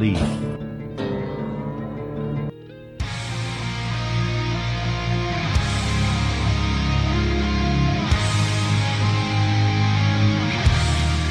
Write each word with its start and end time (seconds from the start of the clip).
I'm 0.00 0.58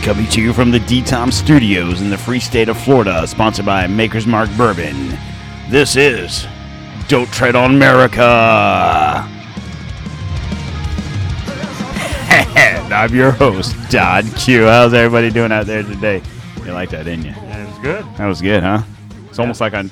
Coming 0.02 0.28
to 0.28 0.42
you 0.42 0.52
from 0.52 0.72
the 0.72 0.80
D-Tom 0.80 1.32
Studios 1.32 2.02
in 2.02 2.10
the 2.10 2.18
free 2.18 2.42
state 2.42 2.68
of 2.68 2.78
Florida, 2.78 3.26
sponsored 3.26 3.66
by 3.66 3.88
Maker's 3.88 4.28
Mark 4.28 4.50
Bourbon. 4.58 5.18
This 5.70 5.96
is 5.96 6.46
Don't 7.08 7.32
Tread 7.32 7.56
on 7.56 7.74
America. 7.76 8.22
I'm 12.94 13.16
your 13.16 13.32
host, 13.32 13.76
Don 13.90 14.30
Q. 14.32 14.66
How's 14.66 14.94
everybody 14.94 15.30
doing 15.30 15.54
out 15.54 15.68
there 15.68 15.84
today? 15.84 16.22
You 16.66 16.74
like 16.74 16.90
that, 16.90 17.06
didn't 17.06 17.26
you? 17.26 17.47
Was 17.78 17.86
good. 17.86 18.06
That 18.18 18.26
was 18.28 18.42
good, 18.42 18.64
huh? 18.64 18.82
It's 19.30 19.40
almost 19.40 19.62
like 19.62 19.74
I, 19.74 19.88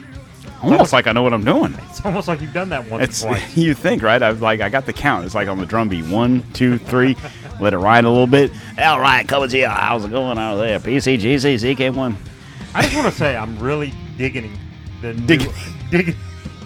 almost 0.63 0.91
like 0.93 1.07
I 1.07 1.11
know 1.11 1.21
what 1.21 1.33
I'm 1.33 1.43
doing. 1.43 1.75
It's 1.89 2.03
almost 2.03 2.27
like 2.27 2.41
you've 2.41 2.53
done 2.53 2.69
that 2.69 2.89
once 2.89 3.23
It's 3.23 3.55
you 3.57 3.73
think 3.73 4.01
right? 4.01 4.21
I 4.21 4.31
was 4.31 4.41
like 4.41 4.61
I 4.61 4.69
got 4.69 4.85
the 4.85 4.93
count. 4.93 5.25
It's 5.25 5.35
like 5.35 5.47
on 5.47 5.59
the 5.59 5.65
drum 5.65 5.89
beat. 5.89 6.05
One, 6.05 6.43
two, 6.53 6.77
three. 6.77 7.15
Let 7.59 7.73
it 7.73 7.77
ride 7.77 8.03
a 8.03 8.09
little 8.09 8.27
bit. 8.27 8.51
All 8.79 8.99
right, 8.99 9.25
coming 9.27 9.49
to 9.49 9.57
you. 9.57 9.67
How's 9.67 10.03
it 10.03 10.11
going 10.11 10.37
out 10.37 10.55
there? 10.57 10.79
PCGC 10.79 11.75
CK1. 11.75 12.15
I 12.73 12.81
just 12.81 12.95
want 12.95 13.07
to 13.07 13.17
say 13.17 13.35
I'm 13.37 13.57
really 13.59 13.93
digging 14.17 14.57
the 15.01 15.13
new, 15.13 15.25
Dig- 15.27 15.51
dig, 15.91 16.15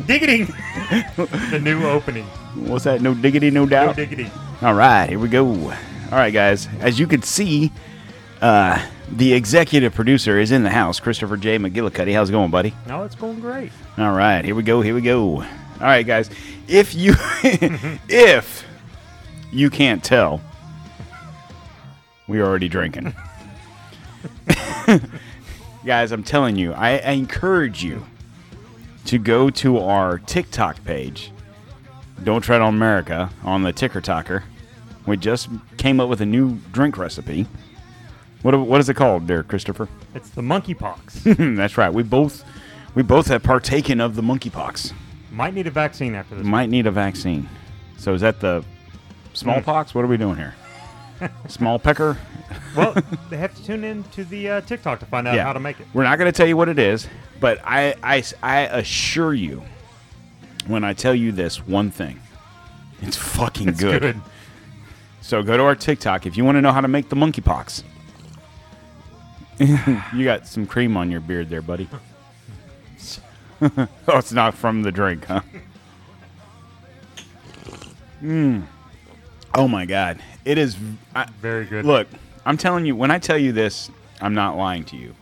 digging 0.07 0.45
the 1.51 1.59
new 1.61 1.85
opening. 1.85 2.25
What's 2.55 2.85
that? 2.85 3.01
No 3.01 3.13
diggity, 3.13 3.51
no 3.51 3.65
doubt. 3.67 3.97
No 3.97 4.05
diggity. 4.05 4.31
All 4.61 4.73
right, 4.73 5.07
here 5.09 5.19
we 5.19 5.27
go. 5.27 5.45
All 5.45 6.17
right, 6.17 6.33
guys. 6.33 6.67
As 6.79 6.97
you 6.99 7.05
can 7.05 7.21
see, 7.21 7.71
uh, 8.41 8.83
the 9.11 9.33
executive 9.33 9.93
producer 9.93 10.39
is 10.39 10.51
in 10.51 10.63
the 10.63 10.69
house, 10.69 10.99
Christopher 10.99 11.37
J. 11.37 11.57
McGillicuddy. 11.57 12.13
How's 12.13 12.29
it 12.29 12.33
going, 12.33 12.51
buddy? 12.51 12.73
No, 12.87 13.03
it's 13.03 13.15
going 13.15 13.39
great. 13.39 13.71
All 13.97 14.13
right, 14.13 14.43
here 14.43 14.55
we 14.55 14.63
go. 14.63 14.81
Here 14.81 14.95
we 14.95 15.01
go. 15.01 15.37
All 15.37 15.45
right, 15.79 16.05
guys. 16.05 16.29
If 16.67 16.93
you 16.93 17.13
if 17.43 18.65
you 19.51 19.69
can't 19.69 20.03
tell, 20.03 20.41
we're 22.27 22.45
already 22.45 22.69
drinking. 22.69 23.13
guys, 25.85 26.11
I'm 26.11 26.23
telling 26.23 26.55
you, 26.55 26.73
I, 26.73 26.97
I 26.97 27.11
encourage 27.11 27.83
you 27.83 28.05
to 29.05 29.17
go 29.17 29.49
to 29.49 29.79
our 29.79 30.19
TikTok 30.19 30.83
page. 30.83 31.31
Don't 32.23 32.41
tread 32.41 32.61
on 32.61 32.75
America 32.75 33.31
on 33.43 33.63
the 33.63 33.73
Ticker 33.73 34.01
Talker. 34.01 34.43
We 35.05 35.17
just 35.17 35.49
came 35.77 35.99
up 35.99 36.09
with 36.09 36.21
a 36.21 36.25
new 36.25 36.59
drink 36.71 36.97
recipe. 36.97 37.47
What 38.41 38.57
what 38.59 38.79
is 38.79 38.89
it 38.89 38.95
called, 38.95 39.27
there, 39.27 39.43
Christopher? 39.43 39.89
It's 40.15 40.29
the 40.29 40.41
monkeypox. 40.41 41.55
That's 41.57 41.77
right. 41.77 41.93
We 41.93 42.03
both 42.03 42.43
we 42.95 43.03
both 43.03 43.27
have 43.27 43.43
partaken 43.43 43.99
of 43.99 44.15
the 44.15 44.21
monkeypox. 44.21 44.93
Might 45.31 45.53
need 45.53 45.67
a 45.67 45.71
vaccine 45.71 46.15
after 46.15 46.35
this. 46.35 46.45
Might 46.45 46.69
need 46.69 46.87
a 46.87 46.91
vaccine. 46.91 47.49
So 47.97 48.13
is 48.13 48.21
that 48.21 48.39
the 48.39 48.63
smallpox? 49.33 49.93
What 49.93 50.03
are 50.05 50.07
we 50.07 50.17
doing 50.17 50.37
here? 50.37 50.55
Small 51.47 51.77
pecker? 51.77 52.17
well, 52.75 52.95
they 53.29 53.37
have 53.37 53.53
to 53.55 53.63
tune 53.63 53.83
in 53.83 54.03
to 54.05 54.23
the 54.23 54.49
uh, 54.49 54.61
TikTok 54.61 54.99
to 54.99 55.05
find 55.05 55.27
out 55.27 55.37
how 55.37 55.53
to 55.53 55.59
make 55.59 55.79
it. 55.79 55.87
We're 55.93 56.03
not 56.03 56.17
going 56.17 56.31
to 56.31 56.35
tell 56.35 56.47
you 56.47 56.55
what 56.55 56.69
it 56.69 56.79
is, 56.79 57.07
but 57.39 57.59
I, 57.63 57.93
I, 58.01 58.23
I 58.41 58.61
assure 58.61 59.33
you, 59.33 59.61
when 60.67 60.83
I 60.83 60.93
tell 60.93 61.13
you 61.13 61.31
this 61.31 61.65
one 61.67 61.91
thing, 61.91 62.21
it's 63.01 63.17
fucking 63.17 63.69
It's 63.69 63.79
good. 63.79 64.19
So 65.21 65.43
go 65.43 65.57
to 65.57 65.63
our 65.63 65.75
TikTok 65.75 66.25
if 66.25 66.37
you 66.37 66.45
want 66.45 66.55
to 66.55 66.61
know 66.61 66.71
how 66.71 66.81
to 66.81 66.87
make 66.87 67.09
the 67.09 67.15
monkeypox. 67.15 67.83
you 70.15 70.23
got 70.23 70.47
some 70.47 70.65
cream 70.65 70.95
on 70.95 71.11
your 71.11 71.19
beard 71.19 71.49
there, 71.49 71.61
buddy. 71.61 71.89
oh, 73.61 73.87
it's 74.07 74.31
not 74.31 74.53
from 74.53 74.83
the 74.83 74.91
drink, 74.91 75.25
huh? 75.25 75.41
Mm. 78.23 78.63
Oh 79.53 79.67
my 79.67 79.85
God, 79.85 80.19
it 80.45 80.57
is. 80.57 80.77
I, 81.13 81.25
Very 81.41 81.65
good. 81.65 81.85
Look, 81.85 82.07
I'm 82.45 82.57
telling 82.57 82.85
you, 82.85 82.95
when 82.95 83.11
I 83.11 83.19
tell 83.19 83.37
you 83.37 83.51
this, 83.51 83.91
I'm 84.21 84.33
not 84.33 84.57
lying 84.57 84.83
to 84.85 84.95
you. 84.95 85.15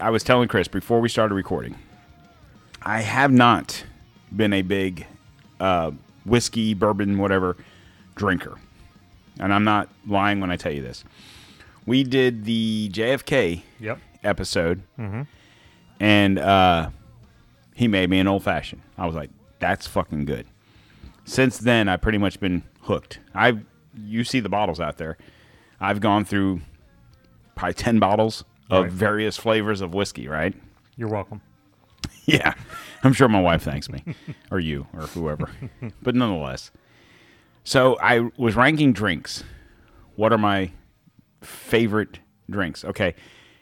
I 0.00 0.10
was 0.10 0.24
telling 0.24 0.48
Chris 0.48 0.68
before 0.68 1.00
we 1.00 1.08
started 1.08 1.34
recording, 1.34 1.76
I 2.82 3.00
have 3.00 3.30
not 3.30 3.84
been 4.34 4.52
a 4.52 4.62
big 4.62 5.06
uh, 5.60 5.92
whiskey, 6.24 6.74
bourbon, 6.74 7.18
whatever 7.18 7.56
drinker. 8.14 8.58
And 9.38 9.54
I'm 9.54 9.64
not 9.64 9.88
lying 10.06 10.40
when 10.40 10.50
I 10.50 10.56
tell 10.56 10.72
you 10.72 10.82
this. 10.82 11.04
We 11.86 12.04
did 12.04 12.44
the 12.44 12.90
JFK 12.92 13.62
Yep. 13.80 13.98
episode, 14.22 14.82
and 16.00 16.38
uh, 16.38 16.90
he 17.74 17.88
made 17.88 18.08
me 18.10 18.18
an 18.20 18.28
old 18.28 18.44
fashioned. 18.44 18.82
I 18.96 19.06
was 19.06 19.14
like, 19.14 19.30
"That's 19.58 19.86
fucking 19.86 20.24
good." 20.24 20.46
Since 21.24 21.58
then, 21.58 21.88
I've 21.88 22.00
pretty 22.00 22.18
much 22.18 22.40
been 22.40 22.62
hooked. 22.82 23.18
I, 23.34 23.58
you 23.96 24.24
see 24.24 24.40
the 24.40 24.48
bottles 24.48 24.80
out 24.80 24.98
there. 24.98 25.16
I've 25.80 26.00
gone 26.00 26.24
through 26.24 26.60
probably 27.54 27.74
ten 27.74 27.98
bottles 27.98 28.44
of 28.70 28.84
Right. 28.84 28.92
various 28.92 29.36
flavors 29.36 29.80
of 29.80 29.92
whiskey. 29.94 30.28
Right? 30.28 30.54
You're 30.96 31.08
welcome. 31.08 31.40
Yeah, 32.24 32.54
I'm 33.02 33.12
sure 33.14 33.26
my 33.28 33.40
wife 33.40 33.62
thanks 33.64 33.88
me, 33.90 34.04
or 34.52 34.60
you, 34.60 34.86
or 34.94 35.08
whoever. 35.08 35.50
but 36.02 36.14
nonetheless, 36.14 36.70
so 37.64 37.98
I 38.00 38.30
was 38.36 38.54
ranking 38.54 38.92
drinks. 38.92 39.42
What 40.14 40.32
are 40.32 40.38
my 40.38 40.70
favorite 41.42 42.18
drinks? 42.50 42.84
Okay, 42.84 43.14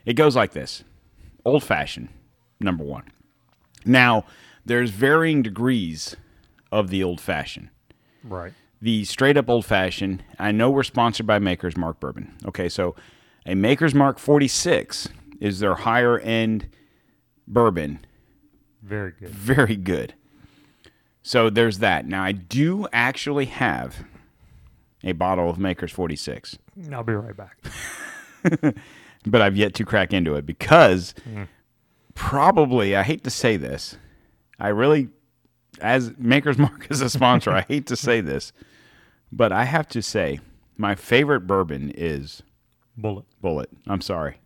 it 0.05 0.15
goes 0.15 0.37
like 0.37 0.53
this: 0.53 0.85
old 1.45 1.65
fashioned, 1.65 2.09
number 2.61 2.85
one. 2.85 3.05
Now, 3.85 4.25
there's 4.65 4.91
varying 4.91 5.43
degrees 5.43 6.17
of 6.71 6.89
the 6.91 7.03
old 7.03 7.21
fashioned. 7.21 7.71
Right. 8.23 8.53
The 8.83 9.05
straight 9.05 9.37
up 9.37 9.49
old 9.51 9.65
fashioned. 9.65 10.23
I 10.39 10.53
know 10.53 10.71
we're 10.71 10.83
sponsored 10.83 11.27
by 11.27 11.39
Maker's 11.39 11.77
Mark 11.77 12.01
Bourbon. 12.01 12.35
Okay, 12.47 12.69
so 12.69 12.95
a 13.47 13.55
Maker's 13.55 13.95
Mark 13.95 14.19
46 14.19 15.09
is 15.41 15.61
their 15.61 15.75
higher 15.75 16.19
end 16.19 16.69
bourbon 17.49 17.99
Very 18.83 19.13
good. 19.19 19.29
very 19.31 19.77
good. 19.77 20.15
So 21.23 21.51
there's 21.51 21.79
that. 21.79 22.07
Now 22.07 22.23
I 22.23 22.33
do 22.33 22.87
actually 22.93 23.47
have 23.47 24.05
a 25.03 25.13
bottle 25.13 25.49
of 25.49 25.59
Maker's 25.59 25.93
46, 25.93 26.59
I'll 26.93 27.03
be 27.03 27.15
right 27.15 27.37
back. 27.37 27.59
but 29.27 29.43
I've 29.43 29.57
yet 29.57 29.75
to 29.75 29.85
crack 29.85 30.13
into 30.13 30.35
it 30.35 30.47
because 30.47 31.15
mm. 31.29 31.49
probably 32.15 32.97
I 32.97 33.03
hate 33.03 33.25
to 33.25 33.31
say 33.31 33.57
this. 33.57 33.97
I 34.59 34.69
really 34.69 35.09
as 35.81 36.13
Maker's 36.19 36.59
Mark 36.59 36.87
is 36.91 37.01
a 37.01 37.11
sponsor, 37.11 37.51
I 37.51 37.63
hate 37.63 37.87
to 37.87 37.97
say 37.97 38.21
this, 38.21 38.53
but 39.33 39.53
I 39.53 39.65
have 39.65 39.89
to 39.89 40.03
say 40.03 40.41
my 40.77 40.95
favorite 40.95 41.41
bourbon 41.41 41.93
is 41.95 42.43
Bulleit. 42.99 43.25
Bulleit. 43.43 43.69
I'm 43.87 44.01
sorry. 44.01 44.37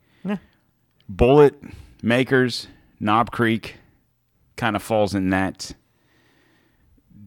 Bulleit, 1.12 1.74
Makers, 2.02 2.66
Knob 2.98 3.30
Creek 3.30 3.76
kind 4.56 4.74
of 4.74 4.82
falls 4.82 5.14
in 5.14 5.28
that, 5.30 5.72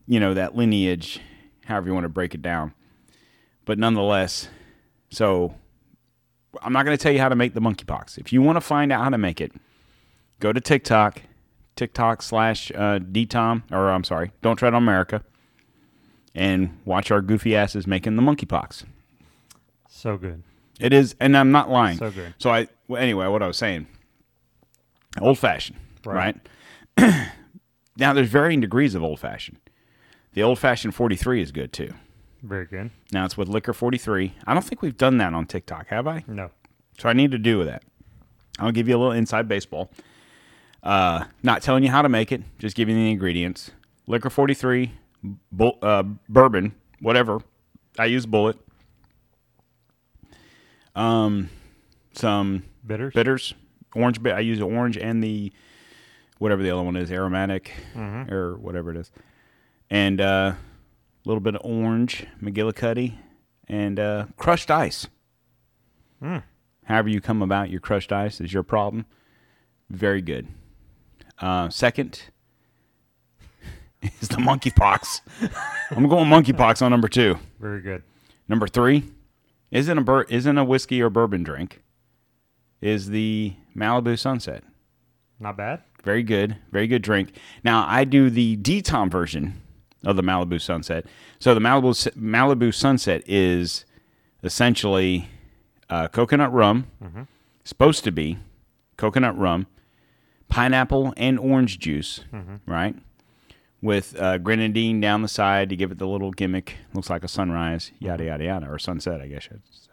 you 0.07 0.19
know, 0.19 0.33
that 0.33 0.55
lineage, 0.55 1.19
however 1.65 1.87
you 1.87 1.93
want 1.93 2.05
to 2.05 2.09
break 2.09 2.33
it 2.33 2.41
down. 2.41 2.73
But 3.67 3.77
nonetheless, 3.77 4.47
so 5.09 5.53
I'm 6.61 6.71
not 6.71 6.85
going 6.85 6.97
to 6.97 7.03
tell 7.03 7.11
you 7.11 7.19
how 7.19 7.27
to 7.27 7.35
make 7.35 7.53
the 7.53 7.59
monkeypox. 7.59 8.17
If 8.17 8.31
you 8.31 8.41
want 8.41 8.55
to 8.55 8.61
find 8.61 8.93
out 8.93 9.03
how 9.03 9.09
to 9.09 9.17
make 9.17 9.41
it, 9.41 9.51
go 10.39 10.53
to 10.53 10.61
TikTok, 10.61 11.21
TikTok 11.75 12.21
slash 12.21 12.71
uh, 12.71 12.99
DTOM, 12.99 13.63
or 13.69 13.89
I'm 13.89 14.05
sorry, 14.05 14.31
Don't 14.41 14.55
Tread 14.55 14.73
on 14.73 14.81
America, 14.81 15.21
and 16.33 16.79
watch 16.85 17.11
our 17.11 17.21
goofy 17.21 17.57
asses 17.57 17.85
making 17.85 18.15
the 18.15 18.21
monkeypox. 18.21 18.85
So 19.89 20.17
good. 20.17 20.43
It 20.79 20.93
is, 20.93 21.17
and 21.19 21.35
I'm 21.35 21.51
not 21.51 21.69
lying. 21.69 21.97
So 21.97 22.09
good. 22.09 22.35
So 22.37 22.49
I, 22.49 22.69
well, 22.87 23.01
anyway, 23.01 23.27
what 23.27 23.43
I 23.43 23.47
was 23.47 23.57
saying, 23.57 23.85
old 25.19 25.39
fashioned, 25.39 25.77
right? 26.05 26.37
Right. 26.97 27.31
now 27.97 28.13
there's 28.13 28.29
varying 28.29 28.61
degrees 28.61 28.95
of 28.95 29.03
old 29.03 29.19
fashioned. 29.19 29.59
The 30.31 30.43
old 30.43 30.57
fashioned 30.57 30.95
43 30.95 31.41
is 31.41 31.51
good 31.51 31.73
too. 31.73 31.93
Very 32.43 32.65
good. 32.65 32.91
Now 33.11 33.25
it's 33.25 33.35
with 33.37 33.47
liquor 33.47 33.73
43. 33.73 34.33
I 34.45 34.53
don't 34.53 34.63
think 34.63 34.81
we've 34.81 34.97
done 34.97 35.17
that 35.17 35.33
on 35.33 35.45
TikTok, 35.45 35.87
have 35.87 36.07
I? 36.07 36.23
No. 36.27 36.51
So 36.99 37.09
I 37.09 37.13
need 37.13 37.31
to 37.31 37.37
do 37.37 37.63
that. 37.65 37.83
I'll 38.59 38.71
give 38.71 38.87
you 38.87 38.95
a 38.95 38.99
little 38.99 39.11
inside 39.13 39.47
baseball. 39.47 39.91
Uh, 40.83 41.25
not 41.43 41.61
telling 41.61 41.83
you 41.83 41.89
how 41.91 42.01
to 42.01 42.09
make 42.09 42.31
it, 42.31 42.41
just 42.59 42.75
giving 42.75 42.95
you 42.97 43.03
the 43.05 43.11
ingredients. 43.11 43.71
Liquor 44.07 44.29
43, 44.29 44.91
bull, 45.51 45.77
uh, 45.81 46.03
bourbon, 46.29 46.73
whatever. 47.01 47.39
I 47.99 48.05
use 48.05 48.25
Bulleit. 48.25 48.57
Um, 50.95 51.49
some 52.13 52.63
Bitters? 52.85 53.13
bitters, 53.13 53.53
orange. 53.95 54.25
I 54.25 54.39
use 54.39 54.59
the 54.59 54.65
orange 54.65 54.97
and 54.97 55.23
the 55.23 55.51
whatever 56.39 56.63
the 56.63 56.71
other 56.71 56.83
one 56.83 56.95
is, 56.95 57.11
aromatic 57.11 57.71
or 58.29 58.55
whatever 58.57 58.91
it 58.91 58.97
is, 58.97 59.11
and 59.89 60.21
uh, 60.21 60.53
little 61.27 61.41
bit 61.41 61.55
of 61.55 61.61
orange, 61.63 62.25
McGillicuddy, 62.41 63.15
and 63.67 63.99
uh, 63.99 64.25
crushed 64.37 64.71
ice. 64.71 65.07
However 66.85 67.09
you 67.09 67.19
come 67.19 67.41
about 67.41 67.69
your 67.69 67.81
crushed 67.81 68.13
ice 68.13 68.39
is 68.39 68.53
your 68.53 68.63
problem. 68.63 69.05
Very 69.89 70.21
good. 70.21 70.47
Uh, 71.39 71.69
second 71.69 72.21
is 74.01 74.29
the 74.29 74.37
monkeypox. 74.37 75.21
I'm 75.91 76.07
going 76.07 76.29
monkeypox 76.29 76.81
on 76.81 76.91
number 76.91 77.09
two. 77.09 77.37
Very 77.59 77.81
good. 77.81 78.03
Number 78.47 78.67
three 78.67 79.03
isn't 79.69 79.97
a 79.97 80.01
bur- 80.01 80.23
isn't 80.23 80.57
a 80.57 80.63
whiskey 80.63 81.01
or 81.01 81.09
bourbon 81.09 81.43
drink. 81.43 81.81
Is 82.79 83.09
the 83.09 83.53
Malibu 83.75 84.17
Sunset. 84.17 84.63
Not 85.39 85.57
bad. 85.57 85.81
Very 86.03 86.23
good, 86.23 86.57
very 86.71 86.87
good 86.87 87.01
drink. 87.01 87.33
Now 87.63 87.85
I 87.87 88.05
do 88.05 88.29
the 88.29 88.55
DTOM 88.57 89.11
version 89.11 89.61
of 90.05 90.15
the 90.15 90.21
Malibu 90.23 90.61
Sunset. 90.61 91.05
So 91.39 91.53
the 91.53 91.59
Malibu 91.59 91.91
Malibu 92.15 92.73
Sunset 92.73 93.23
is 93.27 93.85
essentially 94.43 95.29
uh, 95.89 96.07
coconut 96.07 96.51
rum, 96.53 97.27
supposed 97.63 98.03
to 98.03 98.11
be 98.11 98.37
coconut 98.97 99.37
rum, 99.37 99.67
pineapple 100.49 101.13
and 101.17 101.39
orange 101.39 101.79
juice, 101.79 102.21
right? 102.65 102.95
With 103.81 104.19
uh, 104.19 104.37
grenadine 104.39 104.99
down 104.99 105.21
the 105.21 105.27
side 105.27 105.69
to 105.69 105.75
give 105.75 105.91
it 105.91 105.97
the 105.99 106.07
little 106.07 106.31
gimmick. 106.31 106.77
Looks 106.93 107.09
like 107.09 107.23
a 107.23 107.27
sunrise, 107.27 107.91
yada 107.99 108.25
yada 108.25 108.43
yada, 108.43 108.69
or 108.69 108.79
sunset, 108.79 109.21
I 109.21 109.27
guess 109.27 109.37
I 109.37 109.41
should 109.41 109.61
say. 109.71 109.91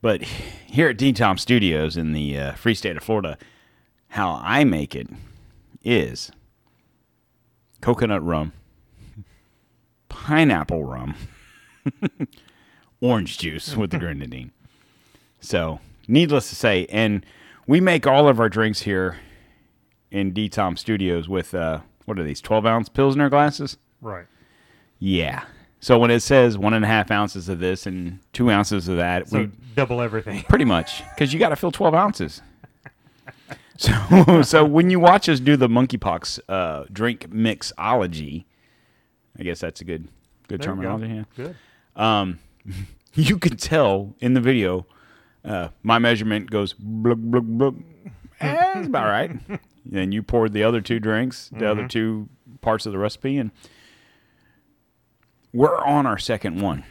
But 0.00 0.22
here 0.22 0.88
at 0.88 0.96
DTOM 0.96 1.38
Studios 1.40 1.96
in 1.96 2.12
the 2.12 2.38
uh, 2.38 2.52
free 2.52 2.74
state 2.74 2.96
of 2.96 3.02
Florida, 3.02 3.36
how 4.08 4.40
I 4.42 4.64
make 4.64 4.94
it 4.94 5.08
is 5.84 6.30
coconut 7.80 8.22
rum, 8.22 8.52
pineapple 10.08 10.84
rum, 10.84 11.14
orange 13.00 13.38
juice 13.38 13.76
with 13.76 13.90
the 13.90 13.98
grenadine. 14.00 14.50
So, 15.40 15.80
needless 16.06 16.48
to 16.50 16.56
say, 16.56 16.86
and 16.90 17.24
we 17.66 17.80
make 17.80 18.06
all 18.06 18.28
of 18.28 18.40
our 18.40 18.48
drinks 18.48 18.82
here 18.82 19.18
in 20.10 20.32
DTOM 20.32 20.78
Studios 20.78 21.28
with 21.28 21.54
uh, 21.54 21.80
what 22.06 22.18
are 22.18 22.24
these 22.24 22.40
twelve 22.40 22.66
ounce 22.66 22.88
Pilsner 22.88 23.28
glasses? 23.28 23.76
Right. 24.00 24.26
Yeah. 24.98 25.44
So 25.80 25.96
when 25.96 26.10
it 26.10 26.20
says 26.20 26.58
one 26.58 26.74
and 26.74 26.84
a 26.84 26.88
half 26.88 27.12
ounces 27.12 27.48
of 27.48 27.60
this 27.60 27.86
and 27.86 28.18
two 28.32 28.50
ounces 28.50 28.88
of 28.88 28.96
that, 28.96 29.28
So 29.28 29.38
we 29.42 29.50
double 29.76 30.00
everything. 30.00 30.42
pretty 30.48 30.64
much 30.64 31.04
because 31.10 31.32
you 31.32 31.38
got 31.38 31.50
to 31.50 31.56
fill 31.56 31.70
12 31.70 31.94
ounces 31.94 32.42
so 33.78 34.42
so 34.42 34.64
when 34.64 34.90
you 34.90 35.00
watch 35.00 35.28
us 35.28 35.40
do 35.40 35.56
the 35.56 35.68
monkeypox 35.68 36.38
uh, 36.48 36.84
drink 36.92 37.30
mixology 37.30 38.44
i 39.38 39.42
guess 39.42 39.60
that's 39.60 39.80
a 39.80 39.84
good 39.84 40.08
good 40.48 40.60
There 40.60 40.74
you 40.74 40.82
go. 40.82 40.82
terminology 40.98 41.24
yeah 41.36 41.54
Good. 41.96 42.38
you 43.14 43.38
can 43.38 43.56
tell 43.56 44.14
in 44.20 44.34
the 44.34 44.40
video 44.40 44.84
uh, 45.44 45.68
my 45.82 45.98
measurement 45.98 46.50
goes 46.50 46.74
blug 46.74 47.20
blug 47.22 47.82
Eh, 48.40 48.54
that's 48.74 48.86
about 48.86 49.06
right 49.06 49.32
then 49.86 50.12
you 50.12 50.22
poured 50.22 50.52
the 50.52 50.62
other 50.62 50.80
two 50.80 51.00
drinks 51.00 51.50
the 51.56 51.68
other 51.68 51.88
two 51.88 52.28
parts 52.60 52.86
of 52.86 52.92
the 52.92 52.98
recipe 52.98 53.36
and 53.38 53.50
we're 55.52 55.82
on 55.84 56.06
our 56.06 56.18
second 56.18 56.60
one 56.60 56.84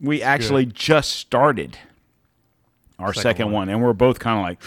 we 0.00 0.22
actually 0.22 0.66
just 0.66 1.10
started 1.12 1.78
our 2.98 3.12
second, 3.14 3.22
Second 3.22 3.44
one. 3.46 3.52
one. 3.54 3.68
and 3.70 3.82
we're 3.82 3.92
both 3.94 4.18
kind 4.18 4.38
of 4.38 4.42
like 4.44 4.62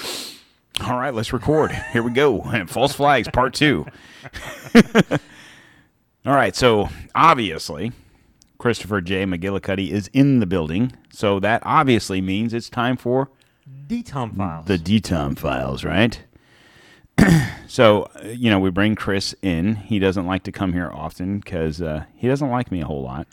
all 0.81 0.98
right 1.00 1.13
let's 1.13 1.31
record 1.31 1.72
here 1.94 2.04
we 2.04 2.12
go 2.12 2.42
and 2.42 2.69
false 2.72 2.94
flags 2.94 3.27
part 3.30 3.54
two 3.54 3.86
all 6.25 6.33
right 6.33 6.56
so 6.56 6.89
obviously 7.13 7.92
christopher 8.57 9.01
j 9.01 9.24
mcgillicuddy 9.25 9.89
is 9.89 10.10
in 10.13 10.39
the 10.39 10.45
building 10.45 10.92
so 11.12 11.39
that 11.39 11.62
obviously 11.66 12.22
means 12.22 12.54
it's 12.54 12.69
time 12.69 12.98
for 12.98 13.30
DTOM 13.88 14.36
files. 14.36 14.66
the 14.66 14.77
DTOM 14.77 15.38
files, 15.38 15.83
right? 15.83 16.19
so, 17.68 18.04
uh, 18.04 18.28
you 18.28 18.50
know, 18.50 18.60
we 18.60 18.69
bring 18.69 18.95
Chris 18.95 19.33
in. 19.42 19.75
He 19.75 20.00
doesn't 20.00 20.25
like 20.25 20.44
to 20.44 20.51
come 20.51 20.74
here 20.74 20.92
often 20.94 21.39
because 21.39 21.81
uh, 21.81 22.06
he 22.16 22.28
doesn't 22.28 22.50
like 22.50 22.71
me 22.71 22.81
a 22.81 22.86
whole 22.86 23.04
lot. 23.04 23.28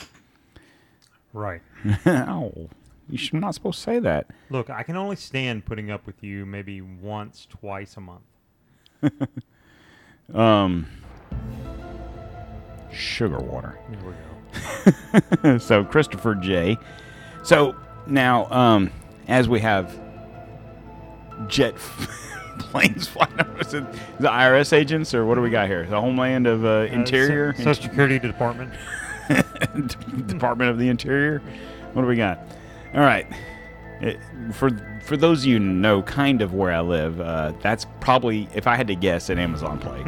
right. 1.33 1.61
oh, 2.05 2.69
you 3.09 3.17
should, 3.17 3.35
not 3.35 3.53
supposed 3.53 3.77
to 3.79 3.83
say 3.83 3.99
that. 3.99 4.27
Look, 4.49 4.69
I 4.69 4.83
can 4.83 4.95
only 4.95 5.15
stand 5.15 5.65
putting 5.65 5.91
up 5.91 6.05
with 6.05 6.23
you 6.23 6.45
maybe 6.45 6.81
once, 6.81 7.47
twice 7.49 7.97
a 7.97 8.01
month. 8.01 8.23
um, 10.33 10.87
Sugar 12.91 13.39
water. 13.39 13.77
Here 13.89 13.99
we 14.05 15.41
go. 15.41 15.57
so, 15.57 15.83
Christopher 15.83 16.35
J. 16.35 16.77
So, 17.43 17.75
now, 18.07 18.49
um, 18.51 18.91
as 19.27 19.49
we 19.49 19.59
have 19.61 19.99
jet 21.47 21.75
planes 22.59 23.07
flying 23.07 23.33
over, 23.39 23.61
is 23.61 23.73
it 23.73 23.83
the 24.19 24.27
IRS 24.29 24.73
agents 24.73 25.13
or 25.13 25.25
what 25.25 25.35
do 25.35 25.41
we 25.41 25.49
got 25.49 25.67
here? 25.67 25.85
The 25.87 25.99
Homeland 25.99 26.45
of 26.47 26.63
uh, 26.65 26.67
Uh, 26.67 26.81
Interior? 26.85 27.53
So- 27.57 27.63
Social 27.63 27.83
Security 27.83 28.19
Department. 28.19 28.71
Department 30.27 30.69
of 30.69 30.77
the 30.77 30.87
Interior. 30.89 31.41
What 31.93 32.03
do 32.03 32.07
we 32.07 32.15
got? 32.15 32.39
All 32.93 33.01
right. 33.01 33.25
It, 34.01 34.19
for 34.51 34.69
for 35.03 35.17
those 35.17 35.41
of 35.41 35.45
you 35.45 35.57
who 35.57 35.63
know 35.63 36.01
kind 36.03 36.41
of 36.41 36.53
where 36.53 36.71
I 36.71 36.81
live, 36.81 37.19
uh, 37.21 37.53
that's 37.61 37.85
probably 37.99 38.47
if 38.53 38.67
I 38.67 38.75
had 38.75 38.87
to 38.87 38.95
guess 38.95 39.29
an 39.29 39.39
Amazon 39.39 39.79
plate. 39.79 40.05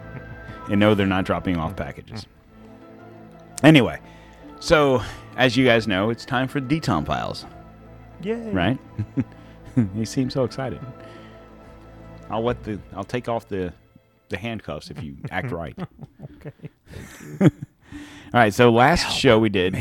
and 0.70 0.80
no, 0.80 0.94
they're 0.94 1.06
not 1.06 1.24
dropping 1.24 1.56
off 1.56 1.76
packages. 1.76 2.26
Anyway, 3.62 4.00
so 4.58 5.02
as 5.36 5.56
you 5.56 5.64
guys 5.66 5.86
know, 5.86 6.10
it's 6.10 6.24
time 6.24 6.48
for 6.48 6.60
DTOM 6.60 7.06
files, 7.06 7.44
Yay. 8.22 8.50
right? 8.50 8.78
you 9.94 10.04
seem 10.06 10.30
so 10.30 10.44
excited. 10.44 10.80
I'll 12.30 12.42
let 12.42 12.62
the 12.64 12.78
I'll 12.94 13.04
take 13.04 13.28
off 13.28 13.48
the 13.48 13.72
the 14.28 14.38
handcuffs 14.38 14.90
if 14.90 15.02
you 15.02 15.16
act 15.30 15.50
right. 15.50 15.76
Okay. 16.36 16.52
All 17.42 17.50
right, 18.32 18.54
so 18.54 18.70
last 18.70 19.12
show 19.12 19.38
we 19.38 19.48
did. 19.48 19.76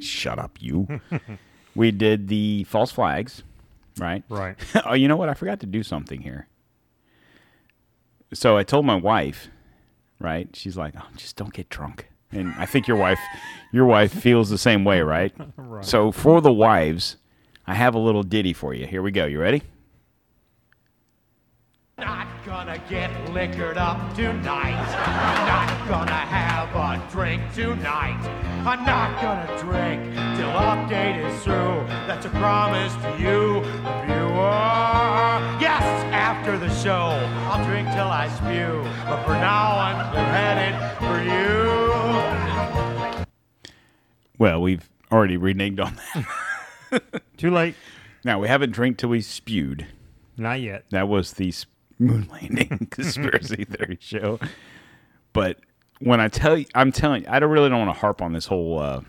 Shut 0.00 0.38
up, 0.38 0.56
you. 0.60 0.86
We 1.74 1.90
did 1.90 2.28
the 2.28 2.64
false 2.64 2.92
flags, 2.92 3.42
right? 3.98 4.22
Right. 4.28 4.56
oh, 4.86 4.94
you 4.94 5.08
know 5.08 5.16
what? 5.16 5.28
I 5.28 5.34
forgot 5.34 5.60
to 5.60 5.66
do 5.66 5.82
something 5.82 6.20
here. 6.20 6.48
So 8.34 8.56
I 8.56 8.62
told 8.62 8.86
my 8.86 8.96
wife, 8.96 9.48
right? 10.18 10.48
She's 10.54 10.76
like, 10.76 10.94
"Oh, 10.96 11.06
just 11.16 11.36
don't 11.36 11.52
get 11.52 11.68
drunk." 11.68 12.08
And 12.30 12.54
I 12.56 12.64
think 12.64 12.88
your 12.88 12.96
wife, 12.96 13.20
your 13.72 13.84
wife 13.84 14.12
feels 14.12 14.48
the 14.48 14.58
same 14.58 14.84
way, 14.84 15.00
right? 15.02 15.34
Right. 15.56 15.84
So 15.84 16.12
for 16.12 16.40
the 16.40 16.52
wives, 16.52 17.16
I 17.66 17.74
have 17.74 17.94
a 17.94 17.98
little 17.98 18.22
ditty 18.22 18.52
for 18.52 18.74
you. 18.74 18.86
Here 18.86 19.02
we 19.02 19.10
go. 19.10 19.24
You 19.26 19.40
ready? 19.40 19.62
Not 22.02 22.26
gonna 22.44 22.78
get 22.88 23.10
liquored 23.30 23.78
up 23.78 24.14
tonight. 24.16 24.74
I'm 24.74 25.46
not 25.46 25.88
gonna 25.88 26.10
have 26.12 26.74
a 26.74 27.00
drink 27.12 27.40
tonight. 27.54 28.18
I'm 28.66 28.84
not 28.84 29.22
gonna 29.22 29.46
drink 29.60 30.12
till 30.36 30.50
update 30.50 31.24
is 31.24 31.42
through. 31.44 31.86
That's 32.08 32.26
a 32.26 32.30
promise 32.30 32.92
to 33.04 33.10
you, 33.22 33.62
the 33.84 34.02
viewer. 34.06 34.50
Yes, 35.60 35.84
after 36.12 36.58
the 36.58 36.68
show, 36.74 37.10
I'll 37.48 37.64
drink 37.64 37.88
till 37.92 38.08
I 38.08 38.28
spew. 38.30 38.82
But 39.06 39.22
for 39.24 39.34
now, 39.34 39.78
I'm 39.78 40.10
clear-headed 40.12 40.74
for 40.98 41.22
you. 41.22 41.70
Well, 44.38 44.60
we've 44.60 44.88
already 45.12 45.38
reneged 45.38 45.78
on 45.80 46.00
that. 46.90 47.22
Too 47.36 47.50
late. 47.50 47.76
Now 48.24 48.40
we 48.40 48.48
haven't 48.48 48.72
drank 48.72 48.98
till 48.98 49.10
we 49.10 49.20
spewed. 49.20 49.86
Not 50.36 50.60
yet. 50.60 50.84
That 50.90 51.06
was 51.08 51.34
the 51.34 51.48
s- 51.48 51.66
moon 52.02 52.28
landing 52.30 52.86
conspiracy 52.90 53.64
theory 53.70 53.98
show. 54.00 54.38
But 55.32 55.58
when 56.00 56.20
I 56.20 56.28
tell 56.28 56.56
you, 56.56 56.66
I'm 56.74 56.92
telling 56.92 57.22
you, 57.22 57.28
I 57.30 57.38
don't 57.38 57.50
really 57.50 57.68
don't 57.68 57.78
want 57.86 57.94
to 57.94 58.00
harp 58.00 58.20
on 58.20 58.32
this 58.32 58.46
whole 58.46 58.78
uh, 58.78 59.00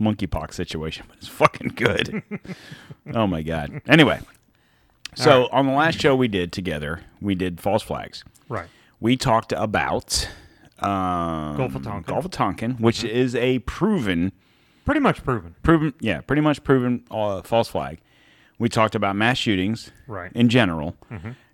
monkeypox 0.00 0.54
situation, 0.54 1.06
but 1.08 1.18
it's 1.18 1.28
fucking 1.28 1.72
good. 1.76 2.22
oh 3.14 3.26
my 3.26 3.42
god. 3.42 3.80
Anyway, 3.88 4.20
so 5.14 5.48
on 5.52 5.66
the 5.66 5.72
last 5.72 6.00
show 6.00 6.14
we 6.16 6.28
did 6.28 6.52
together, 6.52 7.00
we 7.20 7.34
did 7.34 7.60
false 7.60 7.82
flags. 7.82 8.24
Right. 8.48 8.68
We 9.00 9.16
talked 9.16 9.52
about 9.52 10.28
um, 10.78 11.56
Gulf 11.56 11.74
of 11.74 11.82
Tonkin. 11.82 12.14
Gulf 12.14 12.24
of 12.24 12.30
Tonkin, 12.30 12.70
which 12.74 13.04
is 13.04 13.34
a 13.34 13.58
proven 13.60 14.32
Pretty 14.84 15.00
much 15.00 15.24
proven. 15.24 15.56
proven 15.64 15.94
yeah 16.00 16.20
pretty 16.20 16.42
much 16.42 16.62
proven 16.62 17.02
uh, 17.10 17.42
false 17.42 17.66
flag 17.66 17.98
we 18.58 18.68
talked 18.68 18.94
about 18.94 19.16
mass 19.16 19.38
shootings 19.38 19.90
Right. 20.06 20.30
in 20.34 20.48
general 20.48 20.96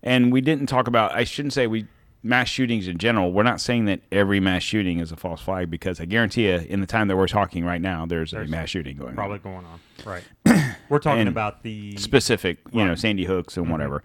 and 0.03 0.33
we 0.33 0.41
didn't 0.41 0.67
talk 0.67 0.87
about 0.89 1.13
i 1.13 1.25
shouldn't 1.25 1.53
say 1.53 1.67
we 1.67 1.87
mass 2.23 2.49
shootings 2.49 2.87
in 2.87 2.99
general 2.99 3.33
we're 3.33 3.43
not 3.43 3.61
saying 3.61 3.87
that 3.87 4.01
every 4.13 4.39
mass 4.41 4.63
shooting 4.63 5.01
is 5.01 5.11
a 5.11 5.17
false 5.17 5.41
flag 5.41 5.71
because 5.71 6.01
i 6.01 6.05
guarantee 6.05 6.47
you 6.49 6.55
in 6.69 6.81
the 6.81 6.87
time 6.87 7.09
that 7.09 7.17
we're 7.17 7.27
talking 7.27 7.65
right 7.65 7.81
now 7.81 8.07
there's, 8.07 8.31
There's 8.31 8.49
a 8.49 8.51
mass 8.51 8.69
shooting 8.71 8.97
going 8.97 9.15
Probably 9.15 9.39
on 9.39 9.43
going 9.43 9.67
on. 9.67 9.81
Right. 10.05 10.25
We're 10.89 10.99
talking 10.99 11.21
And 11.21 11.29
about 11.29 11.63
the 11.63 11.97
specific 11.97 12.59
you 12.73 12.85
know 12.85 12.95
sandy 12.95 13.25
hooks 13.25 13.57
and 13.57 13.69
whatever 13.71 14.03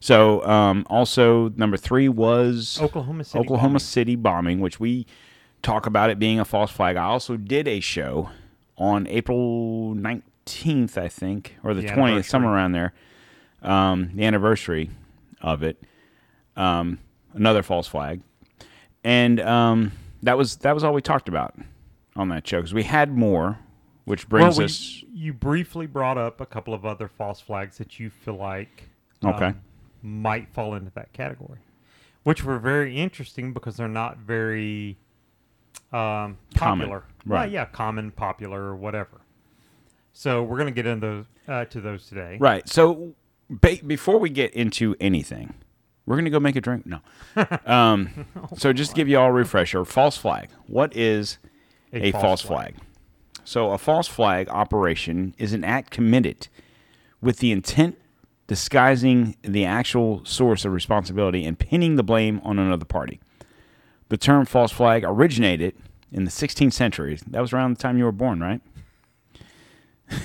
so 0.00 0.44
um, 0.44 0.84
also 0.90 1.50
number 1.50 1.76
three 1.76 2.08
was 2.08 2.80
Oklahoma 2.82 3.22
City. 3.22 3.38
Oklahoma 3.38 3.68
bombing. 3.68 3.78
City 3.78 4.16
bombing, 4.16 4.58
which 4.60 4.80
we 4.80 5.06
talk 5.62 5.86
about 5.86 6.10
it 6.10 6.18
being 6.18 6.40
a 6.40 6.44
false 6.44 6.72
flag. 6.72 6.96
I 6.96 7.04
also 7.04 7.36
did 7.36 7.68
a 7.68 7.78
show 7.78 8.30
on 8.76 9.06
April 9.06 9.94
19th, 9.94 10.22
I 10.46 11.08
think, 11.08 11.56
or 11.62 11.74
the, 11.74 11.82
The 11.82 11.88
20th, 11.88 12.24
somewhere 12.28 12.54
around 12.54 12.72
there. 12.72 12.92
Um, 13.62 14.10
the 14.14 14.24
anniversary 14.24 14.90
of 15.40 15.62
it. 15.62 15.82
Um, 16.56 16.98
another 17.34 17.62
false 17.62 17.86
flag. 17.86 18.20
And 19.04 19.40
um, 19.40 19.92
that 20.22 20.36
was 20.36 20.56
that 20.58 20.74
was 20.74 20.84
all 20.84 20.92
we 20.92 21.00
talked 21.02 21.28
about 21.28 21.54
on 22.16 22.28
that 22.28 22.46
show 22.46 22.58
because 22.58 22.74
we 22.74 22.82
had 22.84 23.10
more, 23.16 23.58
which 24.04 24.28
brings 24.28 24.50
well, 24.56 24.58
we, 24.58 24.64
us 24.64 25.04
you 25.12 25.32
briefly 25.32 25.86
brought 25.86 26.18
up 26.18 26.40
a 26.40 26.46
couple 26.46 26.74
of 26.74 26.84
other 26.84 27.08
false 27.08 27.40
flags 27.40 27.78
that 27.78 27.98
you 27.98 28.10
feel 28.10 28.34
like 28.36 28.88
Okay. 29.24 29.46
um, 29.46 29.60
might 30.02 30.48
fall 30.52 30.74
into 30.74 30.90
that 30.94 31.12
category, 31.12 31.60
which 32.24 32.44
were 32.44 32.58
very 32.58 32.96
interesting 32.96 33.52
because 33.52 33.76
they're 33.76 33.88
not 33.88 34.18
very 34.18 34.98
um, 35.92 36.36
Common, 36.54 36.86
popular. 36.88 37.04
right. 37.26 37.40
Well, 37.44 37.50
yeah, 37.50 37.64
common, 37.66 38.10
popular, 38.10 38.60
or 38.62 38.76
whatever. 38.76 39.21
So 40.12 40.42
we're 40.42 40.58
going 40.58 40.68
to 40.68 40.74
get 40.74 40.86
into 40.86 41.06
those, 41.06 41.24
uh, 41.48 41.64
to 41.66 41.80
those 41.80 42.06
today. 42.06 42.36
Right. 42.40 42.68
So 42.68 43.14
ba- 43.48 43.78
before 43.86 44.18
we 44.18 44.30
get 44.30 44.52
into 44.54 44.94
anything, 45.00 45.54
we're 46.06 46.16
going 46.16 46.24
to 46.24 46.30
go 46.30 46.40
make 46.40 46.56
a 46.56 46.60
drink. 46.60 46.86
No. 46.86 47.00
Um, 47.66 48.26
so 48.56 48.72
just 48.72 48.90
to 48.90 48.96
give 48.96 49.08
you 49.08 49.18
all 49.18 49.28
a 49.28 49.32
refresher, 49.32 49.84
false 49.84 50.16
flag. 50.16 50.50
What 50.66 50.94
is 50.96 51.38
a, 51.92 52.12
false, 52.12 52.42
flag? 52.42 52.76
So 53.44 53.70
a 53.70 53.78
false 53.78 54.08
flag 54.08 54.48
operation 54.48 55.34
is 55.38 55.52
an 55.52 55.64
act 55.64 55.90
committed 55.90 56.48
with 57.20 57.38
the 57.38 57.52
intent 57.52 57.98
disguising 58.46 59.36
the 59.42 59.64
actual 59.64 60.24
source 60.24 60.64
of 60.64 60.72
responsibility 60.72 61.44
and 61.44 61.58
pinning 61.58 61.96
the 61.96 62.02
blame 62.02 62.40
on 62.44 62.58
another 62.58 62.84
party. 62.84 63.20
The 64.08 64.18
term 64.18 64.44
false 64.44 64.72
flag 64.72 65.04
originated 65.06 65.74
in 66.10 66.24
the 66.24 66.30
16th 66.30 66.72
century. 66.74 67.18
That 67.28 67.40
was 67.40 67.52
around 67.52 67.76
the 67.76 67.82
time 67.82 67.96
you 67.96 68.04
were 68.04 68.12
born, 68.12 68.40
right? 68.40 68.60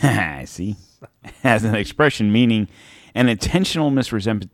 I 0.03 0.43
see. 0.47 0.75
As 1.43 1.63
an 1.63 1.75
expression 1.75 2.31
meaning 2.31 2.67
an 3.15 3.29
intentional 3.29 3.89
misrepresent 3.91 4.49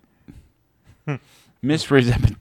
misrepresent. 1.61 2.37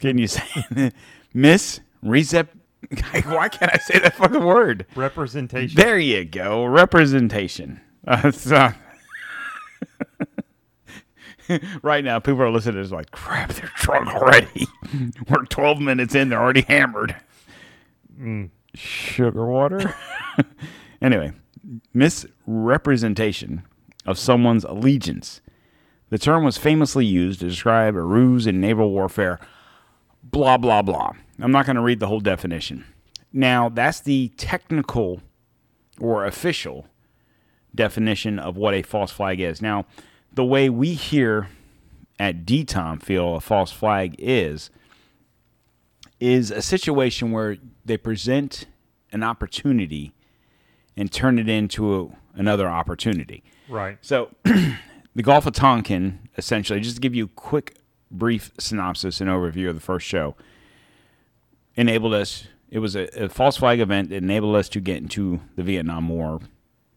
Can 0.00 0.18
you 0.18 0.26
say 0.26 0.90
misrepresent? 1.34 2.48
Why 3.24 3.48
can't 3.48 3.72
I 3.74 3.78
say 3.78 3.98
that 4.00 4.14
fucking 4.16 4.42
word? 4.44 4.86
Representation. 4.96 5.76
There 5.76 5.98
you 5.98 6.24
go. 6.24 6.64
Representation. 6.64 7.80
Uh, 8.06 8.30
so- 8.32 8.72
right 11.82 12.02
now, 12.04 12.18
people 12.18 12.40
are 12.42 12.50
listening 12.50 12.76
to 12.76 12.82
this 12.82 12.92
like, 12.92 13.10
crap, 13.10 13.52
they're 13.52 13.70
drunk 13.76 14.08
already. 14.08 14.66
We're 15.28 15.44
12 15.44 15.80
minutes 15.80 16.14
in, 16.14 16.28
they're 16.30 16.40
already 16.40 16.62
hammered. 16.62 17.14
Sugar 18.74 19.46
water? 19.46 19.94
anyway, 21.02 21.32
misrepresentation 21.92 23.62
of 24.06 24.18
someone's 24.18 24.64
allegiance. 24.64 25.40
The 26.10 26.18
term 26.18 26.44
was 26.44 26.58
famously 26.58 27.06
used 27.06 27.40
to 27.40 27.48
describe 27.48 27.94
a 27.94 28.02
ruse 28.02 28.46
in 28.46 28.60
naval 28.60 28.90
warfare. 28.90 29.38
Blah, 30.22 30.58
blah, 30.58 30.82
blah. 30.82 31.12
I'm 31.40 31.52
not 31.52 31.66
going 31.66 31.76
to 31.76 31.82
read 31.82 32.00
the 32.00 32.08
whole 32.08 32.20
definition. 32.20 32.84
Now, 33.32 33.68
that's 33.68 34.00
the 34.00 34.28
technical 34.36 35.22
or 36.00 36.24
official 36.24 36.86
definition 37.74 38.38
of 38.38 38.56
what 38.56 38.74
a 38.74 38.82
false 38.82 39.12
flag 39.12 39.40
is. 39.40 39.62
Now, 39.62 39.86
the 40.32 40.44
way 40.44 40.68
we 40.68 40.94
here 40.94 41.48
at 42.18 42.44
DTOM 42.44 43.02
feel 43.02 43.36
a 43.36 43.40
false 43.40 43.72
flag 43.72 44.16
is 44.18 44.70
is 46.20 46.50
a 46.50 46.62
situation 46.62 47.32
where 47.32 47.56
they 47.84 47.96
present 47.96 48.66
an 49.12 49.22
opportunity 49.22 50.12
and 50.96 51.10
turn 51.10 51.38
it 51.38 51.48
into 51.48 52.00
a, 52.00 52.38
another 52.38 52.68
opportunity. 52.68 53.42
Right. 53.68 53.98
So, 54.02 54.30
the 54.44 55.22
Gulf 55.22 55.46
of 55.46 55.54
Tonkin, 55.54 56.28
essentially, 56.36 56.80
just 56.80 56.96
to 56.96 57.00
give 57.00 57.14
you 57.14 57.24
a 57.24 57.28
quick, 57.28 57.76
brief 58.10 58.50
synopsis 58.58 59.20
and 59.20 59.30
overview 59.30 59.68
of 59.68 59.74
the 59.74 59.80
first 59.80 60.06
show, 60.06 60.34
enabled 61.76 62.14
us. 62.14 62.46
It 62.68 62.78
was 62.78 62.94
a, 62.94 63.24
a 63.24 63.28
false 63.28 63.56
flag 63.56 63.80
event 63.80 64.10
that 64.10 64.16
enabled 64.16 64.54
us 64.56 64.68
to 64.70 64.80
get 64.80 64.98
into 64.98 65.40
the 65.56 65.62
Vietnam 65.62 66.08
War 66.08 66.40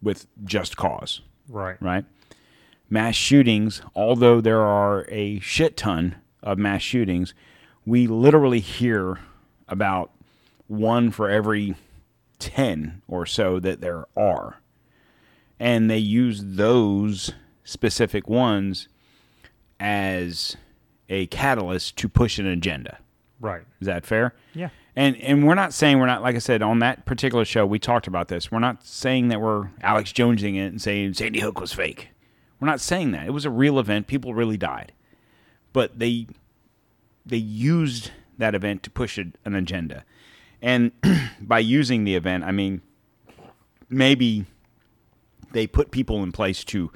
with 0.01 0.27
just 0.43 0.77
cause, 0.77 1.21
Right. 1.47 1.81
right? 1.81 2.05
Mass 2.89 3.15
shootings, 3.15 3.81
although 3.95 4.39
there 4.41 4.61
are 4.61 5.05
a 5.09 5.39
shit 5.39 5.77
ton 5.77 6.15
of 6.43 6.59
mass 6.59 6.81
shootings, 6.83 7.33
we 7.85 8.07
literally 8.07 8.59
hear 8.59 9.19
about 9.67 10.11
one 10.67 11.11
for 11.11 11.29
every 11.29 11.75
10 12.39 13.01
or 13.07 13.25
so 13.25 13.59
that 13.59 13.81
there 13.81 14.05
are 14.17 14.59
and 15.59 15.89
they 15.89 15.97
use 15.97 16.41
those 16.43 17.31
specific 17.63 18.27
ones 18.27 18.89
as 19.79 20.57
a 21.07 21.25
catalyst 21.27 21.97
to 21.97 22.09
push 22.09 22.37
an 22.37 22.45
agenda. 22.45 22.97
Right. 23.39 23.63
Is 23.79 23.87
that 23.87 24.05
fair? 24.05 24.33
Yeah. 24.53 24.69
And 24.95 25.15
and 25.17 25.47
we're 25.47 25.55
not 25.55 25.73
saying 25.73 25.99
we're 25.99 26.05
not 26.05 26.21
like 26.21 26.35
I 26.35 26.39
said 26.39 26.61
on 26.61 26.79
that 26.79 27.05
particular 27.05 27.45
show 27.45 27.65
we 27.65 27.79
talked 27.79 28.07
about 28.07 28.27
this. 28.27 28.51
We're 28.51 28.59
not 28.59 28.85
saying 28.85 29.29
that 29.29 29.41
we're 29.41 29.69
Alex 29.81 30.11
Jonesing 30.11 30.55
it 30.55 30.67
and 30.67 30.81
saying 30.81 31.13
Sandy 31.13 31.39
Hook 31.39 31.59
was 31.59 31.71
fake. 31.71 32.09
We're 32.59 32.67
not 32.67 32.81
saying 32.81 33.11
that. 33.11 33.25
It 33.25 33.31
was 33.31 33.45
a 33.45 33.49
real 33.49 33.79
event. 33.79 34.07
People 34.07 34.33
really 34.33 34.57
died. 34.57 34.91
But 35.71 35.97
they 35.97 36.27
they 37.25 37.37
used 37.37 38.11
that 38.37 38.55
event 38.55 38.83
to 38.83 38.89
push 38.89 39.17
a, 39.17 39.25
an 39.45 39.55
agenda. 39.55 40.03
And 40.61 40.91
by 41.41 41.59
using 41.59 42.03
the 42.03 42.15
event, 42.15 42.43
I 42.43 42.51
mean 42.51 42.81
maybe 43.89 44.45
they 45.51 45.67
put 45.67 45.91
people 45.91 46.23
in 46.23 46.31
place 46.31 46.63
to 46.65 46.91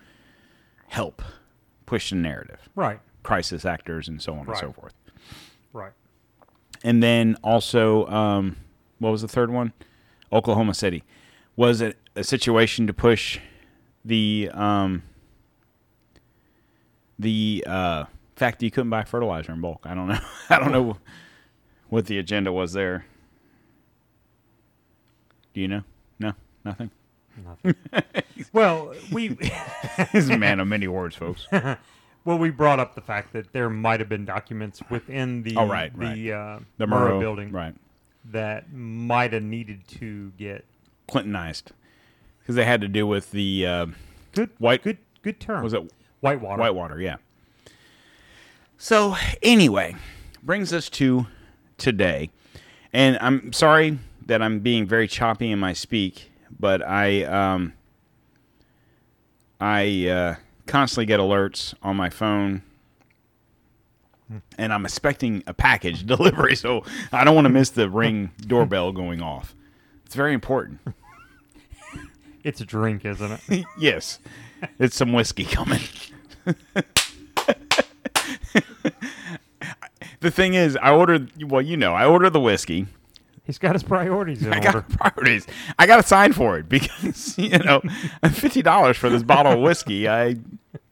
help 0.88 1.22
push 1.86 2.10
the 2.10 2.16
narrative. 2.16 2.70
Right. 2.76 3.00
Crisis 3.24 3.66
actors 3.66 4.08
and 4.08 4.22
so 4.22 4.34
on 4.34 4.48
and 4.48 4.58
so 4.58 4.72
forth. 4.72 4.94
Right. 5.74 5.92
And 6.84 7.04
then 7.04 7.36
also, 7.44 8.08
um, 8.08 8.58
what 9.00 9.12
was 9.12 9.22
the 9.22 9.28
third 9.28 9.52
one? 9.52 9.74
Oklahoma 10.32 10.74
City 10.74 11.04
was 11.56 11.82
it 11.82 11.98
a 12.16 12.24
situation 12.24 12.88
to 12.88 12.94
push 12.94 13.40
the 14.06 14.50
um, 14.54 15.04
the 17.20 17.64
uh, 17.68 18.06
fact 18.38 18.60
that 18.60 18.66
you 18.66 18.72
couldn't 18.72 18.90
buy 18.90 19.04
fertilizer 19.04 19.52
in 19.52 19.62
bulk. 19.62 19.82
I 19.86 19.94
don't 19.96 20.08
know. 20.08 20.20
I 20.50 20.60
don't 20.60 20.72
know 20.72 20.98
what 21.90 22.06
the 22.06 22.18
agenda 22.20 22.52
was 22.52 22.74
there. 22.74 23.06
Do 25.54 25.62
you 25.62 25.68
know? 25.68 25.84
No, 26.20 26.34
nothing. 26.64 26.92
Well, 28.54 28.94
we 29.12 29.38
He's 30.12 30.30
a 30.30 30.38
man 30.38 30.60
of 30.60 30.68
many 30.68 30.88
words, 30.88 31.16
folks. 31.16 31.48
well 31.52 32.38
we 32.38 32.50
brought 32.52 32.80
up 32.80 32.94
the 32.96 33.02
fact 33.02 33.34
that 33.34 33.52
there 33.52 33.70
might 33.70 34.00
have 34.00 34.10
been 34.10 34.26
documents 34.26 34.82
within 34.90 35.42
the 35.44 35.56
Oh, 35.58 35.68
right, 35.68 35.92
the 35.98 36.32
Uh, 36.34 36.60
The 36.78 36.86
Murrah 36.86 37.12
Murrow 37.12 37.20
building 37.20 37.52
right? 37.52 37.76
that 38.26 38.72
might 38.74 39.34
have 39.34 39.44
needed 39.44 39.88
to 40.00 40.32
get 40.38 40.66
Clintonized 41.08 41.72
because 42.40 42.56
they 42.56 42.66
had 42.66 42.82
to 42.82 42.88
do 42.88 43.06
with 43.08 43.32
the 43.32 43.66
uh, 43.66 43.86
good 44.34 44.50
White- 44.60 44.84
good 44.84 44.98
good 45.24 45.40
term. 45.40 45.64
was 45.64 45.74
it 45.74 45.92
Whitewater? 46.22 46.60
Whitewater, 46.62 47.00
yeah. 47.02 47.18
So 48.78 49.16
anyway, 49.42 49.96
brings 50.44 50.72
us 50.72 50.90
to 50.92 51.26
today, 51.78 52.30
and 52.94 53.18
I'm 53.20 53.52
sorry 53.52 53.98
that 54.28 54.42
I'm 54.42 54.60
being 54.60 54.86
very 54.86 55.08
choppy 55.08 55.52
in 55.52 55.60
my 55.60 55.74
speak, 55.74 56.32
but 56.60 56.88
I 56.88 57.24
um 57.24 57.74
I 59.60 60.08
uh, 60.08 60.36
constantly 60.68 61.08
get 61.08 61.20
alerts 61.20 61.74
on 61.82 61.96
my 61.96 62.10
phone. 62.10 62.62
And 64.58 64.74
I'm 64.74 64.86
expecting 64.86 65.42
a 65.48 65.54
package 65.54 66.06
delivery, 66.06 66.56
so 66.56 66.84
I 67.14 67.24
don't 67.24 67.34
want 67.34 67.46
to 67.46 67.50
miss 67.50 67.70
the 67.70 67.90
ring 67.90 68.32
doorbell 68.46 68.92
going 68.92 69.22
off. 69.22 69.56
It's 70.06 70.16
very 70.16 70.34
important. 70.34 70.80
It's 72.44 72.62
a 72.62 72.66
drink, 72.66 73.04
isn't 73.04 73.42
it? 73.50 73.66
yes, 73.78 74.20
it's 74.80 74.96
some 74.96 75.12
whiskey 75.12 75.44
coming. 75.44 75.82
the 80.20 80.32
thing 80.32 80.54
is, 80.54 80.78
I 80.78 80.92
ordered. 80.92 81.32
Well, 81.44 81.62
you 81.62 81.78
know, 81.78 81.94
I 81.94 82.06
ordered 82.06 82.32
the 82.32 82.40
whiskey. 82.40 82.88
He's 83.44 83.58
got 83.58 83.74
his 83.76 83.84
priorities 83.84 84.44
in 84.46 84.52
I 84.52 84.58
order. 84.58 84.82
got 84.82 84.90
priorities. 85.14 85.48
I 85.80 85.88
got 85.88 85.98
to 85.98 86.04
sign 86.04 86.34
for 86.34 86.58
it 86.58 86.68
because 86.68 87.38
you 87.38 87.58
know, 87.60 87.82
fifty 88.32 88.62
dollars 88.62 88.98
for 88.98 89.10
this 89.10 89.24
bottle 89.24 89.54
of 89.54 89.60
whiskey. 89.60 90.08
I 90.08 90.36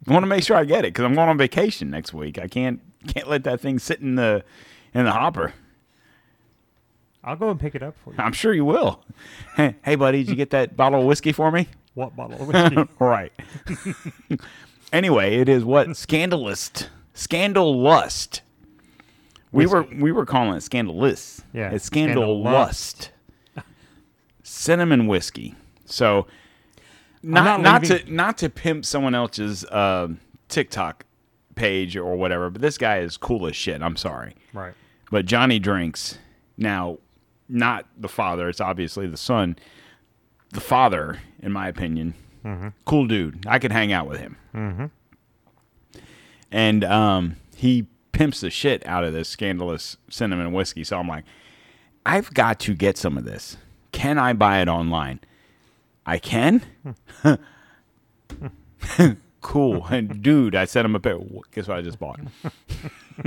want 0.07 0.23
to 0.23 0.27
make 0.27 0.43
sure 0.43 0.55
I 0.55 0.63
get 0.63 0.85
it 0.85 0.93
because 0.93 1.03
I'm 1.05 1.15
going 1.15 1.27
on 1.29 1.37
vacation 1.37 1.89
next 1.89 2.13
week. 2.13 2.39
I 2.39 2.47
can't 2.47 2.79
can't 3.07 3.27
let 3.27 3.43
that 3.43 3.59
thing 3.59 3.77
sit 3.79 3.99
in 3.99 4.15
the 4.15 4.43
in 4.93 5.03
the 5.05 5.11
hopper. 5.11 5.53
I'll 7.25 7.35
go 7.35 7.49
and 7.49 7.59
pick 7.59 7.73
it 7.73 7.81
up 7.81 7.95
for 8.03 8.11
you. 8.11 8.17
I'm 8.19 8.33
sure 8.33 8.53
you 8.53 8.63
will. 8.65 9.03
Hey, 9.55 9.75
hey 9.83 9.95
buddy, 9.95 10.19
did 10.19 10.29
you 10.29 10.35
get 10.35 10.51
that 10.51 10.77
bottle 10.77 11.01
of 11.01 11.07
whiskey 11.07 11.31
for 11.31 11.51
me? 11.51 11.67
What 11.95 12.15
bottle 12.15 12.39
of 12.39 12.47
whiskey? 12.47 12.87
right. 12.99 13.31
anyway, 14.93 15.37
it 15.37 15.49
is 15.49 15.63
what 15.65 15.97
scandalous, 15.97 16.71
scandal 17.15 17.81
lust. 17.81 18.43
We 19.51 19.65
were 19.65 19.83
we 19.83 20.11
were 20.11 20.25
calling 20.25 20.55
it 20.55 20.61
scandalous. 20.61 21.41
Yeah, 21.53 21.71
it's 21.71 21.85
scandal 21.85 22.23
scandal 22.23 22.43
lust. 22.43 23.11
Cinnamon 24.43 25.07
whiskey. 25.07 25.55
So, 25.85 26.27
not 27.23 27.61
not 27.61 27.61
not, 27.61 27.83
to 27.85 28.13
not 28.13 28.37
to 28.39 28.49
pimp 28.49 28.85
someone 28.85 29.15
else's 29.15 29.65
uh, 29.65 30.09
TikTok 30.49 31.05
page 31.55 31.95
or 31.95 32.15
whatever, 32.15 32.49
but 32.49 32.61
this 32.61 32.77
guy 32.77 32.99
is 32.99 33.17
cool 33.17 33.47
as 33.47 33.55
shit. 33.55 33.81
I'm 33.81 33.95
sorry, 33.95 34.35
right. 34.53 34.73
but 35.09 35.25
Johnny 35.25 35.57
drinks 35.57 36.19
now. 36.57 36.99
Not 37.47 37.85
the 37.95 38.09
father. 38.09 38.49
It's 38.49 38.59
obviously 38.59 39.05
the 39.05 39.17
son. 39.17 39.55
The 40.49 40.59
father, 40.59 41.19
in 41.43 41.51
my 41.51 41.67
opinion, 41.67 42.15
cool 42.85 43.05
dude. 43.05 43.45
I 43.47 43.59
could 43.59 43.71
hang 43.71 43.93
out 43.93 44.07
with 44.07 44.19
him. 44.19 44.37
Mm-hmm. 44.55 44.85
And 46.55 46.85
um, 46.85 47.35
he 47.57 47.85
pimps 48.13 48.39
the 48.39 48.49
shit 48.49 48.85
out 48.87 49.03
of 49.03 49.11
this 49.11 49.27
scandalous 49.27 49.97
cinnamon 50.09 50.53
whiskey. 50.53 50.85
So 50.85 50.97
I'm 50.97 51.07
like, 51.09 51.25
I've 52.05 52.33
got 52.33 52.61
to 52.61 52.73
get 52.73 52.97
some 52.97 53.17
of 53.17 53.25
this. 53.25 53.57
Can 53.91 54.17
I 54.17 54.31
buy 54.31 54.61
it 54.61 54.69
online? 54.69 55.19
I 56.05 56.17
can. 56.17 56.61
cool. 59.41 59.85
And 59.87 60.21
dude, 60.23 60.55
I 60.55 60.63
sent 60.63 60.85
him 60.85 60.95
a 60.95 60.99
pair. 61.01 61.19
Guess 61.51 61.67
what 61.67 61.77
I 61.77 61.81
just 61.81 61.99
bought? 61.99 62.21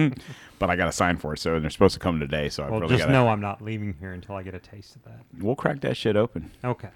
but 0.58 0.70
I 0.70 0.76
got 0.76 0.88
a 0.88 0.92
sign 0.92 1.18
for 1.18 1.34
it, 1.34 1.38
so 1.38 1.60
they're 1.60 1.68
supposed 1.68 1.92
to 1.94 2.00
come 2.00 2.20
today. 2.20 2.48
So 2.48 2.62
I 2.62 2.70
Well, 2.70 2.80
really 2.80 2.96
just 2.96 3.08
got 3.08 3.12
know 3.12 3.28
I'm 3.28 3.42
not 3.42 3.60
leaving 3.60 3.94
here 4.00 4.12
until 4.12 4.36
I 4.36 4.42
get 4.42 4.54
a 4.54 4.58
taste 4.58 4.96
of 4.96 5.04
that. 5.04 5.20
We'll 5.38 5.54
crack 5.54 5.80
that 5.80 5.98
shit 5.98 6.16
open. 6.16 6.50
Okay. 6.64 6.88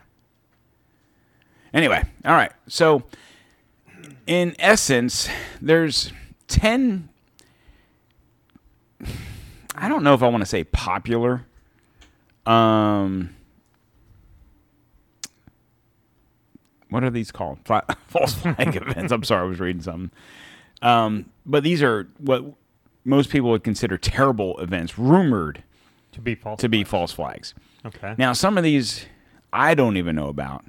Anyway, 1.74 2.02
all 2.24 2.32
right. 2.32 2.52
So, 2.68 3.02
in 4.26 4.56
essence, 4.58 5.28
there's 5.60 6.10
10. 6.52 7.09
I 9.75 9.88
don't 9.88 10.04
know 10.04 10.14
if 10.14 10.23
I 10.23 10.28
want 10.28 10.42
to 10.42 10.47
say 10.47 10.64
popular. 10.64 11.47
Um, 12.47 13.35
what 16.90 17.02
are 17.02 17.11
these 17.11 17.32
called? 17.32 17.59
False 18.06 18.35
flag 18.35 18.76
events. 18.76 19.12
I'm 19.12 19.25
sorry, 19.25 19.44
I 19.47 19.49
was 19.49 19.61
reading 19.61 19.82
something. 19.82 20.11
Um, 20.82 21.26
but 21.47 21.62
these 21.62 21.82
are 21.82 22.09
what 22.18 22.44
most 23.04 23.30
people 23.30 23.50
would 23.50 23.64
consider 23.64 23.97
terrible 23.97 24.59
events, 24.61 24.99
rumored 24.99 25.62
To 26.12 26.20
be 26.20 26.35
false. 26.35 26.61
to 26.61 26.68
be 26.68 26.85
false 26.85 27.12
flags. 27.12 27.55
Okay. 27.87 28.14
Now, 28.18 28.33
some 28.33 28.59
of 28.59 28.64
these 28.64 29.07
I 29.53 29.74
don't 29.74 29.96
even 29.96 30.14
know 30.16 30.29
about. 30.29 30.64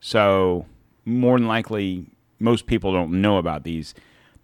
So, 0.00 0.66
more 1.04 1.38
than 1.38 1.48
likely, 1.48 2.06
most 2.38 2.66
people 2.66 2.92
don't 2.92 3.20
know 3.20 3.36
about 3.38 3.64
these. 3.64 3.94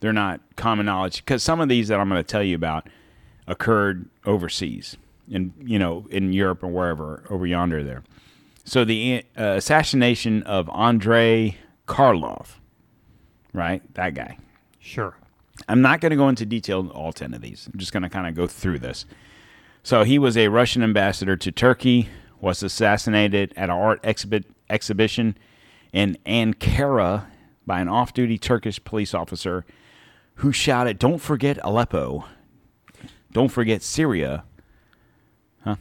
They're 0.04 0.12
not 0.12 0.42
common 0.56 0.84
knowledge 0.84 1.24
because 1.24 1.42
some 1.42 1.62
of 1.62 1.70
these 1.70 1.88
that 1.88 1.98
I'm 1.98 2.10
going 2.10 2.22
to 2.22 2.28
tell 2.28 2.42
you 2.42 2.54
about 2.54 2.90
occurred 3.46 4.06
overseas, 4.26 4.98
in 5.30 5.54
you 5.64 5.78
know, 5.78 6.06
in 6.10 6.34
Europe 6.34 6.62
or 6.62 6.68
wherever 6.68 7.24
over 7.30 7.46
yonder 7.46 7.82
there. 7.82 8.02
So, 8.66 8.84
the 8.84 9.24
uh, 9.34 9.54
assassination 9.56 10.42
of 10.42 10.68
Andrei 10.68 11.56
Karlov, 11.88 12.48
right? 13.54 13.80
That 13.94 14.12
guy. 14.12 14.36
Sure. 14.78 15.16
I'm 15.70 15.80
not 15.80 16.02
going 16.02 16.10
to 16.10 16.16
go 16.16 16.28
into 16.28 16.44
detail 16.44 16.80
on 16.80 16.90
all 16.90 17.14
10 17.14 17.32
of 17.32 17.40
these. 17.40 17.66
I'm 17.72 17.78
just 17.78 17.94
going 17.94 18.02
to 18.02 18.10
kind 18.10 18.26
of 18.26 18.34
go 18.34 18.46
through 18.46 18.80
this. 18.80 19.06
So 19.82 20.04
he 20.04 20.18
was 20.18 20.36
a 20.36 20.48
Russian 20.48 20.82
ambassador 20.82 21.34
to 21.38 21.50
Turkey, 21.50 22.10
was 22.42 22.62
assassinated 22.62 23.54
at 23.56 23.70
an 23.70 23.70
art 23.70 24.00
exhibit, 24.04 24.44
exhibition 24.68 25.38
in 25.94 26.18
Ankara 26.26 27.24
by 27.66 27.80
an 27.80 27.88
off 27.88 28.12
duty 28.12 28.36
Turkish 28.36 28.84
police 28.84 29.14
officer 29.14 29.64
who 30.36 30.52
shouted, 30.52 30.98
Don't 30.98 31.18
forget 31.18 31.58
Aleppo. 31.62 32.24
Don't 33.32 33.48
forget 33.48 33.82
Syria. 33.82 34.44
Huh? 35.64 35.76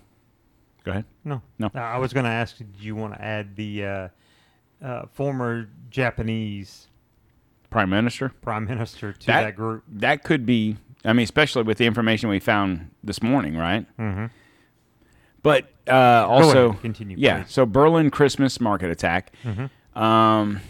Go 0.83 0.91
ahead. 0.91 1.05
No. 1.23 1.41
No. 1.59 1.69
Uh, 1.73 1.79
I 1.79 1.97
was 1.97 2.13
going 2.13 2.23
to 2.25 2.31
ask, 2.31 2.57
do 2.57 2.65
you 2.79 2.95
want 2.95 3.13
to 3.13 3.21
add 3.21 3.55
the 3.55 3.85
uh, 3.85 4.07
uh, 4.83 5.05
former 5.13 5.69
Japanese 5.89 6.87
Prime 7.69 7.89
Minister? 7.89 8.29
prime 8.41 8.65
minister 8.65 9.13
to 9.13 9.27
that, 9.27 9.55
group? 9.55 9.83
That 9.87 10.23
could 10.23 10.45
be. 10.45 10.77
I 11.05 11.13
mean, 11.13 11.23
especially 11.23 11.63
with 11.63 11.77
the 11.77 11.85
information 11.85 12.29
we 12.29 12.39
found 12.39 12.89
this 13.03 13.21
morning, 13.21 13.55
right? 13.57 13.85
Mm-hmm. 13.97 14.25
But 15.41 15.69
uh, 15.87 16.25
also, 16.27 16.73
continue, 16.73 17.17
Yeah. 17.19 17.35
please. 17.37 17.41
Mm-hmm. 17.41 17.49
So 17.49 17.65
Berlin 17.65 18.09
Christmas 18.09 18.61
market 18.61 18.89
attack. 18.89 19.33
Um, 19.95 20.61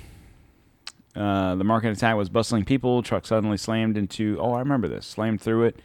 uh, 1.15 1.56
the 1.56 1.63
market 1.63 1.91
attack 1.91 2.15
was 2.15 2.30
bustling 2.30 2.65
people. 2.65 3.04
Truck 3.04 3.26
suddenly 3.26 3.58
slammed 3.58 3.97
into. 3.97 4.38
Oh, 4.39 4.54
I 4.54 4.60
remember 4.60 4.88
this. 4.88 5.06
Slammed 5.06 5.41
through 5.41 5.65
it. 5.65 5.80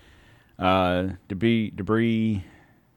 Uh, 0.59 1.11
debris, 1.29 1.71
debris, 1.71 2.45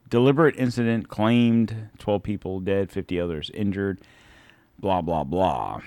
deliberate 0.09 0.55
incident 0.57 1.09
claimed. 1.09 1.89
Twelve 1.99 2.23
people 2.23 2.59
dead, 2.59 2.89
fifty 2.91 3.19
others 3.19 3.51
injured. 3.53 4.01
Blah 4.79 5.01
blah 5.01 5.23
blah. 5.23 5.81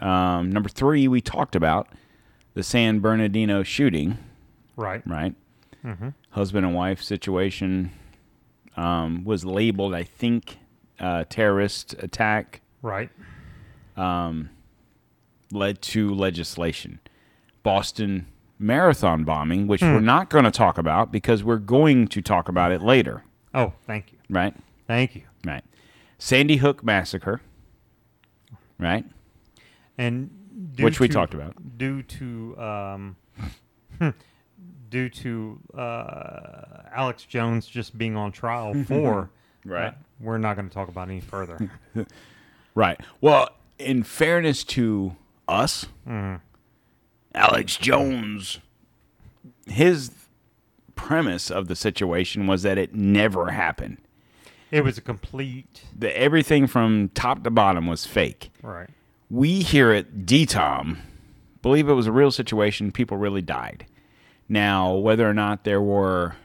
Um, 0.00 0.50
number 0.50 0.68
three, 0.68 1.06
we 1.06 1.20
talked 1.20 1.54
about 1.54 1.88
the 2.54 2.62
San 2.64 2.98
Bernardino 3.00 3.62
shooting, 3.62 4.18
Right. 4.76 5.00
right? 5.06 5.34
Husband 6.30 6.66
and 6.66 6.74
wife 6.74 7.00
situation 7.02 7.92
um, 8.76 9.22
was 9.24 9.44
labeled, 9.44 9.94
I 9.94 10.02
think, 10.02 10.58
uh, 10.98 11.24
terrorist 11.28 11.94
attack 12.00 12.60
Right. 12.82 13.10
Led 15.52 15.82
to 15.82 16.12
legislation. 16.14 17.00
Boston 17.62 18.26
Marathon 18.58 19.24
bombing, 19.24 19.66
which 19.66 19.82
we're 19.82 20.00
not 20.00 20.30
going 20.30 20.44
to 20.44 20.50
talk 20.50 20.78
about 20.78 21.12
because 21.12 21.42
we're 21.44 21.56
going 21.58 22.08
to 22.08 22.20
talk 22.22 22.48
about 22.48 22.72
it 22.72 22.80
later, 22.82 23.24
Oh, 23.54 23.72
thank 23.86 24.12
you. 24.12 24.18
right? 24.30 24.54
Thank 24.86 25.14
you. 25.14 25.22
Right. 25.44 25.64
Sandy 26.18 26.56
Hook 26.56 26.82
massacre, 26.84 27.40
right? 28.78 29.04
And 29.98 30.30
due 30.74 30.84
Which 30.84 31.00
we 31.00 31.08
to- 31.08 31.14
talked 31.14 31.34
about. 31.34 31.54
due 31.78 32.02
to 32.02 32.58
um, 32.58 33.16
due 34.90 35.08
to 35.08 35.58
uh, 35.76 36.82
Alex 36.94 37.24
Jones 37.24 37.66
just 37.66 37.96
being 37.98 38.16
on 38.16 38.32
trial 38.32 38.74
for 38.88 39.30
Right. 39.64 39.88
uh, 39.88 39.92
we're 40.20 40.38
not 40.38 40.56
going 40.56 40.68
to 40.68 40.74
talk 40.74 40.88
about 40.88 41.08
any 41.08 41.20
further. 41.20 41.70
Right. 42.74 42.98
Well, 43.20 43.50
in 43.78 44.02
fairness 44.02 44.64
to 44.64 45.14
us, 45.52 45.86
mm-hmm. 46.08 46.36
Alex 47.34 47.76
Jones, 47.76 48.58
his 49.66 50.10
premise 50.94 51.50
of 51.50 51.68
the 51.68 51.76
situation 51.76 52.46
was 52.46 52.62
that 52.62 52.78
it 52.78 52.94
never 52.94 53.50
happened. 53.50 53.98
it 54.70 54.84
was 54.84 54.98
a 54.98 55.00
complete 55.00 55.84
The, 55.96 56.16
everything 56.16 56.66
from 56.66 57.10
top 57.14 57.44
to 57.44 57.50
bottom 57.50 57.86
was 57.86 58.06
fake. 58.06 58.50
right. 58.62 58.90
We 59.30 59.62
here 59.62 59.92
at 59.92 60.26
DTOM 60.26 60.98
believe 61.62 61.88
it 61.88 61.94
was 61.94 62.06
a 62.06 62.12
real 62.12 62.30
situation. 62.30 62.92
People 62.92 63.16
really 63.16 63.40
died. 63.40 63.86
Now, 64.48 64.92
whether 64.94 65.28
or 65.28 65.32
not 65.32 65.64
there 65.64 65.80
were 65.80 66.36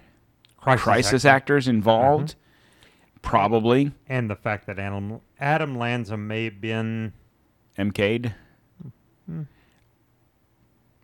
Crisis, 0.57 0.83
crisis 0.83 1.25
act- 1.25 1.35
actors 1.43 1.67
involved, 1.67 2.29
mm-hmm. 2.29 3.19
probably 3.21 3.91
and 4.07 4.29
the 4.29 4.35
fact 4.35 4.67
that 4.67 4.79
Adam 4.79 5.19
Adam 5.39 5.77
Lanza 5.77 6.15
may 6.15 6.45
have 6.45 6.61
been 6.61 7.13
MK'd. 7.77 8.33
Hmm. 9.27 9.43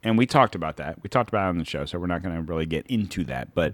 And 0.03 0.17
we 0.17 0.25
talked 0.25 0.55
about 0.55 0.77
that. 0.77 1.01
We 1.01 1.09
talked 1.09 1.29
about 1.29 1.45
it 1.45 1.49
on 1.49 1.57
the 1.59 1.65
show, 1.65 1.85
so 1.85 1.97
we're 1.97 2.07
not 2.07 2.21
going 2.23 2.35
to 2.35 2.41
really 2.41 2.65
get 2.65 2.85
into 2.87 3.23
that. 3.25 3.55
But 3.55 3.73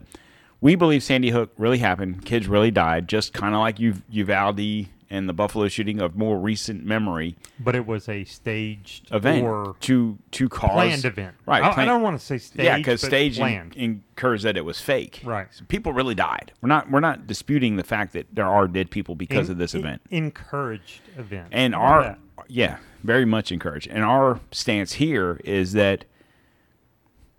we 0.62 0.76
believe 0.76 1.02
Sandy 1.02 1.30
Hook 1.32 1.52
really 1.58 1.80
happened. 1.80 2.24
Kids 2.26 2.48
really 2.48 2.70
died, 2.72 3.08
just 3.08 3.34
kind 3.34 3.56
of 3.56 3.62
like 3.62 3.78
Uv- 3.78 4.04
Uvalde 4.12 4.88
and 5.12 5.28
the 5.28 5.34
Buffalo 5.34 5.68
shooting 5.68 6.00
of 6.00 6.16
more 6.16 6.38
recent 6.38 6.86
memory 6.86 7.36
But 7.60 7.76
it 7.76 7.88
was 7.88 8.08
a 8.08 8.26
staged 8.26 9.12
event 9.12 9.44
or 9.44 9.76
to 9.80 10.20
to 10.34 10.48
cause 10.50 10.70
planned 10.70 11.04
event. 11.04 11.34
Right. 11.48 11.64
I, 11.64 11.82
I 11.82 11.86
don't 11.86 12.04
want 12.04 12.20
to 12.20 12.24
say 12.24 12.38
staged. 12.38 12.64
yeah, 12.64 12.78
because 12.78 13.02
but 13.02 13.08
stage 13.08 13.40
in- 13.40 13.72
incurs 13.76 14.44
that 14.44 14.56
it 14.56 14.64
was 14.66 14.80
fake. 14.80 15.22
Right. 15.26 15.48
So 15.50 15.66
people 15.68 15.94
really 15.94 16.14
died. 16.14 16.52
We're 16.62 16.70
not 16.70 16.92
we're 16.92 17.00
not 17.00 17.26
disputing 17.26 17.78
the 17.78 17.84
fact 17.84 18.14
that 18.14 18.28
there 18.32 18.46
are 18.46 18.68
dead 18.68 18.92
people 18.92 19.16
because 19.16 19.48
En- 19.48 19.54
of 19.54 19.58
this 19.58 19.74
en- 19.74 19.82
event. 19.82 20.02
encouraged 20.12 21.02
event. 21.18 21.48
And 21.54 21.74
our 21.74 22.04
that? 22.04 22.20
Yeah, 22.48 22.78
very 23.04 23.26
much 23.26 23.52
encouraged. 23.52 23.88
And 23.88 24.04
our 24.04 24.40
stance 24.52 24.94
here 24.94 25.40
is 25.44 25.74
that 25.74 26.06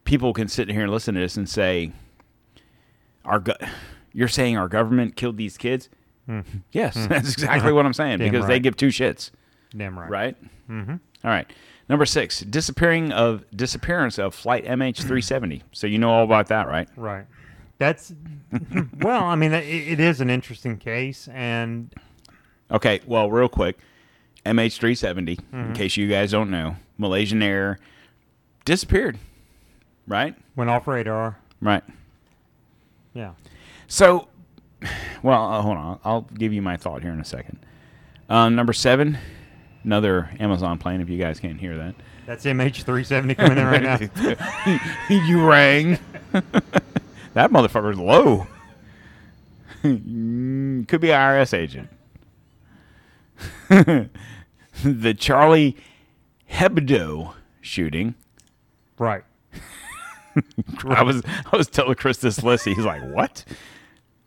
people 0.04 0.32
can 0.32 0.48
sit 0.48 0.68
here 0.68 0.82
and 0.82 0.92
listen 0.92 1.14
to 1.14 1.20
this 1.20 1.36
and 1.36 1.48
say, 1.48 1.92
"Our 3.24 3.40
go- 3.40 3.54
you're 4.12 4.28
saying 4.28 4.56
our 4.56 4.68
government 4.68 5.16
killed 5.16 5.36
these 5.36 5.56
kids?" 5.56 5.88
Yes, 6.70 6.94
that's 7.08 7.32
exactly 7.32 7.72
what 7.72 7.86
I'm 7.86 7.92
saying 7.92 8.18
because 8.18 8.46
they 8.46 8.60
give 8.60 8.76
two 8.76 8.88
shits, 8.88 9.30
damn 9.76 9.98
right. 9.98 10.08
right? 10.10 10.36
Mm-hmm. 10.70 10.94
right. 11.24 11.52
Number 11.88 12.06
six, 12.06 12.40
disappearing 12.42 13.10
of 13.10 13.44
disappearance 13.50 14.16
of 14.16 14.32
flight 14.32 14.64
MH370. 14.64 15.62
So 15.72 15.88
you 15.88 15.98
know 15.98 16.10
all 16.10 16.22
about 16.22 16.46
that, 16.46 16.68
right? 16.68 16.88
Right. 16.94 17.26
That's 17.78 18.12
well. 19.00 19.24
I 19.24 19.34
mean, 19.34 19.52
it, 19.52 19.64
it 19.64 19.98
is 19.98 20.20
an 20.20 20.30
interesting 20.30 20.76
case, 20.76 21.26
and 21.32 21.92
Okay, 22.70 23.00
well, 23.06 23.30
real 23.30 23.48
quick, 23.48 23.78
MH370, 24.46 25.36
Mm-hmm. 25.36 25.56
in 25.56 25.72
case 25.74 25.96
you 25.96 26.08
guys 26.08 26.30
don't 26.32 26.50
know, 26.50 26.76
Malaysian 26.98 27.42
Air 27.42 27.78
disappeared, 28.64 29.18
right? 30.06 30.34
went 30.56 30.70
off 30.70 30.86
radar. 30.86 31.38
Right. 31.60 31.82
Yeah. 33.14 33.32
So, 33.86 34.28
well, 35.22 35.52
uh, 35.52 35.62
hold 35.62 35.76
on. 35.76 36.00
I'll 36.04 36.22
give 36.22 36.52
you 36.52 36.62
my 36.62 36.76
thought 36.76 37.02
here 37.02 37.12
in 37.12 37.20
a 37.20 37.24
second. 37.24 37.58
Uh, 38.28 38.48
number 38.48 38.72
seven, 38.72 39.18
another 39.84 40.30
Amazon 40.38 40.78
plane. 40.78 41.00
If 41.00 41.08
you 41.10 41.18
guys 41.18 41.40
can't 41.40 41.58
hear 41.58 41.76
that, 41.76 41.94
That's 42.26 42.44
MH370 42.44 43.36
coming 43.36 43.58
in 43.58 43.66
right 43.66 43.82
now. 43.82 43.98
you 45.26 45.44
rang. 45.44 45.98
that 47.34 47.50
motherfucker's 47.50 47.98
low. 47.98 48.46
Mm, 49.82 50.86
Could 50.88 51.00
be 51.00 51.10
an 51.10 51.18
IRS 51.18 51.54
agent. 51.56 51.88
the 53.68 55.14
Charlie 55.18 55.76
Hebdo 56.50 57.34
shooting. 57.60 58.14
Right. 58.98 59.24
I 60.86 61.02
was 61.02 61.22
I 61.52 61.56
was 61.56 61.68
telling 61.68 61.94
Chris 61.96 62.18
this 62.18 62.42
list. 62.42 62.64
He's 62.64 62.78
like, 62.78 63.02
"What?" 63.02 63.44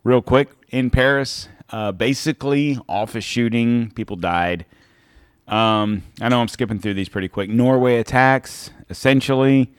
Real 0.04 0.22
quick 0.22 0.50
in 0.70 0.90
Paris, 0.90 1.48
uh, 1.70 1.92
basically 1.92 2.78
office 2.90 3.24
shooting. 3.24 3.92
People 3.92 4.16
died. 4.18 4.66
Um, 5.48 6.04
I 6.22 6.30
know 6.30 6.42
I'm 6.42 6.48
skipping 6.48 6.80
through 6.80 6.94
these 6.96 7.10
pretty 7.10 7.28
quick. 7.30 7.50
Norway 7.50 7.98
attacks. 7.98 8.70
Essentially, 8.90 9.74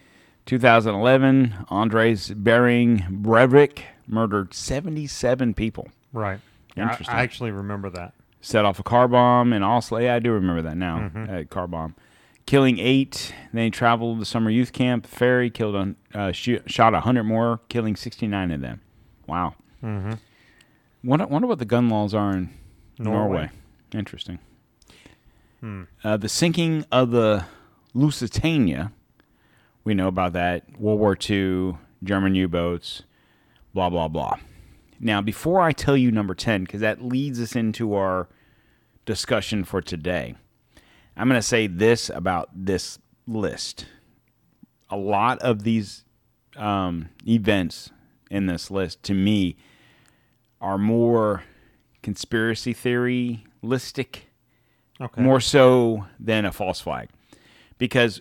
2011, 0.47 1.55
Andres 1.69 2.31
Behring 2.31 2.99
Breivik 3.23 3.81
murdered 4.07 4.53
77 4.55 5.55
people. 5.55 5.89
Right. 6.13 6.41
Yeah, 6.77 6.85
I- 6.85 6.91
Interesting. 6.91 7.15
I, 7.17 7.23
actually 7.23 7.51
remember 7.51 7.91
that. 7.91 8.13
Set 8.45 8.67
off 8.67 8.79
a 8.79 8.83
car 8.83 9.09
bomb 9.09 9.55
in 9.55 9.63
Oslo. 9.63 9.97
Yeah, 9.97 10.17
I 10.17 10.19
do 10.19 10.31
remember 10.31 10.61
that 10.61 10.77
now. 10.77 10.99
Mm-hmm. 10.99 11.35
Uh, 11.35 11.45
car 11.45 11.67
bomb. 11.67 11.95
Killing 12.45 12.79
eight. 12.79 13.35
Then 13.55 13.65
he 13.65 13.71
traveled 13.71 14.19
to 14.19 14.27
summer 14.27 14.51
youth 14.51 14.75
camp. 14.75 15.07
Ferry 15.07 15.49
killed, 15.49 15.75
on, 15.75 15.97
uh, 16.13 16.31
shoot, 16.31 16.63
shot 16.71 16.93
100 16.93 17.25
more, 17.25 17.61
killing 17.71 17.97
69 17.97 18.51
of 18.51 18.61
them. 18.61 18.83
Wow. 19.27 19.55
Mm-hmm. 19.83 20.13
Wonder, 21.05 21.27
wonder 21.27 21.49
what 21.49 21.59
the 21.59 21.65
gun 21.65 21.89
laws 21.89 22.13
are 22.13 22.33
in 22.33 22.51
Norway. 22.99 23.19
Norway. 23.19 23.51
Interesting. 23.95 24.39
Uh, 26.05 26.19
the 26.19 26.29
sinking 26.29 26.85
of 26.93 27.13
the 27.13 27.47
Lusitania. 27.95 28.93
We 29.85 29.95
know 29.95 30.09
about 30.09 30.35
that. 30.35 30.79
World 30.79 31.01
War 31.01 31.17
II, 31.19 31.79
German 32.03 32.35
U 32.35 32.47
boats, 32.49 33.05
blah, 33.73 33.89
blah, 33.89 34.09
blah. 34.09 34.37
Now, 35.01 35.23
before 35.23 35.63
I 35.63 35.73
tell 35.73 35.97
you 35.97 36.11
number 36.11 36.35
10, 36.35 36.65
because 36.65 36.83
that 36.83 37.03
leads 37.03 37.41
us 37.41 37.57
into 37.57 37.95
our 37.95 38.29
discussion 39.05 39.65
for 39.65 39.81
today, 39.81 40.35
I'm 41.17 41.29
going 41.29 41.39
to 41.41 41.47
say 41.47 41.67
this 41.67 42.11
about 42.11 42.49
this 42.55 42.99
list. 43.27 43.87
A 44.91 44.97
lot 44.97 45.39
of 45.41 45.63
these 45.65 46.05
um, 46.57 47.09
events 47.27 47.91
in 48.31 48.47
this 48.47 48.71
list, 48.71 49.03
to 49.05 49.15
me, 49.15 49.57
are 50.61 50.79
more 50.79 51.45
conspiracy 52.03 52.73
theory 52.73 53.45
listic 53.63 54.23
Okay. 55.01 55.21
more 55.23 55.41
so 55.41 56.07
than 56.21 56.45
a 56.45 56.53
false 56.53 56.81
flag 56.81 57.09
because 57.79 58.21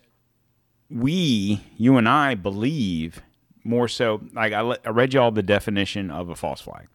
we 0.90 1.62
you 1.78 1.98
and 1.98 2.10
i 2.10 2.34
believe 2.34 3.22
more 3.64 3.88
so 3.88 4.22
like 4.34 4.54
I, 4.54 4.62
le- 4.62 4.78
I 4.84 4.90
read 4.90 5.14
you 5.14 5.20
all 5.20 5.32
the 5.32 5.44
definition 5.44 6.10
of 6.10 6.30
a 6.30 6.36
false 6.36 6.62
flag 6.62 6.88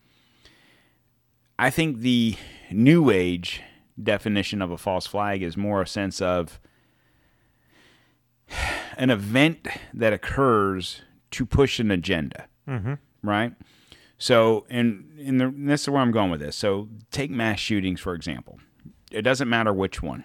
i 1.61 1.71
think 1.71 1.99
the 1.99 2.35
new 2.73 3.09
age 3.11 3.63
definition 4.03 4.63
of 4.63 4.71
a 4.71 4.79
false 4.79 5.07
flag 5.07 5.43
is 5.43 5.57
more 5.57 5.83
a 5.83 5.87
sense 5.87 6.21
of 6.21 6.61
an 8.97 9.11
event 9.11 9.67
that 9.93 10.13
occurs 10.13 11.03
to 11.31 11.45
push 11.45 11.79
an 11.79 11.91
agenda 11.91 12.47
right 13.23 13.53
so 14.17 14.67
and, 14.71 15.11
and, 15.21 15.41
the, 15.41 15.47
and 15.47 15.69
this 15.69 15.83
is 15.83 15.89
where 15.89 16.01
i'm 16.01 16.11
going 16.13 16.31
with 16.31 16.41
this 16.41 16.57
so 16.57 16.89
take 17.11 17.31
mass 17.31 17.59
shootings 17.59 18.01
for 18.01 18.15
example 18.15 18.59
it 19.11 19.23
doesn't 19.23 19.49
matter 19.49 19.73
which 19.73 20.03
one. 20.03 20.25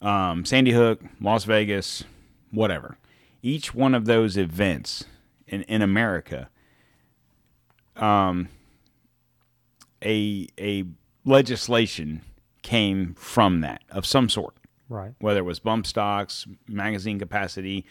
Um, 0.00 0.44
Sandy 0.44 0.72
Hook, 0.72 1.00
Las 1.20 1.44
Vegas, 1.44 2.04
whatever. 2.50 2.98
Each 3.42 3.74
one 3.74 3.94
of 3.94 4.04
those 4.04 4.36
events 4.36 5.04
in, 5.46 5.62
in 5.62 5.82
America, 5.82 6.48
um, 7.96 8.48
a 10.04 10.48
a 10.58 10.84
legislation 11.24 12.22
came 12.62 13.14
from 13.14 13.60
that 13.60 13.82
of 13.90 14.06
some 14.06 14.28
sort, 14.28 14.54
right. 14.88 15.12
whether 15.18 15.40
it 15.40 15.44
was 15.44 15.58
bump 15.58 15.86
stocks, 15.86 16.46
magazine 16.68 17.18
capacity, 17.18 17.84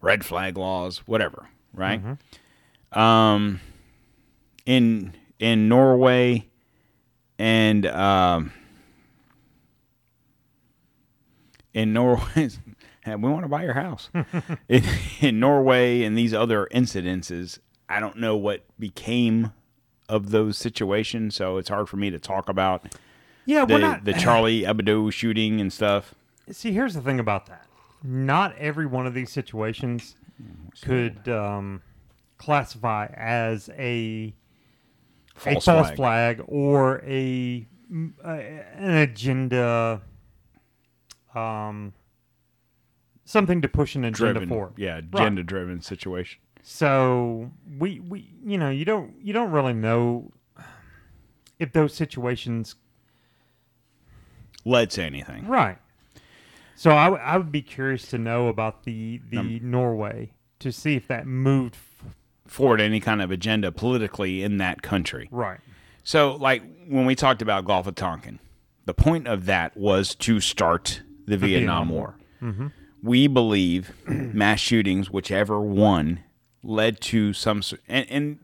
red 0.00 0.24
flag 0.24 0.56
laws, 0.56 0.98
whatever, 1.06 1.48
right? 1.72 2.00
Um, 2.92 3.60
in 4.66 5.14
in 5.38 5.68
Norway 5.68 6.48
and 7.38 7.86
um, 7.86 8.52
in 11.74 11.92
Norway, 11.92 12.50
we 13.06 13.16
want 13.16 13.42
to 13.42 13.48
buy 13.48 13.64
your 13.64 13.74
house. 13.74 14.10
in, 14.68 14.84
in 15.20 15.40
Norway 15.40 16.02
and 16.02 16.16
these 16.16 16.34
other 16.34 16.68
incidences, 16.72 17.58
I 17.88 18.00
don't 18.00 18.18
know 18.18 18.36
what 18.36 18.64
became 18.78 19.52
of 20.12 20.30
those 20.30 20.56
situations, 20.58 21.34
so 21.34 21.56
it's 21.56 21.68
hard 21.68 21.88
for 21.88 21.96
me 21.96 22.10
to 22.10 22.18
talk 22.18 22.48
about 22.48 22.94
Yeah, 23.46 23.64
the 23.64 23.78
not. 23.78 24.04
the 24.04 24.12
Charlie 24.12 24.62
Hebdo 24.62 25.12
shooting 25.12 25.60
and 25.60 25.72
stuff. 25.72 26.14
See, 26.50 26.72
here's 26.72 26.94
the 26.94 27.00
thing 27.00 27.18
about 27.18 27.46
that. 27.46 27.66
Not 28.02 28.56
every 28.58 28.86
one 28.86 29.06
of 29.06 29.14
these 29.14 29.30
situations 29.30 30.16
could 30.82 31.28
um, 31.28 31.82
classify 32.38 33.06
as 33.16 33.70
a 33.78 34.34
False 35.34 35.66
a 35.66 35.72
false 35.72 35.86
flag. 35.88 35.96
flag, 35.96 36.44
or 36.46 37.02
a 37.06 37.66
uh, 38.22 38.28
an 38.28 38.94
agenda, 38.96 40.02
um, 41.34 41.94
something 43.24 43.62
to 43.62 43.68
push 43.68 43.94
an 43.94 44.04
agenda 44.04 44.34
driven, 44.34 44.48
for. 44.48 44.72
Yeah, 44.76 44.98
agenda-driven 44.98 45.80
situation. 45.80 46.40
So 46.62 47.50
we 47.78 48.00
we 48.00 48.30
you 48.44 48.56
know 48.58 48.70
you 48.70 48.84
don't 48.84 49.14
you 49.20 49.32
don't 49.32 49.50
really 49.50 49.72
know 49.72 50.30
if 51.58 51.72
those 51.72 51.94
situations 51.94 52.76
Led 54.64 54.90
to 54.90 55.02
anything. 55.02 55.46
right. 55.48 55.78
So 56.76 56.92
I, 56.92 57.04
w- 57.06 57.22
I 57.22 57.36
would 57.36 57.52
be 57.52 57.62
curious 57.62 58.06
to 58.08 58.18
know 58.18 58.48
about 58.48 58.84
the 58.84 59.20
the 59.28 59.60
Norway 59.60 60.30
to 60.60 60.70
see 60.72 60.94
if 60.94 61.08
that 61.08 61.26
moved 61.26 61.74
f- 61.74 62.14
forward 62.46 62.80
any 62.80 63.00
kind 63.00 63.20
of 63.22 63.30
agenda 63.30 63.70
politically 63.72 64.42
in 64.42 64.58
that 64.58 64.82
country. 64.82 65.28
right. 65.32 65.58
So, 66.04 66.34
like 66.34 66.62
when 66.88 67.06
we 67.06 67.14
talked 67.14 67.42
about 67.42 67.64
Gulf 67.64 67.86
of 67.86 67.94
Tonkin, 67.94 68.40
the 68.86 68.94
point 68.94 69.28
of 69.28 69.46
that 69.46 69.76
was 69.76 70.16
to 70.16 70.40
start 70.40 71.02
the, 71.26 71.36
Vietnam, 71.36 71.86
Vietnam 71.86 71.88
War. 71.90 72.14
Mm-hmm. 72.42 72.66
We 73.04 73.26
believe 73.28 73.92
mass 74.06 74.58
shootings, 74.58 75.10
whichever 75.10 75.60
one, 75.60 76.20
led 76.62 77.00
to 77.02 77.32
some. 77.32 77.62
And, 77.88 78.06
and 78.10 78.38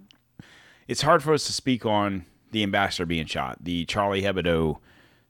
it's 0.86 1.02
hard 1.02 1.22
for 1.22 1.32
us 1.34 1.44
to 1.46 1.52
speak 1.52 1.84
on 1.86 2.24
the 2.50 2.62
ambassador 2.62 3.06
being 3.06 3.26
shot, 3.26 3.58
the 3.60 3.84
Charlie 3.84 4.22
Hebdo 4.22 4.78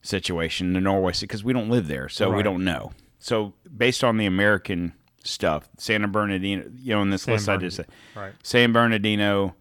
situation, 0.02 0.72
the 0.72 0.80
Norway, 0.80 1.12
because 1.20 1.42
we 1.42 1.52
don't 1.52 1.68
live 1.68 1.88
there, 1.88 2.08
so 2.08 2.30
we 2.30 2.42
don't 2.42 2.64
know. 2.64 2.92
So, 3.18 3.54
based 3.76 4.04
on 4.04 4.16
the 4.16 4.26
American 4.26 4.92
stuff, 5.24 5.68
Santa 5.76 6.06
Bernardino, 6.06 6.64
you 6.76 6.94
know, 6.94 7.02
in 7.02 7.10
this 7.10 7.26
list 7.26 7.48
I 7.48 7.56
just 7.56 7.76
said, 7.76 7.86
Right. 8.14 8.32
San 8.44 8.72
Bernardino, 8.72 9.54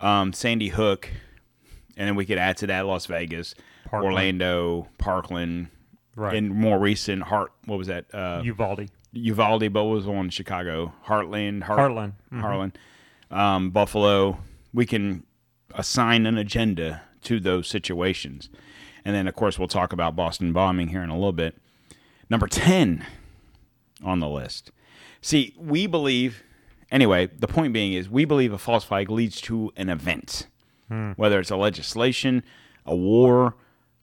um, 0.00 0.32
Sandy 0.32 0.68
Hook, 0.68 1.08
and 1.96 2.08
then 2.08 2.16
we 2.16 2.26
could 2.26 2.38
add 2.38 2.56
to 2.58 2.66
that 2.66 2.84
Las 2.86 3.06
Vegas, 3.06 3.54
Parkland. 3.84 4.12
Orlando, 4.12 4.88
Parkland, 4.98 5.68
Right. 6.16 6.34
and 6.34 6.50
more 6.50 6.78
recent 6.78 7.22
Hart. 7.22 7.52
What 7.66 7.78
was 7.78 7.86
that? 7.86 8.06
Uh, 8.12 8.40
Uvalde. 8.44 8.90
Uvalde, 9.16 9.72
but 9.72 9.84
was 9.84 10.06
on 10.06 10.30
Chicago, 10.30 10.92
Heartland, 11.06 11.62
Hart, 11.64 11.78
Heartland. 11.78 12.12
Mhm. 12.32 12.40
Harlan, 12.40 12.72
um, 13.30 13.70
Buffalo. 13.70 14.38
We 14.72 14.86
can 14.86 15.24
assign 15.74 16.26
an 16.26 16.36
agenda 16.38 17.02
to 17.22 17.40
those 17.40 17.66
situations, 17.68 18.48
and 19.04 19.14
then 19.14 19.26
of 19.26 19.34
course 19.34 19.58
we'll 19.58 19.68
talk 19.68 19.92
about 19.92 20.14
Boston 20.16 20.52
bombing 20.52 20.88
here 20.88 21.02
in 21.02 21.10
a 21.10 21.14
little 21.14 21.32
bit. 21.32 21.56
Number 22.30 22.46
ten 22.46 23.04
on 24.04 24.20
the 24.20 24.28
list. 24.28 24.70
See, 25.20 25.54
we 25.58 25.86
believe. 25.86 26.42
Anyway, 26.92 27.26
the 27.26 27.48
point 27.48 27.72
being 27.72 27.94
is 27.94 28.08
we 28.08 28.24
believe 28.24 28.52
a 28.52 28.58
false 28.58 28.84
flag 28.84 29.10
leads 29.10 29.40
to 29.42 29.72
an 29.76 29.88
event, 29.88 30.46
whether 31.16 31.40
it's 31.40 31.50
a 31.50 31.56
legislation, 31.56 32.44
a 32.84 32.94
war, 32.94 33.56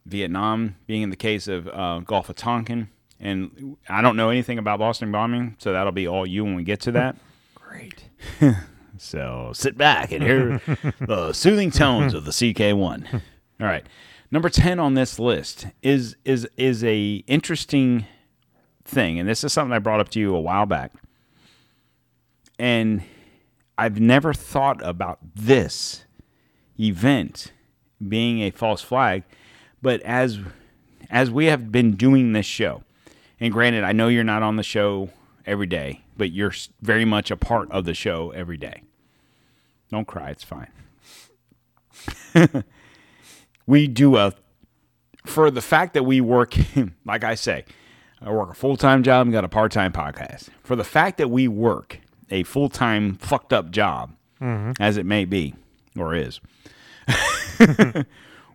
Vietnam 0.06 0.76
being 0.86 1.02
in 1.02 1.10
the 1.10 1.16
case 1.16 1.48
of 1.48 1.68
uh, 1.70 2.00
Gulf 2.00 2.28
of 2.30 2.36
Tonkin. 2.36 2.90
And 3.24 3.78
I 3.88 4.02
don't 4.02 4.18
know 4.18 4.30
anything 4.30 4.60
about 4.60 4.80
Boston 4.80 5.12
bombing, 5.12 5.56
so 5.58 5.72
that'll 5.72 5.94
be 5.94 6.08
all 6.08 6.28
you 6.28 6.44
when 6.44 6.56
we 6.56 6.64
get 6.64 6.82
to 6.82 6.92
that. 6.92 7.16
Great. 7.56 8.10
So 9.04 9.52
sit 9.54 9.78
back 9.78 10.12
and 10.12 10.24
hear 10.24 10.62
the 11.02 11.34
soothing 11.34 11.72
tones 11.72 12.14
of 12.14 12.26
the 12.26 12.32
CK1. 12.32 13.14
All 13.14 13.68
right, 13.68 13.86
number 14.32 14.50
ten 14.50 14.80
on 14.80 14.94
this 14.94 15.20
list 15.20 15.68
is 15.82 16.16
is 16.24 16.48
is 16.58 16.84
a 16.84 17.24
interesting 17.28 18.06
thing, 18.86 19.20
and 19.20 19.28
this 19.28 19.44
is 19.44 19.52
something 19.52 19.74
I 19.74 19.80
brought 19.80 20.00
up 20.00 20.10
to 20.10 20.20
you 20.20 20.36
a 20.36 20.40
while 20.40 20.66
back, 20.66 20.94
and 22.58 23.04
I've 23.78 24.00
never 24.00 24.34
thought 24.34 24.82
about 24.86 25.20
this 25.36 26.06
event 26.80 27.52
being 28.08 28.42
a 28.42 28.52
false 28.52 28.82
flag, 28.82 29.24
but 29.82 30.02
as 30.04 30.40
as 31.10 31.30
we 31.30 31.48
have 31.48 31.72
been 31.72 31.96
doing 31.96 32.34
this 32.34 32.46
show, 32.46 32.84
and 33.44 33.52
granted, 33.52 33.84
I 33.84 33.92
know 33.92 34.08
you're 34.08 34.24
not 34.24 34.42
on 34.42 34.56
the 34.56 34.64
show 34.64 35.10
every 35.46 35.68
day, 35.68 36.06
but 36.16 36.32
you're 36.32 36.54
very 36.82 37.04
much 37.04 37.30
a 37.30 37.36
part 37.36 37.70
of 37.74 37.84
the 37.84 37.94
show 37.94 38.32
every 38.32 38.56
day. 38.56 38.84
Don't 39.92 40.08
cry, 40.08 40.30
it's 40.30 40.46
fine. 40.46 40.70
we 43.68 43.90
do 43.90 44.16
a 44.16 44.32
for 45.26 45.52
the 45.52 45.62
fact 45.62 45.94
that 45.94 46.04
we 46.04 46.22
work 46.22 46.56
like 47.06 47.26
I 47.26 47.36
say, 47.36 47.66
I 48.22 48.32
work 48.32 48.50
a 48.50 48.54
full-time 48.54 49.04
job 49.04 49.28
and 49.28 49.34
got 49.34 49.44
a 49.44 49.50
part-time 49.50 49.92
podcast. 49.92 50.48
For 50.64 50.78
the 50.78 50.86
fact 50.86 51.18
that 51.18 51.30
we 51.30 51.50
work 51.50 52.00
a 52.32 52.44
full-time 52.44 53.16
fucked 53.16 53.52
up 53.52 53.72
job 53.72 54.16
mm-hmm. 54.42 54.72
as 54.82 54.96
it 54.96 55.06
may 55.06 55.26
be 55.26 55.54
or 55.98 56.16
is. 56.16 56.40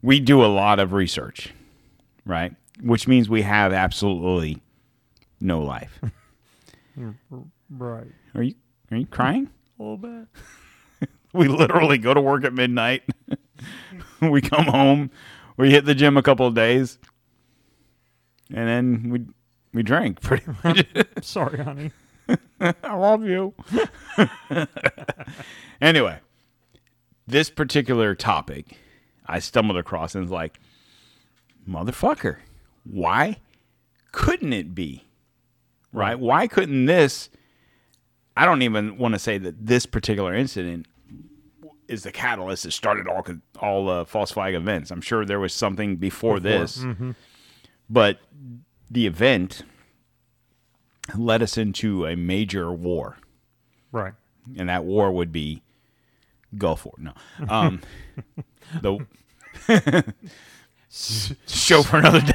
we 0.03 0.19
do 0.19 0.43
a 0.43 0.47
lot 0.47 0.79
of 0.79 0.95
research, 0.95 1.53
right? 2.25 2.55
Which 2.81 3.07
means 3.07 3.29
we 3.29 3.43
have 3.43 3.75
absolutely 3.75 4.63
no 5.41 5.61
life. 5.63 6.01
Right. 7.71 8.09
Are 8.35 8.43
you 8.43 8.55
are 8.91 8.97
you 8.97 9.07
crying? 9.07 9.51
A 9.79 9.83
little 9.83 9.97
bit. 9.99 10.29
We 11.35 11.47
literally 11.47 11.99
go 11.99 12.15
to 12.15 12.21
work 12.23 12.43
at 12.45 12.55
midnight. 12.55 13.03
we 14.23 14.41
come 14.41 14.65
home, 14.65 15.11
we 15.59 15.71
hit 15.71 15.85
the 15.85 15.95
gym 15.95 16.17
a 16.17 16.23
couple 16.23 16.47
of 16.47 16.55
days, 16.55 16.99
and 18.53 18.67
then 18.67 19.11
we 19.11 19.27
we 19.75 19.83
drink 19.83 20.23
pretty 20.23 20.47
much. 20.65 20.87
Sorry, 21.21 21.63
honey. 21.63 21.93
I 22.59 22.95
love 22.97 23.25
you. 23.25 23.55
anyway, 25.83 26.19
this 27.27 27.51
particular 27.51 28.15
topic 28.15 28.79
I 29.27 29.39
stumbled 29.39 29.77
across 29.77 30.15
and 30.15 30.25
was 30.25 30.33
like, 30.33 30.59
motherfucker, 31.69 32.39
why 32.85 33.37
couldn't 34.13 34.55
it 34.55 34.75
be? 34.75 35.05
Right? 35.93 36.19
Why 36.19 36.47
couldn't 36.47 36.87
this? 36.87 37.31
I 38.37 38.45
don't 38.45 38.63
even 38.63 38.99
want 38.99 39.15
to 39.15 39.19
say 39.19 39.39
that 39.39 39.67
this 39.67 39.87
particular 39.87 40.35
incident 40.35 40.87
is 41.89 42.03
the 42.03 42.13
catalyst 42.13 42.65
that 42.65 42.73
started 42.73 43.09
all 43.09 43.25
all 43.61 43.89
uh, 43.89 44.05
false 44.05 44.31
flag 44.31 44.55
events. 44.55 44.91
I'm 44.91 45.01
sure 45.01 45.25
there 45.25 45.41
was 45.41 45.55
something 45.55 45.97
before, 45.97 46.39
this, 46.39 46.85
but 47.89 48.21
the 48.91 49.07
event 49.07 49.63
led 51.17 51.43
us 51.43 51.57
into 51.57 52.07
a 52.07 52.15
major 52.17 52.71
war, 52.71 53.17
Right. 53.91 54.13
and 54.59 54.69
that 54.69 54.85
war 54.85 55.11
would 55.11 55.33
be 55.33 55.63
Gulf 56.57 56.85
War. 56.85 56.95
No, 56.99 57.13
um, 57.49 57.81
the 58.83 58.99
show 60.91 61.83
for 61.83 61.97
another 61.97 62.21
day. 62.21 62.33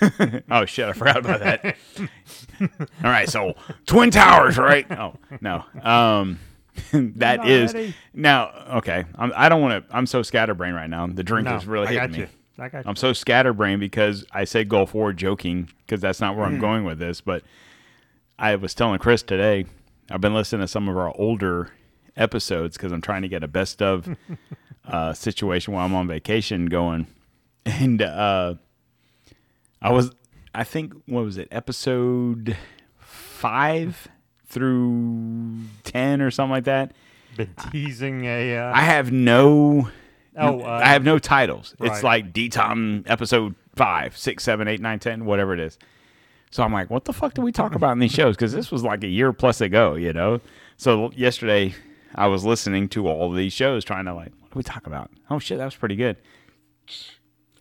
oh 0.50 0.64
shit! 0.66 0.88
I 0.88 0.92
forgot 0.92 1.18
about 1.18 1.40
that. 1.40 1.76
All 2.60 3.10
right, 3.10 3.28
so 3.28 3.54
Twin 3.86 4.10
Towers, 4.10 4.58
right? 4.58 4.86
Oh 4.90 5.14
no, 5.40 5.64
um, 5.82 6.38
that 6.92 7.38
Not 7.38 7.48
is 7.48 7.74
ready. 7.74 7.94
now 8.14 8.50
okay. 8.76 9.04
I'm, 9.16 9.32
I 9.36 9.48
don't 9.48 9.60
want 9.62 9.88
to. 9.88 9.96
I'm 9.96 10.06
so 10.06 10.22
scatterbrained 10.22 10.74
right 10.76 10.90
now. 10.90 11.06
The 11.06 11.22
drink 11.24 11.46
No, 11.46 11.56
is 11.56 11.66
really 11.66 11.86
I 11.88 11.92
hitting 11.92 12.08
got 12.08 12.12
me. 12.12 12.18
you. 12.18 12.28
I 12.58 12.68
got 12.68 12.84
you. 12.84 12.88
I'm 12.88 12.96
so 12.96 13.12
scatterbrained 13.12 13.80
because 13.80 14.24
I 14.32 14.44
say 14.44 14.64
Gulf 14.64 14.94
War 14.94 15.12
joking 15.12 15.70
because 15.86 16.00
that's 16.00 16.20
not 16.20 16.36
where 16.36 16.46
Hmm. 16.46 16.54
I'm 16.54 16.60
going 16.60 16.84
with 16.84 16.98
this. 16.98 17.20
But 17.20 17.42
I 18.38 18.54
was 18.56 18.74
telling 18.74 18.98
Chris 18.98 19.22
today, 19.22 19.66
I've 20.10 20.20
been 20.20 20.34
listening 20.34 20.62
to 20.62 20.68
some 20.68 20.88
of 20.88 20.96
our 20.96 21.12
older 21.16 21.70
episodes 22.16 22.76
because 22.76 22.92
I'm 22.92 23.00
trying 23.00 23.22
to 23.22 23.28
get 23.28 23.42
a 23.42 23.48
best 23.48 23.80
of 23.80 24.08
uh, 24.86 25.12
situation 25.14 25.72
while 25.74 25.86
I'm 25.86 25.94
on 25.94 26.06
vacation 26.08 26.66
going. 26.66 27.06
And 27.66 28.00
uh, 28.02 28.54
I 29.82 29.92
was, 29.92 30.10
I 30.54 30.64
think, 30.64 30.92
what 31.06 31.24
was 31.24 31.38
it, 31.38 31.48
episode 31.50 32.56
five 32.98 34.08
through 34.46 35.60
10 35.84 36.20
or 36.20 36.30
something 36.30 36.50
like 36.50 36.64
that? 36.64 36.92
Been 37.36 37.54
teasing 37.70 38.24
a. 38.24 38.56
Uh, 38.56 38.72
I 38.74 38.82
have 38.82 39.12
no. 39.12 39.88
Oh, 40.36 40.60
uh, 40.60 40.80
I 40.82 40.88
have 40.88 41.04
no 41.04 41.18
titles. 41.18 41.74
It's 41.80 41.90
right. 41.90 42.04
like 42.04 42.32
D 42.32 42.48
Tom 42.48 43.04
episode 43.06 43.54
five, 43.74 44.16
six, 44.16 44.42
seven, 44.44 44.68
eight, 44.68 44.80
nine, 44.80 44.98
ten, 44.98 45.24
whatever 45.24 45.54
it 45.54 45.60
is. 45.60 45.78
So 46.50 46.62
I'm 46.64 46.72
like, 46.72 46.90
what 46.90 47.04
the 47.04 47.12
fuck 47.12 47.34
do 47.34 47.42
we 47.42 47.52
talk 47.52 47.74
about 47.74 47.92
in 47.92 48.00
these 48.00 48.12
shows? 48.12 48.36
Because 48.36 48.52
this 48.52 48.72
was 48.72 48.82
like 48.82 49.04
a 49.04 49.08
year 49.08 49.32
plus 49.32 49.60
ago, 49.60 49.94
you 49.94 50.12
know. 50.12 50.40
So 50.76 51.12
yesterday, 51.14 51.74
I 52.14 52.26
was 52.26 52.44
listening 52.44 52.88
to 52.90 53.06
all 53.06 53.30
these 53.30 53.52
shows, 53.52 53.84
trying 53.84 54.06
to 54.06 54.14
like, 54.14 54.32
what 54.40 54.50
do 54.50 54.58
we 54.58 54.62
talk 54.62 54.86
about? 54.86 55.10
Oh 55.30 55.38
shit, 55.38 55.58
that 55.58 55.64
was 55.64 55.76
pretty 55.76 55.96
good. 55.96 56.16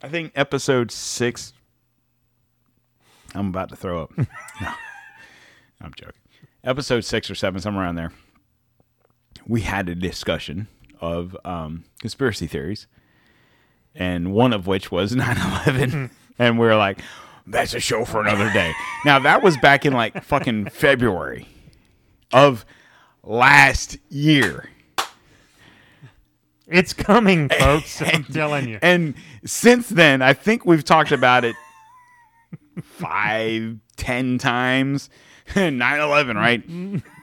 I 0.02 0.10
think 0.10 0.32
episode 0.36 0.92
six. 0.92 1.54
I'm 3.36 3.48
about 3.48 3.70
to 3.70 3.76
throw 3.76 4.04
up. 4.04 4.12
no, 4.18 4.72
I'm 5.82 5.94
joking. 5.96 6.14
Episode 6.64 7.06
six 7.06 7.30
or 7.30 7.36
seven, 7.36 7.62
somewhere 7.62 7.86
around 7.86 7.96
there 7.96 8.12
we 9.50 9.62
had 9.62 9.90
a 9.90 9.96
discussion 9.96 10.68
of 11.02 11.36
um, 11.44 11.84
conspiracy 12.00 12.48
theories, 12.48 12.88
and 13.96 14.32
one 14.32 14.54
of 14.54 14.68
which 14.68 14.92
was 14.92 15.16
9 15.16 15.38
11. 15.66 16.12
and 16.40 16.60
we're 16.60 16.76
like, 16.76 17.02
that's 17.48 17.74
a 17.74 17.80
show 17.80 18.06
for 18.06 18.22
another 18.22 18.50
day. 18.54 18.72
now, 19.04 19.20
that 19.20 19.42
was 19.42 19.58
back 19.58 19.86
in 19.86 19.92
like 19.92 20.24
fucking 20.24 20.70
February 20.70 21.48
of 22.32 22.64
last 23.24 23.98
year. 24.10 24.70
it's 26.68 26.94
coming, 26.94 27.50
folks. 27.50 28.02
I'm 28.04 28.24
telling 28.26 28.70
you. 28.70 28.78
And 28.84 29.16
since 29.44 29.90
then, 29.90 30.22
I 30.22 30.34
think 30.34 30.64
we've 30.64 30.84
talked 30.84 31.12
about 31.12 31.44
it 31.44 31.56
five, 32.82 33.78
ten 33.98 34.38
times. 34.38 35.10
9 35.56 35.82
11, 35.82 36.38
right? 36.38 36.64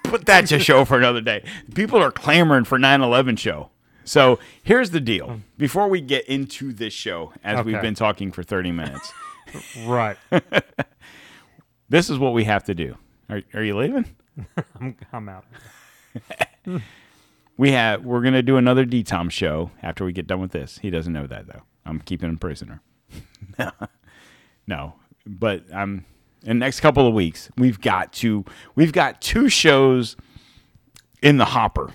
Put 0.03 0.27
that 0.27 0.47
to 0.49 0.59
show 0.59 0.85
for 0.85 0.99
another 0.99 1.21
day. 1.21 1.45
People 1.75 2.03
are 2.03 2.11
clamoring 2.11 2.65
for 2.65 2.77
9 2.77 3.01
11 3.01 3.37
show. 3.37 3.71
So 4.05 4.41
here's 4.65 4.91
the 4.91 5.01
deal. 5.01 5.41
Before 5.59 5.87
we 5.89 6.01
get 6.01 6.27
into 6.27 6.73
this 6.73 6.93
show, 6.93 7.33
as 7.45 7.65
we've 7.65 7.81
been 7.81 7.95
talking 7.95 8.33
for 8.33 8.43
30 8.43 8.73
minutes, 8.73 9.13
Right. 9.87 10.17
this 11.89 12.11
is 12.11 12.19
what 12.19 12.33
we 12.35 12.45
have 12.45 12.65
to 12.65 12.75
do. 12.75 12.97
Are, 13.29 13.43
are 13.55 13.63
you 13.63 13.77
leaving? 13.77 14.07
I'm, 14.81 14.97
I'm 15.13 15.29
out. 15.29 15.45
We 17.57 17.71
have 17.73 18.05
we're 18.05 18.23
gonna 18.23 18.43
do 18.43 18.57
another 18.57 18.85
DTOM 18.85 19.31
show 19.31 19.71
after 19.83 20.05
we 20.05 20.13
get 20.13 20.27
done 20.27 20.41
with 20.41 20.51
this. 20.51 20.79
He 20.83 20.91
doesn't 20.91 21.13
know 21.13 21.27
that 21.27 21.47
though. 21.47 21.63
I'm 21.87 22.01
keeping 22.01 22.29
him 22.29 22.39
prisoner. 22.39 22.83
no, 24.67 24.95
but 25.27 25.65
um, 25.73 26.05
in 26.43 26.59
the 26.59 26.65
next 26.65 26.81
couple 26.81 27.07
of 27.07 27.15
weeks, 27.15 27.51
we've 27.57 27.81
got 27.81 28.13
to 28.15 28.45
we've 28.75 28.93
got 28.93 29.21
two 29.21 29.49
shows 29.49 30.17
in 31.23 31.39
the 31.39 31.45
hopper, 31.47 31.93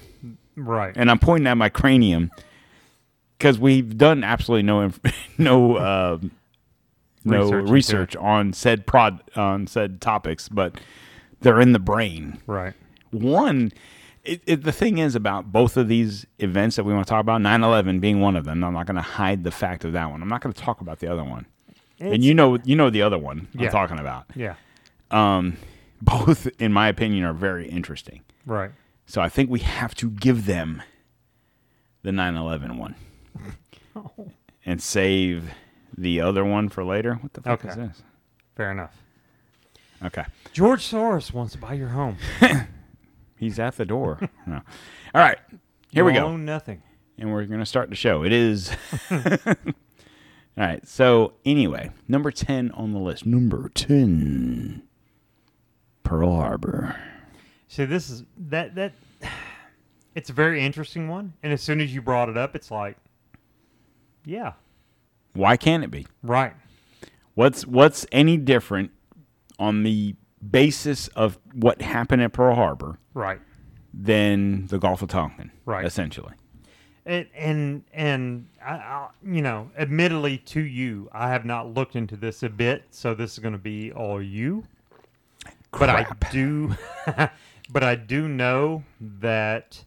Right. 0.56 0.94
and 0.96 1.10
I'm 1.10 1.20
pointing 1.20 1.48
at 1.48 1.56
my 1.56 1.70
cranium 1.70 2.32
because 3.38 3.58
we've 3.58 3.98
done 3.98 4.24
absolutely 4.24 4.63
no 4.63 4.82
inf- 4.82 5.00
no 5.38 5.76
uh, 5.78 6.17
no 7.24 7.44
Research 7.52 7.70
research 7.70 8.15
on 8.15 8.54
said 8.54 8.86
prod 8.86 9.22
on 9.36 9.67
said 9.67 10.02
topics, 10.02 10.50
but 10.50 10.80
they're 11.41 11.62
in 11.62 11.72
the 11.72 11.80
brain 11.80 12.39
right. 12.48 12.74
one 13.12 13.72
it, 14.24 14.41
it, 14.46 14.63
the 14.63 14.72
thing 14.72 15.00
is 15.00 15.15
about 15.15 15.52
both 15.52 15.78
of 15.78 15.88
these 15.88 16.28
events 16.38 16.76
that 16.76 16.84
we 16.84 16.94
want 16.94 17.08
to 17.08 17.10
talk 17.10 17.22
about, 17.22 17.41
9/11 17.41 18.00
being 18.00 18.20
one 18.20 18.36
of 18.36 18.46
them. 18.46 18.63
I'm 18.63 18.74
not 18.74 18.86
going 18.86 18.96
to 18.96 19.02
hide 19.02 19.44
the 19.44 19.50
fact 19.50 19.84
of 19.84 19.94
that 19.94 20.12
one. 20.12 20.22
I'm 20.22 20.28
not 20.30 20.41
going 20.41 20.54
to 20.54 20.62
talk 20.62 20.80
about 20.82 21.00
the 21.00 21.08
other 21.08 21.24
one. 21.24 21.48
And 22.02 22.24
you 22.24 22.34
know, 22.34 22.58
you 22.64 22.76
know 22.76 22.90
the 22.90 23.02
other 23.02 23.18
one 23.18 23.48
Yeah. 23.54 23.66
I'm 23.68 23.72
talking 23.72 24.00
about. 24.00 24.26
Yeah. 24.36 24.56
Um, 25.12 25.58
both, 26.02 26.48
in 26.60 26.74
my 26.74 26.88
opinion, 26.88 27.24
are 27.26 27.34
very 27.34 27.68
interesting. 27.70 28.22
Right. 28.46 28.72
So 29.06 29.22
I 29.22 29.30
think 29.30 29.50
we 29.50 29.60
have 29.60 29.94
to 29.96 30.10
give 30.10 30.46
them 30.46 30.82
the 32.04 32.12
9/11 32.12 32.78
one 32.78 32.96
and 34.66 34.82
save 34.82 35.52
the 35.98 36.22
other 36.22 36.44
one 36.46 36.70
for 36.70 36.84
later. 36.84 37.16
What 37.16 37.34
the 37.34 37.42
fuck 37.42 37.66
is 37.66 37.72
Okay. 37.78 37.88
this? 37.88 38.02
Fair 38.56 38.72
enough. 38.72 38.96
Okay. 40.04 40.26
George 40.54 40.84
Soros 40.90 41.32
wants 41.34 41.54
to 41.54 41.60
buy 41.60 41.74
your 41.74 41.90
home. 41.90 42.18
He's 43.38 43.60
at 43.60 43.76
the 43.78 43.86
door. 43.86 44.20
No. 44.48 44.56
All 45.14 45.22
right. 45.22 45.38
Here 45.92 46.04
we 46.06 46.14
go. 46.14 46.26
own 46.26 46.46
nothing. 46.46 46.82
And 47.20 47.32
we're 47.32 47.46
going 47.46 47.60
to 47.60 47.66
start 47.66 47.90
the 47.90 47.96
show. 47.96 48.24
It 48.24 48.32
is. 48.32 48.72
All 50.58 50.66
right. 50.66 50.86
So, 50.88 51.34
anyway, 51.46 51.92
number 52.08 52.32
10 52.32 52.72
on 52.72 52.92
the 52.94 53.00
list. 53.00 53.26
Number 53.26 53.70
10 53.70 54.84
Pearl 56.04 56.36
Harbor. 56.36 56.96
See, 57.68 57.86
this 57.86 58.10
is 58.10 58.24
that 58.38 58.76
that. 58.76 58.94
It's 60.14 60.30
a 60.30 60.34
very 60.34 60.62
interesting 60.62 61.08
one, 61.08 61.32
and 61.42 61.54
as 61.54 61.62
soon 61.62 61.80
as 61.80 61.94
you 61.96 62.02
brought 62.02 62.28
it 62.28 62.36
up, 62.36 62.54
it's 62.54 62.70
like, 62.70 62.98
yeah, 64.26 64.54
Why 65.32 65.56
can't 65.56 65.86
it 65.86 65.90
be? 65.90 66.06
right, 66.22 66.52
What's 67.34 67.66
what's 67.66 68.06
any 68.12 68.36
different 68.36 68.92
on 69.58 69.84
the 69.84 70.16
basis 70.50 71.08
of 71.10 71.40
what 71.54 71.82
happened 71.82 72.22
at 72.24 72.34
Pearl 72.34 72.56
Harbor 72.56 73.00
right. 73.14 73.40
than 73.94 74.68
the 74.68 74.78
Gulf 74.80 75.02
of 75.02 75.08
Tonkin? 75.08 75.50
Right. 75.64 75.86
Essentially. 75.86 76.34
And 77.06 77.28
and 77.36 77.84
and 77.94 78.48
I, 78.64 78.74
I, 78.74 79.08
you 79.26 79.42
know, 79.42 79.72
admittedly 79.78 80.38
to 80.38 80.62
you, 80.62 81.10
I 81.12 81.30
have 81.30 81.46
not 81.46 81.74
looked 81.74 81.96
into 81.96 82.16
this 82.16 82.44
a 82.44 82.50
bit, 82.50 82.84
so 82.92 83.16
this 83.16 83.34
is 83.34 83.40
going 83.40 83.54
to 83.54 83.58
be 83.58 83.92
all 83.92 84.22
you. 84.22 84.64
But 85.72 85.90
I 85.90 86.06
do, 86.32 86.76
but 87.72 87.84
I 87.84 87.96
do 87.96 88.28
know 88.28 88.84
that 89.00 89.84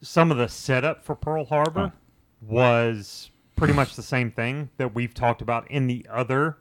some 0.00 0.30
of 0.32 0.36
the 0.38 0.48
setup 0.48 1.04
for 1.04 1.14
Pearl 1.14 1.44
Harbor 1.44 1.92
was 2.40 3.30
pretty 3.56 3.74
much 3.74 3.94
the 3.94 4.02
same 4.02 4.30
thing 4.32 4.70
that 4.78 4.94
we've 4.94 5.14
talked 5.14 5.42
about 5.42 5.70
in 5.70 5.86
the 5.86 6.04
other, 6.10 6.56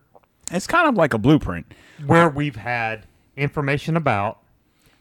It's 0.51 0.67
kind 0.67 0.87
of 0.87 0.95
like 0.95 1.13
a 1.13 1.17
blueprint. 1.17 1.73
where 2.05 2.29
we've 2.29 2.55
had 2.57 3.07
information 3.35 3.97
about 3.97 4.41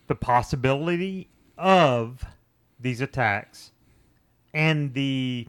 the 0.07 0.15
possibility 0.15 1.29
of 1.59 2.25
these 2.81 3.01
attacks 3.01 3.72
and 4.55 4.95
the 4.95 5.49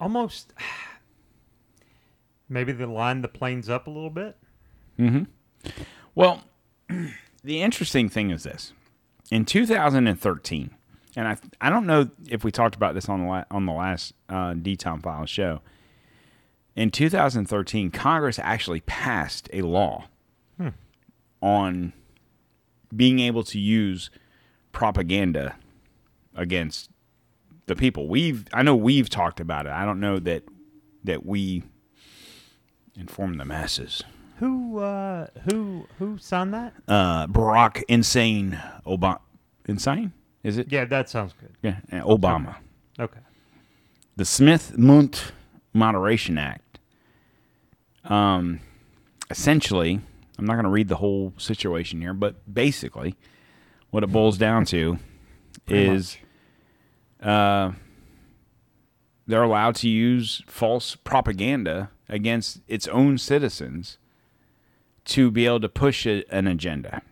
almost 0.00 0.52
maybe 2.48 2.72
they 2.72 2.84
line 2.84 3.22
the 3.22 3.28
planes 3.28 3.68
up 3.68 3.86
a 3.86 3.90
little 3.90 4.10
bit. 4.10 4.36
Well, 6.14 6.42
the 7.44 7.62
interesting 7.62 8.08
thing 8.08 8.30
is 8.30 8.42
this: 8.44 8.72
in 9.30 9.44
2013, 9.44 10.70
and 11.16 11.28
I 11.28 11.36
I 11.60 11.70
don't 11.70 11.86
know 11.86 12.10
if 12.28 12.44
we 12.44 12.50
talked 12.52 12.74
about 12.76 12.94
this 12.94 13.08
on 13.08 13.22
the 13.22 13.26
la- 13.26 13.44
on 13.50 13.66
the 13.66 13.72
last 13.72 14.14
uh, 14.28 14.54
D 14.54 14.76
Town 14.76 15.00
Files 15.00 15.30
show. 15.30 15.60
In 16.76 16.90
2013, 16.90 17.92
Congress 17.92 18.38
actually 18.40 18.80
passed 18.80 19.48
a 19.52 19.62
law 19.62 20.06
on 21.40 21.92
being 22.96 23.20
able 23.20 23.44
to 23.44 23.60
use 23.60 24.10
propaganda 24.72 25.56
against 26.34 26.90
the 27.66 27.76
people. 27.76 28.08
We've 28.08 28.44
I 28.52 28.62
know 28.62 28.74
we've 28.76 29.08
talked 29.08 29.40
about 29.40 29.66
it. 29.66 29.72
I 29.72 29.84
don't 29.84 30.00
know 30.00 30.18
that 30.20 30.44
that 31.04 31.24
we 31.26 31.62
inform 32.96 33.36
the 33.38 33.44
masses 33.44 34.02
Who 34.38 34.78
uh, 34.78 35.26
who 35.50 35.86
who 35.98 36.18
signed 36.18 36.54
that? 36.54 36.72
uh, 36.88 37.26
Barack 37.26 37.82
Insane 37.88 38.60
Obama. 38.86 39.20
Insane? 39.66 40.12
Is 40.42 40.58
it? 40.58 40.70
Yeah, 40.70 40.84
that 40.84 41.08
sounds 41.08 41.32
good. 41.40 41.52
Yeah, 41.62 41.80
Obama. 42.02 42.56
Okay. 43.00 43.20
The 44.16 44.24
Smith 44.24 44.76
Mundt 44.78 45.32
Moderation 45.72 46.36
Act. 46.38 46.78
Um, 48.04 48.60
essentially, 49.30 50.00
I'm 50.38 50.44
not 50.44 50.52
going 50.54 50.64
to 50.64 50.70
read 50.70 50.88
the 50.88 50.96
whole 50.96 51.32
situation 51.38 52.00
here, 52.02 52.12
but 52.12 52.36
basically, 52.52 53.16
what 53.90 54.04
it 54.04 54.08
boils 54.08 54.36
down 54.36 54.66
to 54.66 54.98
is 55.66 56.18
uh, 57.24 57.72
they're 59.26 59.42
allowed 59.42 59.74
to 59.76 59.88
use 59.88 60.42
false 60.46 60.96
propaganda 60.96 61.90
against 62.08 62.60
its 62.68 62.86
own 62.88 63.18
citizens 63.18 63.98
to 65.06 65.30
be 65.30 65.46
able 65.46 65.60
to 65.60 65.68
push 65.68 66.06
a, 66.06 66.24
an 66.30 66.46
agenda. 66.46 67.02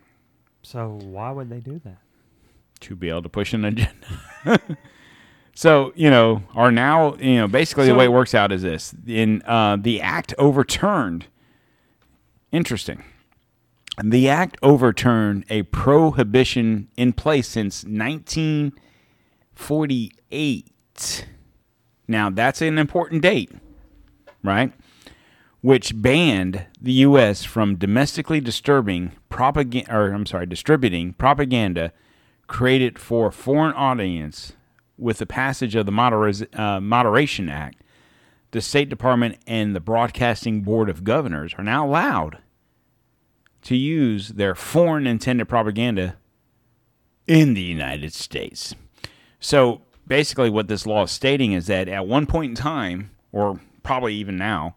So 0.63 0.99
why 1.03 1.31
would 1.33 1.51
they 1.51 1.61
do 1.61 1.81
that? 1.85 1.99
to 2.83 2.97
be 2.97 3.09
able 3.09 3.23
to 3.23 3.29
push 3.29 3.55
an 3.55 3.65
agenda. 3.65 3.97
so 5.55 5.93
you 5.97 6.11
know, 6.11 6.43
are 6.55 6.71
now 6.71 7.15
you 7.17 7.37
know 7.37 7.49
basically 7.49 7.87
the 7.87 7.95
way 7.95 8.05
it 8.05 8.13
works 8.13 8.35
out 8.35 8.53
is 8.53 8.63
this: 8.63 8.95
in 9.07 9.43
uh, 9.47 9.77
the 9.81 10.01
act 10.01 10.35
overturned. 10.39 11.27
Interesting. 12.51 13.03
The 14.03 14.29
act 14.29 14.57
overturned 14.63 15.45
a 15.49 15.63
prohibition 15.65 16.89
in 16.97 17.13
place 17.13 17.49
since 17.49 17.85
1948. 19.57 21.27
Now 22.09 22.31
that's 22.31 22.61
an 22.63 22.79
important 22.79 23.23
date, 23.23 23.53
right? 24.43 24.73
Which 25.61 26.01
banned 26.01 26.67
the 26.81 26.93
U.S. 26.93 27.45
from 27.45 27.77
domestically 27.77 28.41
disturbing 28.41 29.13
propaganda, 29.29 29.95
or 29.95 30.13
I'm 30.13 30.27
sorry, 30.27 30.47
distributing 30.47 31.13
propaganda 31.15 31.93
created 32.49 32.99
for 32.99 33.29
a 33.29 33.33
foreign 33.33 33.75
audience 33.75 34.53
with 34.99 35.19
the 35.19 35.27
passage 35.27 35.75
of 35.75 35.87
the 35.87 36.49
uh, 36.55 36.81
Moderation 36.81 37.49
Act, 37.49 37.83
the 38.51 38.61
State 38.61 38.89
Department 38.89 39.39
and 39.47 39.75
the 39.75 39.81
Broadcasting 39.81 40.63
Board 40.63 40.91
of 40.91 41.05
Governors 41.05 41.55
are 41.57 41.65
now 41.65 41.87
allowed 41.87 42.39
to 43.63 43.77
use 43.77 44.31
their 44.31 44.55
foreign 44.55 45.07
intended 45.07 45.49
propaganda 45.49 46.17
in 47.27 47.55
the 47.55 47.63
United 47.63 48.13
States. 48.13 48.75
So 49.43 49.83
basically, 50.07 50.51
what 50.51 50.69
this 50.69 50.87
law 50.87 51.03
is 51.03 51.11
stating 51.11 51.53
is 51.53 51.67
that 51.67 51.89
at 51.89 52.07
one 52.07 52.27
point 52.27 52.51
in 52.51 52.55
time, 52.55 53.11
or 53.33 53.61
probably 53.83 54.15
even 54.15 54.37
now, 54.37 54.77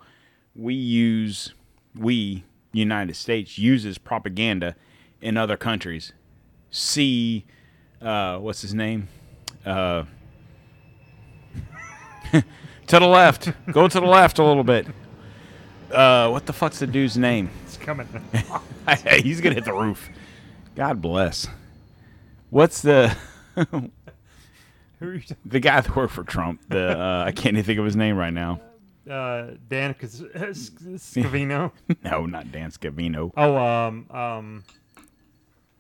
we 0.56 0.73
use, 0.73 1.54
we, 1.93 2.43
United 2.73 3.15
States, 3.15 3.60
uses 3.60 3.99
propaganda 3.99 4.75
in 5.21 5.38
other 5.38 5.56
countries. 5.56 6.13
See, 6.71 7.45
uh, 8.01 8.39
what's 8.39 8.62
his 8.62 8.73
name? 8.73 9.08
Uh, 9.63 10.06
to 12.32 12.43
the 12.88 13.06
left. 13.06 13.51
Go 13.71 13.88
to 13.88 13.99
the 13.99 14.06
left 14.06 14.39
a 14.39 14.43
little 14.43 14.63
bit. 14.63 14.88
Uh, 15.91 16.30
what 16.30 16.47
the 16.47 16.54
fuck's 16.54 16.80
the 16.80 16.88
dude's 16.88 17.17
name? 17.17 17.51
It's 17.65 17.78
coming. 17.78 18.08
He's 19.21 19.41
gonna 19.41 19.54
hit 19.54 19.65
the 19.65 19.73
roof. 19.73 20.10
God 20.75 21.04
bless. 21.04 21.47
What's 22.49 22.82
the 22.82 23.15
Who 25.06 25.12
are 25.12 25.13
you 25.15 25.20
talking- 25.22 25.38
the 25.46 25.60
guy 25.60 25.82
that 25.82 25.96
worked 25.96 26.13
for 26.13 26.24
Trump? 26.24 26.62
The 26.68 27.00
uh, 27.00 27.24
I 27.28 27.32
can't 27.32 27.56
even 27.56 27.63
think 27.63 27.78
of 27.80 27.86
his 27.86 27.96
name 27.96 28.18
right 28.18 28.34
now. 28.34 28.60
uh, 29.10 29.52
Dan 29.70 29.94
Scavino. 29.94 31.72
No, 32.04 32.26
not 32.26 32.52
Dan 32.52 32.72
Scavino. 32.72 33.32
oh, 33.38 33.56
um, 33.56 34.08
um, 34.10 34.63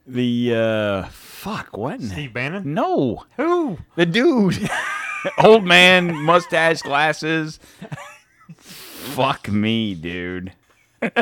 The 0.05 0.53
uh, 0.55 1.03
fuck 1.09 1.75
what? 1.75 2.01
Steve 2.03 2.33
Bannon. 2.33 2.73
No, 2.75 3.25
Who? 3.37 3.79
the 3.95 4.05
dude, 4.05 4.69
old 5.39 5.63
man, 5.65 6.13
mustache, 6.21 6.83
glasses. 6.83 7.59
fuck 8.57 9.49
me, 9.49 9.95
dude. 9.95 10.51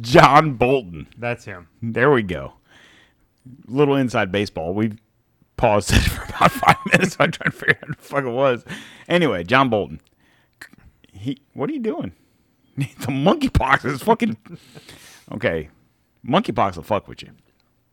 John 0.00 0.54
Bolton. 0.54 1.06
That's 1.16 1.44
him. 1.44 1.68
There 1.82 2.10
we 2.10 2.22
go. 2.22 2.54
Little 3.66 3.94
inside 3.96 4.30
baseball. 4.32 4.74
We've 4.74 4.98
paused 5.56 5.92
it 5.94 6.00
for 6.00 6.22
about 6.24 6.52
five 6.52 6.76
minutes. 6.92 7.16
I'm 7.18 7.30
trying 7.30 7.50
to 7.50 7.56
figure 7.56 7.78
out 7.82 7.88
what 7.88 7.98
the 7.98 8.04
fuck 8.04 8.24
it 8.24 8.30
was. 8.30 8.64
Anyway, 9.08 9.44
John 9.44 9.68
Bolton. 9.68 10.00
He, 11.12 11.38
what 11.54 11.68
are 11.68 11.72
you 11.72 11.80
doing? 11.80 12.12
the 12.76 12.84
monkeypox 13.08 13.84
is 13.84 14.02
fucking. 14.02 14.36
Okay, 15.32 15.68
monkeypox 16.26 16.76
will 16.76 16.82
fuck 16.82 17.08
with 17.08 17.22
you. 17.22 17.30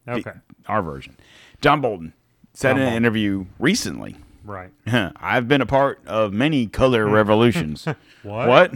The- 0.06 0.14
Okay. 0.14 0.32
our 0.68 0.82
version. 0.82 1.18
John 1.60 1.82
Bolton 1.82 2.14
said 2.54 2.74
John 2.74 2.82
in 2.82 2.88
an 2.88 2.94
interview 2.94 3.46
recently. 3.60 4.16
Right. 4.46 4.72
I've 5.18 5.50
been 5.50 5.60
a 5.60 5.66
part 5.66 6.00
of 6.08 6.32
many 6.32 6.68
color 6.68 7.06
revolutions. 7.06 7.86
What? 8.24 8.48
What? 8.48 8.72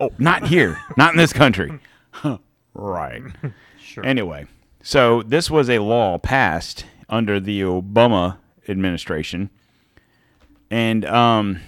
oh, 0.00 0.10
not 0.18 0.48
here. 0.48 0.76
Not 0.96 1.12
in 1.12 1.18
this 1.18 1.32
country. 1.32 1.78
right. 2.74 3.22
Sure. 3.80 4.04
Anyway, 4.04 4.46
So 4.82 5.22
this 5.22 5.50
was 5.50 5.70
a 5.70 5.78
law 5.78 6.18
passed 6.18 6.84
under 7.08 7.38
the 7.38 7.60
Obama 7.60 8.38
administration, 8.68 9.50
and 10.70 11.04
um, 11.04 11.60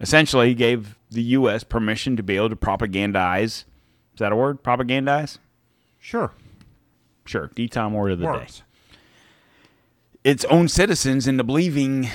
essentially 0.00 0.54
gave 0.54 0.96
the 1.10 1.22
U.S. 1.22 1.64
permission 1.64 2.16
to 2.16 2.22
be 2.22 2.36
able 2.36 2.50
to 2.50 2.56
propagandize. 2.56 3.44
Is 3.44 4.18
that 4.18 4.32
a 4.32 4.36
word? 4.36 4.62
Propagandize? 4.62 5.38
Sure. 5.98 6.32
Sure. 7.24 7.50
D-Tom 7.54 7.94
word 7.94 8.12
of 8.12 8.18
the 8.18 8.32
day. 8.32 8.46
Its 10.24 10.44
own 10.46 10.68
citizens 10.68 11.26
into 11.26 11.42
believing 11.42 12.08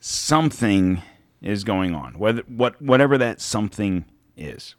something 0.00 1.02
is 1.40 1.64
going 1.64 1.94
on, 1.94 2.18
whether 2.18 2.42
what 2.42 2.80
whatever 2.82 3.16
that 3.16 3.40
something 3.40 4.04
is. 4.36 4.74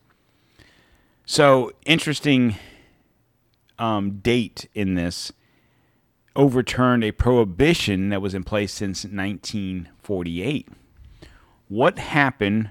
So 1.25 1.71
interesting 1.85 2.55
um, 3.79 4.19
date 4.19 4.67
in 4.73 4.95
this 4.95 5.31
overturned 6.35 7.03
a 7.03 7.11
prohibition 7.11 8.09
that 8.09 8.21
was 8.21 8.33
in 8.33 8.43
place 8.43 8.73
since 8.73 9.05
1948. 9.05 10.67
What 11.67 11.97
happened 11.97 12.69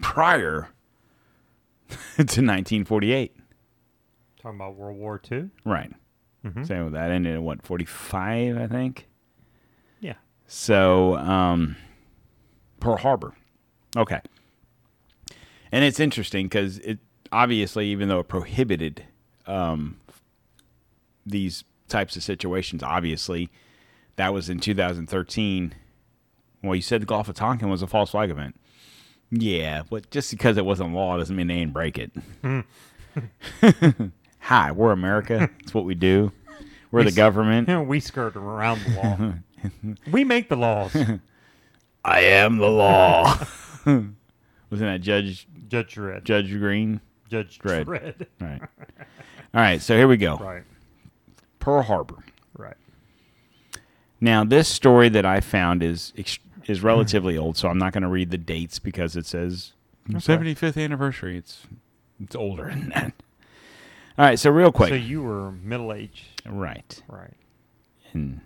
prior 0.00 0.68
to 1.88 2.22
1948? 2.22 3.36
Talking 4.40 4.56
about 4.56 4.76
World 4.76 4.96
War 4.96 5.20
II. 5.30 5.50
Right. 5.64 5.92
Same 6.64 6.84
with 6.84 6.94
that 6.94 7.10
ended 7.10 7.36
at 7.36 7.42
what 7.42 7.62
45, 7.62 8.58
I 8.58 8.66
think. 8.66 9.06
Yeah. 10.00 10.14
So, 10.48 11.16
um, 11.16 11.76
Pearl 12.80 12.96
Harbor. 12.96 13.32
Okay. 13.96 14.20
And 15.70 15.84
it's 15.84 16.00
interesting 16.00 16.46
because 16.46 16.78
it 16.78 16.98
obviously, 17.30 17.86
even 17.88 18.08
though 18.08 18.18
it 18.18 18.28
prohibited 18.28 19.04
um, 19.46 19.98
these 21.24 21.64
types 21.88 22.16
of 22.16 22.22
situations, 22.22 22.82
obviously, 22.82 23.50
that 24.16 24.32
was 24.32 24.48
in 24.48 24.60
2013. 24.60 25.74
Well, 26.62 26.74
you 26.74 26.82
said 26.82 27.02
the 27.02 27.06
Gulf 27.06 27.28
of 27.28 27.34
Tonkin 27.34 27.68
was 27.68 27.82
a 27.82 27.86
false 27.86 28.10
flag 28.10 28.30
event. 28.30 28.56
Yeah, 29.30 29.82
but 29.88 30.10
just 30.10 30.30
because 30.30 30.58
it 30.58 30.64
wasn't 30.64 30.92
law 30.92 31.16
doesn't 31.16 31.34
mean 31.34 31.46
they 31.46 31.60
didn't 31.60 31.72
break 31.72 31.98
it. 31.98 32.12
Hmm. 32.42 32.60
Hi, 34.40 34.72
we're 34.72 34.92
America. 34.92 35.48
It's 35.60 35.72
what 35.72 35.84
we 35.84 35.94
do. 35.94 36.32
We're 36.90 37.04
the 37.04 37.12
government. 37.12 37.86
we 37.86 38.00
skirt 38.00 38.36
around 38.36 38.82
the 38.82 38.90
law. 38.96 39.94
we 40.12 40.24
make 40.24 40.50
the 40.50 40.56
laws. 40.56 40.94
I 42.04 42.20
am 42.20 42.58
the 42.58 42.68
law. 42.68 43.38
Wasn't 43.86 44.16
that 44.70 45.00
Judge 45.00 45.46
Judge 45.68 45.94
Dredd. 45.94 46.24
Judge 46.24 46.50
Green? 46.50 47.00
Judge 47.30 47.58
Dredd. 47.58 47.86
Dredd. 47.86 48.26
Right. 48.40 48.60
All 49.54 49.60
right, 49.60 49.80
so 49.80 49.96
here 49.96 50.08
we 50.08 50.18
go. 50.18 50.36
right. 50.36 50.64
Pearl 51.62 51.82
Harbor. 51.82 52.16
Right. 52.58 52.76
Now, 54.20 54.42
this 54.44 54.68
story 54.68 55.08
that 55.10 55.24
I 55.24 55.38
found 55.40 55.80
is 55.82 56.12
is 56.66 56.82
relatively 56.82 57.38
old, 57.38 57.56
so 57.56 57.68
I'm 57.68 57.78
not 57.78 57.92
going 57.92 58.02
to 58.02 58.08
read 58.08 58.32
the 58.32 58.38
dates 58.38 58.80
because 58.80 59.14
it 59.14 59.26
says 59.26 59.72
75th 60.08 60.82
anniversary. 60.82 61.36
It's 61.38 61.66
it's 62.20 62.34
older 62.34 62.64
than 62.64 62.88
that. 62.90 63.12
All 64.18 64.26
right, 64.26 64.38
so 64.38 64.50
real 64.50 64.72
quick. 64.72 64.88
So 64.88 64.96
you 64.96 65.22
were 65.22 65.52
middle 65.52 65.92
aged. 65.92 66.42
right. 66.44 67.00
Right. 67.08 67.36
in 68.12 68.40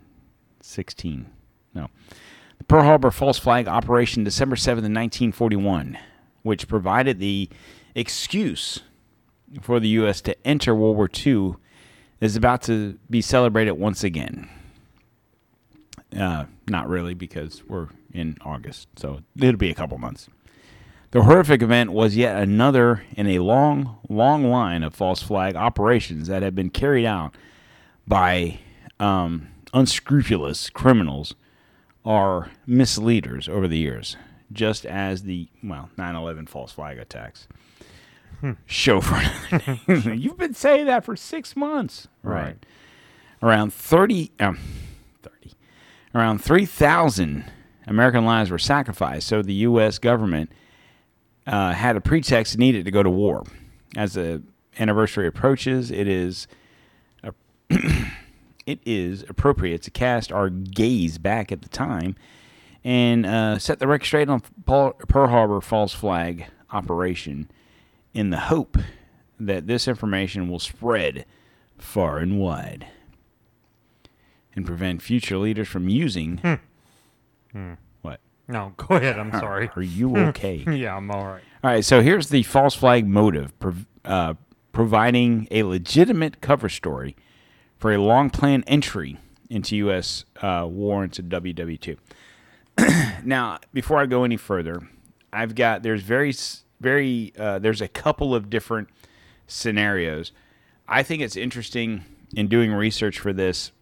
16. 0.60 1.26
No. 1.74 1.88
The 2.58 2.64
Pearl 2.64 2.84
Harbor 2.84 3.10
false 3.10 3.38
flag 3.38 3.66
operation 3.66 4.24
December 4.24 4.56
7th, 4.56 4.84
1941, 4.84 5.98
which 6.42 6.68
provided 6.68 7.18
the 7.18 7.48
excuse 7.94 8.80
for 9.62 9.80
the 9.80 9.88
U.S. 9.88 10.20
to 10.22 10.46
enter 10.46 10.74
World 10.74 10.96
War 10.96 11.10
II, 11.26 11.56
is 12.20 12.36
about 12.36 12.62
to 12.62 12.98
be 13.10 13.20
celebrated 13.20 13.72
once 13.72 14.04
again. 14.04 14.48
Uh, 16.18 16.46
not 16.68 16.88
really, 16.88 17.14
because 17.14 17.62
we're 17.64 17.88
in 18.12 18.36
August, 18.42 18.88
so 18.96 19.20
it'll 19.36 19.58
be 19.58 19.70
a 19.70 19.74
couple 19.74 19.98
months. 19.98 20.28
The 21.10 21.22
horrific 21.22 21.62
event 21.62 21.92
was 21.92 22.16
yet 22.16 22.42
another 22.42 23.04
in 23.16 23.26
a 23.26 23.38
long, 23.40 23.98
long 24.08 24.44
line 24.44 24.82
of 24.82 24.94
false 24.94 25.22
flag 25.22 25.56
operations 25.56 26.28
that 26.28 26.42
have 26.42 26.54
been 26.54 26.70
carried 26.70 27.06
out 27.06 27.34
by 28.06 28.60
um, 28.98 29.48
unscrupulous 29.72 30.70
criminals 30.70 31.34
or 32.04 32.50
misleaders 32.66 33.48
over 33.48 33.68
the 33.68 33.78
years, 33.78 34.16
just 34.52 34.86
as 34.86 35.24
the, 35.24 35.48
well, 35.62 35.90
9 35.96 36.14
11 36.14 36.46
false 36.46 36.72
flag 36.72 36.98
attacks 36.98 37.46
show 38.66 39.00
for 39.00 39.14
another 39.16 40.00
day. 40.00 40.14
You've 40.14 40.38
been 40.38 40.54
saying 40.54 40.86
that 40.86 41.04
for 41.04 41.16
six 41.16 41.56
months. 41.56 42.08
Right. 42.22 42.56
Around 43.42 43.72
30, 43.72 44.32
um, 44.40 44.58
30, 45.22 45.52
around 46.14 46.38
3,000 46.38 47.44
American 47.86 48.24
lives 48.24 48.50
were 48.50 48.58
sacrificed, 48.58 49.28
so 49.28 49.42
the 49.42 49.54
U.S. 49.54 49.98
government 49.98 50.50
uh, 51.46 51.72
had 51.72 51.96
a 51.96 52.00
pretext 52.00 52.58
needed 52.58 52.84
to 52.84 52.90
go 52.90 53.02
to 53.02 53.10
war. 53.10 53.44
As 53.96 54.14
the 54.14 54.42
anniversary 54.78 55.26
approaches, 55.26 55.90
it 55.90 56.08
is 56.08 56.46
it 58.66 58.80
is 58.84 59.24
appropriate 59.28 59.82
to 59.82 59.90
cast 59.90 60.30
our 60.32 60.48
gaze 60.48 61.18
back 61.18 61.50
at 61.50 61.62
the 61.62 61.68
time 61.68 62.16
and 62.84 63.26
uh, 63.26 63.58
set 63.58 63.78
the 63.78 63.86
record 63.86 64.06
straight 64.06 64.28
on 64.28 64.40
Pearl 64.64 65.28
Harbor 65.28 65.60
false 65.60 65.92
flag 65.92 66.46
operation 66.70 67.50
in 68.16 68.30
the 68.30 68.38
hope 68.40 68.78
that 69.38 69.66
this 69.66 69.86
information 69.86 70.48
will 70.48 70.58
spread 70.58 71.26
far 71.78 72.18
and 72.18 72.38
wide 72.40 72.86
and 74.54 74.64
prevent 74.64 75.02
future 75.02 75.36
leaders 75.36 75.68
from 75.68 75.88
using. 75.88 76.40
What? 78.02 78.20
No, 78.48 78.72
go 78.78 78.96
ahead. 78.96 79.18
I'm 79.18 79.32
sorry. 79.32 79.70
Are 79.76 79.82
you 79.82 80.16
okay? 80.28 80.64
Yeah, 80.66 80.96
I'm 80.96 81.10
all 81.10 81.26
right. 81.26 81.42
All 81.62 81.70
right, 81.70 81.84
so 81.84 82.00
here's 82.00 82.28
the 82.30 82.42
false 82.44 82.74
flag 82.74 83.06
motive 83.06 83.58
prov- 83.58 83.86
uh, 84.04 84.34
providing 84.72 85.46
a 85.50 85.62
legitimate 85.64 86.40
cover 86.40 86.68
story 86.68 87.16
for 87.76 87.92
a 87.92 87.98
long 87.98 88.30
planned 88.30 88.64
entry 88.66 89.18
into 89.50 89.76
U.S. 89.76 90.24
Uh, 90.40 90.66
war 90.68 91.04
into 91.04 91.22
WW2. 91.22 91.96
now, 93.24 93.58
before 93.72 93.98
I 93.98 94.06
go 94.06 94.24
any 94.24 94.36
further, 94.36 94.80
I've 95.32 95.54
got 95.54 95.82
there's 95.82 96.02
very 96.02 96.30
s- 96.30 96.62
very 96.80 97.32
uh, 97.38 97.58
there's 97.58 97.80
a 97.80 97.88
couple 97.88 98.34
of 98.34 98.50
different 98.50 98.88
scenarios. 99.46 100.32
I 100.88 101.02
think 101.02 101.22
it's 101.22 101.36
interesting 101.36 102.04
in 102.34 102.48
doing 102.48 102.72
research 102.72 103.18
for 103.18 103.32
this 103.32 103.72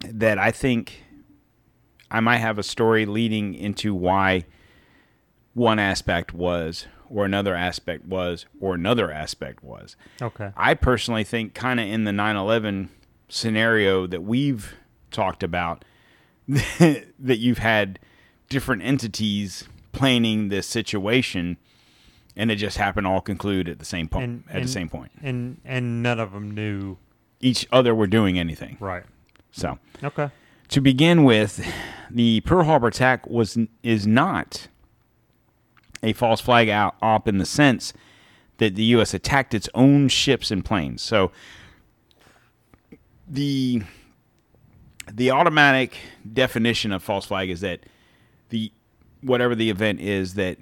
that 0.00 0.38
I 0.38 0.50
think 0.50 1.04
I 2.10 2.20
might 2.20 2.38
have 2.38 2.58
a 2.58 2.62
story 2.62 3.06
leading 3.06 3.54
into 3.54 3.94
why 3.94 4.44
one 5.54 5.78
aspect 5.78 6.34
was, 6.34 6.86
or 7.08 7.24
another 7.24 7.54
aspect 7.54 8.04
was, 8.06 8.46
or 8.60 8.74
another 8.74 9.10
aspect 9.10 9.62
was. 9.62 9.96
Okay. 10.20 10.50
I 10.56 10.74
personally 10.74 11.24
think, 11.24 11.54
kind 11.54 11.80
of 11.80 11.86
in 11.86 12.04
the 12.04 12.12
9 12.12 12.36
11 12.36 12.90
scenario 13.28 14.06
that 14.06 14.22
we've 14.22 14.74
talked 15.10 15.42
about, 15.42 15.84
that 16.48 17.38
you've 17.38 17.58
had 17.58 17.98
different 18.48 18.82
entities 18.82 19.64
planning 19.92 20.48
this 20.48 20.66
situation, 20.66 21.56
and 22.36 22.50
it 22.50 22.56
just 22.56 22.76
happened 22.78 23.04
to 23.06 23.10
all 23.10 23.20
conclude 23.20 23.68
at 23.68 23.78
the 23.78 23.84
same 23.84 24.08
point. 24.08 24.24
And- 24.24 24.44
at 24.48 24.56
and- 24.56 24.64
the 24.64 24.68
same 24.68 24.88
point, 24.88 25.12
And 25.22 25.60
and 25.64 26.02
none 26.02 26.18
of 26.20 26.32
them 26.32 26.50
knew. 26.50 26.96
each 27.40 27.66
other 27.70 27.94
were 27.94 28.06
doing 28.06 28.38
anything. 28.38 28.76
Right. 28.80 29.04
So, 29.52 29.78
Okay. 30.02 30.30
to 30.68 30.80
begin 30.80 31.24
with, 31.24 31.64
the 32.10 32.40
Pearl 32.40 32.64
Harbor 32.64 32.88
attack 32.88 33.28
was 33.28 33.58
is 33.82 34.06
not 34.06 34.68
a 36.02 36.12
false 36.12 36.40
flag 36.40 36.68
out 36.68 36.96
op 37.02 37.28
in 37.28 37.38
the 37.38 37.44
sense 37.46 37.92
that 38.58 38.74
the 38.76 38.84
U.S. 38.84 39.14
attacked 39.14 39.52
its 39.54 39.68
own 39.74 40.08
ships 40.08 40.50
and 40.50 40.64
planes. 40.64 41.02
So 41.02 41.32
the 43.28 43.82
the 45.12 45.30
automatic 45.30 45.96
definition 46.32 46.92
of 46.92 47.02
false 47.02 47.26
flag 47.26 47.50
is 47.50 47.60
that 47.60 47.80
the 48.50 48.72
whatever 49.22 49.54
the 49.54 49.70
event 49.70 50.00
is 50.00 50.34
that 50.34 50.58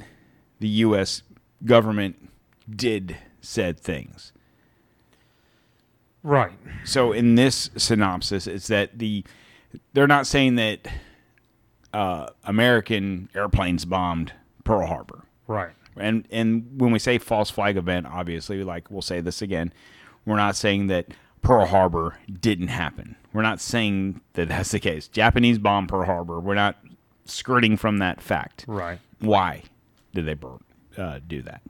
the 0.61 0.69
U.S. 0.69 1.23
government 1.65 2.29
did 2.71 3.17
said 3.41 3.79
things. 3.79 4.33
Right. 6.23 6.53
So 6.85 7.13
in 7.13 7.35
this 7.35 7.71
synopsis, 7.77 8.47
it's 8.47 8.69
that 8.69 8.99
the 8.99 9.25
they're 9.93 10.07
not 10.07 10.27
saying 10.27 10.55
that 10.57 10.87
uh, 11.93 12.27
American 12.45 13.29
airplanes 13.35 13.85
bombed 13.85 14.33
Pearl 14.65 14.87
Harbor, 14.87 15.25
Right. 15.47 15.71
and 15.97 16.27
and 16.31 16.81
when 16.81 16.93
we 16.93 16.99
say 16.99 17.19
false 17.19 17.51
flag 17.51 17.77
event, 17.77 18.07
obviously, 18.07 18.63
like 18.63 18.91
we'll 18.91 19.03
say 19.03 19.21
this 19.21 19.43
again, 19.43 19.73
we're 20.25 20.37
not 20.37 20.55
saying 20.57 20.87
that 20.89 21.09
Pearl 21.43 21.67
Harbor 21.67 22.19
didn't 22.41 22.69
happen. 22.69 23.17
We're 23.33 23.43
not 23.43 23.61
saying 23.61 24.21
that 24.35 24.49
that's 24.49 24.71
the 24.71 24.79
case. 24.81 25.09
Japanese 25.09 25.59
bombed 25.59 25.89
Pearl 25.89 26.05
Harbor. 26.05 26.39
We're 26.39 26.55
not 26.55 26.77
skirting 27.25 27.77
from 27.77 27.99
that 27.99 28.21
fact. 28.21 28.65
Right. 28.69 28.99
Why 29.19 29.63
did 30.15 30.27
they 30.27 30.35
burn, 30.35 30.61
uh, 30.97 31.21
do 31.27 31.43
that? 31.43 31.63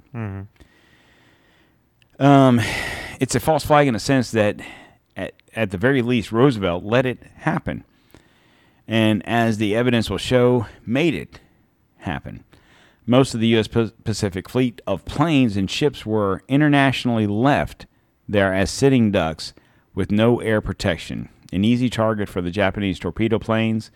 Um, 2.18 2.60
it's 3.20 3.34
a 3.34 3.40
false 3.40 3.64
flag 3.64 3.88
in 3.88 3.94
a 3.94 4.00
sense 4.00 4.30
that 4.32 4.60
at, 5.16 5.34
at 5.54 5.70
the 5.70 5.78
very 5.78 6.02
least, 6.02 6.32
Roosevelt 6.32 6.84
let 6.84 7.06
it 7.06 7.22
happen. 7.36 7.84
And 8.86 9.26
as 9.26 9.58
the 9.58 9.74
evidence 9.74 10.10
will 10.10 10.18
show, 10.18 10.66
made 10.84 11.14
it 11.14 11.40
happen. 11.98 12.44
Most 13.06 13.34
of 13.34 13.40
the 13.40 13.48
U.S. 13.48 13.68
Pacific 13.68 14.48
Fleet 14.48 14.80
of 14.86 15.04
planes 15.04 15.56
and 15.56 15.70
ships 15.70 16.06
were 16.06 16.42
internationally 16.48 17.26
left 17.26 17.86
there 18.28 18.54
as 18.54 18.70
sitting 18.70 19.10
ducks 19.10 19.54
with 19.94 20.10
no 20.10 20.40
air 20.40 20.60
protection, 20.60 21.28
an 21.52 21.64
easy 21.64 21.90
target 21.90 22.28
for 22.28 22.40
the 22.40 22.50
Japanese 22.50 22.98
torpedo 22.98 23.38
planes. 23.38 23.90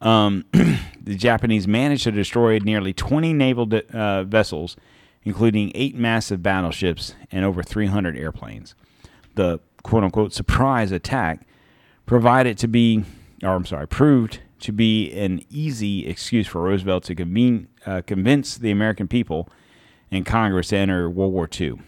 Um, 0.00 0.44
the 0.52 1.14
Japanese 1.16 1.66
managed 1.66 2.04
to 2.04 2.12
destroy 2.12 2.58
nearly 2.58 2.92
20 2.92 3.32
naval 3.32 3.66
de- 3.66 3.96
uh, 3.96 4.24
vessels, 4.24 4.76
including 5.24 5.72
eight 5.74 5.94
massive 5.94 6.42
battleships 6.42 7.14
and 7.32 7.44
over 7.44 7.62
300 7.62 8.16
airplanes. 8.16 8.74
The 9.34 9.60
quote 9.82 10.04
unquote 10.04 10.32
surprise 10.32 10.92
attack 10.92 11.46
provided 12.06 12.58
to 12.58 12.68
be, 12.68 13.04
or 13.42 13.50
I'm 13.50 13.66
sorry, 13.66 13.88
proved 13.88 14.40
to 14.60 14.72
be 14.72 15.12
an 15.12 15.42
easy 15.50 16.06
excuse 16.06 16.46
for 16.46 16.62
Roosevelt 16.62 17.04
to 17.04 17.66
uh, 17.84 18.02
convince 18.06 18.56
the 18.56 18.70
American 18.70 19.08
people 19.08 19.48
and 20.10 20.24
Congress 20.24 20.68
to 20.68 20.76
enter 20.76 21.10
World 21.10 21.32
War 21.32 21.48
II. 21.60 21.78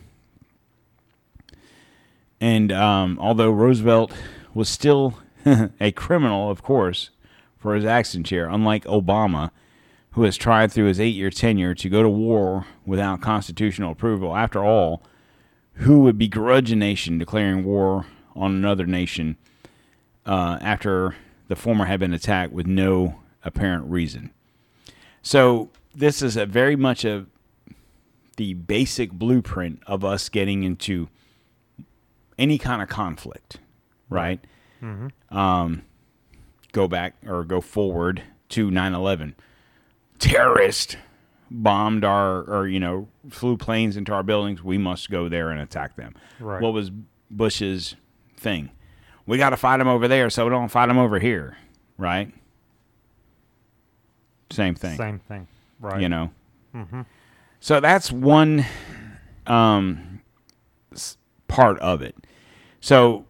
And 2.40 2.70
um, 2.70 3.18
although 3.20 3.50
Roosevelt 3.50 4.12
was 4.54 4.68
still 4.68 5.18
a 5.80 5.92
criminal, 5.92 6.50
of 6.50 6.62
course, 6.62 7.10
for 7.58 7.74
his 7.74 7.84
action 7.84 8.24
chair, 8.24 8.48
unlike 8.48 8.84
Obama, 8.84 9.50
who 10.12 10.22
has 10.22 10.36
tried 10.36 10.72
through 10.72 10.86
his 10.86 11.00
eight 11.00 11.14
year 11.14 11.30
tenure 11.30 11.74
to 11.74 11.88
go 11.88 12.02
to 12.02 12.08
war 12.08 12.66
without 12.86 13.20
constitutional 13.20 13.92
approval, 13.92 14.36
after 14.36 14.64
all, 14.64 15.02
who 15.74 16.00
would 16.00 16.18
begrudge 16.18 16.72
a 16.72 16.76
nation 16.76 17.18
declaring 17.18 17.64
war 17.64 18.06
on 18.34 18.52
another 18.52 18.86
nation 18.86 19.36
uh, 20.26 20.58
after 20.60 21.14
the 21.48 21.56
former 21.56 21.84
had 21.84 22.00
been 22.00 22.12
attacked 22.12 22.52
with 22.52 22.66
no 22.66 23.20
apparent 23.44 23.84
reason? 23.90 24.30
So, 25.22 25.70
this 25.94 26.22
is 26.22 26.36
a 26.36 26.46
very 26.46 26.76
much 26.76 27.04
a 27.04 27.26
the 28.36 28.54
basic 28.54 29.10
blueprint 29.10 29.82
of 29.86 30.04
us 30.04 30.28
getting 30.28 30.62
into 30.62 31.08
any 32.38 32.56
kind 32.56 32.80
of 32.80 32.88
conflict, 32.88 33.58
right? 34.08 34.38
Um, 35.30 35.82
go 36.78 36.86
back 36.86 37.14
or 37.26 37.42
go 37.42 37.60
forward 37.60 38.22
to 38.50 38.70
9/11. 38.70 39.34
Terrorist 40.20 40.96
bombed 41.50 42.04
our 42.04 42.42
or 42.42 42.68
you 42.68 42.78
know 42.78 43.08
flew 43.28 43.56
planes 43.56 43.96
into 43.96 44.12
our 44.12 44.22
buildings. 44.22 44.62
We 44.62 44.78
must 44.78 45.10
go 45.10 45.28
there 45.28 45.50
and 45.50 45.60
attack 45.60 45.96
them. 45.96 46.14
Right. 46.38 46.62
What 46.62 46.72
was 46.72 46.90
Bush's 47.30 47.96
thing? 48.36 48.70
We 49.26 49.38
got 49.38 49.50
to 49.50 49.56
fight 49.56 49.78
them 49.78 49.88
over 49.88 50.06
there, 50.06 50.30
so 50.30 50.44
we 50.44 50.50
don't 50.50 50.68
fight 50.68 50.86
them 50.86 50.98
over 50.98 51.18
here, 51.18 51.58
right? 51.98 52.32
Same 54.50 54.74
thing 54.74 54.96
Same 54.96 55.18
thing. 55.18 55.48
Right. 55.80 56.00
you 56.00 56.08
know. 56.08 56.30
So 57.60 57.80
that's 57.80 58.12
one 58.12 58.64
um, 59.48 60.20
part 61.48 61.78
of 61.80 62.02
it. 62.02 62.14
So 62.80 63.26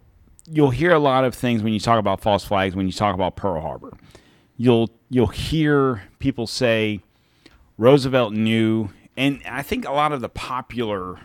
you'll 0.51 0.70
hear 0.70 0.92
a 0.92 0.99
lot 0.99 1.24
of 1.24 1.34
things 1.34 1.62
when 1.62 1.72
you 1.72 1.80
talk 1.80 1.99
about 1.99 2.20
false 2.20 2.44
flags. 2.44 2.74
When 2.74 2.86
you 2.86 2.92
talk 2.92 3.14
about 3.14 3.36
Pearl 3.36 3.61
Harbor, 3.61 3.96
you'll 4.57 4.90
you'll 5.11 5.26
hear 5.28 6.03
people 6.18 6.46
say 6.46 7.01
Roosevelt 7.76 8.32
knew, 8.32 8.90
and 9.16 9.40
I 9.49 9.62
think 9.62 9.86
a 9.86 9.92
lot 9.92 10.12
of 10.12 10.20
the 10.20 10.28
popular 10.28 11.18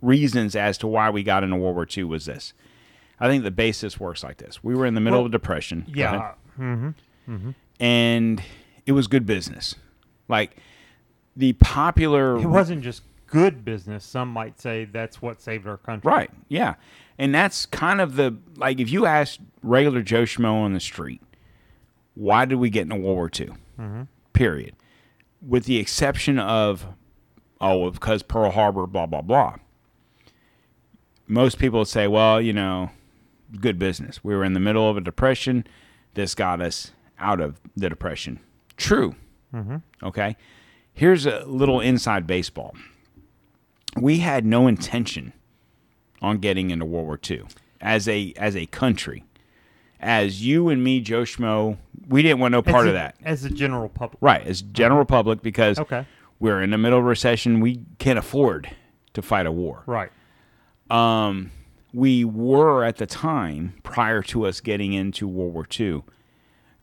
reasons 0.00 0.54
as 0.54 0.78
to 0.78 0.86
why 0.86 1.10
we 1.10 1.22
got 1.22 1.42
into 1.44 1.56
World 1.56 1.74
War 1.76 1.86
II 1.96 2.04
was 2.04 2.26
this. 2.26 2.52
I 3.20 3.28
think 3.28 3.44
the 3.44 3.50
basis 3.50 3.98
works 4.00 4.22
like 4.22 4.38
this: 4.38 4.62
we 4.62 4.74
were 4.74 4.86
in 4.86 4.94
the 4.94 5.00
middle 5.00 5.20
Well, 5.20 5.26
of 5.26 5.32
a 5.32 5.32
depression. 5.32 5.84
Yeah. 5.88 6.14
ahead 6.14 6.34
mm-hmm. 6.58 6.88
Mm-hmm. 7.32 7.50
and 7.80 8.42
it 8.86 8.92
was 8.92 9.06
good 9.06 9.26
business. 9.26 9.74
Like 10.28 10.56
the 11.36 11.54
popular 11.54 12.36
It 12.36 12.46
wasn't 12.46 12.82
just 12.82 13.02
good 13.26 13.64
business. 13.64 14.04
Some 14.04 14.28
might 14.28 14.60
say 14.60 14.84
that's 14.84 15.20
what 15.22 15.40
saved 15.40 15.66
our 15.66 15.76
country. 15.76 16.10
right, 16.10 16.30
yeah, 16.48 16.74
and 17.18 17.34
that's 17.34 17.66
kind 17.66 18.00
of 18.00 18.16
the 18.16 18.36
like 18.56 18.80
if 18.80 18.90
you 18.90 19.06
ask 19.06 19.38
regular 19.62 20.02
Joe 20.02 20.22
Schmo 20.22 20.54
on 20.54 20.72
the 20.72 20.80
street, 20.80 21.22
why 22.14 22.44
did 22.44 22.56
we 22.56 22.70
get 22.70 22.82
into 22.82 22.96
World 22.96 23.16
War 23.16 23.30
II? 23.38 23.50
Mm-hmm. 23.78 24.02
Period. 24.32 24.74
With 25.46 25.64
the 25.64 25.78
exception 25.78 26.38
of 26.38 26.86
oh, 27.60 27.90
because 27.90 28.22
Pearl 28.22 28.50
Harbor, 28.50 28.86
blah 28.86 29.06
blah 29.06 29.22
blah. 29.22 29.56
Most 31.26 31.58
people 31.58 31.84
say, 31.86 32.06
well, 32.06 32.40
you 32.40 32.52
know, 32.52 32.90
good 33.60 33.78
business. 33.78 34.22
We 34.22 34.34
were 34.34 34.44
in 34.44 34.52
the 34.52 34.60
middle 34.60 34.90
of 34.90 34.96
a 34.96 35.00
depression. 35.00 35.66
This 36.14 36.34
got 36.34 36.60
us 36.60 36.92
out 37.18 37.40
of 37.40 37.60
the 37.76 37.88
depression. 37.88 38.40
True. 38.76 39.14
Mm-hmm. 39.54 39.76
Okay. 40.02 40.36
Here's 40.92 41.26
a 41.26 41.44
little 41.46 41.80
inside 41.80 42.26
baseball. 42.26 42.74
We 43.96 44.18
had 44.18 44.44
no 44.44 44.66
intention 44.66 45.32
on 46.24 46.38
getting 46.38 46.70
into 46.70 46.84
World 46.84 47.06
War 47.06 47.20
II 47.30 47.44
as 47.80 48.08
a 48.08 48.32
as 48.36 48.56
a 48.56 48.66
country. 48.66 49.24
As 50.00 50.44
you 50.44 50.68
and 50.68 50.82
me, 50.84 51.00
Joe 51.00 51.22
Schmo, 51.22 51.78
we 52.08 52.22
didn't 52.22 52.38
want 52.40 52.52
no 52.52 52.60
part 52.62 52.84
As 52.86 52.88
of 52.88 52.94
that. 52.94 53.14
As 53.24 53.44
a 53.44 53.50
general 53.50 53.88
public. 53.88 54.18
Right, 54.20 54.44
as 54.46 54.60
general 54.62 55.04
public 55.04 55.40
because 55.42 55.78
Okay. 55.78 56.04
we're 56.40 56.60
in 56.62 56.70
the 56.70 56.78
middle 56.78 56.98
of 56.98 57.04
recession. 57.04 57.60
We 57.60 57.80
can't 57.98 58.18
afford 58.18 58.70
to 59.14 59.22
fight 59.22 59.46
a 59.46 59.52
war 59.52 59.82
Right. 59.86 60.10
um, 60.90 61.50
we 61.92 62.24
were 62.24 62.82
at 62.84 62.96
the 62.96 63.06
time 63.06 63.74
prior 63.84 64.20
to 64.22 64.44
us 64.46 64.60
getting 64.60 64.92
into 64.92 65.28
World 65.28 65.54
War 65.54 65.66
II, 65.80 66.02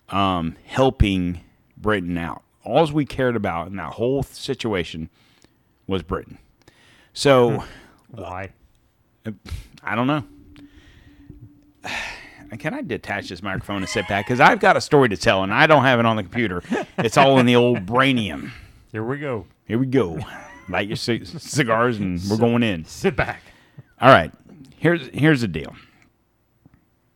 um, 0.09 0.55
helping 0.65 1.41
Britain 1.77 2.17
out. 2.17 2.43
All 2.63 2.85
we 2.91 3.05
cared 3.05 3.35
about 3.35 3.67
in 3.67 3.75
that 3.75 3.93
whole 3.93 4.23
situation 4.23 5.09
was 5.87 6.01
Britain. 6.03 6.37
So 7.13 7.65
Why? 8.09 8.51
I 9.83 9.95
don't 9.95 10.07
know. 10.07 10.23
Can 12.59 12.73
I 12.73 12.81
detach 12.81 13.29
this 13.29 13.41
microphone 13.41 13.77
and 13.77 13.87
sit 13.87 14.07
back? 14.09 14.25
Because 14.25 14.41
I've 14.41 14.59
got 14.59 14.75
a 14.75 14.81
story 14.81 15.07
to 15.09 15.17
tell, 15.17 15.43
and 15.43 15.53
I 15.53 15.67
don't 15.67 15.83
have 15.83 15.99
it 15.99 16.05
on 16.05 16.17
the 16.17 16.23
computer. 16.23 16.61
It's 16.97 17.15
all 17.17 17.39
in 17.39 17.45
the 17.45 17.55
old 17.55 17.85
brainium. 17.85 18.51
Here 18.91 19.03
we 19.03 19.19
go. 19.19 19.45
Here 19.65 19.77
we 19.79 19.85
go. 19.85 20.19
Light 20.67 20.89
your 20.89 20.97
c- 20.97 21.23
cigars, 21.23 21.97
and 21.97 22.19
we're 22.29 22.37
going 22.37 22.61
in. 22.61 22.83
Sit 22.83 23.15
back. 23.15 23.41
All 24.01 24.09
right. 24.09 24.33
Here's 24.77 25.07
here's 25.13 25.41
the 25.41 25.47
deal. 25.47 25.73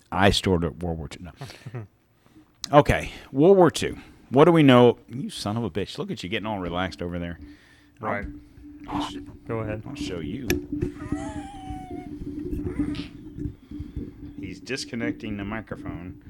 I 0.09 0.29
stored 0.29 0.63
at 0.63 0.81
World 0.81 0.97
War 0.99 1.09
II. 1.11 1.27
No. 1.73 1.85
Okay, 2.71 3.11
World 3.31 3.57
War 3.57 3.69
II. 3.79 3.95
What 4.31 4.45
do 4.45 4.51
we 4.51 4.63
know? 4.63 4.97
You 5.07 5.29
son 5.29 5.55
of 5.55 5.63
a 5.63 5.69
bitch! 5.69 5.99
Look 5.99 6.09
at 6.09 6.23
you 6.23 6.29
getting 6.29 6.47
all 6.47 6.57
relaxed 6.59 6.99
over 6.99 7.19
there. 7.19 7.37
Right. 7.99 8.25
Go 9.47 9.59
ahead. 9.59 9.83
I'll 9.87 9.95
show 9.95 10.19
you. 10.19 10.47
He's 14.39 14.59
disconnecting 14.59 15.37
the 15.37 15.43
microphone. 15.45 16.21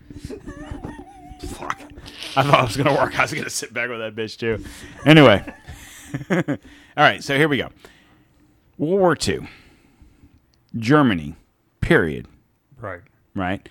Fuck. 1.48 1.82
I 2.38 2.44
thought 2.44 2.60
it 2.64 2.68
was 2.68 2.78
going 2.78 2.88
to 2.88 3.02
work. 3.02 3.18
I 3.18 3.24
was 3.24 3.32
going 3.32 3.44
to 3.44 3.50
sit 3.50 3.74
back 3.74 3.90
with 3.90 4.00
that 4.00 4.16
bitch 4.16 4.38
too. 4.38 4.64
Anyway. 5.06 5.44
All 6.30 7.04
right, 7.04 7.24
so 7.24 7.36
here 7.38 7.48
we 7.50 7.58
go. 7.58 7.70
World 8.78 9.00
War 9.00 9.18
II. 9.28 9.48
Germany, 10.78 11.36
period, 11.82 12.28
Right. 12.78 13.02
right, 13.34 13.68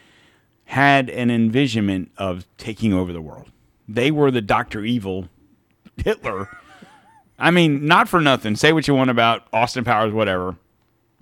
had 0.64 1.10
an 1.10 1.30
envisionment 1.30 2.10
of 2.16 2.46
taking 2.56 2.94
over 2.94 3.12
the 3.12 3.20
world. 3.20 3.50
They 3.86 4.10
were 4.10 4.30
the 4.30 4.40
Dr. 4.40 4.84
Evil 4.84 5.28
Hitler. 6.02 6.48
I 7.38 7.50
mean, 7.50 7.86
not 7.86 8.08
for 8.08 8.20
nothing. 8.20 8.56
Say 8.56 8.72
what 8.72 8.86
you 8.86 8.94
want 8.94 9.10
about 9.10 9.46
Austin 9.52 9.84
Powers, 9.84 10.12
whatever. 10.12 10.56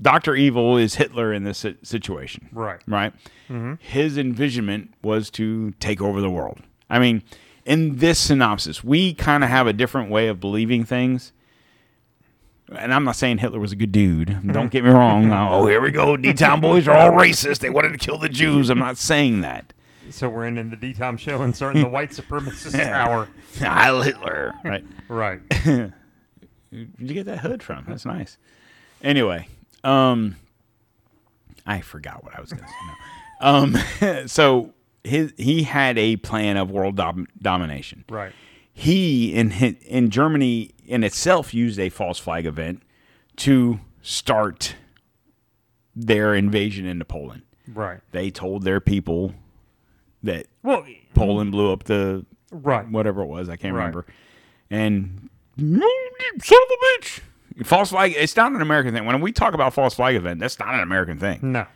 Dr. 0.00 0.34
Evil 0.34 0.76
is 0.76 0.96
Hitler 0.96 1.32
in 1.32 1.44
this 1.44 1.64
situation. 1.82 2.48
Right. 2.52 2.80
Right? 2.86 3.12
Mm-hmm. 3.48 3.74
His 3.78 4.18
envisionment 4.18 4.94
was 5.02 5.30
to 5.30 5.72
take 5.72 6.00
over 6.00 6.20
the 6.20 6.30
world. 6.30 6.60
I 6.90 6.98
mean, 6.98 7.22
in 7.64 7.96
this 7.96 8.18
synopsis, 8.18 8.82
we 8.82 9.14
kind 9.14 9.44
of 9.44 9.50
have 9.50 9.66
a 9.66 9.72
different 9.72 10.10
way 10.10 10.28
of 10.28 10.40
believing 10.40 10.84
things. 10.84 11.32
And 12.74 12.92
I'm 12.92 13.04
not 13.04 13.16
saying 13.16 13.38
Hitler 13.38 13.60
was 13.60 13.72
a 13.72 13.76
good 13.76 13.92
dude. 13.92 14.28
Mm-hmm. 14.28 14.52
Don't 14.52 14.70
get 14.70 14.82
me 14.82 14.90
wrong. 14.90 15.30
oh, 15.32 15.66
here 15.66 15.80
we 15.80 15.90
go. 15.90 16.16
D 16.16 16.32
Town 16.32 16.60
boys 16.60 16.88
are 16.88 16.96
all 16.96 17.12
racist. 17.12 17.58
They 17.60 17.70
wanted 17.70 17.92
to 17.92 17.98
kill 17.98 18.18
the 18.18 18.28
Jews. 18.28 18.70
I'm 18.70 18.78
not 18.78 18.96
saying 18.96 19.42
that. 19.42 19.72
So 20.10 20.28
we're 20.28 20.46
in, 20.46 20.58
in 20.58 20.68
the 20.70 20.76
D-Tom 20.76 21.16
show 21.16 21.42
and 21.42 21.54
starting 21.54 21.82
the 21.82 21.88
white 21.90 22.10
supremacist 22.10 22.78
hour. 22.78 23.28
Heil 23.58 24.02
Hitler. 24.02 24.52
Right. 24.64 24.84
Right. 25.08 25.40
Where'd 26.72 26.88
you 26.98 27.14
get 27.14 27.26
that 27.26 27.40
hood 27.40 27.62
from? 27.62 27.84
That's 27.86 28.04
nice. 28.06 28.38
Anyway, 29.02 29.48
um, 29.84 30.36
I 31.66 31.80
forgot 31.80 32.24
what 32.24 32.36
I 32.36 32.40
was 32.40 32.52
going 32.52 32.62
to 32.64 32.68
say. 32.68 33.76
No. 34.00 34.16
Um, 34.20 34.26
so 34.28 34.72
his 35.04 35.32
he 35.36 35.64
had 35.64 35.98
a 35.98 36.16
plan 36.16 36.56
of 36.56 36.70
world 36.70 36.96
dom- 36.96 37.28
domination. 37.40 38.04
Right. 38.08 38.32
He 38.72 39.34
in 39.34 39.50
in 39.52 40.10
Germany 40.10 40.70
in 40.86 41.04
itself 41.04 41.52
used 41.52 41.78
a 41.78 41.88
false 41.90 42.18
flag 42.18 42.46
event 42.46 42.82
to 43.36 43.80
start 44.00 44.76
their 45.94 46.34
invasion 46.34 46.86
into 46.86 47.04
Poland. 47.04 47.42
Right. 47.68 48.00
They 48.12 48.30
told 48.30 48.62
their 48.62 48.80
people 48.80 49.34
that 50.22 50.46
Well, 50.62 50.86
Poland 51.14 51.52
blew 51.52 51.72
up 51.72 51.84
the 51.84 52.24
right. 52.50 52.88
whatever 52.88 53.22
it 53.22 53.26
was. 53.26 53.48
I 53.48 53.56
can't 53.56 53.74
Right. 53.74 53.80
remember. 53.86 54.06
And 54.70 55.28
son 55.58 55.82
of 55.82 56.70
a 56.70 57.00
bitch. 57.00 57.20
False 57.64 57.90
flag. 57.90 58.14
It's 58.16 58.36
not 58.36 58.52
an 58.52 58.62
American 58.62 58.94
thing. 58.94 59.04
When 59.04 59.20
we 59.20 59.32
talk 59.32 59.54
about 59.54 59.74
false 59.74 59.94
flag 59.94 60.16
event, 60.16 60.40
that's 60.40 60.58
not 60.58 60.74
an 60.74 60.80
American 60.80 61.18
thing. 61.18 61.40
No. 61.42 61.66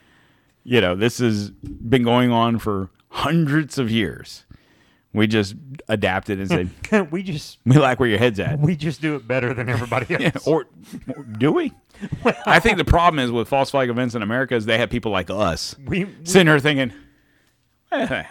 You 0.64 0.80
know, 0.80 0.96
this 0.96 1.18
has 1.18 1.50
been 1.50 2.02
going 2.02 2.32
on 2.32 2.58
for 2.58 2.90
hundreds 3.10 3.78
of 3.78 3.90
years. 3.90 4.44
We 5.12 5.26
just 5.26 5.54
adapted 5.88 6.40
and 6.40 6.48
said, 6.48 7.10
we 7.10 7.22
just 7.22 7.58
"We 7.64 7.78
like 7.78 7.98
where 8.00 8.08
your 8.08 8.18
head's 8.18 8.38
at." 8.38 8.58
we 8.58 8.76
just 8.76 9.00
do 9.00 9.16
it 9.16 9.26
better 9.26 9.54
than 9.54 9.68
everybody 9.68 10.12
else. 10.14 10.22
Yeah, 10.22 10.52
or, 10.52 10.66
or 11.16 11.22
do 11.22 11.52
we? 11.52 11.72
I 12.46 12.60
think 12.60 12.76
the 12.76 12.84
problem 12.84 13.18
is 13.24 13.30
with 13.30 13.48
false 13.48 13.70
flag 13.70 13.88
events 13.88 14.14
in 14.14 14.22
America 14.22 14.54
is 14.54 14.66
they 14.66 14.76
have 14.76 14.90
people 14.90 15.12
like 15.12 15.30
us 15.30 15.74
we, 15.86 16.04
we 16.04 16.14
sitting 16.24 16.46
here 16.48 16.60
thinking, 16.60 16.92
eh, 17.92 18.24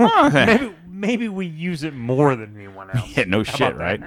oh, 0.00 0.30
eh. 0.34 0.46
maybe 0.46 0.74
maybe 0.88 1.28
we 1.28 1.46
use 1.46 1.84
it 1.84 1.94
more 1.94 2.34
than 2.34 2.56
anyone 2.56 2.90
else. 2.90 3.16
Yeah, 3.16 3.24
no 3.24 3.42
shit, 3.44 3.76
right? 3.76 4.00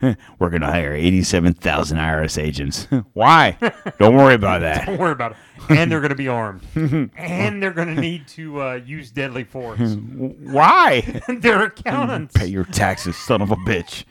We're 0.38 0.50
gonna 0.50 0.66
hire 0.70 0.92
eighty-seven 0.94 1.54
thousand 1.54 1.98
IRS 1.98 2.40
agents. 2.40 2.86
Why? 3.14 3.56
Don't 3.98 4.14
worry 4.16 4.34
about 4.34 4.60
that. 4.60 4.86
Don't 4.86 4.98
worry 4.98 5.12
about 5.12 5.32
it. 5.32 5.36
And 5.70 5.90
they're 5.90 6.00
going 6.00 6.10
to 6.10 6.14
be 6.16 6.28
armed. 6.28 6.62
and 6.74 7.62
they're 7.62 7.72
going 7.72 7.94
to 7.94 8.00
need 8.00 8.26
to 8.28 8.62
uh, 8.62 8.74
use 8.76 9.10
deadly 9.10 9.44
force. 9.44 9.78
Why? 9.80 11.20
they're 11.28 11.64
accountants. 11.64 12.34
Pay 12.34 12.46
your 12.46 12.64
taxes, 12.64 13.16
son 13.16 13.42
of 13.42 13.50
a 13.50 13.56
bitch. 13.56 14.04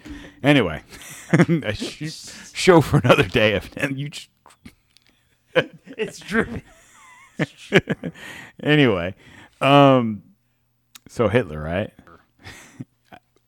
Anyway, 0.44 0.84
a 1.32 1.74
sh- 1.74 2.32
show 2.54 2.80
for 2.82 2.98
another 3.04 3.24
day. 3.24 3.54
If 3.54 3.76
and 3.76 3.98
you, 3.98 4.10
just, 4.10 4.30
It's 5.56 6.20
dripping. 6.20 6.62
anyway, 8.62 9.16
um, 9.62 10.24
so 11.08 11.28
Hitler, 11.28 11.62
right? 11.62 11.92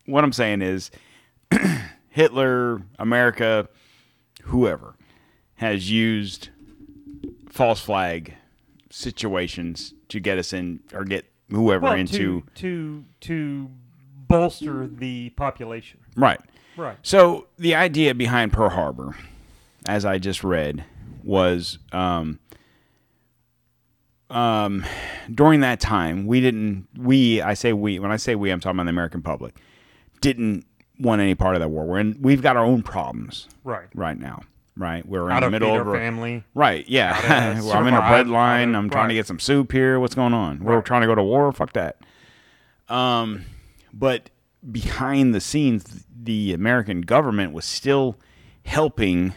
what 0.06 0.24
I'm 0.24 0.32
saying 0.32 0.62
is, 0.62 0.90
Hitler, 2.10 2.82
America, 2.98 3.68
whoever 4.44 4.96
has 5.54 5.90
used 5.90 6.50
false 7.48 7.80
flag 7.80 8.34
situations 8.90 9.94
to 10.08 10.20
get 10.20 10.36
us 10.38 10.52
in 10.52 10.80
or 10.92 11.04
get 11.04 11.24
whoever 11.50 11.84
Well, 11.84 11.94
into 11.94 12.42
to, 12.42 12.44
to 12.54 13.04
to 13.20 13.70
bolster 14.28 14.86
the 14.86 15.30
population. 15.30 16.00
right. 16.16 16.40
Right. 16.76 16.96
So 17.02 17.48
the 17.58 17.74
idea 17.74 18.14
behind 18.14 18.52
Pearl 18.52 18.70
Harbor, 18.70 19.14
as 19.86 20.04
I 20.04 20.18
just 20.18 20.42
read, 20.44 20.84
was 21.22 21.78
um, 21.92 22.38
um, 24.30 24.84
during 25.34 25.60
that 25.60 25.80
time 25.80 26.26
we 26.26 26.40
didn't 26.40 26.86
we 26.96 27.42
I 27.42 27.54
say 27.54 27.72
we 27.72 27.98
when 27.98 28.12
I 28.12 28.16
say 28.16 28.34
we 28.34 28.50
I'm 28.50 28.60
talking 28.60 28.76
about 28.78 28.84
the 28.84 28.90
American 28.90 29.20
public 29.20 29.56
didn't 30.20 30.64
want 31.00 31.20
any 31.20 31.34
part 31.34 31.56
of 31.56 31.60
that 31.60 31.68
war. 31.68 31.84
We're 31.86 31.98
in, 32.00 32.16
we've 32.20 32.42
got 32.42 32.56
our 32.56 32.64
own 32.64 32.82
problems 32.82 33.48
Right. 33.64 33.88
right 33.94 34.18
now. 34.18 34.42
Right, 34.76 35.04
we're 35.06 35.26
in 35.26 35.32
How 35.32 35.40
the 35.40 35.50
middle 35.50 35.78
of 35.78 35.86
our 35.88 35.94
a- 35.94 35.98
family. 35.98 36.44
Right, 36.54 36.88
yeah. 36.88 37.60
well, 37.60 37.72
I'm 37.72 37.86
in 37.86 37.92
a 37.94 38.00
bread 38.00 38.28
line. 38.28 38.74
I'm 38.74 38.88
trying 38.88 39.08
to 39.08 39.14
get 39.14 39.26
some 39.26 39.38
soup 39.38 39.72
here. 39.72 40.00
What's 40.00 40.14
going 40.14 40.32
on? 40.32 40.62
We're 40.64 40.76
Right. 40.76 40.84
trying 40.84 41.02
to 41.02 41.06
go 41.06 41.14
to 41.14 41.22
war. 41.22 41.52
Fuck 41.52 41.74
that. 41.74 41.98
Um, 42.88 43.44
but 43.92 44.30
behind 44.70 45.34
the 45.34 45.40
scenes, 45.40 46.06
the 46.22 46.52
American 46.54 47.02
government 47.02 47.52
was 47.52 47.64
still 47.66 48.16
helping 48.64 49.34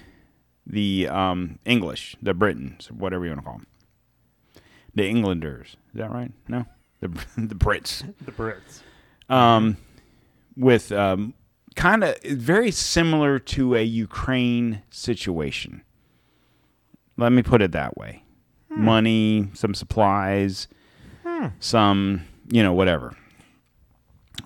the 0.66 1.09
um, 1.09 1.59
English, 1.66 2.16
the 2.22 2.34
Britons, 2.34 2.89
whatever 2.91 3.26
you 3.26 3.32
want 3.32 3.41
to 3.41 3.45
call 3.45 3.57
them, 3.57 3.68
the 4.95 5.05
Englanders. 5.07 5.76
Is 5.93 5.99
that 5.99 6.11
right? 6.11 6.32
No, 6.47 6.66
the 7.01 7.07
the 7.38 7.55
Brits 7.55 8.03
The 8.24 8.32
Brits. 8.32 8.82
um, 9.34 9.76
with 10.55 10.91
um, 10.93 11.34
kind 11.76 12.04
of 12.04 12.22
very 12.24 12.72
similar 12.72 13.40
to 13.40 13.76
a 13.76 13.84
Ukraine 13.84 14.82
situation. 14.90 15.84
Let 17.18 17.32
me 17.32 17.44
put 17.44 17.62
it 17.62 17.72
that 17.74 17.96
way: 17.98 18.24
money, 18.70 19.50
some 19.54 19.74
supplies, 19.74 20.68
some 21.60 22.22
you 22.50 22.64
know 22.64 22.74
whatever. 22.74 23.16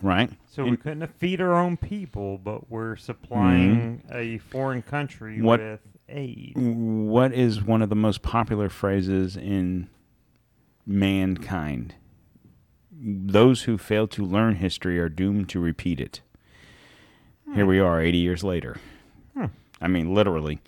Right? 0.02 0.30
So 0.48 0.64
we 0.66 0.78
couldn't 0.78 1.08
feed 1.18 1.40
our 1.42 1.54
own 1.56 1.78
people, 1.78 2.38
but 2.40 2.70
we're 2.70 2.96
supplying 2.96 4.02
a 4.12 4.38
foreign 4.40 4.82
country 4.82 5.36
Mm-hmm. 5.38 5.46
What- 5.46 5.60
with 5.60 5.80
aid. 6.10 6.54
What 6.56 7.34
is 7.34 7.62
one 7.64 7.82
of 7.82 7.90
the 7.90 7.96
most 7.96 8.22
popular 8.22 8.70
phrases 8.70 9.36
in 9.38 9.90
mankind? 10.86 11.96
Those 12.92 13.64
who 13.64 13.78
fail 13.78 14.08
to 14.08 14.26
learn 14.26 14.56
history 14.56 14.98
are 15.00 15.10
doomed 15.10 15.50
to 15.50 15.60
repeat 15.60 16.00
it. 16.00 16.22
Here 17.54 17.66
we 17.66 17.80
are, 17.80 18.02
80 18.02 18.18
years 18.18 18.44
later. 18.44 18.78
Hmm. 19.34 19.46
I 19.82 19.88
mean, 19.88 20.14
literally, 20.14 20.60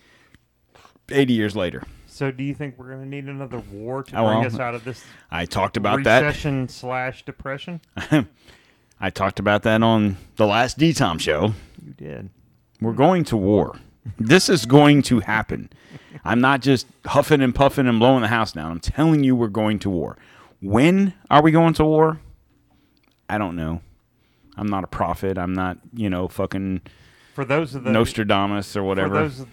80 1.09 1.33
years 1.33 1.55
later. 1.55 1.83
So 2.07 2.31
do 2.31 2.43
you 2.43 2.53
think 2.53 2.75
we're 2.77 2.89
going 2.89 3.01
to 3.01 3.07
need 3.07 3.25
another 3.25 3.59
war 3.71 4.03
to 4.03 4.11
bring 4.11 4.23
well, 4.23 4.45
us 4.45 4.59
out 4.59 4.75
of 4.75 4.83
this 4.83 5.03
I 5.31 5.45
talked 5.45 5.77
about 5.77 6.03
that. 6.03 6.21
recession 6.23 6.67
slash 6.67 7.23
depression? 7.23 7.81
I 8.99 9.09
talked 9.09 9.39
about 9.39 9.63
that 9.63 9.81
on 9.81 10.17
the 10.35 10.45
last 10.45 10.77
DTOM 10.77 11.19
show. 11.19 11.53
You 11.85 11.93
did. 11.93 12.29
We're 12.81 12.93
going 12.93 13.23
to 13.25 13.37
war. 13.37 13.79
This 14.17 14.49
is 14.49 14.65
going 14.65 15.01
to 15.03 15.19
happen. 15.19 15.69
I'm 16.25 16.41
not 16.41 16.61
just 16.61 16.87
huffing 17.05 17.41
and 17.41 17.53
puffing 17.53 17.87
and 17.87 17.99
blowing 17.99 18.21
the 18.21 18.27
house 18.27 18.51
down. 18.51 18.71
I'm 18.71 18.79
telling 18.79 19.23
you, 19.23 19.35
we're 19.35 19.47
going 19.47 19.79
to 19.79 19.89
war. 19.89 20.17
When 20.61 21.13
are 21.29 21.41
we 21.41 21.51
going 21.51 21.73
to 21.75 21.85
war? 21.85 22.19
I 23.29 23.37
don't 23.37 23.55
know. 23.55 23.81
I'm 24.59 24.67
not 24.67 24.83
a 24.83 24.87
prophet. 24.87 25.37
I'm 25.37 25.53
not, 25.53 25.77
you 25.93 26.09
know, 26.09 26.27
fucking 26.27 26.81
For 27.33 27.45
those 27.45 27.73
of 27.75 27.83
the 27.83 27.91
Nostradamus 27.91 28.75
or 28.75 28.81
for 28.81 28.83
whatever. 28.83 29.13
those 29.15 29.37
that 29.39 29.47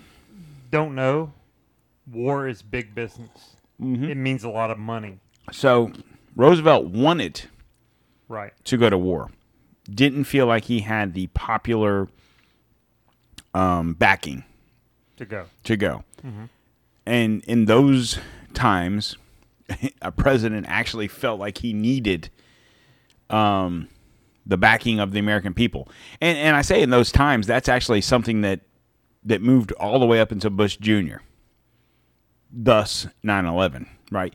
don't 0.70 0.94
know, 0.94 1.32
war 2.10 2.48
is 2.48 2.62
big 2.62 2.94
business. 2.94 3.56
Mm-hmm. 3.80 4.04
It 4.04 4.16
means 4.16 4.42
a 4.44 4.48
lot 4.48 4.70
of 4.70 4.78
money. 4.78 5.18
So 5.52 5.92
Roosevelt 6.34 6.86
wanted 6.86 7.42
Right. 8.28 8.52
to 8.64 8.76
go 8.76 8.90
to 8.90 8.98
war. 8.98 9.30
Didn't 9.88 10.24
feel 10.24 10.46
like 10.46 10.64
he 10.64 10.80
had 10.80 11.14
the 11.14 11.28
popular 11.28 12.08
um, 13.54 13.94
backing 13.94 14.44
To 15.18 15.24
go. 15.24 15.46
to 15.64 15.76
go. 15.76 16.04
And 17.06 17.44
in 17.44 17.66
those 17.66 18.18
times, 18.52 19.16
a 20.02 20.10
president 20.10 20.66
actually 20.68 21.06
felt 21.06 21.38
like 21.38 21.58
he 21.58 21.72
needed 21.72 22.30
um, 23.30 23.88
the 24.46 24.56
backing 24.56 25.00
of 25.00 25.12
the 25.12 25.18
American 25.18 25.52
people. 25.52 25.88
And 26.20 26.38
and 26.38 26.56
I 26.56 26.62
say 26.62 26.80
in 26.80 26.90
those 26.90 27.10
times, 27.10 27.46
that's 27.46 27.68
actually 27.68 28.00
something 28.00 28.42
that 28.42 28.60
that 29.24 29.42
moved 29.42 29.72
all 29.72 29.98
the 29.98 30.06
way 30.06 30.20
up 30.20 30.30
until 30.30 30.50
Bush 30.50 30.76
Jr. 30.76 31.16
Thus 32.50 33.08
9/11, 33.24 33.88
right? 34.10 34.32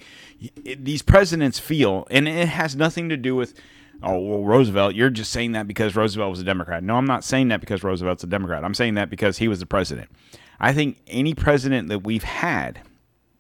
These 0.64 1.02
presidents 1.02 1.60
feel, 1.60 2.06
and 2.12 2.28
it 2.28 2.50
has 2.50 2.76
nothing 2.76 3.10
to 3.10 3.18
do 3.18 3.36
with. 3.36 3.60
Oh 4.04 4.20
well, 4.20 4.44
Roosevelt. 4.44 4.96
You're 4.96 5.12
just 5.12 5.32
saying 5.32 5.52
that 5.54 5.68
because 5.68 5.96
Roosevelt 5.96 6.32
was 6.32 6.42
a 6.42 6.44
Democrat. 6.44 6.84
No, 6.84 6.96
I'm 6.96 7.06
not 7.06 7.24
saying 7.24 7.50
that 7.50 7.62
because 7.62 7.84
Roosevelt's 7.84 8.24
a 8.24 8.28
Democrat. 8.28 8.64
I'm 8.64 8.74
saying 8.74 8.96
that 8.96 9.10
because 9.10 9.38
he 9.38 9.48
was 9.48 9.60
the 9.60 9.66
president. 9.66 10.10
I 10.60 10.74
think 10.74 10.98
any 11.08 11.34
president 11.34 11.90
that 11.90 12.00
we've 12.00 12.24
had, 12.24 12.82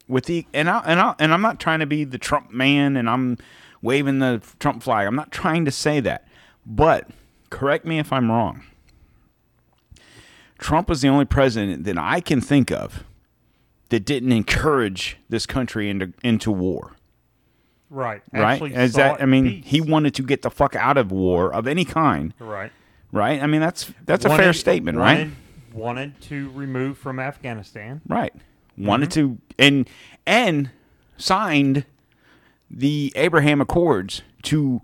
with 0.08 0.26
the 0.26 0.46
and 0.54 0.70
I 0.70 0.80
and 0.86 1.00
I 1.00 1.16
and 1.20 1.34
I'm 1.34 1.42
not 1.42 1.60
trying 1.60 1.80
to 1.80 1.86
be 1.86 2.04
the 2.04 2.18
Trump 2.18 2.52
man 2.52 2.96
and 2.96 3.10
I'm 3.10 3.38
waving 3.82 4.20
the 4.20 4.42
Trump 4.60 4.84
flag. 4.84 5.08
I'm 5.08 5.16
not 5.16 5.32
trying 5.32 5.66
to 5.66 5.72
say 5.72 6.00
that. 6.02 6.28
But 6.66 7.10
correct 7.50 7.86
me 7.86 8.00
if 8.00 8.12
I'm 8.14 8.30
wrong. 8.30 8.64
Trump 10.60 10.88
was 10.88 11.02
the 11.02 11.08
only 11.08 11.26
president 11.26 11.84
that 11.86 11.98
I 11.98 12.22
can 12.22 12.40
think 12.40 12.72
of 12.72 13.04
that 13.90 14.06
didn't 14.06 14.32
encourage 14.32 15.18
this 15.30 15.46
country 15.46 15.90
into 15.90 16.14
into 16.24 16.52
war. 16.52 16.96
Right. 17.90 18.22
Right? 18.32 18.62
Is 18.62 18.94
that 18.94 19.22
I 19.22 19.26
mean, 19.26 19.62
peace. 19.62 19.64
he 19.66 19.82
wanted 19.82 20.16
to 20.16 20.24
get 20.24 20.44
the 20.44 20.50
fuck 20.50 20.76
out 20.76 20.98
of 20.98 21.12
war 21.12 21.54
of 21.54 21.68
any 21.68 21.84
kind, 21.84 22.34
right. 22.40 22.72
right? 23.12 23.44
I 23.44 23.48
mean, 23.48 23.60
that's 23.60 23.92
that's 24.06 24.24
a 24.24 24.30
fair 24.30 24.38
Wanted- 24.38 24.54
statement, 24.54 24.98
right? 24.98 25.18
wanted, 25.18 25.36
Wanted 25.74 26.22
to 26.22 26.50
remove 26.52 26.98
from 26.98 27.20
Afghanistan. 27.20 28.02
Right. 28.08 28.34
Wanted 28.78 29.10
mm-hmm. 29.10 29.36
to 29.36 29.38
and 29.60 29.90
and 30.26 30.70
signed 31.18 31.86
the 32.70 33.12
Abraham 33.16 33.62
Accords 33.62 34.22
to 34.44 34.82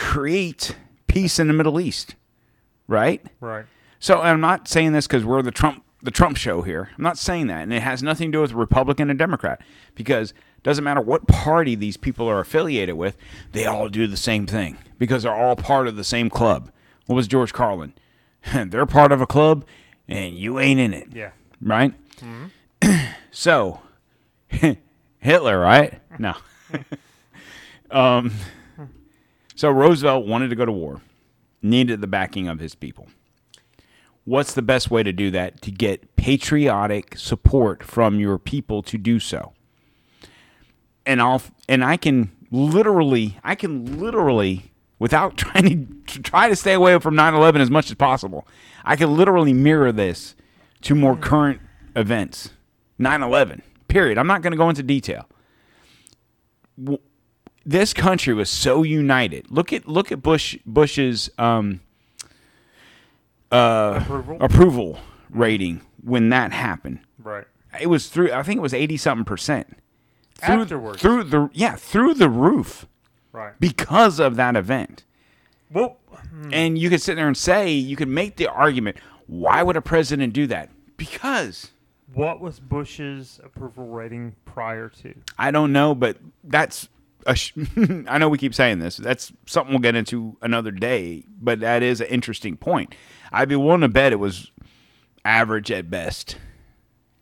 create 0.00 0.74
peace 1.06 1.38
in 1.38 1.46
the 1.46 1.52
Middle 1.52 1.78
East. 1.80 2.14
Right? 2.88 3.24
Right. 3.40 3.66
So 3.98 4.20
I'm 4.20 4.40
not 4.40 4.66
saying 4.66 4.92
this 4.92 5.06
because 5.06 5.24
we're 5.24 5.42
the 5.42 5.50
Trump 5.50 5.84
the 6.02 6.10
Trump 6.10 6.38
show 6.38 6.62
here. 6.62 6.88
I'm 6.96 7.04
not 7.04 7.18
saying 7.18 7.48
that, 7.48 7.62
and 7.62 7.72
it 7.74 7.82
has 7.82 8.02
nothing 8.02 8.32
to 8.32 8.38
do 8.38 8.40
with 8.42 8.52
Republican 8.52 9.10
and 9.10 9.18
Democrat 9.18 9.60
because 9.94 10.30
it 10.30 10.62
doesn't 10.62 10.82
matter 10.82 11.02
what 11.02 11.26
party 11.28 11.74
these 11.74 11.98
people 11.98 12.26
are 12.26 12.40
affiliated 12.40 12.94
with, 12.96 13.18
they 13.52 13.66
all 13.66 13.90
do 13.90 14.06
the 14.06 14.16
same 14.16 14.46
thing 14.46 14.78
because 14.98 15.24
they're 15.24 15.34
all 15.34 15.56
part 15.56 15.86
of 15.86 15.96
the 15.96 16.04
same 16.04 16.30
club. 16.30 16.70
What 17.04 17.16
was 17.16 17.28
George 17.28 17.52
Carlin? 17.52 17.92
they're 18.54 18.86
part 18.86 19.12
of 19.12 19.20
a 19.20 19.26
club, 19.26 19.66
and 20.08 20.34
you 20.34 20.58
ain't 20.58 20.80
in 20.80 20.94
it 20.94 21.08
Yeah. 21.12 21.32
right? 21.60 21.92
so, 23.30 23.80
Hitler, 25.18 25.58
right? 25.60 26.00
No. 26.18 26.34
um, 27.90 28.32
so 29.60 29.68
Roosevelt 29.68 30.26
wanted 30.26 30.48
to 30.48 30.56
go 30.56 30.64
to 30.64 30.72
war, 30.72 31.02
needed 31.60 32.00
the 32.00 32.06
backing 32.06 32.48
of 32.48 32.60
his 32.60 32.74
people. 32.74 33.08
What's 34.24 34.54
the 34.54 34.62
best 34.62 34.90
way 34.90 35.02
to 35.02 35.12
do 35.12 35.30
that? 35.32 35.60
To 35.60 35.70
get 35.70 36.16
patriotic 36.16 37.18
support 37.18 37.82
from 37.82 38.18
your 38.18 38.38
people 38.38 38.82
to 38.84 38.96
do 38.96 39.20
so. 39.20 39.52
And 41.04 41.20
I'll 41.20 41.42
and 41.68 41.84
I 41.84 41.98
can 41.98 42.30
literally, 42.50 43.38
I 43.44 43.54
can 43.54 44.00
literally, 44.00 44.72
without 44.98 45.36
trying 45.36 46.04
to 46.06 46.22
try 46.22 46.48
to 46.48 46.56
stay 46.56 46.72
away 46.72 46.98
from 46.98 47.14
9/11 47.14 47.60
as 47.60 47.70
much 47.70 47.90
as 47.90 47.96
possible, 47.96 48.48
I 48.82 48.96
can 48.96 49.14
literally 49.14 49.52
mirror 49.52 49.92
this 49.92 50.36
to 50.84 50.94
more 50.94 51.14
mm. 51.16 51.20
current 51.20 51.60
events. 51.94 52.52
9/11. 52.98 53.60
Period. 53.88 54.16
I'm 54.16 54.26
not 54.26 54.40
going 54.40 54.52
to 54.52 54.56
go 54.56 54.70
into 54.70 54.82
detail. 54.82 55.28
This 57.66 57.92
country 57.92 58.32
was 58.34 58.48
so 58.50 58.82
united. 58.82 59.50
Look 59.50 59.72
at 59.72 59.86
look 59.86 60.10
at 60.10 60.22
Bush 60.22 60.56
Bush's 60.66 61.30
um, 61.38 61.80
Approval. 63.50 64.38
approval 64.40 64.98
rating 65.28 65.80
when 66.02 66.28
that 66.30 66.52
happened. 66.52 67.00
right. 67.18 67.44
It 67.80 67.86
was 67.86 68.08
through. 68.08 68.32
I 68.32 68.42
think 68.42 68.58
it 68.58 68.62
was 68.62 68.74
eighty 68.74 68.96
something 68.96 69.24
percent. 69.24 69.76
Through, 70.36 70.62
Afterwards. 70.62 71.00
through 71.02 71.24
the 71.24 71.50
yeah 71.52 71.76
through 71.76 72.14
the 72.14 72.28
roof 72.28 72.86
Right. 73.32 73.52
because 73.60 74.18
of 74.18 74.34
that 74.36 74.56
event. 74.56 75.04
Well, 75.70 75.98
And 76.52 76.76
you 76.76 76.90
could 76.90 77.00
sit 77.00 77.14
there 77.14 77.28
and 77.28 77.36
say 77.36 77.70
you 77.70 77.94
could 77.94 78.08
make 78.08 78.36
the 78.36 78.48
argument. 78.48 78.96
Why 79.28 79.62
would 79.62 79.76
a 79.76 79.80
president 79.82 80.32
do 80.32 80.48
that? 80.48 80.68
Because 80.96 81.70
what 82.12 82.40
was 82.40 82.58
Bush's 82.58 83.38
approval 83.44 83.86
rating 83.86 84.34
prior 84.44 84.88
to? 85.02 85.14
I 85.38 85.52
don't 85.52 85.72
know, 85.72 85.94
but 85.94 86.16
that's 86.42 86.88
sh- 87.34 87.52
I 88.08 88.18
know 88.18 88.28
we 88.28 88.38
keep 88.38 88.54
saying 88.54 88.78
this. 88.78 88.96
That's 88.96 89.32
something 89.46 89.72
we'll 89.72 89.80
get 89.80 89.94
into 89.94 90.36
another 90.42 90.70
day, 90.70 91.24
but 91.40 91.60
that 91.60 91.82
is 91.82 92.00
an 92.00 92.06
interesting 92.08 92.56
point. 92.56 92.94
I'd 93.32 93.48
be 93.48 93.56
willing 93.56 93.80
to 93.82 93.88
bet 93.88 94.12
it 94.12 94.16
was 94.18 94.50
average 95.24 95.70
at 95.70 95.90
best. 95.90 96.36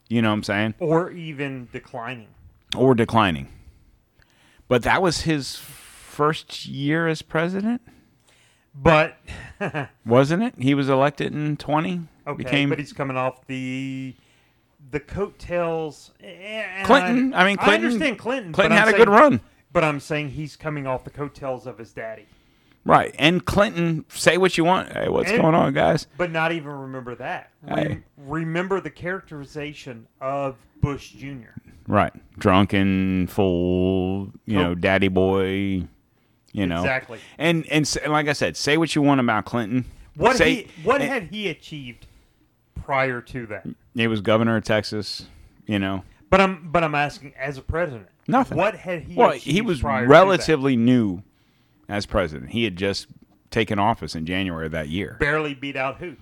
You 0.09 0.23
know 0.23 0.29
what 0.29 0.35
I'm 0.35 0.43
saying? 0.43 0.75
Or 0.79 1.11
even 1.11 1.69
declining. 1.73 2.29
Or 2.77 2.95
declining. 2.95 3.49
But 4.69 4.83
that 4.83 5.03
was 5.03 5.23
his 5.23 5.57
first 5.57 6.67
year 6.67 7.09
as 7.09 7.23
president, 7.23 7.81
But 8.75 9.17
wasn't 10.07 10.43
it? 10.43 10.55
He 10.59 10.75
was 10.75 10.89
elected 10.89 11.33
in 11.35 11.57
20. 11.57 12.03
okay, 12.27 12.37
became 12.37 12.69
but 12.69 12.79
he's 12.79 12.93
coming 12.93 13.17
off 13.17 13.47
the 13.47 14.15
the 14.91 15.01
coattails. 15.01 16.13
Eh, 16.23 16.27
and 16.27 16.87
Clinton. 16.87 17.35
I, 17.35 17.45
mean, 17.45 17.57
Clinton. 17.57 17.83
I 17.85 17.87
understand 17.87 18.19
Clinton. 18.19 18.53
Clinton 18.53 18.71
but 18.71 18.73
I'm 18.73 18.79
had 18.79 18.89
a 18.89 18.91
saying- 18.93 19.05
good 19.05 19.09
run. 19.13 19.41
But 19.73 19.85
I'm 19.85 20.01
saying 20.01 20.31
he's 20.31 20.57
coming 20.57 20.87
off 20.87 21.05
the 21.05 21.11
coattails 21.11 21.67
of 21.67 21.79
his 21.79 21.93
daddy. 21.93 22.27
Right. 22.85 23.15
And 23.19 23.45
Clinton, 23.45 24.07
say 24.09 24.39
what 24.39 24.57
you 24.57 24.65
want. 24.65 24.93
Hey, 24.93 25.09
what's 25.09 25.31
And- 25.31 25.43
going 25.43 25.55
on, 25.55 25.75
guys? 25.75 26.07
But 26.17 26.31
not 26.31 26.53
even 26.53 26.71
remember 26.71 27.15
that. 27.17 27.51
Rem- 27.63 27.77
Hey. 27.79 27.99
Remember 28.17 28.81
the 28.81 28.89
characterization 28.91 30.07
of 30.21 30.57
Bush 30.81 31.11
Jr. 31.11 31.51
Right. 31.87 32.13
Drunken, 32.39 33.27
full, 33.27 34.33
you 34.47 34.57
know, 34.57 34.75
daddy 34.75 35.09
boy, 35.09 35.83
you 36.53 36.67
know. 36.67 36.79
Exactly. 36.81 37.19
And 37.37 37.67
and, 37.71 37.99
and 38.03 38.13
like 38.13 38.29
I 38.29 38.33
said, 38.33 38.57
say 38.57 38.79
what 38.79 38.95
you 38.95 39.03
want 39.03 39.21
about 39.21 39.45
Clinton. 39.45 39.85
What 40.15 40.37
say, 40.37 40.55
he 40.55 40.69
what 40.83 41.03
and- 41.03 41.11
had 41.11 41.23
he 41.25 41.49
achieved 41.49 42.07
prior 42.75 43.21
to 43.21 43.47
that? 43.47 43.67
he 43.95 44.07
was 44.07 44.21
governor 44.23 44.57
of 44.57 44.65
Texas, 44.65 45.27
you 45.67 45.79
know. 45.79 46.05
But 46.31 46.41
I'm 46.41 46.71
but 46.71 46.83
I'm 46.85 46.95
asking 46.95 47.35
as 47.39 47.59
a 47.59 47.63
president. 47.63 48.09
Nothing. 48.29 48.59
What 48.59 48.77
had 48.77 49.03
he? 49.03 49.15
Well, 49.17 49.33
he 49.33 49.61
was 49.61 49.83
relatively 49.83 50.77
new 50.77 51.23
as 51.89 52.07
president. 52.07 52.51
He 52.51 52.63
had 52.65 52.77
just 52.77 53.09
taken 53.51 53.79
office 53.81 54.15
in 54.15 54.27
January 54.27 54.67
of 54.67 54.73
that 54.73 54.89
year. 54.89 55.17
barely 55.19 55.55
beat 55.55 55.75
out 55.75 55.97
who? 55.97 56.15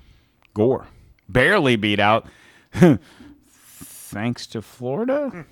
Gore 0.54 0.86
barely 1.28 1.76
beat 1.76 2.00
out 2.00 2.26
thanks 3.50 4.46
to 4.48 4.62
Florida. 4.62 5.44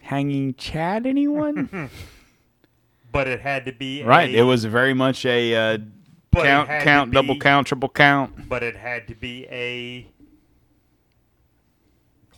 Hanging 0.00 0.54
Chad 0.54 1.06
anyone? 1.06 1.90
But 3.10 3.26
it 3.26 3.40
had 3.40 3.64
to 3.64 3.72
be 3.72 4.02
right. 4.02 4.28
A, 4.28 4.36
It 4.40 4.42
was 4.42 4.66
very 4.66 4.92
much 4.92 5.24
a 5.24 5.54
uh, 5.54 5.78
count, 6.34 6.68
count, 6.68 7.10
double 7.10 7.38
count, 7.38 7.66
triple 7.66 7.88
count. 7.88 8.50
But 8.50 8.62
it 8.62 8.76
had 8.76 9.08
to 9.08 9.14
be 9.14 9.46
a 9.46 10.06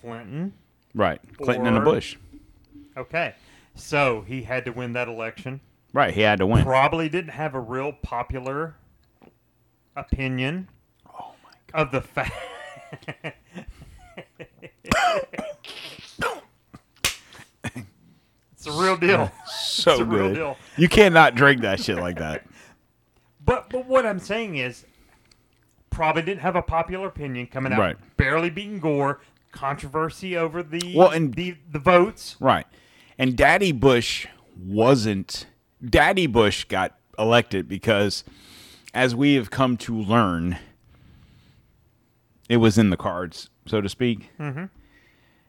Clinton. 0.01 0.53
Right. 0.95 1.21
Clinton 1.39 1.67
and 1.67 1.77
a 1.77 1.81
Bush. 1.81 2.17
Okay, 2.97 3.35
so 3.75 4.23
he 4.23 4.43
had 4.43 4.65
to 4.65 4.73
win 4.73 4.93
that 4.95 5.09
election. 5.09 5.61
Right. 5.93 6.13
He 6.15 6.21
had 6.21 6.39
to 6.39 6.47
win. 6.47 6.65
Probably 6.65 7.09
didn't 7.09 7.31
have 7.33 7.55
a 7.55 7.61
real 7.61 7.93
popular 7.93 8.77
opinion. 9.97 10.69
Oh 11.09 11.33
my 11.43 11.51
God. 11.73 11.83
Of 11.87 11.91
the 11.93 12.01
fact. 12.01 12.33
it's 17.65 18.67
a 18.67 18.73
real 18.73 18.97
deal. 18.97 19.31
So 19.71 19.93
It's 19.93 20.01
a 20.01 20.05
real 20.05 20.29
good. 20.29 20.35
deal. 20.35 20.57
You 20.77 20.89
cannot 20.91 21.35
drink 21.37 21.63
that 21.63 21.81
shit 21.81 21.97
like 21.97 22.19
that. 22.19 22.45
But 23.43 23.71
but 23.71 23.87
what 23.87 24.05
I'm 24.05 24.19
saying 24.19 24.57
is, 24.57 24.85
probably 25.89 26.21
didn't 26.21 26.41
have 26.43 26.55
a 26.55 26.61
popular 26.61 27.07
opinion 27.07 27.47
coming 27.47 27.73
out. 27.73 27.79
Right. 27.79 27.97
Barely 28.19 28.51
beating 28.51 28.79
Gore. 28.79 29.21
Controversy 29.53 30.37
over 30.37 30.63
the 30.63 30.95
Well, 30.97 31.11
and- 31.11 31.35
the 31.35 31.57
the 31.71 31.79
votes. 31.79 32.37
Right. 32.41 32.67
And 33.19 33.37
Daddy 33.37 33.73
Bush 33.73 34.27
wasn't. 34.57 35.47
Daddy 35.85 36.27
Bush 36.27 36.65
got 36.65 36.97
elected 37.19 37.69
because, 37.69 38.25
as 38.95 39.15
we 39.15 39.35
have 39.35 39.51
come 39.51 39.77
to 39.79 39.95
learn, 39.99 40.59
it 42.49 42.59
was 42.59 42.79
in 42.79 42.91
the 42.91 42.97
cards, 42.97 43.49
so 43.67 43.81
to 43.81 43.89
speak. 43.89 44.31
Mm-hmm. 44.39 44.65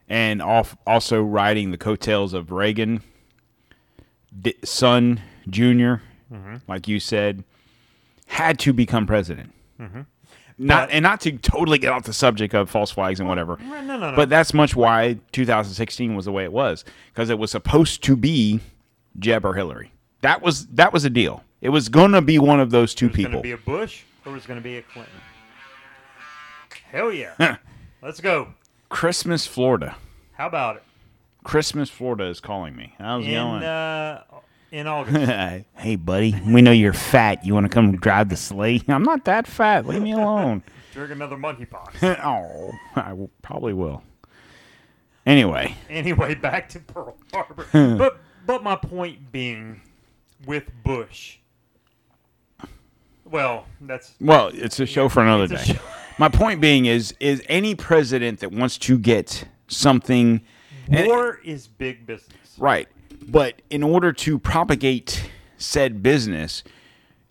And 0.09 0.41
off, 0.41 0.75
also 0.85 1.21
riding 1.21 1.71
the 1.71 1.77
coattails 1.77 2.33
of 2.33 2.51
Reagan, 2.51 3.01
D- 4.37 4.55
son, 4.63 5.21
junior, 5.49 6.01
like 6.67 6.87
you 6.87 6.99
said, 6.99 7.43
had 8.27 8.59
to 8.59 8.73
become 8.73 9.05
president. 9.07 9.53
Not 10.64 10.88
But- 10.89 10.93
and 10.95 11.03
not 11.03 11.22
to 11.22 11.32
totally 11.38 11.78
get 11.80 11.91
off 11.91 12.03
the 12.03 12.14
subject 12.14 12.53
of 12.53 12.70
false 12.70 12.91
flags 12.91 13.20
and 13.20 13.28
whatever. 13.28 13.57
No, 13.62 13.82
no, 13.82 13.97
no. 13.97 14.14
But 14.16 14.30
that's 14.30 14.53
much 14.53 14.76
why 14.76 15.18
2016 15.32 16.16
was 16.16 16.26
the 16.26 16.32
way 16.32 16.43
it 16.43 16.51
was 16.53 16.86
because 17.14 17.30
it 17.30 17.39
was 17.39 17.49
supposed 17.51 18.03
to 18.03 18.16
be 18.16 18.59
Jeb 19.18 19.43
or 19.45 19.55
Hillary. 19.55 19.91
That 20.22 20.41
was 20.41 20.68
that 20.68 20.93
was 20.93 21.03
a 21.03 21.09
deal. 21.09 21.43
It 21.62 21.70
was 21.70 21.89
going 21.89 22.12
to 22.12 22.22
be 22.22 22.38
one 22.39 22.59
of 22.59 22.70
those 22.72 22.93
two 22.93 23.07
was 23.07 23.16
going 23.16 23.24
to 23.24 23.30
people. 23.30 23.41
be 23.41 23.51
a 23.51 23.57
Bush 23.57 24.03
or 24.26 24.32
was 24.34 24.45
going 24.45 24.59
to 24.59 24.64
be 24.64 24.78
a 24.78 24.82
Clinton? 24.84 25.14
Hell 26.91 27.12
yeah. 27.12 27.57
Let's 28.01 28.20
go. 28.20 28.53
Christmas, 28.89 29.47
Florida. 29.47 29.95
How 30.34 30.47
about 30.47 30.78
it? 30.78 30.84
Christmas, 31.43 31.89
Florida 31.89 32.26
is 32.26 32.39
calling 32.39 32.76
me. 32.76 32.93
I 32.99 33.16
was 33.16 33.26
In 33.26 33.32
yelling. 33.32 33.64
uh, 33.64 34.24
in 34.72 34.88
August. 34.88 35.65
hey, 35.76 35.95
buddy, 35.95 36.39
we 36.45 36.61
know 36.61 36.72
you're 36.72 36.93
fat. 36.93 37.45
You 37.45 37.53
want 37.53 37.65
to 37.65 37.69
come 37.69 37.95
drive 37.97 38.30
the 38.30 38.38
sleigh? 38.38 38.82
I'm 38.88 39.03
not 39.03 39.26
that 39.26 39.47
fat. 39.47 39.86
Leave 39.86 40.01
me 40.01 40.13
alone. 40.13 40.63
Drink 40.93 41.11
another 41.11 41.38
monkey 41.38 41.65
monkeypox. 41.65 42.19
oh, 42.24 42.72
I 42.95 43.13
will, 43.13 43.30
probably 43.41 43.74
will. 43.74 44.03
Anyway, 45.26 45.76
anyway, 45.89 46.34
back 46.36 46.67
to 46.69 46.80
Pearl 46.80 47.15
Harbor. 47.32 47.65
but 47.97 48.19
but 48.45 48.63
my 48.63 48.76
point 48.76 49.32
being, 49.32 49.82
with 50.45 50.63
Bush. 50.84 51.38
Well, 53.24 53.65
that's 53.80 54.15
Well, 54.19 54.49
it's 54.53 54.80
a 54.80 54.86
show 54.86 55.07
for 55.07 55.22
another 55.22 55.47
day. 55.47 55.80
My 56.17 56.28
point 56.28 56.59
being 56.59 56.86
is 56.86 57.13
is 57.19 57.41
any 57.47 57.76
president 57.76 58.39
that 58.41 58.51
wants 58.51 58.78
to 58.80 58.97
get 58.97 59.45
something 59.67 60.41
and- 60.89 61.07
eh, 61.07 61.32
is 61.45 61.67
big 61.67 62.05
business. 62.05 62.36
right, 62.57 62.88
but 63.28 63.61
in 63.69 63.84
order 63.84 64.11
to 64.13 64.39
propagate 64.39 65.30
said 65.57 66.01
business, 66.03 66.63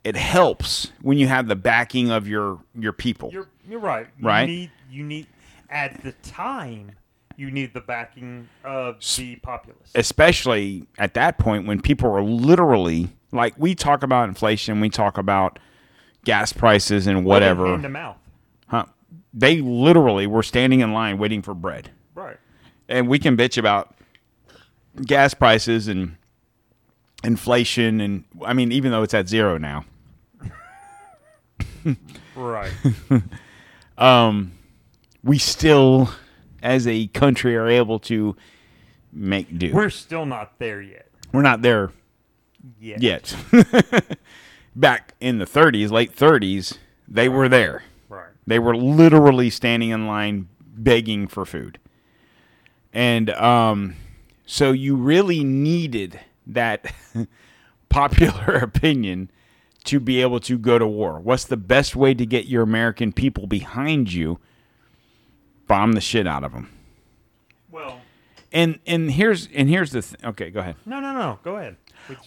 it 0.04 0.16
helps 0.16 0.92
when 1.02 1.18
you 1.18 1.26
have 1.26 1.48
the 1.48 1.56
backing 1.56 2.10
of 2.10 2.26
your 2.28 2.60
your 2.78 2.92
people. 2.92 3.30
You're 3.32 3.48
you're 3.68 3.80
right. 3.80 4.06
You 4.18 4.26
Right. 4.26 4.46
Need, 4.46 4.70
you 4.90 5.02
need 5.04 5.26
at 5.68 6.02
the 6.02 6.12
time 6.22 6.92
you 7.36 7.50
need 7.50 7.72
the 7.72 7.80
backing 7.80 8.48
of 8.64 8.96
the 9.16 9.36
populace. 9.36 9.90
Especially 9.94 10.86
at 10.98 11.14
that 11.14 11.38
point 11.38 11.66
when 11.66 11.80
people 11.80 12.10
are 12.10 12.22
literally 12.22 13.08
like 13.32 13.54
we 13.56 13.74
talk 13.74 14.02
about 14.02 14.28
inflation, 14.28 14.80
we 14.80 14.90
talk 14.90 15.16
about 15.16 15.58
gas 16.24 16.52
prices 16.52 17.06
and 17.06 17.24
whatever. 17.24 17.66
Hand 17.66 17.82
to 17.84 17.88
mouth. 17.88 18.16
Huh? 18.66 18.84
They 19.32 19.60
literally 19.60 20.26
were 20.26 20.42
standing 20.42 20.80
in 20.80 20.92
line 20.92 21.18
waiting 21.18 21.40
for 21.42 21.54
bread. 21.54 21.90
Right. 22.14 22.36
and 22.88 23.08
we 23.08 23.18
can 23.18 23.36
bitch 23.36 23.56
about 23.56 23.94
gas 25.06 25.34
prices 25.34 25.88
and 25.88 26.16
inflation 27.24 28.00
and 28.00 28.24
I 28.44 28.52
mean 28.54 28.72
even 28.72 28.90
though 28.90 29.02
it's 29.02 29.14
at 29.14 29.28
zero 29.28 29.58
now. 29.58 29.84
Right. 32.34 32.72
Um 33.98 34.52
we 35.22 35.36
still 35.36 36.10
as 36.62 36.86
a 36.86 37.06
country 37.08 37.54
are 37.54 37.68
able 37.68 37.98
to 38.00 38.34
make 39.12 39.58
do. 39.58 39.72
We're 39.74 39.90
still 39.90 40.24
not 40.24 40.58
there 40.58 40.80
yet. 40.80 41.08
We're 41.32 41.42
not 41.42 41.60
there 41.60 41.90
Yet. 42.80 43.02
yet. 43.02 43.36
Back 44.76 45.14
in 45.20 45.38
the 45.38 45.44
30s, 45.44 45.90
late 45.90 46.16
30s, 46.16 46.78
they 47.08 47.28
were 47.28 47.48
there. 47.48 47.82
Right. 48.08 48.30
They 48.46 48.58
were 48.58 48.74
literally 48.76 49.50
standing 49.50 49.90
in 49.90 50.06
line 50.06 50.48
begging 50.60 51.26
for 51.28 51.44
food. 51.44 51.78
And 52.92 53.28
um, 53.30 53.96
so 54.52 54.72
you 54.72 54.96
really 54.96 55.44
needed 55.44 56.18
that 56.48 56.92
popular 57.88 58.54
opinion 58.62 59.30
to 59.84 60.00
be 60.00 60.20
able 60.20 60.40
to 60.40 60.58
go 60.58 60.76
to 60.76 60.86
war. 60.88 61.20
What's 61.20 61.44
the 61.44 61.56
best 61.56 61.94
way 61.94 62.14
to 62.14 62.26
get 62.26 62.46
your 62.46 62.62
American 62.62 63.12
people 63.12 63.46
behind 63.46 64.12
you? 64.12 64.40
Bomb 65.68 65.92
the 65.92 66.00
shit 66.00 66.26
out 66.26 66.42
of 66.42 66.52
them. 66.52 66.68
Well, 67.70 68.00
And 68.52 68.80
and 68.86 69.12
here's 69.12 69.48
and 69.54 69.68
here's 69.68 69.92
the 69.92 70.02
th- 70.02 70.22
okay, 70.24 70.50
go 70.50 70.58
ahead. 70.60 70.74
no, 70.84 70.98
no, 70.98 71.12
no. 71.12 71.38
Go 71.44 71.56
ahead. 71.56 71.76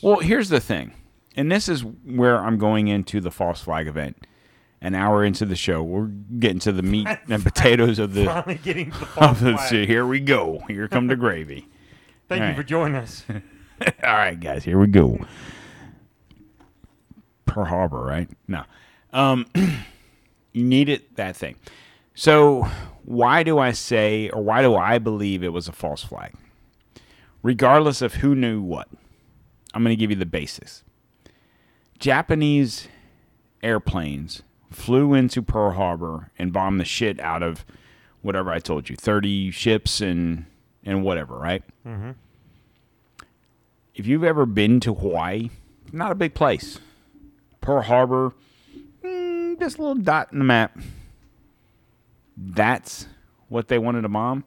Well, 0.01 0.19
here's 0.19 0.47
the 0.47 0.61
thing, 0.61 0.93
and 1.36 1.51
this 1.51 1.67
is 1.67 1.84
where 1.84 2.38
I'm 2.39 2.57
going 2.57 2.88
into 2.88 3.19
the 3.19 3.32
false 3.32 3.59
flag 3.61 3.88
event. 3.88 4.26
An 4.80 4.95
hour 4.95 5.24
into 5.26 5.45
the 5.45 5.55
show, 5.57 5.82
we're 5.84 6.07
getting 6.39 6.59
to 6.59 6.71
the 6.71 6.84
meat 6.84 7.07
and 7.30 7.43
potatoes 7.43 7.99
of 7.99 8.13
the 8.13 8.26
finally 8.26 8.55
getting 8.63 8.89
the 8.91 8.95
of 9.01 9.09
false 9.09 9.39
the. 9.41 9.53
flag. 9.53 9.69
so 9.69 9.86
here 9.86 10.05
we 10.05 10.19
go. 10.21 10.59
Here 10.69 10.88
come 10.88 11.07
the 11.07 11.15
gravy. 11.17 11.67
Thank 12.28 12.39
you 12.39 12.43
Alright. 12.43 12.55
for 12.55 12.63
joining 12.63 12.95
us. 12.95 13.26
All 14.03 14.13
right, 14.13 14.39
guys, 14.39 14.63
here 14.63 14.80
we 14.80 14.88
go. 14.88 15.19
Pearl 17.45 17.65
Harbor, 17.65 18.01
right? 18.01 18.30
No, 18.47 18.63
um, 19.11 19.45
you 19.55 20.63
needed 20.63 21.03
that 21.15 21.36
thing. 21.36 21.55
So 22.15 22.67
why 23.03 23.43
do 23.43 23.59
I 23.59 23.71
say, 23.71 24.30
or 24.30 24.41
why 24.41 24.61
do 24.61 24.76
I 24.76 24.99
believe 24.99 25.43
it 25.43 25.53
was 25.53 25.67
a 25.67 25.71
false 25.71 26.03
flag? 26.03 26.34
Regardless 27.41 28.01
of 28.01 28.15
who 28.15 28.36
knew 28.36 28.61
what, 28.61 28.88
I'm 29.74 29.84
going 29.84 29.95
to 29.95 29.99
give 29.99 30.09
you 30.09 30.15
the 30.15 30.26
basis. 30.26 30.84
Japanese 31.99 32.88
airplanes 33.61 34.43
flew 34.71 35.13
into 35.13 35.41
Pearl 35.41 35.71
Harbor 35.71 36.32
and 36.38 36.53
bombed 36.53 36.80
the 36.80 36.86
shit 36.86 37.19
out 37.19 37.43
of 37.43 37.65
whatever 38.21 38.51
I 38.51 38.59
told 38.59 38.89
you, 38.89 38.95
30 38.95 39.51
ships 39.51 39.99
and 40.01 40.45
and 40.86 41.03
whatever, 41.03 41.38
right? 41.38 41.63
if 43.95 44.07
you've 44.07 44.23
ever 44.23 44.45
been 44.45 44.79
to 44.81 44.93
Hawaii, 44.93 45.49
not 45.91 46.11
a 46.11 46.15
big 46.15 46.34
place. 46.34 46.79
Pearl 47.61 47.81
Harbor, 47.84 48.34
mm, 49.03 49.59
just 49.59 49.77
a 49.77 49.81
little 49.81 49.95
dot 49.95 50.31
in 50.31 50.39
the 50.39 50.45
map. 50.45 50.77
That's 52.36 53.07
what 53.49 53.67
they 53.67 53.77
wanted 53.77 54.01
to 54.01 54.09
bomb. 54.09 54.43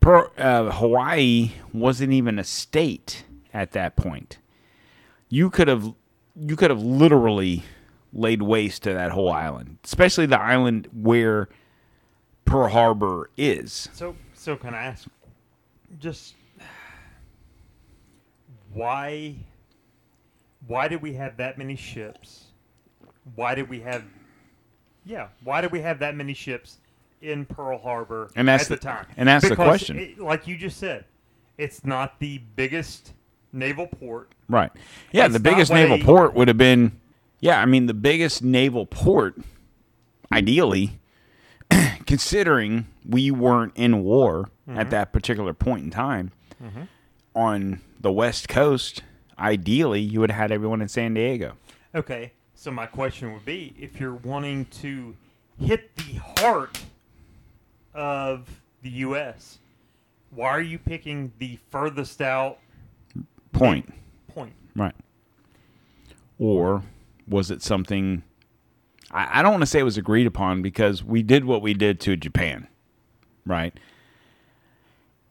Pearl, 0.00 0.30
uh, 0.38 0.70
Hawaii 0.70 1.52
wasn't 1.72 2.12
even 2.12 2.38
a 2.38 2.44
state 2.44 3.24
at 3.52 3.72
that 3.72 3.96
point. 3.96 4.38
You 5.28 5.50
could 5.50 5.68
have, 5.68 5.92
you 6.36 6.54
could 6.56 6.70
have 6.70 6.82
literally 6.82 7.64
laid 8.12 8.42
waste 8.42 8.84
to 8.84 8.92
that 8.94 9.10
whole 9.10 9.32
island, 9.32 9.78
especially 9.84 10.26
the 10.26 10.40
island 10.40 10.88
where 10.92 11.48
Pearl 12.44 12.68
Harbor 12.68 13.30
is. 13.36 13.88
So, 13.92 14.14
so 14.34 14.56
can 14.56 14.74
I 14.74 14.84
ask, 14.84 15.08
just 15.98 16.34
why, 18.72 19.34
why 20.66 20.88
did 20.88 21.00
we 21.02 21.14
have 21.14 21.36
that 21.36 21.58
many 21.58 21.76
ships? 21.76 22.46
Why 23.34 23.54
did 23.54 23.68
we 23.68 23.80
have, 23.80 24.02
yeah, 25.04 25.28
why 25.42 25.60
did 25.60 25.70
we 25.72 25.80
have 25.80 25.98
that 26.00 26.16
many 26.16 26.34
ships 26.34 26.78
in 27.22 27.46
Pearl 27.46 27.78
Harbor 27.78 28.30
And 28.36 28.48
that's 28.48 28.64
at 28.64 28.68
the, 28.70 28.74
the- 28.76 28.80
time? 28.82 29.06
and 29.16 29.28
that's 29.28 29.48
the 29.48 29.54
question. 29.56 29.98
it- 29.98 30.18
like 30.18 30.46
you 30.46 30.56
just 30.56 30.78
said, 30.78 31.04
it's 31.56 31.84
not 31.84 32.18
the 32.18 32.38
biggest 32.56 33.12
naval 33.52 33.86
port. 33.86 34.32
Right. 34.48 34.70
Yeah, 35.12 35.26
It's 35.26 35.34
the 35.34 35.40
biggest 35.40 35.72
naval 35.72 35.96
a- 36.00 36.04
port 36.04 36.34
would 36.34 36.48
have 36.48 36.58
been 36.58 37.00
yeah, 37.40 37.60
I 37.60 37.66
mean 37.66 37.86
the 37.86 37.94
biggest 37.94 38.42
naval 38.42 38.86
port 38.86 39.36
ideally 40.32 40.98
considering 42.06 42.86
we 43.08 43.30
weren't 43.30 43.72
in 43.76 44.02
war 44.02 44.50
Mm-hmm. 44.68 44.78
at 44.78 44.88
that 44.88 45.12
particular 45.12 45.52
point 45.52 45.84
in 45.84 45.90
time 45.90 46.32
on 47.34 47.82
the 48.00 48.10
west 48.10 48.48
coast, 48.48 49.02
ideally 49.38 50.00
you 50.00 50.20
would 50.20 50.30
have 50.30 50.40
had 50.40 50.50
everyone 50.52 50.80
in 50.80 50.88
San 50.88 51.12
Diego. 51.12 51.52
Okay, 51.94 52.32
so 52.54 52.70
my 52.70 52.86
question 52.86 53.34
would 53.34 53.44
be 53.44 53.74
if 53.78 54.00
you're 54.00 54.14
wanting 54.14 54.64
to 54.80 55.14
hit 55.58 55.94
the 55.96 56.14
heart 56.40 56.78
of 57.92 58.48
the 58.80 58.88
U.S., 58.90 59.58
why 60.30 60.48
are 60.48 60.62
you 60.62 60.78
picking 60.78 61.32
the 61.38 61.58
furthest 61.70 62.22
out 62.22 62.58
Point. 63.52 63.92
point? 64.34 64.54
Right. 64.74 64.94
Or 66.38 66.82
was 67.28 67.50
it 67.50 67.62
something 67.62 68.22
I, 69.14 69.38
I 69.38 69.42
don't 69.42 69.52
want 69.52 69.62
to 69.62 69.66
say 69.66 69.78
it 69.78 69.84
was 69.84 69.96
agreed 69.96 70.26
upon 70.26 70.60
because 70.60 71.02
we 71.02 71.22
did 71.22 71.44
what 71.46 71.62
we 71.62 71.72
did 71.72 72.00
to 72.00 72.16
Japan. 72.16 72.66
Right. 73.46 73.72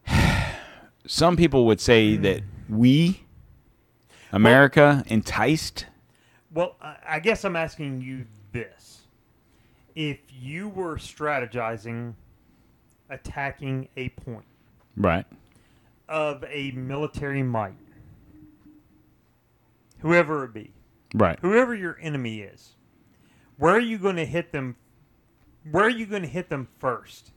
Some 1.05 1.35
people 1.35 1.65
would 1.65 1.81
say 1.81 2.15
that 2.17 2.41
we, 2.69 3.21
America, 4.31 5.03
enticed. 5.07 5.85
Well, 6.53 6.75
I 6.81 6.95
I 7.07 7.19
guess 7.19 7.43
I'm 7.43 7.55
asking 7.55 8.01
you 8.01 8.25
this. 8.51 9.01
If 9.95 10.17
you 10.31 10.69
were 10.69 10.95
strategizing 10.95 12.13
attacking 13.09 13.89
a 13.97 14.09
point 14.09 14.45
Right. 14.97 15.25
of 16.09 16.43
a 16.49 16.71
military 16.71 17.43
might, 17.43 17.75
whoever 19.99 20.45
it 20.45 20.53
be, 20.53 20.71
Right. 21.13 21.37
whoever 21.41 21.75
your 21.75 21.97
enemy 22.01 22.39
is, 22.41 22.71
where 23.63 23.73
are 23.73 23.79
you 23.79 23.97
going 23.97 24.17
to 24.17 24.25
hit 24.25 24.51
them? 24.51 24.75
Where 25.71 25.85
are 25.85 25.89
you 25.89 26.05
going 26.05 26.23
to 26.23 26.27
hit 26.27 26.49
them 26.49 26.67
first? 26.79 27.31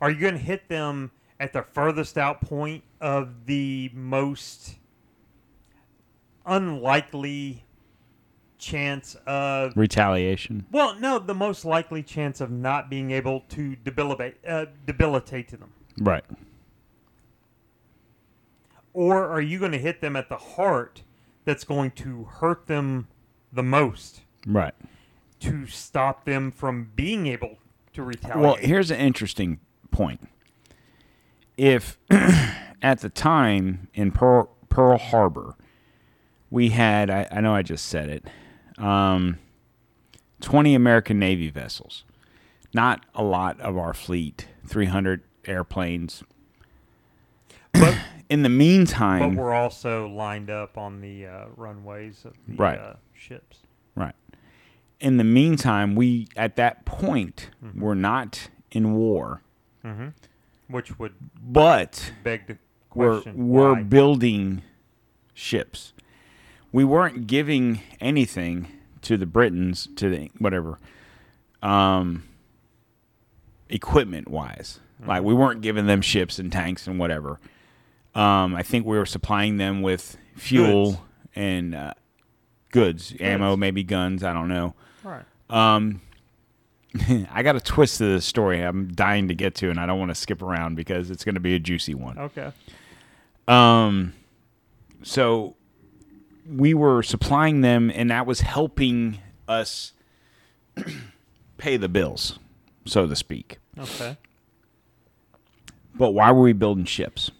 Are 0.00 0.10
you 0.10 0.18
going 0.18 0.34
to 0.34 0.40
hit 0.40 0.68
them 0.68 1.12
at 1.38 1.52
the 1.52 1.62
furthest 1.62 2.18
out 2.18 2.40
point 2.40 2.82
of 3.00 3.46
the 3.46 3.88
most 3.94 4.74
unlikely 6.44 7.64
chance 8.58 9.14
of? 9.24 9.76
Retaliation. 9.76 10.66
Well, 10.72 10.98
no, 10.98 11.20
the 11.20 11.34
most 11.34 11.64
likely 11.64 12.02
chance 12.02 12.40
of 12.40 12.50
not 12.50 12.90
being 12.90 13.12
able 13.12 13.44
to 13.50 13.76
debilitate 13.76 14.34
uh, 14.44 14.66
debilitate 14.84 15.46
to 15.50 15.58
them. 15.58 15.72
Right. 16.00 16.24
Or 18.92 19.28
are 19.28 19.40
you 19.40 19.60
going 19.60 19.70
to 19.70 19.78
hit 19.78 20.00
them 20.00 20.16
at 20.16 20.28
the 20.28 20.38
heart 20.38 21.04
that's 21.44 21.62
going 21.62 21.92
to 21.92 22.24
hurt 22.24 22.66
them 22.66 23.06
the 23.52 23.62
most? 23.62 24.22
Right. 24.44 24.74
To 25.40 25.66
stop 25.66 26.24
them 26.24 26.50
from 26.50 26.90
being 26.96 27.26
able 27.26 27.58
to 27.94 28.02
retaliate. 28.02 28.40
Well, 28.40 28.54
here's 28.56 28.90
an 28.90 28.98
interesting 28.98 29.60
point. 29.90 30.28
If 31.56 31.98
at 32.82 33.00
the 33.00 33.08
time 33.08 33.88
in 33.94 34.12
Pearl, 34.12 34.50
Pearl 34.68 34.98
Harbor, 34.98 35.56
we 36.50 36.70
had, 36.70 37.10
I, 37.10 37.26
I 37.30 37.40
know 37.40 37.54
I 37.54 37.62
just 37.62 37.86
said 37.86 38.08
it, 38.08 38.82
um, 38.82 39.38
20 40.40 40.74
American 40.74 41.18
Navy 41.18 41.50
vessels. 41.50 42.04
Not 42.74 43.04
a 43.14 43.22
lot 43.22 43.60
of 43.60 43.76
our 43.78 43.94
fleet, 43.94 44.46
300 44.66 45.22
airplanes. 45.46 46.22
but, 47.72 47.96
In 48.28 48.42
the 48.42 48.50
but 48.50 48.54
meantime, 48.56 49.36
we're 49.36 49.54
also 49.54 50.06
lined 50.08 50.50
up 50.50 50.76
on 50.76 51.00
the 51.00 51.24
uh, 51.26 51.44
runways 51.56 52.26
of 52.26 52.34
the 52.46 52.56
Right. 52.56 52.78
uh, 52.78 52.96
ships. 53.14 53.60
right. 53.94 54.14
In 55.00 55.16
the 55.16 55.24
meantime, 55.24 55.94
we, 55.94 56.26
at 56.36 56.56
that 56.56 56.84
point, 56.84 57.50
were 57.74 57.94
not 57.94 58.48
in 58.72 58.94
war, 58.94 59.42
Which 60.68 60.98
would 60.98 61.14
but 61.40 62.12
beg 62.24 62.46
the 62.48 62.58
we're, 62.94 63.22
we're 63.32 63.74
why? 63.74 63.82
building 63.84 64.62
ships. 65.34 65.92
We 66.72 66.84
weren't 66.84 67.26
giving 67.26 67.80
anything 68.00 68.66
to 69.02 69.16
the 69.16 69.24
Britons, 69.26 69.88
to 69.96 70.10
the 70.10 70.30
whatever, 70.38 70.78
um, 71.62 72.24
equipment 73.68 74.28
wise. 74.28 74.80
Like 75.06 75.22
we 75.22 75.32
weren't 75.32 75.60
giving 75.60 75.86
them 75.86 76.02
ships 76.02 76.38
and 76.40 76.50
tanks 76.50 76.86
and 76.88 76.98
whatever. 76.98 77.38
Um, 78.16 78.54
I 78.56 78.62
think 78.64 78.84
we 78.84 78.98
were 78.98 79.06
supplying 79.06 79.58
them 79.58 79.80
with 79.80 80.16
fuel 80.34 80.84
Goods. 80.92 80.98
and 81.36 81.74
uh, 81.74 81.94
goods, 82.72 83.14
ammo, 83.20 83.56
maybe 83.56 83.84
guns. 83.84 84.24
I 84.24 84.32
don't 84.32 84.48
know. 84.48 84.74
Um, 85.50 86.00
I 87.30 87.42
got 87.42 87.56
a 87.56 87.60
twist 87.60 87.98
to 87.98 88.04
this 88.04 88.24
story. 88.24 88.60
I'm 88.60 88.88
dying 88.88 89.28
to 89.28 89.34
get 89.34 89.54
to, 89.56 89.70
and 89.70 89.78
I 89.78 89.86
don't 89.86 89.98
want 89.98 90.10
to 90.10 90.14
skip 90.14 90.42
around 90.42 90.74
because 90.74 91.10
it's 91.10 91.24
going 91.24 91.34
to 91.34 91.40
be 91.40 91.54
a 91.54 91.58
juicy 91.58 91.94
one. 91.94 92.18
Okay. 92.18 92.52
Um, 93.46 94.12
so 95.02 95.56
we 96.46 96.74
were 96.74 97.02
supplying 97.02 97.60
them, 97.60 97.90
and 97.94 98.10
that 98.10 98.26
was 98.26 98.40
helping 98.40 99.18
us 99.46 99.92
pay 101.58 101.76
the 101.76 101.88
bills, 101.88 102.38
so 102.84 103.06
to 103.06 103.16
speak. 103.16 103.58
Okay. 103.78 104.16
But 105.94 106.12
why 106.12 106.30
were 106.30 106.42
we 106.42 106.52
building 106.52 106.84
ships? 106.84 107.30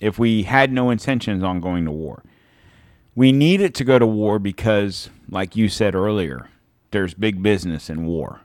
if 0.00 0.18
we 0.18 0.44
had 0.44 0.72
no 0.72 0.90
intentions 0.90 1.42
on 1.42 1.60
going 1.60 1.84
to 1.84 1.90
war. 1.90 2.22
We 3.14 3.32
needed 3.32 3.74
to 3.76 3.84
go 3.84 3.98
to 3.98 4.06
war 4.06 4.38
because, 4.38 5.10
like 5.28 5.56
you 5.56 5.68
said 5.68 5.94
earlier, 5.94 6.48
there's 6.90 7.14
big 7.14 7.42
business 7.42 7.88
in 7.90 8.06
war. 8.06 8.40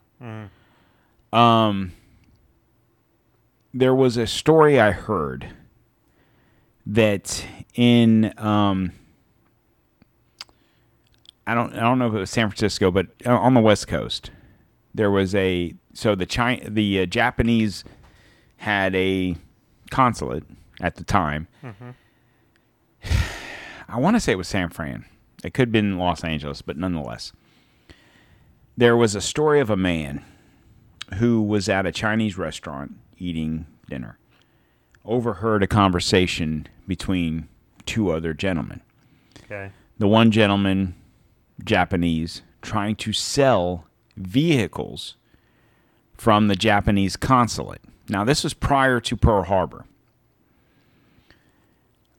Um, 1.31 1.93
there 3.73 3.95
was 3.95 4.17
a 4.17 4.27
story 4.27 4.79
I 4.79 4.91
heard 4.91 5.47
that 6.85 7.45
in 7.75 8.33
um, 8.37 8.91
I 11.47 11.53
don't 11.55 11.73
I 11.73 11.79
don't 11.81 11.99
know 11.99 12.07
if 12.07 12.13
it 12.13 12.19
was 12.19 12.29
San 12.29 12.49
Francisco, 12.49 12.91
but 12.91 13.07
on 13.25 13.53
the 13.53 13.59
West 13.61 13.87
Coast, 13.87 14.31
there 14.93 15.09
was 15.11 15.33
a 15.35 15.73
so 15.93 16.15
the 16.15 16.25
China 16.25 16.69
the 16.69 17.01
uh, 17.01 17.05
Japanese 17.05 17.83
had 18.57 18.95
a 18.95 19.35
consulate 19.89 20.43
at 20.81 20.95
the 20.95 21.03
time. 21.03 21.47
I 23.89 23.97
want 23.99 24.15
to 24.15 24.19
say 24.19 24.31
it 24.31 24.37
was 24.37 24.47
San 24.47 24.69
Fran. 24.69 25.05
It 25.43 25.53
could 25.53 25.67
have 25.69 25.71
been 25.73 25.97
Los 25.97 26.23
Angeles, 26.23 26.61
but 26.61 26.77
nonetheless, 26.77 27.33
there 28.76 28.97
was 28.97 29.15
a 29.15 29.21
story 29.21 29.59
of 29.59 29.69
a 29.69 29.78
man 29.78 30.24
who 31.15 31.41
was 31.41 31.69
at 31.69 31.86
a 31.86 31.91
Chinese 31.91 32.38
restaurant 32.38 32.95
eating 33.17 33.67
dinner, 33.89 34.17
overheard 35.05 35.63
a 35.63 35.67
conversation 35.67 36.67
between 36.88 37.47
two 37.86 38.11
other 38.11 38.34
gentlemen. 38.34 38.82
Okay. 39.43 39.71
The 39.99 40.07
one 40.07 40.32
gentleman, 40.32 40.95
Japanese, 41.63 42.41
trying 42.61 42.95
to 42.97 43.13
sell 43.13 43.86
vehicles 44.17 45.15
from 46.15 46.47
the 46.47 46.55
Japanese 46.55 47.15
consulate. 47.15 47.82
Now, 48.09 48.24
this 48.24 48.43
was 48.43 48.53
prior 48.53 48.99
to 49.01 49.15
Pearl 49.15 49.43
Harbor. 49.43 49.86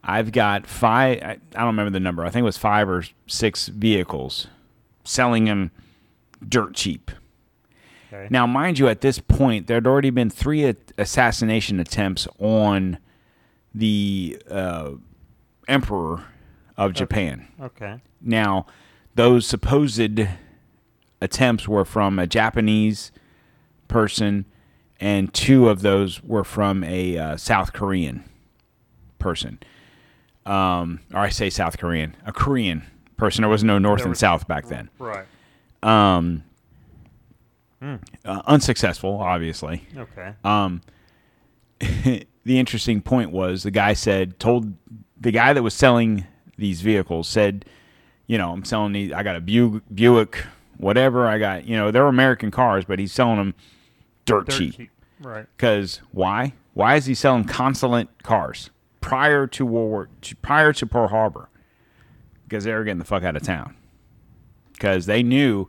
I've 0.02 0.32
got 0.32 0.66
five, 0.66 1.18
I 1.22 1.30
I 1.54 1.58
don't 1.58 1.68
remember 1.68 1.90
the 1.90 2.00
number, 2.00 2.24
I 2.24 2.30
think 2.30 2.42
it 2.42 2.44
was 2.44 2.58
five 2.58 2.88
or 2.88 3.04
six 3.26 3.68
vehicles 3.68 4.48
selling 5.04 5.46
them 5.46 5.70
dirt 6.46 6.74
cheap. 6.74 7.10
Okay. 8.12 8.28
Now, 8.30 8.46
mind 8.46 8.78
you, 8.78 8.88
at 8.88 9.00
this 9.00 9.18
point, 9.18 9.66
there 9.66 9.76
had 9.76 9.86
already 9.86 10.10
been 10.10 10.30
three 10.30 10.64
a- 10.64 10.76
assassination 10.98 11.80
attempts 11.80 12.28
on 12.38 12.98
the 13.74 14.40
uh, 14.48 14.92
emperor 15.66 16.24
of 16.76 16.92
Japan. 16.92 17.48
Okay. 17.60 18.00
Now, 18.20 18.66
those 19.16 19.46
supposed 19.46 20.00
attempts 21.20 21.66
were 21.68 21.84
from 21.84 22.18
a 22.18 22.26
Japanese 22.26 23.10
person, 23.88 24.44
and 25.00 25.32
two 25.34 25.68
of 25.68 25.82
those 25.82 26.22
were 26.22 26.44
from 26.44 26.84
a 26.84 27.18
uh, 27.18 27.36
South 27.36 27.72
Korean 27.72 28.24
person. 29.18 29.58
Um, 30.46 31.00
or 31.12 31.20
I 31.20 31.30
say 31.30 31.50
South 31.50 31.78
Korean, 31.78 32.16
a 32.26 32.32
Korean 32.32 32.82
person. 33.16 33.42
There 33.42 33.48
was 33.50 33.64
no 33.64 33.78
North 33.78 33.98
There 33.98 34.06
and 34.06 34.10
was- 34.12 34.18
South 34.20 34.46
back 34.46 34.66
then. 34.66 34.88
Right. 34.98 35.24
Um, 35.84 36.42
uh, 37.82 37.98
unsuccessful, 38.46 39.18
obviously. 39.20 39.86
Okay. 39.96 40.32
Um, 40.42 40.80
the 41.80 42.26
interesting 42.46 43.02
point 43.02 43.30
was 43.30 43.62
the 43.62 43.70
guy 43.70 43.92
said 43.92 44.38
told 44.38 44.72
the 45.20 45.30
guy 45.30 45.52
that 45.52 45.62
was 45.62 45.74
selling 45.74 46.24
these 46.56 46.80
vehicles 46.80 47.28
said, 47.28 47.64
you 48.26 48.38
know, 48.38 48.52
I'm 48.52 48.64
selling 48.64 48.92
these. 48.92 49.12
I 49.12 49.22
got 49.22 49.36
a 49.36 49.40
Bu- 49.40 49.80
Buick, 49.92 50.46
whatever. 50.78 51.26
I 51.26 51.38
got, 51.38 51.66
you 51.66 51.76
know, 51.76 51.90
they're 51.90 52.06
American 52.06 52.50
cars, 52.50 52.84
but 52.86 52.98
he's 52.98 53.12
selling 53.12 53.36
them 53.36 53.54
dirt, 54.24 54.46
Dirt 54.46 54.56
cheap. 54.58 54.76
cheap. 54.76 54.90
Right. 55.20 55.46
Because 55.56 56.00
why? 56.12 56.54
Why 56.72 56.96
is 56.96 57.06
he 57.06 57.14
selling 57.14 57.44
consulate 57.44 58.08
cars 58.22 58.70
prior 59.00 59.46
to 59.48 59.66
World 59.66 59.90
War, 59.90 60.08
prior 60.42 60.72
to 60.72 60.86
Pearl 60.86 61.08
Harbor? 61.08 61.48
Because 62.48 62.64
they 62.64 62.72
were 62.72 62.84
getting 62.84 62.98
the 62.98 63.04
fuck 63.04 63.22
out 63.22 63.36
of 63.36 63.42
town. 63.42 63.76
Because 64.74 65.06
they 65.06 65.22
knew 65.22 65.68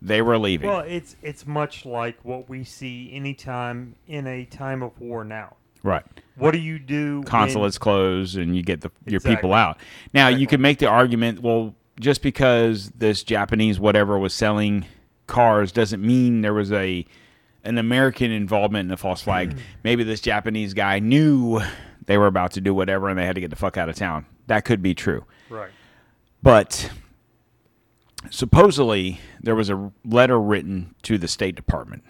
they 0.00 0.22
were 0.22 0.38
leaving. 0.38 0.68
Well, 0.70 0.80
it's 0.80 1.16
it's 1.22 1.46
much 1.46 1.84
like 1.84 2.18
what 2.24 2.48
we 2.48 2.64
see 2.64 3.10
anytime 3.12 3.94
in 4.08 4.26
a 4.26 4.44
time 4.46 4.82
of 4.82 4.98
war 5.00 5.24
now. 5.24 5.56
right. 5.82 6.04
What 6.36 6.50
do 6.52 6.58
you 6.58 6.78
do? 6.78 7.18
when- 7.20 7.24
consulates 7.24 7.78
close 7.78 8.34
and 8.36 8.54
you 8.56 8.62
get 8.62 8.80
the 8.82 8.90
your 9.06 9.16
Exactly. 9.16 9.36
people 9.36 9.54
out. 9.54 9.78
Now 10.12 10.28
you 10.28 10.34
Exactly. 10.34 10.46
can 10.48 10.60
make 10.62 10.78
the 10.78 10.86
argument, 10.86 11.40
well, 11.42 11.74
just 11.98 12.22
because 12.22 12.90
this 12.90 13.22
Japanese 13.22 13.78
whatever 13.80 14.18
was 14.18 14.34
selling 14.34 14.84
cars 15.26 15.72
doesn't 15.72 16.02
mean 16.04 16.42
there 16.42 16.54
was 16.54 16.70
a 16.72 17.04
an 17.64 17.78
American 17.78 18.30
involvement 18.30 18.82
in 18.84 18.88
the 18.88 18.96
false 18.96 19.22
flag. 19.22 19.52
Hmm. 19.54 19.58
Maybe 19.82 20.04
this 20.04 20.20
Japanese 20.20 20.72
guy 20.74 20.98
knew 21.00 21.60
they 22.04 22.16
were 22.18 22.26
about 22.28 22.52
to 22.52 22.60
do 22.60 22.72
whatever 22.74 23.08
and 23.08 23.18
they 23.18 23.24
had 23.26 23.34
to 23.34 23.40
get 23.40 23.50
the 23.50 23.56
fuck 23.56 23.76
out 23.76 23.88
of 23.88 23.96
town. 23.96 24.26
That 24.46 24.64
could 24.64 24.82
be 24.82 24.94
true. 24.94 25.24
Right. 25.50 25.70
But 26.42 26.90
supposedly 28.30 29.20
there 29.40 29.54
was 29.54 29.70
a 29.70 29.92
letter 30.04 30.40
written 30.40 30.94
to 31.02 31.18
the 31.18 31.28
State 31.28 31.54
Department 31.54 32.04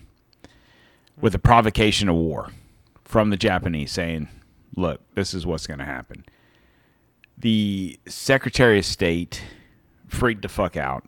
with 1.21 1.35
a 1.35 1.39
provocation 1.39 2.09
of 2.09 2.17
war 2.17 2.51
from 3.05 3.31
the 3.31 3.37
Japanese 3.37 3.93
saying, 3.93 4.29
look, 4.77 5.01
this 5.15 5.33
is 5.35 5.47
what's 5.47 5.67
going 5.67 5.79
to 5.79 5.85
happen. 5.85 6.25
The 7.39 7.99
Secretary 8.07 8.79
of 8.79 8.85
State 8.85 9.43
freaked 10.09 10.43
the 10.43 10.49
fuck 10.49 10.77
out, 10.77 11.05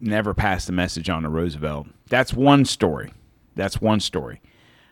never 0.00 0.34
passed 0.34 0.66
the 0.66 0.72
message 0.72 1.08
on 1.08 1.22
to 1.22 1.28
Roosevelt. 1.28 1.88
That's 2.08 2.32
one 2.32 2.64
story. 2.64 3.12
That's 3.54 3.80
one 3.80 4.00
story. 4.00 4.40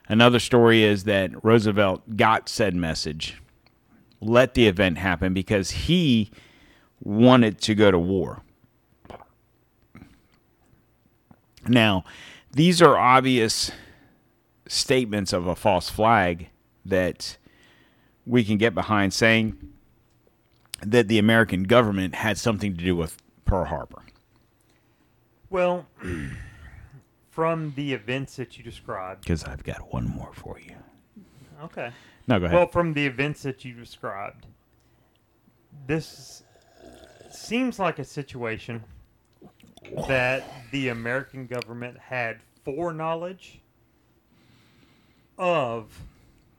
Another 0.08 0.38
story 0.38 0.82
is 0.82 1.04
that 1.04 1.44
Roosevelt 1.44 2.16
got 2.16 2.48
said 2.48 2.74
message, 2.74 3.40
let 4.20 4.54
the 4.54 4.66
event 4.66 4.98
happen 4.98 5.34
because 5.34 5.70
he 5.70 6.30
wanted 7.00 7.60
to 7.62 7.74
go 7.74 7.90
to 7.90 7.98
war. 7.98 8.42
Now, 11.68 12.04
these 12.52 12.80
are 12.80 12.96
obvious 12.96 13.70
statements 14.68 15.32
of 15.32 15.46
a 15.46 15.54
false 15.54 15.88
flag 15.88 16.48
that 16.84 17.36
we 18.24 18.44
can 18.44 18.56
get 18.56 18.74
behind 18.74 19.12
saying 19.12 19.56
that 20.82 21.08
the 21.08 21.18
American 21.18 21.64
government 21.64 22.16
had 22.16 22.38
something 22.38 22.76
to 22.76 22.84
do 22.84 22.96
with 22.96 23.16
Pearl 23.44 23.66
Harbor. 23.66 24.02
Well, 25.48 25.86
from 27.30 27.72
the 27.76 27.92
events 27.92 28.36
that 28.36 28.58
you 28.58 28.64
described. 28.64 29.22
Because 29.22 29.44
I've 29.44 29.62
got 29.62 29.92
one 29.92 30.08
more 30.08 30.32
for 30.34 30.58
you. 30.58 30.74
Okay. 31.62 31.90
No, 32.26 32.38
go 32.40 32.46
ahead. 32.46 32.56
Well, 32.56 32.68
from 32.68 32.92
the 32.92 33.06
events 33.06 33.42
that 33.42 33.64
you 33.64 33.72
described, 33.72 34.46
this 35.86 36.42
seems 37.30 37.78
like 37.78 37.98
a 37.98 38.04
situation 38.04 38.82
that 40.08 40.44
the 40.70 40.88
American 40.88 41.46
government 41.46 41.98
had 41.98 42.38
foreknowledge 42.64 43.60
of, 45.38 46.00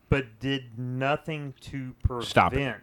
but 0.09 0.39
did 0.39 0.78
nothing 0.78 1.53
to 1.61 1.93
prevent 2.03 2.30
Stop 2.30 2.53
it. 2.53 2.82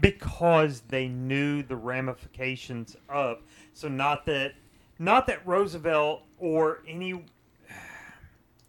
because 0.00 0.82
they 0.88 1.08
knew 1.08 1.62
the 1.62 1.76
ramifications 1.76 2.96
of. 3.08 3.38
So 3.74 3.88
not 3.88 4.26
that, 4.26 4.54
not 4.98 5.26
that 5.26 5.46
Roosevelt 5.46 6.22
or 6.38 6.80
any 6.86 7.24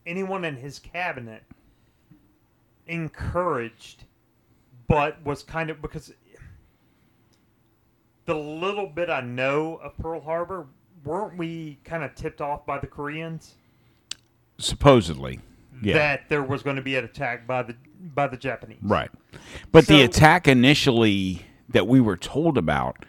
anyone 0.05 0.43
in 0.43 0.55
his 0.55 0.79
cabinet 0.79 1.43
encouraged, 2.87 4.05
but 4.87 5.23
was 5.23 5.43
kind 5.43 5.69
of 5.69 5.81
because 5.81 6.11
the 8.25 8.33
little 8.33 8.87
bit 8.87 9.09
I 9.09 9.21
know 9.21 9.75
of 9.83 9.97
Pearl 9.97 10.21
Harbor, 10.21 10.67
weren't 11.03 11.37
we 11.37 11.77
kind 11.83 12.03
of 12.03 12.15
tipped 12.15 12.41
off 12.41 12.65
by 12.65 12.79
the 12.79 12.87
Koreans 12.87 13.55
Supposedly. 14.57 15.39
Yeah. 15.81 15.93
that 15.93 16.29
there 16.29 16.43
was 16.43 16.61
going 16.61 16.75
to 16.75 16.81
be 16.81 16.97
an 16.97 17.05
attack 17.05 17.47
by 17.47 17.63
the 17.63 17.75
by 18.13 18.27
the 18.27 18.35
Japanese? 18.35 18.79
Right. 18.81 19.09
But 19.71 19.87
the 19.87 20.01
attack 20.01 20.47
initially 20.47 21.45
that 21.69 21.87
we 21.87 22.01
were 22.01 22.17
told 22.17 22.57
about 22.57 23.05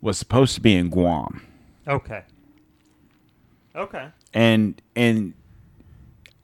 was 0.00 0.16
supposed 0.16 0.54
to 0.54 0.60
be 0.60 0.76
in 0.76 0.90
Guam. 0.90 1.44
Okay. 1.88 2.22
Okay. 3.74 4.08
And 4.32 4.80
and 4.94 5.34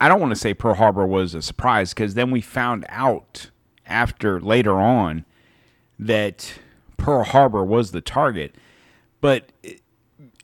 I 0.01 0.09
don't 0.09 0.19
want 0.19 0.31
to 0.31 0.39
say 0.39 0.53
Pearl 0.53 0.75
Harbor 0.75 1.05
was 1.05 1.33
a 1.33 1.41
surprise 1.41 1.93
cuz 1.93 2.13
then 2.13 2.29
we 2.29 2.41
found 2.41 2.85
out 2.89 3.49
after 3.85 4.41
later 4.41 4.73
on 4.73 5.23
that 5.97 6.59
Pearl 6.97 7.23
Harbor 7.23 7.63
was 7.63 7.91
the 7.91 8.01
target. 8.01 8.55
But 9.21 9.51
it, 9.61 9.81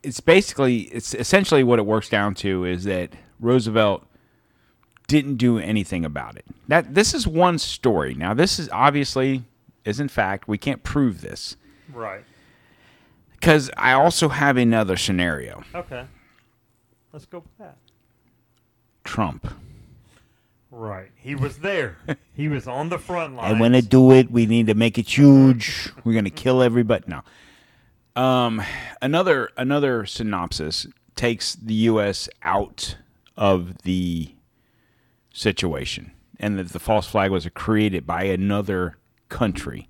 it's 0.03 0.19
basically 0.19 0.81
it's 0.83 1.13
essentially 1.13 1.63
what 1.63 1.79
it 1.79 1.85
works 1.85 2.09
down 2.09 2.33
to 2.35 2.65
is 2.65 2.83
that 2.85 3.11
Roosevelt 3.39 4.05
didn't 5.07 5.35
do 5.35 5.57
anything 5.57 6.05
about 6.05 6.35
it. 6.37 6.45
That 6.67 6.93
this 6.95 7.13
is 7.13 7.27
one 7.27 7.57
story. 7.59 8.13
Now 8.13 8.33
this 8.33 8.59
is 8.59 8.69
obviously 8.71 9.43
is 9.85 9.99
in 9.99 10.07
fact 10.09 10.47
we 10.47 10.57
can't 10.57 10.83
prove 10.83 11.21
this 11.21 11.55
Right. 11.91 12.23
cuz 13.41 13.69
I 13.75 13.93
also 13.93 14.29
have 14.29 14.57
another 14.57 14.95
scenario. 14.97 15.63
Okay. 15.73 16.05
Let's 17.11 17.25
go 17.25 17.39
with 17.39 17.57
that. 17.57 17.77
Trump. 19.03 19.47
Right. 20.71 21.09
He 21.15 21.33
was 21.33 21.57
there. 21.57 21.97
he 22.35 22.47
was 22.47 22.67
on 22.67 22.89
the 22.89 22.99
front 22.99 23.35
line. 23.35 23.51
And 23.51 23.59
when 23.59 23.71
they 23.71 23.81
do 23.81 24.11
it, 24.11 24.29
we 24.29 24.45
need 24.45 24.67
to 24.67 24.75
make 24.75 24.97
it 24.99 25.07
huge. 25.17 25.89
We're 26.03 26.13
gonna 26.13 26.29
kill 26.29 26.61
everybody. 26.61 27.05
No. 27.07 27.21
Um, 28.15 28.61
another 29.01 29.49
another 29.57 30.05
synopsis 30.05 30.85
takes 31.15 31.55
the 31.55 31.73
U.S. 31.73 32.29
out 32.43 32.97
of 33.37 33.81
the 33.83 34.33
situation, 35.33 36.11
and 36.39 36.57
that 36.59 36.69
the 36.69 36.79
false 36.79 37.07
flag 37.07 37.31
was 37.31 37.47
created 37.53 38.05
by 38.05 38.23
another 38.23 38.97
country 39.29 39.87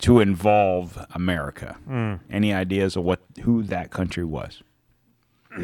to 0.00 0.20
involve 0.20 1.04
America. 1.14 1.76
Any 2.30 2.52
ideas 2.52 2.96
of 2.96 3.04
what 3.04 3.20
who 3.42 3.62
that 3.64 3.90
country 3.90 4.24
was? 4.24 4.62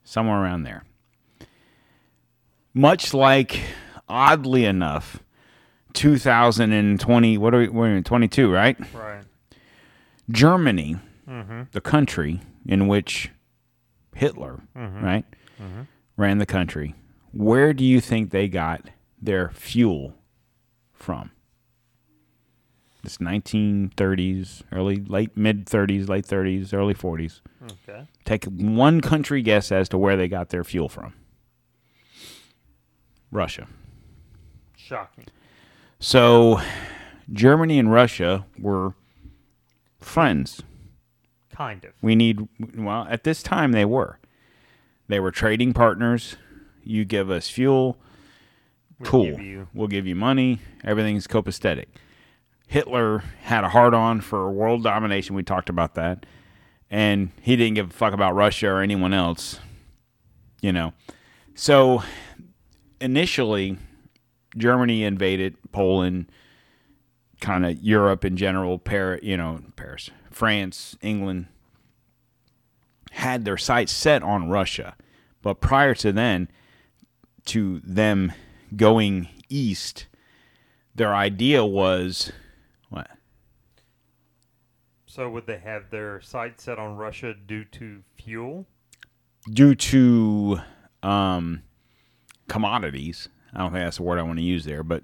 somewhere 0.03 0.41
around 0.41 0.63
there. 0.63 0.83
Much 2.79 3.13
like, 3.13 3.59
oddly 4.07 4.63
enough, 4.63 5.21
2020. 5.95 7.37
What 7.37 7.53
are 7.53 7.59
we? 7.59 7.67
We're 7.67 7.93
in 7.93 8.05
22, 8.05 8.49
right? 8.49 8.77
Right. 8.93 9.25
Germany, 10.31 10.95
mm-hmm. 11.27 11.63
the 11.73 11.81
country 11.81 12.39
in 12.65 12.87
which 12.87 13.31
Hitler, 14.15 14.61
mm-hmm. 14.77 15.03
right, 15.03 15.25
mm-hmm. 15.61 15.81
ran 16.15 16.37
the 16.37 16.45
country. 16.45 16.95
Where 17.33 17.73
do 17.73 17.83
you 17.83 17.99
think 17.99 18.31
they 18.31 18.47
got 18.47 18.89
their 19.21 19.49
fuel 19.49 20.13
from? 20.93 21.31
It's 23.03 23.17
1930s, 23.17 24.61
early, 24.71 25.03
late, 25.03 25.35
mid 25.35 25.65
30s, 25.65 26.07
late 26.07 26.25
30s, 26.25 26.73
early 26.73 26.93
40s. 26.93 27.41
Okay. 27.61 28.07
Take 28.23 28.45
one 28.45 29.01
country 29.01 29.41
guess 29.41 29.69
as 29.69 29.89
to 29.89 29.97
where 29.97 30.15
they 30.15 30.29
got 30.29 30.47
their 30.47 30.63
fuel 30.63 30.87
from. 30.87 31.13
Russia. 33.31 33.67
Shocking. 34.77 35.25
So, 35.99 36.61
Germany 37.31 37.77
and 37.79 37.91
Russia 37.91 38.45
were 38.57 38.93
friends. 39.99 40.61
Kind 41.53 41.83
of. 41.85 41.91
We 42.01 42.15
need, 42.15 42.47
well, 42.75 43.05
at 43.09 43.23
this 43.23 43.43
time 43.43 43.71
they 43.73 43.85
were. 43.85 44.17
They 45.07 45.19
were 45.19 45.31
trading 45.31 45.73
partners. 45.73 46.35
You 46.83 47.03
give 47.05 47.29
us 47.29 47.49
fuel, 47.49 47.97
We'll 48.99 49.09
cool. 49.09 49.25
give 49.25 49.39
you- 49.41 49.67
We'll 49.73 49.87
give 49.87 50.07
you 50.07 50.15
money. 50.15 50.59
Everything's 50.83 51.27
copacetic. 51.27 51.85
Hitler 52.67 53.19
had 53.43 53.63
a 53.63 53.69
hard 53.69 53.93
on 53.93 54.21
for 54.21 54.49
world 54.51 54.83
domination. 54.83 55.35
We 55.35 55.43
talked 55.43 55.69
about 55.69 55.95
that. 55.95 56.25
And 56.89 57.31
he 57.41 57.55
didn't 57.55 57.75
give 57.75 57.89
a 57.89 57.93
fuck 57.93 58.13
about 58.13 58.35
Russia 58.35 58.67
or 58.69 58.81
anyone 58.81 59.13
else. 59.13 59.59
You 60.61 60.71
know. 60.73 60.93
So 61.55 62.03
initially, 63.01 63.77
Germany 64.57 65.03
invaded 65.03 65.55
Poland, 65.71 66.31
kind 67.39 67.65
of 67.65 67.81
Europe 67.81 68.25
in 68.25 68.37
general, 68.37 68.77
Paris, 68.77 69.21
you 69.23 69.37
know, 69.37 69.61
Paris, 69.75 70.09
France, 70.31 70.97
England, 71.01 71.47
had 73.11 73.45
their 73.45 73.57
sights 73.57 73.91
set 73.91 74.23
on 74.23 74.49
Russia. 74.49 74.95
But 75.41 75.61
prior 75.61 75.95
to 75.95 76.11
then, 76.11 76.49
to 77.45 77.79
them 77.83 78.33
going 78.75 79.29
east, 79.49 80.07
their 80.93 81.15
idea 81.15 81.65
was 81.65 82.31
what? 82.89 83.09
So 85.05 85.29
would 85.29 85.47
they 85.47 85.59
have 85.59 85.89
their 85.89 86.21
sights 86.21 86.63
set 86.63 86.77
on 86.77 86.97
Russia 86.97 87.33
due 87.33 87.63
to 87.65 88.03
fuel? 88.15 88.67
Due 89.51 89.75
to 89.75 90.59
um, 91.01 91.63
commodities. 92.49 93.29
I 93.53 93.59
don't 93.59 93.71
think 93.71 93.85
that's 93.85 93.97
the 93.97 94.03
word 94.03 94.19
I 94.19 94.23
want 94.23 94.39
to 94.39 94.43
use 94.43 94.65
there, 94.65 94.83
but 94.83 95.03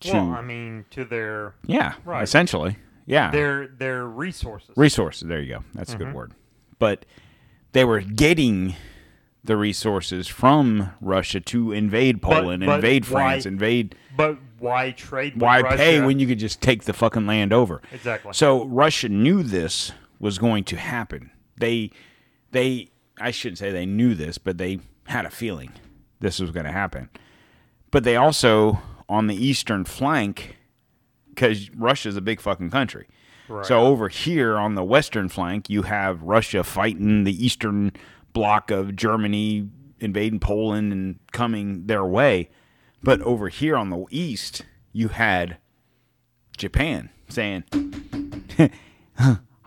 to 0.00 0.12
Well, 0.12 0.30
I 0.32 0.42
mean, 0.42 0.84
to 0.90 1.04
their 1.04 1.54
yeah, 1.66 1.94
Right. 2.04 2.22
essentially, 2.22 2.76
yeah, 3.06 3.30
their 3.30 3.66
their 3.68 4.06
resources. 4.06 4.70
resources. 4.76 5.28
There 5.28 5.40
you 5.40 5.54
go. 5.54 5.64
That's 5.74 5.94
a 5.94 5.96
good 5.96 6.08
mm-hmm. 6.08 6.16
word. 6.16 6.32
But 6.78 7.04
they 7.72 7.84
were 7.84 8.00
getting 8.00 8.74
the 9.44 9.56
resources 9.56 10.26
from 10.26 10.90
Russia 11.00 11.38
to 11.38 11.72
invade 11.72 12.22
Poland, 12.22 12.64
but 12.64 12.76
invade 12.76 13.04
why- 13.04 13.10
France, 13.10 13.46
invade. 13.46 13.94
but 14.16 14.38
why 14.58 14.92
trade? 14.92 15.34
With 15.34 15.42
Why 15.42 15.60
Russia? 15.60 15.76
pay 15.76 16.00
when 16.00 16.18
you 16.18 16.26
could 16.26 16.38
just 16.38 16.62
take 16.62 16.84
the 16.84 16.94
fucking 16.94 17.26
land 17.26 17.52
over? 17.52 17.82
Exactly. 17.92 18.32
So 18.32 18.64
Russia 18.64 19.10
knew 19.10 19.42
this 19.42 19.92
was 20.18 20.38
going 20.38 20.64
to 20.64 20.76
happen. 20.76 21.30
They, 21.58 21.90
they, 22.52 22.88
I 23.20 23.30
shouldn't 23.30 23.58
say 23.58 23.70
they 23.70 23.84
knew 23.84 24.14
this, 24.14 24.38
but 24.38 24.56
they 24.56 24.80
had 25.06 25.26
a 25.26 25.30
feeling 25.30 25.72
this 26.24 26.40
was 26.40 26.50
going 26.50 26.64
to 26.64 26.72
happen. 26.72 27.10
But 27.90 28.02
they 28.02 28.16
also, 28.16 28.80
on 29.08 29.26
the 29.26 29.36
eastern 29.36 29.84
flank, 29.84 30.56
because 31.28 31.70
Russia's 31.70 32.16
a 32.16 32.22
big 32.22 32.40
fucking 32.40 32.70
country. 32.70 33.06
Right. 33.46 33.66
So 33.66 33.82
over 33.82 34.08
here 34.08 34.56
on 34.56 34.74
the 34.74 34.82
western 34.82 35.28
flank, 35.28 35.68
you 35.68 35.82
have 35.82 36.22
Russia 36.22 36.64
fighting 36.64 37.24
the 37.24 37.44
eastern 37.44 37.92
block 38.32 38.70
of 38.70 38.96
Germany 38.96 39.68
invading 40.00 40.40
Poland 40.40 40.92
and 40.92 41.18
coming 41.32 41.86
their 41.86 42.04
way. 42.04 42.48
But 43.02 43.20
over 43.20 43.50
here 43.50 43.76
on 43.76 43.90
the 43.90 44.06
east, 44.10 44.64
you 44.92 45.08
had 45.08 45.58
Japan 46.56 47.10
saying, 47.28 47.64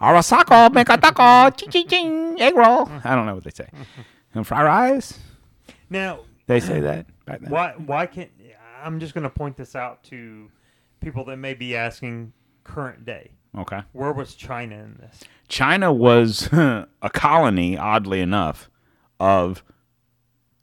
Arasako, 0.01 0.69
Mekatako, 0.69 1.55
ching 1.55 1.69
ching 1.69 1.87
ching, 1.87 2.41
egg 2.41 2.55
roll. 2.55 2.89
I 3.03 3.15
don't 3.15 3.27
know 3.27 3.35
what 3.35 3.43
they 3.43 3.51
say. 3.51 3.69
And 4.33 4.45
fried 4.47 4.65
rice? 4.65 5.19
now, 5.89 6.21
They 6.47 6.59
say 6.59 6.79
that 6.79 7.05
back 7.25 7.41
then. 7.41 7.51
why 7.51 7.73
why 7.77 8.05
can't 8.05 8.31
I'm 8.83 8.99
just 8.99 9.13
going 9.13 9.23
to 9.23 9.29
point 9.29 9.57
this 9.57 9.75
out 9.75 10.03
to 10.05 10.49
people 10.99 11.25
that 11.25 11.37
may 11.37 11.53
be 11.53 11.75
asking 11.75 12.33
current 12.63 13.05
day. 13.05 13.31
Okay. 13.57 13.81
Where 13.93 14.11
was 14.11 14.35
China 14.35 14.75
in 14.75 14.97
this? 14.99 15.23
China 15.47 15.91
was 15.91 16.47
a 16.51 17.09
colony, 17.13 17.77
oddly 17.77 18.21
enough, 18.21 18.69
of 19.19 19.63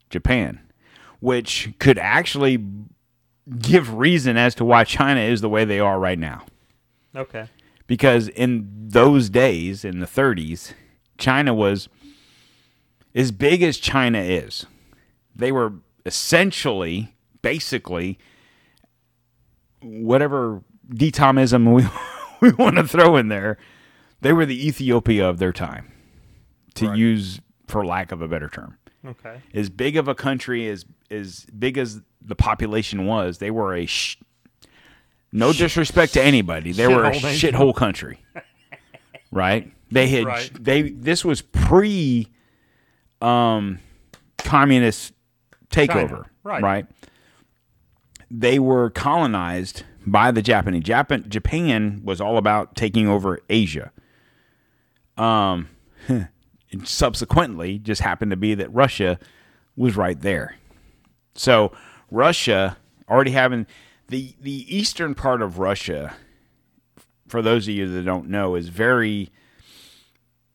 Japan, 0.09 0.59
which 1.19 1.73
could 1.79 1.97
actually 1.97 2.63
give 3.59 3.93
reason 3.93 4.37
as 4.37 4.55
to 4.55 4.65
why 4.65 4.83
China 4.83 5.19
is 5.19 5.41
the 5.41 5.49
way 5.49 5.65
they 5.65 5.79
are 5.79 5.99
right 5.99 6.19
now. 6.19 6.45
Okay. 7.15 7.47
Because 7.87 8.29
in 8.29 8.67
those 8.87 9.29
days, 9.29 9.83
in 9.83 9.99
the 9.99 10.07
30s, 10.07 10.73
China 11.17 11.53
was 11.53 11.89
as 13.13 13.31
big 13.31 13.61
as 13.61 13.77
China 13.77 14.19
is. 14.19 14.65
They 15.35 15.51
were 15.51 15.73
essentially, 16.05 17.15
basically, 17.41 18.17
whatever 19.81 20.61
detomism 20.89 21.73
we, 21.73 21.85
we 22.49 22.53
want 22.55 22.75
to 22.77 22.87
throw 22.87 23.15
in 23.17 23.27
there, 23.27 23.57
they 24.21 24.33
were 24.33 24.45
the 24.45 24.67
Ethiopia 24.67 25.27
of 25.27 25.37
their 25.39 25.53
time, 25.53 25.91
to 26.75 26.89
Right. 26.89 26.97
use 26.97 27.39
for 27.67 27.85
lack 27.85 28.11
of 28.11 28.21
a 28.21 28.27
better 28.27 28.49
term. 28.49 28.77
Okay. 29.05 29.39
As 29.53 29.69
big 29.69 29.97
of 29.97 30.07
a 30.07 30.15
country 30.15 30.67
as 30.67 30.85
as 31.11 31.45
big 31.57 31.77
as 31.77 32.01
the 32.21 32.35
population 32.35 33.05
was, 33.05 33.37
they 33.37 33.51
were 33.51 33.75
a 33.75 33.85
sh- 33.85 34.17
no 35.31 35.53
disrespect 35.53 36.13
to 36.13 36.23
anybody, 36.23 36.71
they 36.71 36.87
were 36.87 37.05
a 37.05 37.11
shithole 37.11 37.75
country, 37.75 38.19
right? 39.31 39.71
They 39.91 40.07
had 40.07 40.25
Right. 40.25 40.51
they 40.59 40.89
this 40.89 41.23
was 41.23 41.41
pre 41.43 42.31
um 43.21 43.77
communist 44.39 45.13
takeover, 45.75 46.25
right. 46.43 46.63
right? 46.63 46.85
They 48.31 48.59
were 48.59 48.89
colonized 48.89 49.83
by 50.05 50.31
the 50.31 50.41
Japanese. 50.41 50.83
Japan 50.83 51.25
Japan 51.27 52.01
was 52.03 52.21
all 52.21 52.37
about 52.37 52.75
taking 52.75 53.07
over 53.07 53.39
Asia. 53.49 53.91
Um, 55.17 55.69
and 56.07 56.29
subsequently, 56.83 57.79
just 57.79 58.01
happened 58.01 58.31
to 58.31 58.37
be 58.37 58.53
that 58.55 58.73
Russia 58.73 59.19
was 59.75 59.95
right 59.95 60.19
there. 60.19 60.55
So 61.35 61.71
Russia 62.09 62.77
already 63.09 63.31
having 63.31 63.67
the 64.07 64.33
the 64.39 64.75
eastern 64.75 65.15
part 65.15 65.41
of 65.41 65.59
Russia. 65.59 66.15
For 67.27 67.41
those 67.41 67.67
of 67.67 67.73
you 67.73 67.89
that 67.89 68.03
don't 68.03 68.29
know, 68.29 68.55
is 68.55 68.69
very 68.69 69.31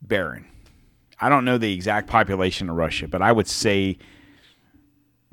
barren. 0.01 0.47
I 1.21 1.29
don't 1.29 1.45
know 1.45 1.59
the 1.59 1.75
exact 1.75 2.09
population 2.09 2.71
of 2.71 2.77
Russia, 2.77 3.09
but 3.09 3.21
I 3.21 3.33
would 3.33 3.49
say 3.49 3.99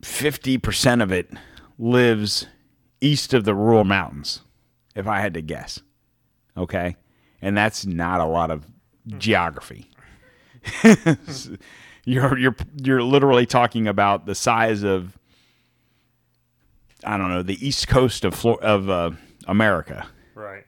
50% 0.02 1.02
of 1.02 1.12
it 1.12 1.32
lives 1.78 2.48
east 3.02 3.34
of 3.34 3.44
the 3.46 3.54
Ural 3.54 3.84
Mountains, 3.84 4.42
if 4.96 5.08
I 5.08 5.20
had 5.20 5.34
to 5.36 5.42
guess. 5.42 5.82
Okay? 6.56 6.96
And 7.42 7.58
that's 7.58 7.86
not 7.86 8.20
a 8.20 8.26
lot 8.26 8.52
of 8.52 8.66
geography. 9.18 9.90
you're 12.04 12.38
you're 12.38 12.56
you're 12.76 13.04
literally 13.04 13.46
talking 13.46 13.88
about 13.88 14.26
the 14.26 14.36
size 14.36 14.84
of 14.84 15.18
I 17.04 17.18
don't 17.18 17.30
know, 17.30 17.44
the 17.44 17.66
east 17.66 17.88
coast 17.88 18.26
of 18.26 18.46
of 18.46 18.90
uh, 18.90 19.12
America. 19.48 20.08
Right. 20.36 20.66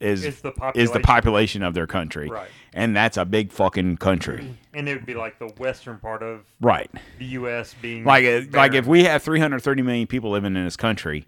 Is 0.00 0.24
Is 0.24 0.40
the 0.40 0.48
is 0.74 0.90
the 0.92 1.00
population. 1.00 1.02
population 1.02 1.62
of 1.62 1.74
their 1.74 1.86
country, 1.86 2.28
Right. 2.28 2.48
and 2.72 2.94
that's 2.96 3.16
a 3.16 3.24
big 3.24 3.50
fucking 3.52 3.96
country, 3.96 4.56
and 4.74 4.88
it 4.88 4.94
would 4.94 5.06
be 5.06 5.14
like 5.14 5.38
the 5.38 5.48
western 5.58 5.98
part 5.98 6.22
of 6.22 6.44
right? 6.60 6.90
the 7.18 7.24
U.S. 7.26 7.74
being 7.80 8.04
Like 8.04 8.24
uh, 8.24 8.42
like 8.52 8.74
if 8.74 8.86
we 8.86 9.04
have 9.04 9.22
330 9.22 9.82
million 9.82 10.06
people 10.06 10.30
living 10.30 10.56
in 10.56 10.64
this 10.64 10.76
country, 10.76 11.26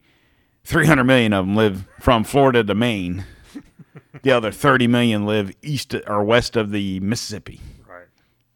300 0.65 1.05
million 1.05 1.33
of 1.33 1.47
them 1.47 1.57
live 1.57 1.87
from 2.01 2.25
Florida 2.25 2.63
to 2.65 2.75
Maine. 2.75 3.25
the 4.23 4.31
other 4.31 4.53
30 4.53 4.87
million 4.87 5.27
live 5.27 5.53
east 5.63 5.95
or 6.07 6.23
west 6.23 6.55
of 6.57 6.71
the 6.71 7.01
Mississippi, 7.01 7.61
right. 7.89 8.07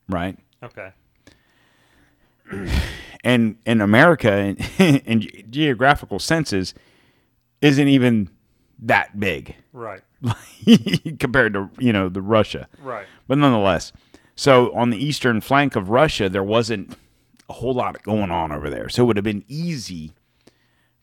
right? 0.09 0.39
Okay. 0.63 0.91
and 3.25 3.57
in 3.65 3.81
America, 3.81 4.33
in, 4.33 4.57
in 5.07 5.51
geographical 5.51 6.19
senses, 6.19 6.75
isn't 7.61 7.89
even 7.89 8.29
that 8.81 9.19
big 9.19 9.55
Right. 9.73 10.03
compared 11.19 11.53
to 11.55 11.71
you 11.79 11.93
know 11.93 12.09
the 12.09 12.23
Russia. 12.23 12.69
Right. 12.83 13.07
But 13.29 13.39
nonetheless, 13.39 13.93
so 14.37 14.75
on 14.75 14.91
the 14.91 15.03
eastern 15.03 15.41
flank 15.41 15.77
of 15.77 15.91
Russia, 15.91 16.29
there 16.29 16.43
wasn't 16.45 16.97
a 17.49 17.53
whole 17.55 17.75
lot 17.75 18.03
going 18.03 18.31
on 18.31 18.53
over 18.53 18.71
there. 18.71 18.89
So 18.89 19.03
it 19.03 19.07
would 19.07 19.17
have 19.17 19.25
been 19.25 19.45
easy 19.49 20.13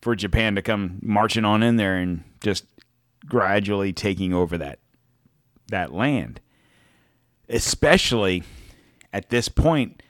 for 0.01 0.15
Japan 0.15 0.55
to 0.55 0.61
come 0.61 0.99
marching 1.01 1.45
on 1.45 1.61
in 1.61 1.75
there 1.75 1.95
and 1.97 2.23
just 2.41 2.65
gradually 3.25 3.93
taking 3.93 4.33
over 4.33 4.57
that 4.57 4.79
that 5.69 5.93
land. 5.93 6.39
Especially 7.47 8.43
at 9.13 9.29
this 9.29 9.49
point, 9.49 10.01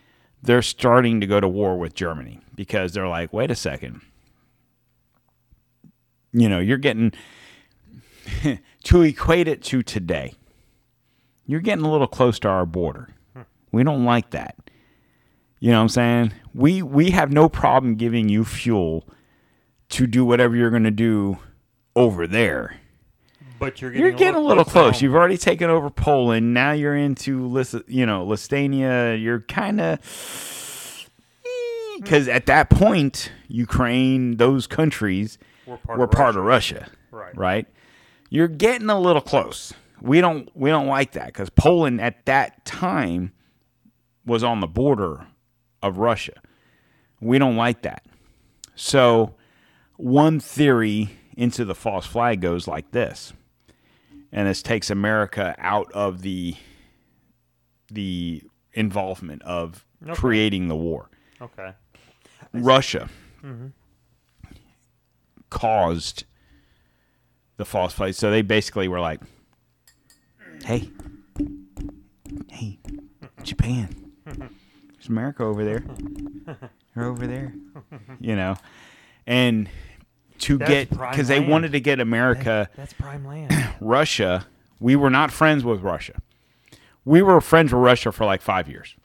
they're 0.42 0.62
starting 0.62 1.20
to 1.22 1.28
go 1.28 1.40
to 1.40 1.48
war 1.48 1.78
with 1.78 1.94
Germany 1.94 2.40
because 2.56 2.94
they're 2.94 3.08
like, 3.08 3.34
wait 3.34 3.52
a 3.52 3.56
second. 3.56 4.02
You 6.32 6.48
know, 6.48 6.60
you're 6.60 6.78
getting 6.78 7.12
to 8.84 9.02
equate 9.02 9.48
it 9.48 9.62
to 9.64 9.82
today 9.82 10.34
you're 11.52 11.60
getting 11.60 11.84
a 11.84 11.92
little 11.92 12.08
close 12.08 12.40
to 12.40 12.48
our 12.48 12.66
border. 12.66 13.10
Hmm. 13.34 13.42
We 13.74 13.84
don't 13.84 14.06
like 14.06 14.30
that. 14.30 14.56
You 15.60 15.72
know 15.72 15.80
what 15.80 15.84
I'm 15.84 15.90
saying? 15.90 16.34
We 16.54 16.82
we 16.82 17.12
have 17.12 17.32
no 17.32 17.50
problem 17.50 17.96
giving 17.96 18.30
you 18.30 18.46
fuel 18.46 19.06
to 19.90 20.08
do 20.08 20.24
whatever 20.24 20.56
you're 20.56 20.70
going 20.70 20.86
to 20.86 20.92
do 20.92 21.40
over 21.94 22.26
there. 22.26 22.78
But 23.60 23.82
you're 23.82 23.92
getting 23.92 24.06
You're 24.06 24.16
getting 24.16 24.42
a 24.42 24.46
little 24.46 24.64
to 24.64 24.72
close. 24.72 24.96
home. 24.96 25.04
You've 25.04 25.14
already 25.14 25.38
taken 25.38 25.70
over 25.70 25.90
Poland. 25.90 26.54
Now 26.54 26.72
you're 26.72 26.96
into 26.96 27.32
you 27.88 28.06
know, 28.06 28.26
Listania. 28.26 29.22
You're 29.22 29.42
kind 29.42 29.82
of 29.82 30.00
hmm. 31.46 32.02
because 32.02 32.30
at 32.30 32.46
that 32.46 32.70
point, 32.70 33.30
Ukraine, 33.50 34.38
those 34.38 34.68
countries 34.68 35.38
We're 35.66 35.76
part 35.78 36.00
were 36.00 36.06
of 36.06 36.12
part 36.12 36.38
of 36.38 36.46
Russia 36.46 36.88
Right. 37.12 37.38
right? 37.38 37.68
You're 38.32 38.48
getting 38.48 38.90
a 38.90 39.00
little 39.00 39.22
close. 39.22 39.74
We 40.02 40.22
don't 40.22 40.50
we 40.56 40.70
don't 40.70 40.88
like 40.88 41.12
that 41.12 41.28
because 41.28 41.50
Poland 41.50 42.00
at 42.02 42.26
that 42.26 42.66
time 42.66 43.34
was 44.26 44.42
on 44.42 44.62
the 44.62 44.68
border 44.68 45.28
of 45.84 45.98
Russia. 45.98 46.42
We 47.20 47.38
don't 47.38 47.58
like 47.58 47.82
that. 47.84 48.06
So 48.74 49.36
one 49.98 50.40
theory 50.40 51.10
into 51.36 51.66
the 51.66 51.76
false 51.76 52.06
flag 52.06 52.40
goes 52.42 52.68
like 52.68 52.92
this, 52.92 53.34
and 54.32 54.48
this 54.48 54.64
takes 54.64 54.90
America 54.90 55.54
out 55.60 55.92
of 55.92 56.22
the 56.22 56.56
the 57.92 58.44
involvement 58.74 59.42
of 59.44 59.86
Okay. 60.04 60.14
creating 60.14 60.68
the 60.68 60.76
war. 60.76 61.10
Okay. 61.40 61.74
Russia 62.54 63.08
mm-hmm. 63.44 63.68
caused 65.50 66.24
the 67.62 67.66
false 67.66 67.94
flag. 67.94 68.16
So 68.16 68.32
they 68.32 68.42
basically 68.42 68.88
were 68.88 69.00
like, 69.00 69.22
"Hey, 70.66 70.90
hey, 72.50 72.80
Japan, 73.44 74.12
there's 74.26 75.08
America 75.08 75.44
over 75.44 75.64
there. 75.64 75.84
They're 76.96 77.06
over 77.06 77.28
there, 77.28 77.54
you 78.20 78.36
know." 78.36 78.56
And 79.28 79.70
to 80.40 80.58
That's 80.58 80.70
get 80.72 80.90
because 80.90 81.28
they 81.28 81.40
wanted 81.40 81.74
to 81.74 81.80
get 81.80 82.00
America, 82.00 82.68
That's 82.76 82.94
prime 82.94 83.26
land. 83.26 83.54
Russia. 83.80 84.48
We 84.80 84.96
were 84.96 85.12
not 85.12 85.32
friends 85.32 85.64
with 85.64 85.82
Russia. 85.82 86.20
We 87.06 87.22
were 87.22 87.40
friends 87.40 87.72
with 87.72 87.84
Russia 87.84 88.12
for 88.12 88.26
like 88.26 88.42
five 88.42 88.68
years. 88.68 88.96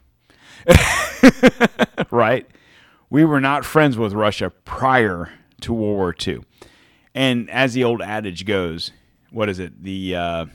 right? 2.11 2.47
We 3.11 3.27
were 3.27 3.43
not 3.43 3.67
friends 3.67 3.99
with 3.99 4.15
Russia 4.15 4.49
prior 4.49 5.31
to 5.61 5.75
World 5.75 5.97
War 5.97 6.15
II. 6.27 6.41
And 7.17 7.51
as 7.51 7.73
the 7.75 7.83
old 7.83 8.03
adage 8.03 8.45
goes, 8.45 8.93
what 9.31 9.49
is 9.49 9.59
it? 9.59 9.83
The 9.83 10.15
uh, 10.15 10.47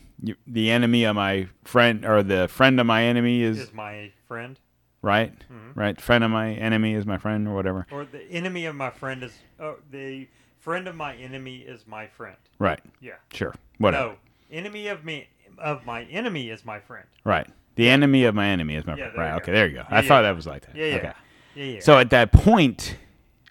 the 0.47 0.69
enemy 0.71 1.03
of 1.05 1.15
my 1.15 1.47
friend 1.65 2.05
or 2.05 2.21
the 2.23 2.47
friend 2.47 2.79
of 2.79 2.85
my 2.85 3.03
enemy 3.03 3.41
is 3.41 3.59
is 3.59 3.73
my 3.73 4.11
friend, 4.27 4.59
right, 5.01 5.33
Mm-hmm. 5.51 5.79
right. 5.79 5.99
Friend 5.99 6.23
of 6.23 6.29
my 6.31 6.53
enemy 6.53 6.93
is 6.93 7.05
my 7.05 7.17
friend 7.17 7.47
or 7.47 7.55
whatever. 7.55 7.87
or 7.91 8.05
the 8.05 8.23
enemy 8.29 8.65
of 8.65 8.75
my 8.75 8.91
friend 8.91 9.23
is 9.23 9.33
oh, 9.59 9.77
the 9.89 10.27
friend 10.59 10.87
of 10.87 10.95
my 10.95 11.15
enemy 11.15 11.57
is 11.57 11.87
my 11.87 12.05
friend. 12.07 12.37
Right. 12.59 12.79
Yeah. 13.01 13.13
Sure. 13.33 13.55
Whatever. 13.79 14.09
No, 14.09 14.15
enemy 14.51 14.87
of 14.87 15.03
me 15.03 15.27
of 15.57 15.85
my 15.85 16.03
enemy 16.03 16.49
is 16.51 16.63
my 16.63 16.79
friend. 16.79 17.07
Right. 17.23 17.47
The 17.75 17.89
enemy 17.89 18.25
of 18.25 18.35
my 18.35 18.47
enemy 18.47 18.75
is 18.75 18.85
my 18.85 18.95
Yeah, 18.95 19.09
friend. 19.11 19.17
Right. 19.17 19.35
Okay. 19.37 19.47
go. 19.47 19.51
There 19.53 19.67
you 19.67 19.73
go. 19.73 19.85
Yeah, 19.89 19.97
I 19.97 20.07
thought 20.07 20.21
that 20.21 20.35
was 20.35 20.45
like 20.45 20.65
that. 20.67 20.75
Yeah, 20.75 20.85
yeah, 20.85 20.95
Okay. 20.97 21.11
yeah, 21.55 21.65
yeah. 21.65 21.79
So 21.79 21.97
at 21.97 22.11
that 22.11 22.31
point, 22.31 22.95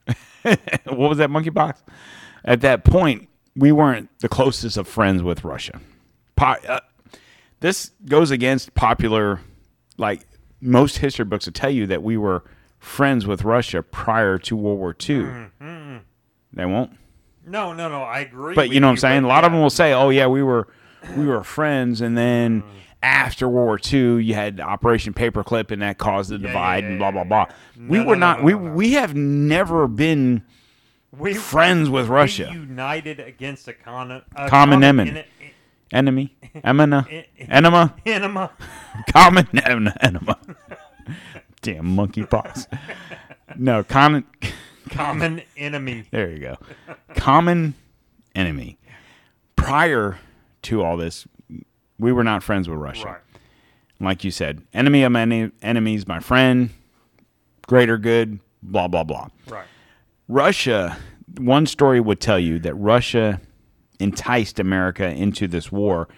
what 0.42 1.08
was 1.10 1.18
that 1.18 1.30
monkey 1.30 1.50
box? 1.50 1.82
At 2.44 2.60
that 2.62 2.84
point, 2.84 3.28
we 3.56 3.72
weren't 3.72 4.08
the 4.20 4.28
closest 4.28 4.76
of 4.76 4.86
friends 4.88 5.22
with 5.22 5.44
Russia. 5.44 5.80
Po- 6.36 6.56
uh, 6.68 6.80
this 7.60 7.90
goes 8.06 8.30
against 8.30 8.74
popular, 8.74 9.40
like 9.98 10.26
most 10.60 10.98
history 10.98 11.24
books 11.24 11.46
will 11.46 11.52
tell 11.52 11.70
you 11.70 11.86
that 11.88 12.02
we 12.02 12.16
were 12.16 12.42
friends 12.78 13.26
with 13.26 13.44
Russia 13.44 13.82
prior 13.82 14.38
to 14.38 14.56
World 14.56 14.78
War 14.78 14.90
II. 14.98 15.16
Mm-hmm, 15.16 15.96
They 16.54 16.64
won't. 16.64 16.92
no, 17.46 17.72
no, 17.74 17.88
no. 17.88 18.02
I 18.02 18.20
agree. 18.20 18.54
But 18.54 18.70
you 18.70 18.80
know 18.80 18.86
what 18.86 18.92
I'm 18.92 18.96
saying? 18.98 19.24
A 19.24 19.28
lot 19.28 19.44
of 19.44 19.52
them 19.52 19.60
will 19.60 19.68
say, 19.70 19.92
"Oh 19.92 20.08
yeah, 20.10 20.26
we 20.26 20.42
were 20.42 20.68
we 21.16 21.26
were 21.26 21.42
friends," 21.44 22.00
and 22.00 22.16
then 22.16 22.62
after 23.02 23.48
World 23.48 23.66
War 23.66 23.80
II, 23.92 24.22
you 24.24 24.34
had 24.34 24.60
Operation 24.60 25.12
Paperclip, 25.12 25.70
and 25.70 25.82
that 25.82 25.98
caused 25.98 26.30
the 26.30 26.38
yeah, 26.38 26.46
divide, 26.48 26.84
yeah, 26.84 26.90
and 26.90 26.98
blah 26.98 27.10
blah 27.10 27.24
blah. 27.24 27.46
yeah. 27.76 27.86
we 27.88 27.98
were 27.98 28.04
no, 28.04 28.12
no, 28.14 28.18
not. 28.18 28.38
no, 28.38 28.44
we 28.44 28.52
no, 28.52 28.58
no. 28.60 28.72
we 28.72 28.92
have 28.92 29.14
never 29.14 29.86
been 29.88 30.42
we 31.16 31.34
friends 31.34 31.88
with 31.90 32.08
we 32.08 32.14
Russia. 32.14 32.50
united 32.52 33.20
against 33.20 33.68
a, 33.68 33.72
con- 33.72 34.22
a 34.34 34.48
Common 34.48 34.82
enemy. 34.82 35.10
en- 35.18 35.24
Enemy, 35.92 36.36
en- 36.54 36.62
enema, 37.48 37.94
enema. 38.06 38.50
common 39.12 39.48
en- 39.64 39.92
enema. 40.00 40.38
Damn 41.62 41.84
monkey 41.96 42.24
pox. 42.24 42.68
No, 43.56 43.82
common. 43.82 44.24
common 44.90 45.42
enemy. 45.56 46.04
There 46.12 46.30
you 46.30 46.38
go. 46.38 46.56
Common 47.16 47.74
enemy. 48.36 48.78
Prior 49.56 50.20
to 50.62 50.82
all 50.82 50.96
this, 50.96 51.26
we 51.98 52.12
were 52.12 52.22
not 52.24 52.44
friends 52.44 52.68
with 52.68 52.78
Russia. 52.78 53.06
Right. 53.06 53.20
like 53.98 54.22
you 54.22 54.30
said, 54.30 54.62
enemy 54.72 55.02
of 55.02 55.10
my 55.10 55.50
enemies, 55.60 56.06
my 56.06 56.20
friend, 56.20 56.70
greater 57.66 57.98
good, 57.98 58.38
blah, 58.62 58.86
blah, 58.86 59.02
blah. 59.04 59.26
Right. 59.48 59.66
Russia, 60.30 60.96
one 61.38 61.66
story 61.66 61.98
would 62.00 62.20
tell 62.20 62.38
you 62.38 62.60
that 62.60 62.74
Russia 62.74 63.40
enticed 63.98 64.60
America 64.60 65.08
into 65.08 65.48
this 65.48 65.72
war 65.72 66.08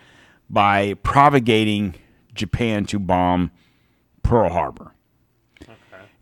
by 0.51 0.93
propagating 1.02 1.94
Japan 2.34 2.84
to 2.86 2.98
bomb 2.98 3.51
Pearl 4.22 4.51
Harbor. 4.51 4.93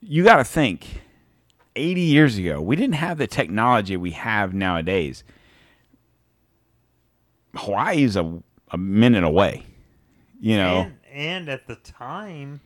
You 0.01 0.23
got 0.23 0.37
to 0.37 0.45
think, 0.45 1.03
80 1.75 2.01
years 2.01 2.39
ago, 2.39 2.61
we 2.61 2.77
didn't 2.77 2.95
have 2.95 3.19
the 3.19 3.27
technology 3.27 3.97
we 3.97 4.13
have 4.13 4.55
nowadays. 4.55 5.25
Hawaii's 7.57 8.15
a, 8.15 8.41
a 8.71 8.79
minute 8.79 9.25
away. 9.25 9.65
You 10.41 10.57
know, 10.57 10.77
And, 10.79 10.95
and 11.13 11.49
at 11.49 11.67
the 11.67 11.75
time, 11.75 12.61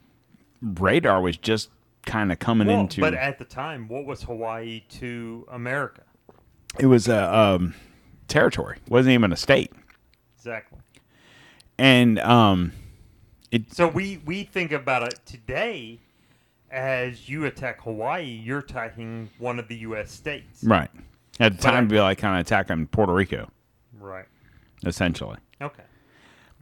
radar 0.61 1.23
was 1.23 1.39
just 1.39 1.71
kind 2.05 2.31
of 2.33 2.39
coming 2.39 2.67
well, 2.69 2.81
into 2.81 3.01
but 3.01 3.15
at 3.15 3.39
the 3.39 3.45
time, 3.45 3.89
what 3.89 4.05
was 4.07 4.23
Hawaii 4.23 4.81
to 5.01 5.47
America? 5.51 6.03
it 6.79 6.87
was 6.87 7.07
a 7.09 7.33
um, 7.39 7.73
territory 8.27 8.79
It 8.85 8.91
wasn't 8.91 9.13
even 9.15 9.33
a 9.33 9.37
state 9.37 9.73
Exactly. 10.37 10.81
and 11.79 12.19
um, 12.21 12.73
it 13.51 13.73
So 13.73 13.87
we 13.89 14.21
we 14.25 14.43
think 14.45 14.73
about 14.73 15.03
it 15.05 15.21
today 15.25 16.01
as 16.71 17.29
you 17.29 17.45
attack 17.45 17.81
Hawaii, 17.83 18.25
you're 18.25 18.59
attacking 18.59 19.31
one 19.39 19.61
of 19.61 19.69
the 19.69 19.77
U.S. 19.79 20.11
states. 20.11 20.65
right 20.65 20.91
at 21.39 21.53
the 21.53 21.57
But 21.59 21.63
time 21.63 21.75
I- 21.75 21.79
it'd 21.79 21.91
be 21.91 22.01
like 22.01 22.19
kind 22.19 22.37
of 22.41 22.45
attacking 22.47 22.87
Puerto 22.89 23.13
Rico 23.13 23.49
Right. 23.99 24.27
essentially 24.85 25.39
Okay. 25.63 25.83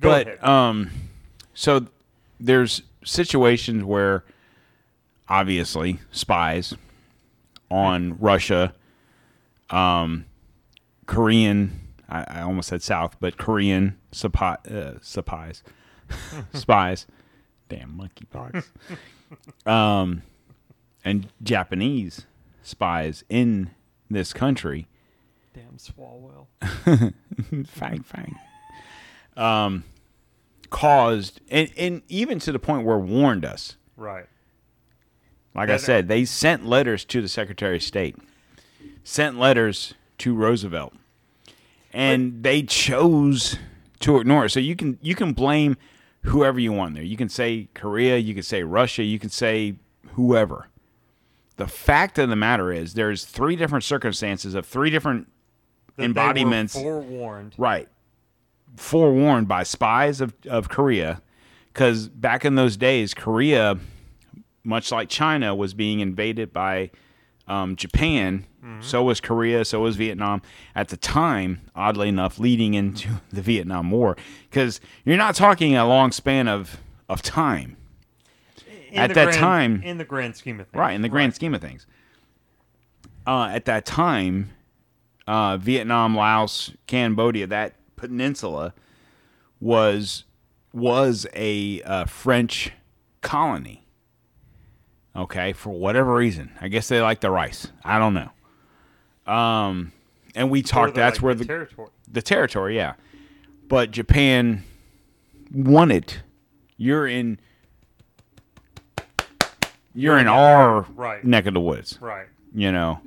Go 0.01 0.11
but 0.11 0.27
ahead. 0.27 0.45
um 0.45 0.91
so 1.55 1.87
there's 2.39 2.83
situations 3.05 3.83
where 3.85 4.25
obviously 5.29 5.99
spies 6.11 6.75
on 7.71 8.19
Russia 8.19 8.75
um 9.71 10.27
Korean 11.07 11.83
I, 12.13 12.25
I 12.29 12.41
almost 12.43 12.69
said 12.69 12.83
South, 12.83 13.17
but 13.21 13.39
Korean 13.39 13.99
suppi, 14.13 14.71
uh, 14.71 14.99
supplies, 15.01 15.63
spies. 16.53 17.07
Damn 17.69 17.99
monkeypox. 17.99 18.67
um, 19.67 20.23
and 21.05 21.29
Japanese 21.43 22.27
spies 22.63 23.25
in 23.31 23.71
this 24.11 24.35
country. 24.35 24.89
Damn 25.55 25.79
Swalwell. 25.79 26.49
fang 27.67 28.03
fang. 28.03 28.37
Um, 29.35 29.85
caused 30.69 31.41
and, 31.51 31.71
and 31.79 32.03
even 32.09 32.39
to 32.41 32.53
the 32.53 32.59
point 32.59 32.85
where 32.85 32.99
warned 32.99 33.47
us. 33.47 33.77
Right. 33.97 34.27
Like 35.55 35.69
I 35.69 35.77
said, 35.77 36.09
they 36.09 36.25
sent 36.25 36.65
letters 36.65 37.05
to 37.07 37.21
the 37.21 37.29
Secretary 37.29 37.77
of 37.77 37.83
State, 37.83 38.17
sent 39.05 39.39
letters 39.39 39.95
to 40.19 40.35
Roosevelt, 40.35 40.95
and 41.93 42.43
they 42.43 42.63
chose 42.63 43.59
to 44.01 44.19
ignore 44.19 44.47
it. 44.47 44.51
So 44.51 44.61
you 44.61 44.75
can 44.77 44.99
you 45.03 45.15
can 45.15 45.33
blame 45.33 45.77
whoever 46.23 46.59
you 46.59 46.73
want 46.73 46.95
there. 46.95 47.03
You 47.03 47.17
can 47.17 47.29
say 47.29 47.69
Korea, 47.75 48.17
you 48.17 48.33
can 48.33 48.43
say 48.43 48.63
Russia, 48.63 49.03
you 49.03 49.19
can 49.19 49.31
say 49.31 49.75
whoever. 50.15 50.69
The 51.57 51.67
fact 51.67 52.19
of 52.19 52.31
the 52.31 52.37
matter 52.37 52.73
is, 52.73 52.95
there's 52.95 53.25
three 53.25 53.57
different 53.57 53.85
circumstances 53.85 54.55
of 54.55 54.65
three 54.67 54.91
different 54.91 55.29
Embodiments. 55.99 56.73
Forewarned. 56.75 57.55
right 57.59 57.89
forewarned 58.77 59.47
by 59.47 59.63
spies 59.63 60.21
of, 60.21 60.33
of 60.49 60.69
korea 60.69 61.21
because 61.73 62.09
back 62.09 62.45
in 62.45 62.55
those 62.55 62.77
days 62.77 63.13
korea 63.13 63.79
much 64.65 64.91
like 64.93 65.09
china 65.09 65.55
was 65.55 65.75
being 65.75 66.01
invaded 66.01 66.53
by 66.53 66.91
um, 67.49 67.75
japan 67.77 68.47
so 68.81 69.03
was 69.03 69.21
korea 69.21 69.65
so 69.65 69.81
was 69.81 69.97
vietnam. 69.97 70.41
At 70.75 70.89
the 70.89 70.97
time 70.97 71.63
oddly 71.75 72.09
enough 72.09 72.39
leading 72.39 72.75
into 72.75 73.09
the 73.33 73.43
vietnam 73.43 73.91
war 73.91 74.17
because 74.49 74.81
you're 75.05 75.17
not 75.17 75.35
talking 75.35 75.77
a 75.77 75.87
long 75.87 76.13
span 76.13 76.47
of, 76.47 76.79
of 77.09 77.23
time. 77.23 77.77
In 78.93 78.99
At 78.99 79.15
that 79.15 79.25
grand- 79.25 79.39
time- 79.39 79.83
in 79.83 79.99
the 79.99 80.05
grand 80.05 80.37
scheme 80.37 80.61
of 80.61 80.69
things. 80.69 80.79
right 80.79 80.93
in 80.93 81.03
the 81.03 81.09
grand 81.09 81.35
scheme 81.35 81.55
of 81.55 81.61
things. 81.61 81.87
Uh, 83.27 83.49
at 83.53 83.65
that 83.65 83.85
time 83.85 84.51
uh, 85.27 85.57
vietnam 85.57 86.15
laos 86.17 86.73
cambodia 86.87 87.47
that 87.49 87.75
peninsula 87.97 88.73
was 89.61 90.23
was 90.73 91.27
a 91.35 91.83
uh, 91.83 92.05
french 92.05 92.71
colony 93.23 93.82
okay 95.15 95.53
for 95.53 95.71
whatever 95.71 96.15
reason 96.15 96.51
i 96.61 96.69
guess 96.69 96.89
they 96.89 97.01
like 97.01 97.21
the 97.21 97.31
rice 97.31 97.69
i 97.85 97.99
don't 97.99 98.15
know 98.15 99.33
um 99.33 99.93
and 100.35 100.51
we 100.51 100.63
talked 100.63 100.95
that's 100.95 101.19
like, 101.19 101.23
where 101.23 101.35
the 101.35 101.45
the 101.45 101.49
territory. 101.49 101.89
the 102.11 102.23
territory, 102.23 102.77
yeah. 102.77 102.95
But 103.69 103.91
Japan 103.91 104.65
wanted 105.53 106.15
you're 106.79 107.07
in 107.07 107.39
you're 109.95 110.19
in 110.19 110.27
our 110.29 110.83
Right. 110.95 111.23
neck 111.25 111.47
of 111.47 111.55
the 111.55 111.61
woods, 111.61 111.99
Right. 112.01 112.27
you 112.55 112.73
know. 112.73 113.01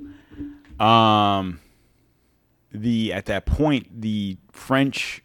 Um 0.84 1.60
the 2.72 3.12
at 3.12 3.26
that 3.26 3.46
point 3.46 4.00
the 4.00 4.36
French 4.52 5.22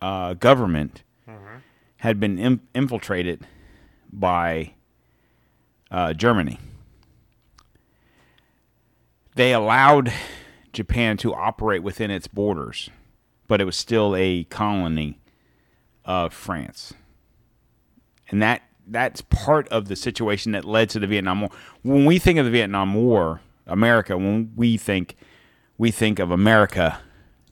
uh, 0.00 0.34
government 0.34 1.02
had 1.98 2.18
been 2.20 2.38
Im- 2.38 2.62
infiltrated 2.74 3.46
by 4.12 4.72
uh, 5.90 6.12
Germany. 6.12 6.58
They 9.34 9.52
allowed 9.52 10.12
Japan 10.72 11.16
to 11.18 11.34
operate 11.34 11.82
within 11.82 12.10
its 12.10 12.26
borders, 12.26 12.90
but 13.48 13.60
it 13.60 13.64
was 13.64 13.76
still 13.76 14.14
a 14.16 14.44
colony 14.44 15.18
of 16.04 16.32
France. 16.32 16.92
And 18.28 18.42
that 18.42 18.62
that's 18.86 19.20
part 19.22 19.68
of 19.68 19.86
the 19.86 19.94
situation 19.94 20.52
that 20.52 20.64
led 20.64 20.90
to 20.90 20.98
the 20.98 21.06
Vietnam 21.06 21.42
War. 21.42 21.50
When 21.82 22.04
we 22.06 22.18
think 22.18 22.38
of 22.38 22.44
the 22.44 22.50
Vietnam 22.50 22.94
War, 22.94 23.40
America, 23.66 24.16
when 24.16 24.52
we 24.56 24.76
think 24.76 25.14
we 25.78 25.90
think 25.92 26.18
of 26.18 26.30
America 26.30 26.98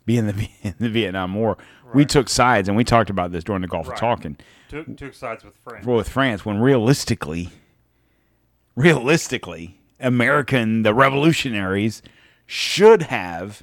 being 0.05 0.27
the 0.27 0.48
in 0.62 0.74
the 0.78 0.89
Vietnam 0.89 1.35
War, 1.35 1.56
we 1.94 2.05
took 2.05 2.28
sides 2.28 2.69
and 2.69 2.77
we 2.77 2.85
talked 2.85 3.09
about 3.10 3.31
this 3.32 3.44
during 3.44 3.62
the 3.62 3.69
Gulf 3.69 3.86
Right. 3.89 3.94
of 3.94 4.01
Talking 4.01 4.36
Took 4.69 4.97
took 4.97 5.15
sides 5.15 5.44
with 5.44 5.55
France. 5.56 5.86
with 5.86 6.09
France 6.09 6.44
when 6.44 6.59
realistically 6.60 7.51
realistically 8.79 9.81
American 10.01 10.83
the 10.83 10.95
revolutionaries 10.95 12.03
should 12.47 13.03
have 13.03 13.63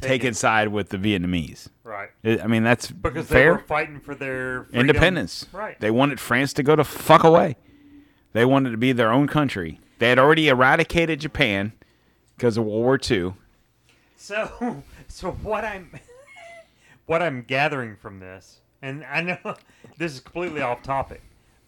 taken 0.00 0.32
side 0.32 0.68
with 0.68 0.88
the 0.88 0.96
Vietnamese. 0.96 1.68
Right. 1.84 2.10
I 2.24 2.38
I 2.40 2.46
mean 2.46 2.62
that's 2.62 2.90
Because 2.90 3.28
they 3.28 3.48
were 3.48 3.58
fighting 3.58 4.00
for 4.00 4.14
their 4.14 4.64
freedom. 4.64 4.80
independence. 4.80 5.46
Right. 5.52 5.78
They 5.80 5.90
wanted 5.90 6.20
France 6.20 6.52
to 6.54 6.62
go 6.62 6.76
to 6.76 6.84
fuck 6.84 7.24
away. 7.24 7.56
They 8.32 8.44
wanted 8.44 8.70
to 8.70 8.76
be 8.76 8.92
their 8.92 9.10
own 9.10 9.26
country. 9.26 9.80
They 9.98 10.08
had 10.10 10.18
already 10.18 10.48
eradicated 10.48 11.20
Japan 11.20 11.72
because 12.36 12.56
of 12.56 12.64
World 12.64 12.84
War 12.84 13.00
II. 13.10 13.34
So, 14.16 14.82
so 15.08 15.32
what 15.32 15.64
I'm, 15.64 15.90
what 17.06 17.20
I'm 17.22 17.42
gathering 17.42 17.96
from 17.96 18.20
this, 18.20 18.60
and 18.80 19.04
I 19.04 19.22
know 19.22 19.38
this 19.98 20.14
is 20.14 20.20
completely 20.20 20.60
off 20.60 20.82
topic, 20.82 21.22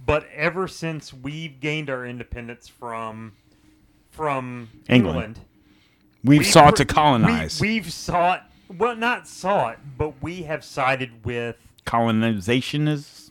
but 0.04 0.26
ever 0.34 0.66
since 0.68 1.12
we've 1.12 1.60
gained 1.60 1.90
our 1.90 2.04
independence 2.06 2.68
from, 2.68 3.32
from 4.10 4.68
England. 4.88 5.16
England, 5.16 5.40
We've 6.22 6.40
we 6.40 6.44
sought 6.44 6.76
to 6.76 6.84
colonize. 6.84 7.60
We, 7.60 7.68
we've 7.80 7.92
sought, 7.92 8.44
well, 8.76 8.94
not 8.96 9.26
sought, 9.26 9.78
but 9.96 10.22
we 10.22 10.42
have 10.42 10.64
sided 10.64 11.24
with 11.24 11.56
Colonization 11.86 12.86
is 12.88 13.30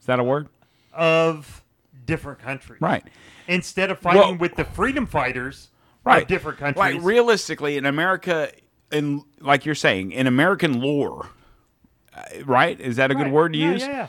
is 0.00 0.06
that 0.06 0.18
a 0.18 0.24
word? 0.24 0.48
of 0.92 1.62
different 2.06 2.38
countries, 2.40 2.80
Right. 2.80 3.04
Instead 3.46 3.90
of 3.90 3.98
fighting 3.98 4.20
Well- 4.22 4.34
with 4.38 4.56
the 4.56 4.64
freedom 4.64 5.06
fighters 5.06 5.68
right. 6.04 6.22
of 6.22 6.28
different 6.28 6.58
countries, 6.58 6.80
right? 6.80 7.00
realistically, 7.02 7.76
in 7.76 7.84
America, 7.86 8.50
in 8.90 9.22
like 9.40 9.64
you're 9.66 9.74
saying, 9.74 10.10
in 10.12 10.26
American 10.26 10.80
lore, 10.80 11.28
uh, 12.16 12.22
right? 12.44 12.80
Is 12.80 12.96
that 12.96 13.10
a 13.10 13.14
good 13.14 13.30
word 13.30 13.52
to 13.52 13.58
Yeah, 13.58 13.70
use? 13.72 13.82
Yeah, 13.82 13.88
yeah. 13.88 14.06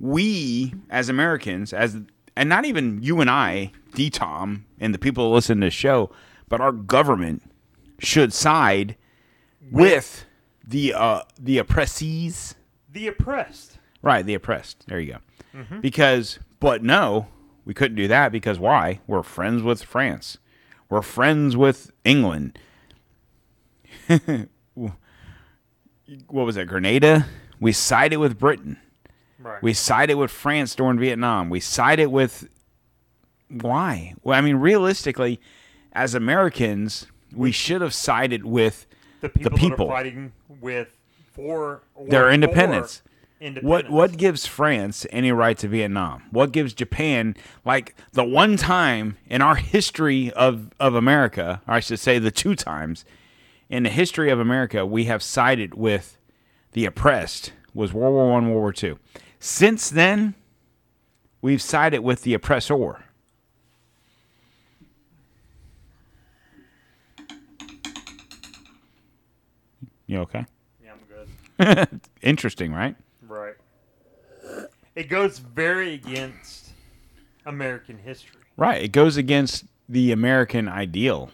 We 0.00 0.74
as 0.90 1.08
Americans, 1.08 1.72
as 1.72 1.98
and 2.36 2.48
not 2.48 2.64
even 2.64 3.02
you 3.02 3.20
and 3.20 3.30
I, 3.30 3.72
D 3.94 4.10
Tom, 4.10 4.66
and 4.78 4.92
the 4.92 4.98
people 4.98 5.28
who 5.28 5.34
listen 5.34 5.60
to 5.60 5.66
this 5.66 5.74
show, 5.74 6.10
but 6.48 6.60
our 6.60 6.72
government 6.72 7.42
should 7.98 8.32
side 8.32 8.96
with 9.70 10.26
the 10.66 10.94
uh, 10.94 11.22
the 11.38 11.58
oppressees. 11.58 12.54
The 12.90 13.08
oppressed. 13.08 13.78
Right, 14.02 14.24
the 14.24 14.34
oppressed. 14.34 14.86
There 14.86 15.00
you 15.00 15.12
go. 15.14 15.18
Mm-hmm. 15.58 15.80
Because, 15.80 16.38
but 16.60 16.82
no, 16.82 17.28
we 17.64 17.74
couldn't 17.74 17.96
do 17.96 18.08
that 18.08 18.32
because 18.32 18.58
why? 18.58 19.00
We're 19.06 19.22
friends 19.22 19.62
with 19.62 19.82
France. 19.82 20.38
We're 20.90 21.02
friends 21.02 21.56
with 21.56 21.90
England. 22.04 22.58
what 24.76 24.92
was 26.28 26.56
it? 26.56 26.68
Grenada? 26.68 27.26
We 27.60 27.72
sided 27.72 28.18
with 28.18 28.38
Britain. 28.38 28.78
Right. 29.44 29.62
We 29.62 29.74
sided 29.74 30.14
with 30.14 30.30
France 30.30 30.74
during 30.74 30.98
Vietnam. 30.98 31.50
We 31.50 31.60
sided 31.60 32.06
with. 32.08 32.48
Why? 33.50 34.14
Well, 34.22 34.38
I 34.38 34.40
mean, 34.40 34.56
realistically, 34.56 35.38
as 35.92 36.14
Americans, 36.14 37.06
we 37.34 37.52
should 37.52 37.82
have 37.82 37.92
sided 37.94 38.44
with 38.44 38.86
the 39.20 39.28
people, 39.28 39.50
that 39.50 39.60
people. 39.60 39.86
are 39.86 39.92
fighting 39.92 40.32
with 40.60 40.88
for 41.32 41.82
or 41.94 42.06
Their 42.08 42.30
independence. 42.30 43.02
independence. 43.40 43.68
What 43.68 43.90
what 43.90 44.16
gives 44.16 44.46
France 44.46 45.06
any 45.10 45.30
right 45.30 45.58
to 45.58 45.68
Vietnam? 45.68 46.22
What 46.30 46.50
gives 46.52 46.72
Japan 46.72 47.36
like 47.64 47.94
the 48.12 48.24
one 48.24 48.56
time 48.56 49.18
in 49.26 49.42
our 49.42 49.56
history 49.56 50.32
of 50.32 50.70
of 50.80 50.94
America, 50.94 51.60
or 51.68 51.74
I 51.74 51.80
should 51.80 51.98
say 52.00 52.18
the 52.18 52.30
two 52.30 52.54
times 52.54 53.04
in 53.68 53.82
the 53.82 53.90
history 53.90 54.30
of 54.30 54.40
America 54.40 54.86
we 54.86 55.04
have 55.04 55.22
sided 55.22 55.74
with 55.74 56.16
the 56.72 56.86
oppressed 56.86 57.52
was 57.74 57.92
World 57.92 58.14
War 58.14 58.30
One, 58.30 58.44
World 58.46 58.56
War 58.60 58.72
Two. 58.72 58.98
Since 59.46 59.90
then, 59.90 60.34
we've 61.42 61.60
sided 61.60 62.00
with 62.00 62.22
the 62.22 62.32
oppressor. 62.32 63.04
You 70.06 70.20
okay? 70.20 70.46
Yeah, 70.82 70.92
I'm 71.58 71.76
good. 71.76 72.00
Interesting, 72.22 72.72
right? 72.72 72.96
Right. 73.28 73.52
It 74.94 75.10
goes 75.10 75.40
very 75.40 75.92
against 75.92 76.70
American 77.44 77.98
history. 77.98 78.40
Right. 78.56 78.82
It 78.82 78.92
goes 78.92 79.18
against 79.18 79.66
the 79.90 80.10
American 80.12 80.70
ideal. 80.70 81.30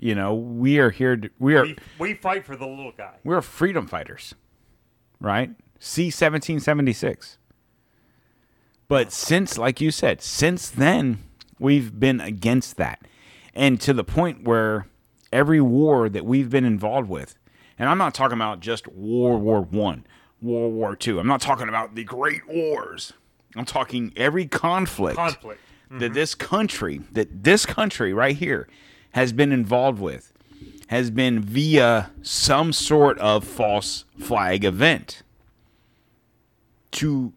You 0.00 0.16
know, 0.16 0.34
we 0.34 0.80
are 0.80 0.90
here 0.90 1.16
to, 1.16 1.30
we 1.38 1.54
are 1.54 1.62
We, 1.62 1.76
we 2.00 2.14
fight 2.14 2.44
for 2.44 2.56
the 2.56 2.66
little 2.66 2.90
guy. 2.90 3.14
we're 3.22 3.40
freedom 3.40 3.86
fighters. 3.86 4.34
Right? 5.20 5.52
C 5.78 6.10
seventeen 6.10 6.58
seventy 6.58 6.92
six. 6.92 7.38
But 8.92 9.10
since 9.10 9.56
like 9.56 9.80
you 9.80 9.90
said, 9.90 10.20
since 10.20 10.68
then 10.68 11.20
we've 11.58 11.98
been 11.98 12.20
against 12.20 12.76
that. 12.76 13.00
And 13.54 13.80
to 13.80 13.94
the 13.94 14.04
point 14.04 14.44
where 14.44 14.86
every 15.32 15.62
war 15.62 16.10
that 16.10 16.26
we've 16.26 16.50
been 16.50 16.66
involved 16.66 17.08
with, 17.08 17.34
And 17.78 17.88
I'm 17.88 17.96
not 17.96 18.12
talking 18.12 18.36
about 18.36 18.60
just 18.60 18.86
World 18.88 19.40
War 19.40 19.62
One, 19.62 20.04
World 20.42 20.74
War 20.74 20.94
Two. 20.94 21.18
I'm 21.18 21.26
not 21.26 21.40
talking 21.40 21.70
about 21.70 21.94
the 21.94 22.04
Great 22.04 22.46
Wars. 22.46 23.14
I'm 23.56 23.64
talking 23.64 24.12
every 24.14 24.46
conflict, 24.46 25.16
Conflict. 25.16 25.62
that 25.88 25.98
mm-hmm. 25.98 26.12
this 26.12 26.34
country, 26.34 27.00
that 27.12 27.44
this 27.44 27.64
country 27.64 28.12
right 28.12 28.36
here, 28.36 28.68
has 29.12 29.32
been 29.32 29.52
involved 29.52 30.00
with, 30.00 30.34
has 30.88 31.10
been 31.10 31.40
via 31.40 32.10
some 32.20 32.74
sort 32.74 33.18
of 33.20 33.42
false 33.42 34.04
flag 34.18 34.66
event. 34.66 35.22
To 36.90 37.32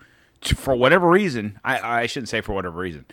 for 0.54 0.76
whatever 0.76 1.10
reason, 1.10 1.60
I, 1.64 2.02
I 2.02 2.06
shouldn't 2.06 2.30
say 2.30 2.42
for 2.42 2.54
whatever 2.54 2.80
reason, 2.80 3.06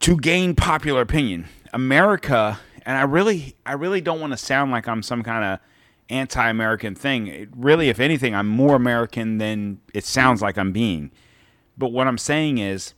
to 0.00 0.16
gain 0.16 0.54
popular 0.54 1.02
opinion. 1.02 1.46
America, 1.72 2.58
and 2.86 2.96
I 2.96 3.02
really, 3.02 3.54
I 3.66 3.72
really 3.72 4.00
don't 4.00 4.20
want 4.20 4.32
to 4.32 4.36
sound 4.36 4.70
like 4.70 4.88
I'm 4.88 5.02
some 5.02 5.22
kind 5.22 5.44
of 5.44 5.60
anti-American 6.08 6.94
thing. 6.94 7.28
It 7.28 7.48
really, 7.54 7.88
if 7.88 8.00
anything, 8.00 8.34
I'm 8.34 8.48
more 8.48 8.74
American 8.74 9.38
than 9.38 9.80
it 9.94 10.04
sounds 10.04 10.42
like 10.42 10.58
I'm 10.58 10.72
being. 10.72 11.10
But 11.78 11.92
what 11.92 12.06
I'm 12.06 12.18
saying 12.18 12.58
is, 12.58 12.94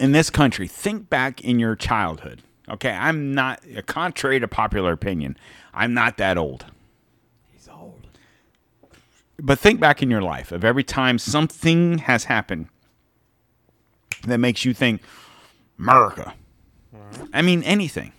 in 0.00 0.12
this 0.12 0.30
country, 0.30 0.66
think 0.66 1.08
back 1.08 1.40
in 1.42 1.58
your 1.58 1.76
childhood. 1.76 2.42
Okay, 2.68 2.90
I'm 2.90 3.34
not, 3.34 3.62
contrary 3.86 4.40
to 4.40 4.48
popular 4.48 4.92
opinion, 4.92 5.36
I'm 5.72 5.94
not 5.94 6.16
that 6.18 6.36
old. 6.36 6.66
But 9.40 9.58
think 9.58 9.78
back 9.80 10.02
in 10.02 10.10
your 10.10 10.22
life 10.22 10.50
of 10.52 10.64
every 10.64 10.82
time 10.84 11.18
something 11.18 11.98
has 11.98 12.24
happened 12.24 12.68
that 14.26 14.38
makes 14.38 14.64
you 14.64 14.74
think, 14.74 15.00
America. 15.78 16.34
I 17.32 17.42
mean, 17.42 17.62
anything. 17.62 18.12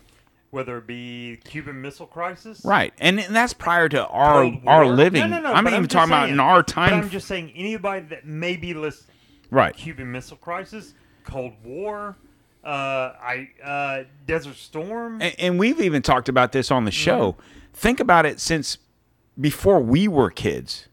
Whether 0.50 0.78
it 0.78 0.86
be 0.86 1.38
Cuban 1.44 1.80
Missile 1.80 2.06
Crisis, 2.06 2.62
Right. 2.64 2.92
And, 2.98 3.20
and 3.20 3.36
that's 3.36 3.52
prior 3.52 3.88
to 3.90 4.06
our, 4.06 4.52
our 4.66 4.86
living. 4.86 5.20
No, 5.20 5.26
no, 5.28 5.40
no. 5.40 5.52
I'm 5.52 5.62
not 5.64 5.74
even 5.74 5.84
just 5.84 5.92
talking 5.92 6.10
about 6.10 6.22
saying- 6.24 6.32
in 6.34 6.40
our 6.40 6.60
But 6.60 6.68
time. 6.68 6.94
I'm 6.94 7.10
just 7.10 7.28
saying 7.28 7.52
anybody 7.54 8.06
that 8.06 8.26
may 8.26 8.56
be 8.56 8.74
listening. 8.74 9.14
right. 9.50 9.76
Cuban 9.76 10.10
Missile 10.10 10.38
Crisis, 10.38 10.94
Cold 11.24 11.52
War, 11.62 12.16
uh, 12.64 12.68
I 12.68 13.50
uh, 13.62 14.04
Desert 14.26 14.56
Storm. 14.56 15.20
And, 15.22 15.34
and 15.38 15.58
we've 15.58 15.80
even 15.80 16.02
talked 16.02 16.28
about 16.28 16.52
this 16.52 16.70
on 16.70 16.84
the 16.84 16.90
show. 16.90 17.32
Mm-hmm. 17.32 17.42
Think 17.74 18.00
about 18.00 18.26
it 18.26 18.40
since 18.40 18.78
before 19.38 19.80
we 19.80 20.08
were 20.08 20.30
kids. 20.30 20.88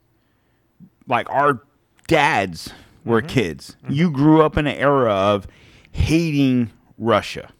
Like 1.08 1.30
our 1.30 1.62
dads 2.08 2.72
were 3.06 3.22
Mm-hmm. 3.22 3.28
kids. 3.28 3.76
Mm-hmm. 3.84 3.94
You 3.94 4.12
grew 4.12 4.42
up 4.42 4.58
in 4.58 4.68
an 4.68 4.76
era 4.76 5.14
of 5.14 5.48
hating 5.92 6.72
Russia. 6.98 7.52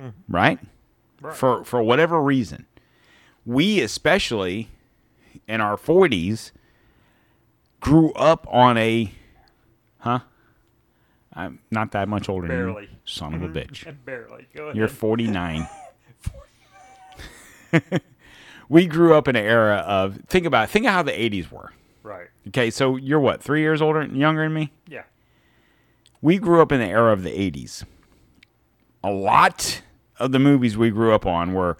Mm-hmm. 0.00 0.34
Right? 0.34 0.58
Right. 1.20 1.34
For 1.34 1.64
for 1.64 1.82
whatever 1.82 2.22
reason. 2.22 2.66
We 3.44 3.80
especially 3.80 4.68
in 5.46 5.60
our 5.60 5.76
40s 5.76 6.50
grew 7.80 8.12
up 8.12 8.46
on 8.50 8.76
a 8.76 9.12
huh? 9.98 10.20
I'm 11.32 11.60
not 11.70 11.92
that 11.92 12.08
much 12.08 12.28
older 12.28 12.48
than 12.48 12.56
Barely. 12.56 12.82
you. 12.84 12.88
Son 13.04 13.34
of 13.34 13.42
a 13.42 13.48
mm-hmm. 13.48 13.56
bitch. 13.56 13.96
Barely. 14.04 14.46
Go 14.54 14.64
ahead. 14.64 14.76
You're 14.76 14.88
49. 14.88 15.68
we 18.68 18.86
grew 18.86 19.14
up 19.14 19.28
in 19.28 19.36
an 19.36 19.44
era 19.44 19.76
of 19.86 20.18
think 20.26 20.46
about 20.46 20.70
think 20.70 20.86
of 20.86 20.92
how 20.92 21.02
the 21.02 21.12
80s 21.12 21.50
were. 21.50 21.72
Okay, 22.48 22.70
so 22.70 22.96
you're 22.96 23.20
what 23.20 23.42
three 23.42 23.60
years 23.60 23.82
older, 23.82 24.00
and 24.00 24.16
younger 24.16 24.42
than 24.44 24.54
me. 24.54 24.72
Yeah. 24.88 25.02
We 26.22 26.38
grew 26.38 26.60
up 26.62 26.72
in 26.72 26.80
the 26.80 26.86
era 26.86 27.12
of 27.12 27.22
the 27.22 27.30
80s. 27.30 27.84
A 29.04 29.10
lot 29.10 29.82
of 30.18 30.32
the 30.32 30.38
movies 30.38 30.76
we 30.76 30.90
grew 30.90 31.12
up 31.12 31.26
on 31.26 31.52
were 31.52 31.76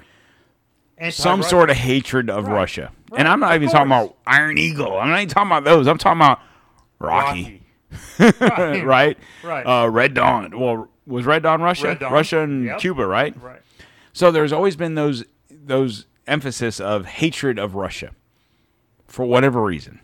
some 1.11 1.41
Anti-Russia. 1.41 1.49
sort 1.49 1.71
of 1.71 1.77
hatred 1.77 2.31
of 2.31 2.47
Right. 2.47 2.55
Russia, 2.55 2.93
Right, 3.11 3.19
and 3.21 3.29
I'm 3.29 3.41
not 3.41 3.55
of 3.57 3.63
even 3.63 3.73
talking 3.73 3.89
course. 3.91 4.07
about 4.07 4.17
Iron 4.27 4.59
Eagle. 4.59 4.97
I'm 4.99 5.09
not 5.09 5.17
even 5.21 5.29
talking 5.29 5.49
about 5.51 5.65
those. 5.65 5.87
I'm 5.87 5.99
talking 5.99 6.21
about 6.21 6.41
Rocky, 6.99 7.63
Rocky. 8.21 8.81
right? 8.83 9.19
Right. 9.43 9.63
Uh, 9.67 9.89
Red 9.89 10.15
Dawn. 10.15 10.59
Well, 10.59 10.89
was 11.07 11.25
Red 11.27 11.43
Dawn 11.43 11.61
Russia? 11.63 11.89
Red 11.89 11.99
Dawn. 12.01 12.13
Russia 12.13 12.41
and 12.41 12.65
Yep. 12.65 12.79
Cuba, 12.81 13.07
right? 13.07 13.35
right. 13.43 13.61
So 14.13 14.31
there's 14.31 14.53
always 14.53 14.77
been 14.77 14.95
those 14.95 15.25
those 15.51 16.07
emphasis 16.27 16.81
of 16.81 17.07
hatred 17.07 17.59
of 17.59 17.75
Russia 17.75 18.11
for 19.07 19.25
whatever 19.25 19.63
reason. 19.63 20.01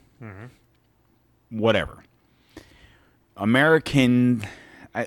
Whatever. 1.51 2.05
American 3.37 4.47
I 4.95 5.07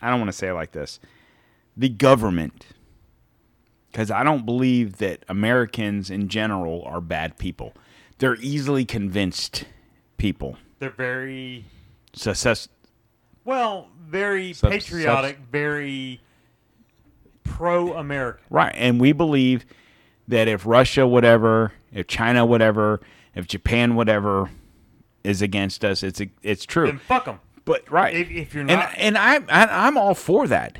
I 0.00 0.10
don't 0.10 0.20
want 0.20 0.28
to 0.28 0.36
say 0.36 0.48
it 0.48 0.54
like 0.54 0.72
this. 0.72 1.00
The 1.76 1.88
government 1.88 2.66
cuz 3.92 4.10
I 4.10 4.22
don't 4.22 4.46
believe 4.46 4.98
that 4.98 5.24
Americans 5.28 6.10
in 6.10 6.28
general 6.28 6.82
are 6.84 7.00
bad 7.00 7.38
people. 7.38 7.72
They're 8.18 8.36
easily 8.36 8.84
convinced 8.84 9.64
people. 10.16 10.58
They're 10.78 10.90
very 10.90 11.64
Success 12.12 12.68
well, 13.44 13.88
very 14.00 14.54
patriotic, 14.54 15.38
very 15.52 16.20
pro-American. 17.44 18.42
Right. 18.50 18.74
And 18.74 19.00
we 19.00 19.12
believe 19.12 19.64
that 20.26 20.48
if 20.48 20.66
Russia, 20.66 21.06
whatever, 21.06 21.72
if 21.92 22.08
China, 22.08 22.44
whatever, 22.44 23.00
if 23.36 23.46
Japan, 23.46 23.94
whatever, 23.94 24.50
is 25.22 25.40
against 25.42 25.84
us, 25.84 26.02
it's 26.02 26.20
it's 26.42 26.64
true. 26.64 26.86
Then 26.86 26.98
fuck 26.98 27.26
them. 27.26 27.38
but 27.64 27.88
right, 27.90 28.14
If- 28.16 28.30
if 28.30 28.54
you're 28.54 28.62
and 28.62 28.68
not- 28.80 28.92
and 28.96 29.16
I, 29.16 29.36
I 29.48 29.86
I'm 29.86 29.96
all 29.96 30.14
for 30.14 30.48
that. 30.48 30.78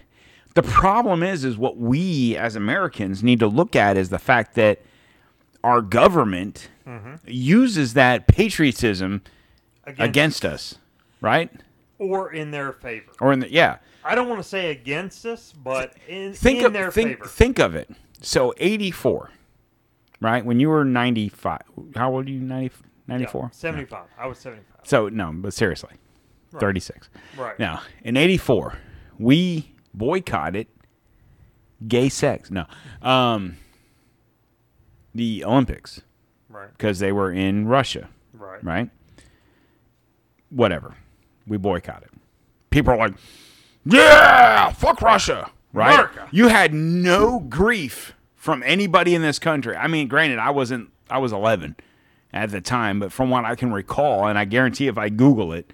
The 0.55 0.63
problem 0.63 1.23
is, 1.23 1.45
is 1.45 1.59
what 1.59 1.77
we 1.77 2.35
as 2.37 2.57
Americans 2.57 3.23
need 3.23 3.41
to 3.41 3.47
look 3.47 3.77
at 3.77 3.97
is 3.99 4.09
the 4.09 4.19
fact 4.19 4.55
that 4.57 4.83
our 5.63 5.81
government 5.83 6.71
Mm-hmm. 6.87 7.15
uses 7.27 7.95
that 7.95 8.29
patriotism 8.29 9.23
against 9.99 10.45
us, 10.45 10.77
right? 11.21 11.51
or 11.99 12.31
in 12.33 12.51
their 12.53 12.73
favor. 12.73 13.11
Or 13.21 13.33
in 13.33 13.41
the 13.41 13.51
yeah. 13.51 13.79
I 14.05 14.15
don't 14.15 14.29
want 14.29 14.41
to 14.41 14.49
say 14.49 14.71
against 14.71 15.27
us, 15.27 15.53
but 15.53 15.95
in, 16.07 16.33
think 16.33 16.61
in 16.61 16.67
of 16.67 16.73
their 16.73 16.93
think 16.93 17.17
favor. 17.19 17.25
think 17.27 17.59
of 17.59 17.75
it. 17.75 17.91
So 18.21 18.55
84, 18.59 19.31
right? 20.21 20.45
When 20.45 20.61
you 20.61 20.69
were 20.69 20.85
95, 20.85 21.61
how 21.95 22.13
old 22.13 22.27
are 22.27 22.31
you? 22.31 22.41
90, 22.41 22.75
Yeah, 23.09 23.15
94? 23.15 23.51
75. 23.53 24.07
I 24.19 24.27
was 24.27 24.39
75. 24.39 24.81
So 24.85 25.09
no, 25.09 25.33
but 25.33 25.53
seriously, 25.55 25.91
36. 26.59 27.09
Right. 27.37 27.59
Now 27.59 27.83
in 28.03 28.17
84, 28.17 28.79
we 29.19 29.75
boycotted 29.95 30.67
gay 31.87 32.09
sex. 32.09 32.51
No, 32.51 32.67
um, 33.03 33.57
the 35.15 35.45
Olympics 35.45 36.01
Right. 36.49 36.71
because 36.73 36.99
they 36.99 37.13
were 37.13 37.31
in 37.33 37.67
Russia, 37.67 38.09
Right. 38.33 38.63
right? 38.65 38.91
Whatever, 40.51 40.95
we 41.47 41.57
boycotted. 41.57 42.09
People 42.71 42.93
are 42.95 42.97
like, 42.99 43.15
"Yeah, 43.85 44.71
fuck 44.71 45.03
Russia." 45.03 45.51
Right? 45.73 45.93
America. 45.93 46.29
You 46.31 46.49
had 46.49 46.73
no 46.73 47.41
grief 47.41 48.15
from 48.47 48.63
anybody 48.63 49.15
in 49.17 49.23
this 49.23 49.41
country. 49.41 49.77
I 49.77 49.89
mean, 49.89 50.07
granted, 50.07 50.39
I 50.39 50.51
wasn't. 50.51 50.91
I 51.11 51.19
was 51.19 51.33
11 51.33 51.77
at 52.33 52.51
the 52.51 52.61
time, 52.61 53.01
but 53.01 53.13
from 53.13 53.29
what 53.29 53.45
I 53.45 53.57
can 53.57 53.73
recall, 53.73 54.27
and 54.27 54.39
I 54.39 54.45
guarantee 54.45 54.87
if 54.87 54.97
I 54.97 55.09
Google 55.09 55.53
it, 55.53 55.73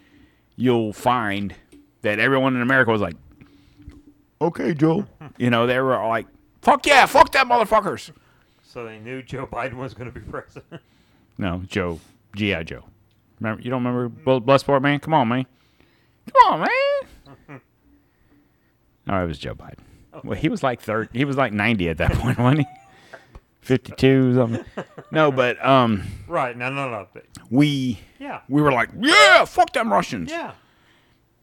you'll 0.56 0.92
find 0.92 1.54
that 2.00 2.18
everyone 2.18 2.56
in 2.56 2.62
America 2.62 2.90
was 2.90 3.02
like, 3.02 3.14
"Okay, 4.40 4.72
Joe." 4.74 5.06
you 5.36 5.50
know, 5.50 5.66
they 5.66 5.78
were 5.78 5.96
like, 6.08 6.26
"Fuck 6.62 6.86
yeah, 6.86 7.04
fuck 7.06 7.30
that 7.32 7.46
motherfuckers." 7.46 8.10
So 8.62 8.84
they 8.84 8.98
knew 8.98 9.22
Joe 9.22 9.46
Biden 9.46 9.74
was 9.74 9.92
going 9.92 10.10
to 10.10 10.18
be 10.18 10.24
president. 10.26 10.80
No, 11.36 11.62
Joe, 11.68 12.00
GI 12.34 12.64
Joe. 12.64 12.84
Remember? 13.38 13.62
You 13.62 13.70
don't 13.70 13.84
remember 13.84 14.08
Bl- 14.08 14.50
Bloodsport, 14.50 14.80
man? 14.80 14.98
Come 14.98 15.12
on, 15.12 15.28
man. 15.28 15.44
Come 16.32 16.52
on, 16.54 16.60
man. 16.60 17.60
no, 19.06 19.22
it 19.22 19.26
was 19.26 19.38
Joe 19.38 19.54
Biden. 19.54 19.78
Well, 20.24 20.38
he 20.38 20.48
was 20.48 20.62
like 20.62 20.80
third. 20.80 21.08
He 21.12 21.24
was 21.24 21.36
like 21.36 21.52
ninety 21.52 21.88
at 21.88 21.98
that 21.98 22.12
point, 22.18 22.38
wasn't 22.38 22.60
he? 22.60 22.66
Fifty-two, 23.60 24.34
something. 24.34 24.64
No, 25.10 25.30
but 25.30 25.64
um, 25.64 26.02
right. 26.26 26.56
No, 26.56 26.68
no, 26.70 26.90
no. 26.90 27.06
but- 27.12 27.26
we 27.50 28.00
Yeah. 28.18 28.40
we 28.48 28.60
were 28.62 28.72
like, 28.72 28.88
yeah, 28.98 29.44
fuck 29.44 29.72
them 29.72 29.92
Russians. 29.92 30.30
Yeah. 30.30 30.52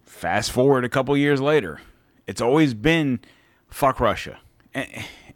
Fast 0.03 0.51
forward 0.51 0.83
a 0.83 0.89
couple 0.89 1.15
years 1.15 1.39
later, 1.39 1.79
it's 2.27 2.41
always 2.41 2.73
been 2.73 3.19
fuck 3.69 3.99
Russia. 3.99 4.39
And, 4.73 4.87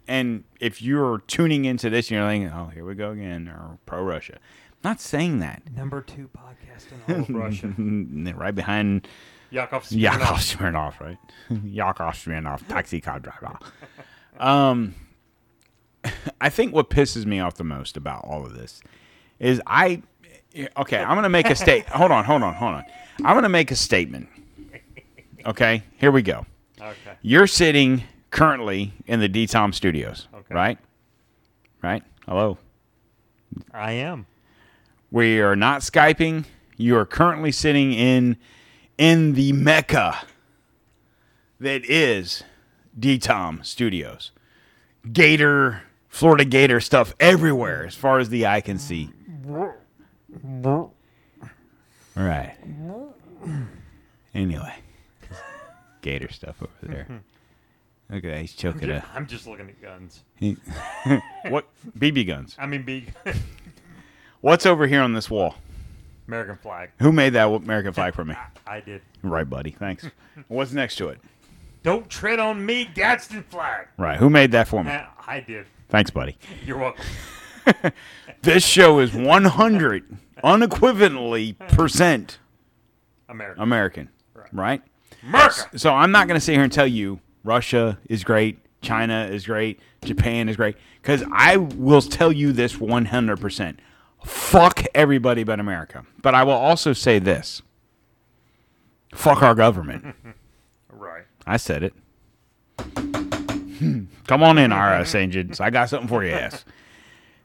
and 0.06 0.44
if 0.60 0.82
you're 0.82 1.20
tuning 1.26 1.64
into 1.64 1.88
this, 1.88 2.10
and 2.10 2.18
you're 2.18 2.28
thinking, 2.28 2.50
oh, 2.50 2.66
here 2.66 2.84
we 2.84 2.94
go 2.94 3.10
again, 3.12 3.48
or 3.48 3.78
pro 3.86 4.02
Russia. 4.02 4.38
Not 4.82 5.00
saying 5.00 5.38
that. 5.38 5.62
Number 5.74 6.02
two 6.02 6.28
podcast 6.36 7.08
in 7.08 7.14
all 7.14 7.20
of 7.22 7.30
Russia. 7.30 7.72
right 8.36 8.54
behind 8.54 9.08
Yakov 9.54 9.90
Yakov 9.92 10.38
Smirnoff. 10.38 10.56
Smirnoff, 10.56 11.00
right? 11.00 11.18
Yakov 11.64 12.14
Smirnoff, 12.14 12.66
taxi 12.68 13.00
car 13.00 13.20
driver. 13.20 13.56
Um, 14.38 14.94
I 16.40 16.48
think 16.50 16.74
what 16.74 16.90
pisses 16.90 17.24
me 17.24 17.38
off 17.40 17.54
the 17.54 17.64
most 17.64 17.96
about 17.96 18.24
all 18.24 18.44
of 18.44 18.54
this 18.54 18.82
is 19.38 19.60
I. 19.66 20.02
Okay, 20.76 20.98
I'm 20.98 21.16
gonna 21.16 21.28
make 21.28 21.50
a 21.50 21.54
state. 21.56 21.86
hold 21.86 22.12
on, 22.12 22.24
hold 22.24 22.42
on, 22.42 22.54
hold 22.54 22.74
on. 22.74 22.84
I'm 23.24 23.34
gonna 23.36 23.48
make 23.48 23.70
a 23.70 23.76
statement. 23.76 24.28
Okay, 25.46 25.82
here 25.98 26.10
we 26.10 26.22
go. 26.22 26.46
Okay. 26.80 27.16
You're 27.22 27.46
sitting 27.46 28.02
currently 28.30 28.92
in 29.06 29.20
the 29.20 29.28
DTOM 29.28 29.74
studios, 29.74 30.28
Okay. 30.34 30.54
right? 30.54 30.78
Right? 31.82 32.02
Hello. 32.26 32.58
I 33.72 33.92
am. 33.92 34.26
We 35.10 35.40
are 35.40 35.54
not 35.54 35.82
Skyping. 35.82 36.44
You 36.76 36.96
are 36.96 37.04
currently 37.06 37.52
sitting 37.52 37.92
in 37.92 38.36
in 38.98 39.34
the 39.34 39.52
mecca 39.52 40.20
that 41.60 41.84
is 41.84 42.44
DTOM 42.98 43.64
Studios. 43.64 44.30
Gator, 45.12 45.82
Florida 46.08 46.44
Gator 46.44 46.80
stuff 46.80 47.14
everywhere 47.20 47.86
as 47.86 47.94
far 47.94 48.18
as 48.18 48.28
the 48.28 48.46
eye 48.46 48.60
can 48.60 48.78
see. 48.78 49.10
All 52.16 52.22
right. 52.22 52.56
Anyway, 54.34 54.74
Gator 56.02 56.30
stuff 56.30 56.62
over 56.62 56.72
there. 56.82 57.06
Look 58.10 58.24
at 58.24 58.30
that. 58.30 58.40
He's 58.40 58.54
choking 58.54 58.90
it. 58.90 59.02
I'm 59.14 59.26
just 59.26 59.46
looking 59.46 59.68
at 59.68 59.80
guns. 59.80 60.22
What? 61.48 61.66
BB 61.98 62.26
guns. 62.26 62.56
I 62.58 62.66
mean, 62.66 62.82
big 62.82 63.12
What's 64.40 64.66
over 64.66 64.86
here 64.86 65.00
on 65.00 65.14
this 65.14 65.30
wall? 65.30 65.56
American 66.26 66.56
flag. 66.56 66.90
Who 67.00 67.12
made 67.12 67.30
that 67.34 67.46
American 67.48 67.92
flag 67.92 68.14
for 68.14 68.24
me? 68.24 68.34
I 68.66 68.80
did. 68.80 69.02
Right, 69.22 69.48
buddy. 69.48 69.70
Thanks. 69.72 70.06
What's 70.48 70.72
next 70.72 70.96
to 70.96 71.08
it? 71.08 71.20
Don't 71.82 72.08
tread 72.08 72.38
on 72.38 72.64
me, 72.64 72.88
Gadsden 72.94 73.42
flag. 73.44 73.88
Right. 73.98 74.16
Who 74.18 74.30
made 74.30 74.52
that 74.52 74.68
for 74.68 74.82
me? 74.82 74.90
Uh, 74.90 75.04
I 75.26 75.40
did. 75.40 75.66
Thanks, 75.90 76.10
buddy. 76.10 76.36
You're 76.66 76.78
welcome. 76.78 77.04
This 78.42 78.62
show 78.62 78.98
is 78.98 79.14
100 79.14 80.18
unequivocally 80.42 81.54
percent 81.54 82.38
American. 83.26 83.62
American, 83.62 84.08
right? 84.52 84.82
America. 85.22 85.78
So 85.78 85.94
I'm 85.94 86.10
not 86.10 86.28
going 86.28 86.38
to 86.38 86.44
sit 86.44 86.52
here 86.52 86.62
and 86.62 86.70
tell 86.70 86.86
you 86.86 87.20
Russia 87.42 87.98
is 88.06 88.22
great, 88.22 88.58
China 88.82 89.28
is 89.32 89.46
great, 89.46 89.80
Japan 90.04 90.50
is 90.50 90.56
great, 90.56 90.76
because 91.00 91.24
I 91.32 91.56
will 91.56 92.02
tell 92.02 92.30
you 92.32 92.52
this 92.52 92.74
100%. 92.74 93.76
Fuck 94.24 94.84
everybody 94.94 95.44
but 95.44 95.60
America. 95.60 96.04
But 96.22 96.34
I 96.34 96.42
will 96.44 96.52
also 96.52 96.92
say 96.92 97.18
this 97.18 97.62
fuck 99.14 99.42
our 99.42 99.54
government. 99.54 100.14
Right. 100.96 101.24
I 101.44 101.56
said 101.56 101.82
it. 101.82 101.92
Come 102.78 104.42
on 104.42 104.58
in, 104.58 104.70
IRS 104.70 105.14
agents. 105.16 105.60
I 105.60 105.70
got 105.70 105.88
something 105.88 106.08
for 106.08 106.24
you, 106.24 106.30
ass. 106.30 106.64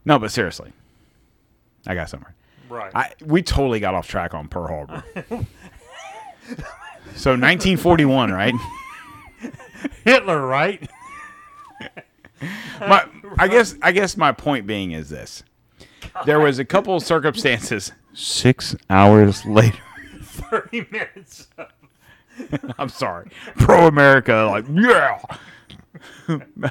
No, 0.05 0.19
but 0.19 0.31
seriously, 0.31 0.71
I 1.87 1.95
got 1.95 2.09
something. 2.09 2.31
Right. 2.69 2.91
I 2.93 3.13
we 3.25 3.41
totally 3.41 3.79
got 3.79 3.95
off 3.95 4.07
track 4.07 4.35
on 4.35 4.47
Pearl 4.47 4.67
Harbor. 4.67 5.03
so 7.15 7.31
1941, 7.31 8.31
right? 8.31 8.53
Hitler, 10.05 10.45
right? 10.45 10.87
My, 12.79 13.05
I 13.37 13.47
guess 13.47 13.75
I 13.81 13.91
guess 13.91 14.15
my 14.15 14.31
point 14.31 14.67
being 14.67 14.91
is 14.91 15.09
this: 15.09 15.43
there 16.25 16.39
was 16.39 16.59
a 16.59 16.65
couple 16.65 16.95
of 16.95 17.03
circumstances. 17.03 17.91
Six 18.13 18.75
hours 18.89 19.45
later, 19.45 19.77
30 20.21 20.87
minutes. 20.91 21.47
of- 21.57 21.67
I'm 22.77 22.89
sorry, 22.89 23.29
pro 23.57 23.87
America, 23.87 24.47
like 24.49 24.65
yeah. 24.71 25.19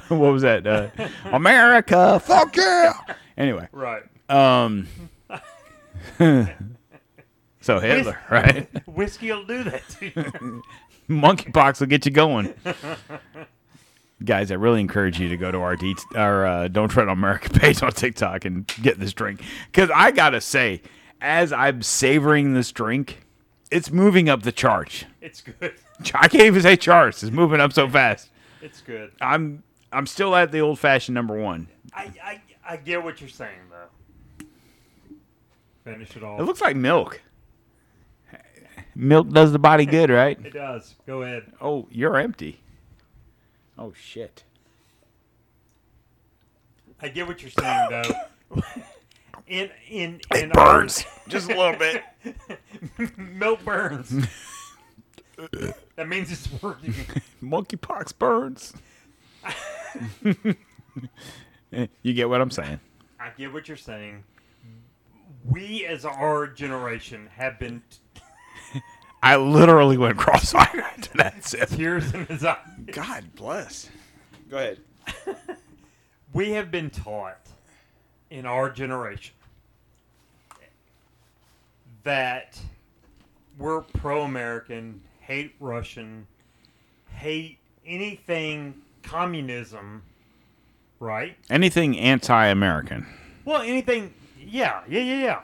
what 0.07 0.19
was 0.19 0.41
that? 0.41 0.65
Uh, 0.65 0.89
America, 1.25 2.19
fuck 2.19 2.55
yeah. 2.57 2.93
Anyway, 3.37 3.67
Right. 3.71 4.01
um, 4.29 4.87
so 7.61 7.79
Hitler, 7.79 8.19
right? 8.31 8.67
Whiskey 8.87 9.31
will 9.31 9.45
do 9.45 9.63
that 9.65 9.87
to 9.99 10.05
you. 10.07 10.63
Monkeypox 11.09 11.79
will 11.79 11.87
get 11.87 12.05
you 12.05 12.11
going. 12.11 12.53
Guys, 14.23 14.51
I 14.51 14.55
really 14.55 14.81
encourage 14.81 15.19
you 15.19 15.29
to 15.29 15.37
go 15.37 15.49
to 15.51 15.59
our 15.59 15.75
de- 15.75 15.95
our 16.15 16.45
uh, 16.45 16.67
Don't 16.67 16.89
Tread 16.89 17.07
on 17.07 17.17
America 17.17 17.49
page 17.59 17.81
on 17.81 17.91
TikTok 17.91 18.43
and 18.45 18.67
get 18.81 18.99
this 18.99 19.13
drink. 19.13 19.41
Because 19.71 19.89
I 19.95 20.11
gotta 20.11 20.41
say, 20.41 20.81
as 21.21 21.53
I'm 21.53 21.81
savoring 21.81 22.53
this 22.53 22.71
drink, 22.71 23.25
it's 23.71 23.91
moving 23.91 24.27
up 24.27 24.43
the 24.43 24.51
charts. 24.51 25.05
It's 25.21 25.41
good. 25.41 25.73
I 26.13 26.27
can't 26.27 26.43
even 26.43 26.61
say 26.61 26.75
charts. 26.75 27.23
It's 27.23 27.31
moving 27.31 27.61
up 27.61 27.71
so 27.71 27.87
fast. 27.89 28.29
It's 28.61 28.81
good. 28.81 29.11
I'm 29.21 29.63
I'm 29.91 30.05
still 30.05 30.35
at 30.35 30.51
the 30.51 30.59
old 30.59 30.79
fashioned 30.79 31.15
number 31.15 31.39
one. 31.39 31.67
I, 31.93 32.11
I, 32.23 32.41
I 32.67 32.77
get 32.77 33.03
what 33.03 33.21
you're 33.21 33.29
saying, 33.29 33.57
though. 33.69 34.45
Finish 35.91 36.15
it 36.15 36.23
all. 36.23 36.39
It 36.39 36.43
looks 36.43 36.61
like 36.61 36.75
milk. 36.75 37.21
Milk 38.95 39.29
does 39.29 39.51
the 39.53 39.59
body 39.59 39.85
good, 39.85 40.09
right? 40.09 40.37
It 40.45 40.53
does. 40.53 40.95
Go 41.07 41.21
ahead. 41.21 41.53
Oh, 41.61 41.87
you're 41.89 42.17
empty. 42.17 42.59
Oh 43.79 43.93
shit. 43.93 44.43
I 47.01 47.07
get 47.07 47.25
what 47.27 47.41
you're 47.41 47.49
saying, 47.51 47.87
though. 47.89 48.61
In 49.47 49.71
in 49.89 50.21
in 50.35 50.49
Burns 50.49 51.05
just 51.27 51.49
a 51.49 51.57
little 51.57 51.75
bit. 51.79 52.03
our- 52.99 53.17
milk 53.17 53.65
burns. 53.65 54.27
that 55.95 56.07
means 56.07 56.31
it's 56.31 56.47
working. 56.61 56.93
Monkeypox 57.43 58.15
burns. 58.19 58.73
you 62.03 62.13
get 62.13 62.29
what 62.29 62.41
I'm 62.41 62.51
saying? 62.51 62.79
I 63.19 63.31
get 63.35 63.51
what 63.51 63.67
you're 63.67 63.77
saying. 63.77 64.23
We, 65.45 65.83
as 65.87 66.05
our 66.05 66.45
generation, 66.45 67.27
have 67.35 67.57
been 67.57 67.81
t- 67.89 67.97
I 69.21 69.35
literally 69.35 69.97
went 69.97 70.17
cross-eyed 70.17 70.75
after 70.75 71.17
that 71.17 71.43
sip. 71.45 71.69
tears 71.69 72.13
in 72.13 72.25
his 72.27 72.43
eyes. 72.45 72.57
God 72.87 73.25
bless. 73.35 73.89
Go 74.49 74.57
ahead. 74.57 74.79
We 76.31 76.51
have 76.51 76.69
been 76.69 76.91
taught 76.91 77.39
in 78.29 78.45
our 78.45 78.69
generation 78.69 79.33
that 82.03 82.59
we're 83.57 83.81
pro 83.81 84.21
American, 84.21 85.01
hate 85.21 85.55
Russian, 85.59 86.27
hate 87.15 87.57
anything 87.83 88.75
communism, 89.01 90.03
right? 90.99 91.35
Anything 91.49 91.97
anti-American. 91.97 93.07
Well, 93.43 93.63
anything, 93.63 94.13
yeah, 94.39 94.81
yeah, 94.87 95.01
yeah, 95.01 95.23
yeah. 95.23 95.41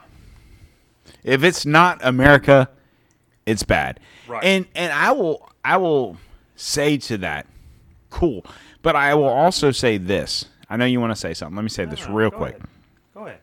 If 1.24 1.44
it's 1.44 1.66
not 1.66 2.00
America, 2.04 2.70
it's 3.46 3.64
bad. 3.64 4.00
Right. 4.28 4.44
And 4.44 4.66
and 4.76 4.92
I 4.92 5.12
will 5.12 5.50
I 5.64 5.78
will 5.78 6.18
say 6.56 6.98
to 6.98 7.18
that, 7.20 7.48
cool. 8.10 8.46
But 8.82 8.96
I 8.96 9.14
will 9.16 9.26
also 9.26 9.72
say 9.72 9.98
this. 9.98 10.46
I 10.70 10.78
know 10.78 10.86
you 10.86 11.00
want 11.00 11.12
to 11.12 11.16
say 11.20 11.34
something. 11.34 11.56
Let 11.56 11.64
me 11.64 11.70
say 11.70 11.86
this 11.86 12.08
No, 12.08 12.14
real 12.14 12.30
go 12.32 12.38
quick. 12.38 12.56
ahead. 12.56 12.68
Go 13.14 13.26
ahead. 13.28 13.40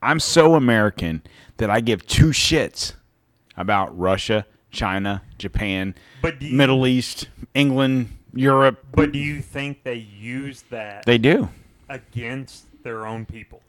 I'm 0.00 0.20
so 0.20 0.54
American 0.54 1.22
that 1.56 1.70
I 1.70 1.80
give 1.80 2.06
two 2.06 2.28
shits 2.28 2.94
about 3.56 3.96
Russia, 3.98 4.46
China, 4.70 5.22
Japan, 5.38 5.94
But 6.22 6.40
you- 6.40 6.56
Middle 6.56 6.86
East, 6.86 7.28
England, 7.54 8.16
Europe. 8.32 8.84
But 8.92 9.10
do 9.12 9.18
you 9.18 9.42
think 9.42 9.82
they 9.82 9.96
use 9.96 10.62
that 10.70 11.04
They 11.06 11.18
do. 11.18 11.48
against 11.88 12.66
their 12.84 13.04
own 13.06 13.26
people? 13.26 13.62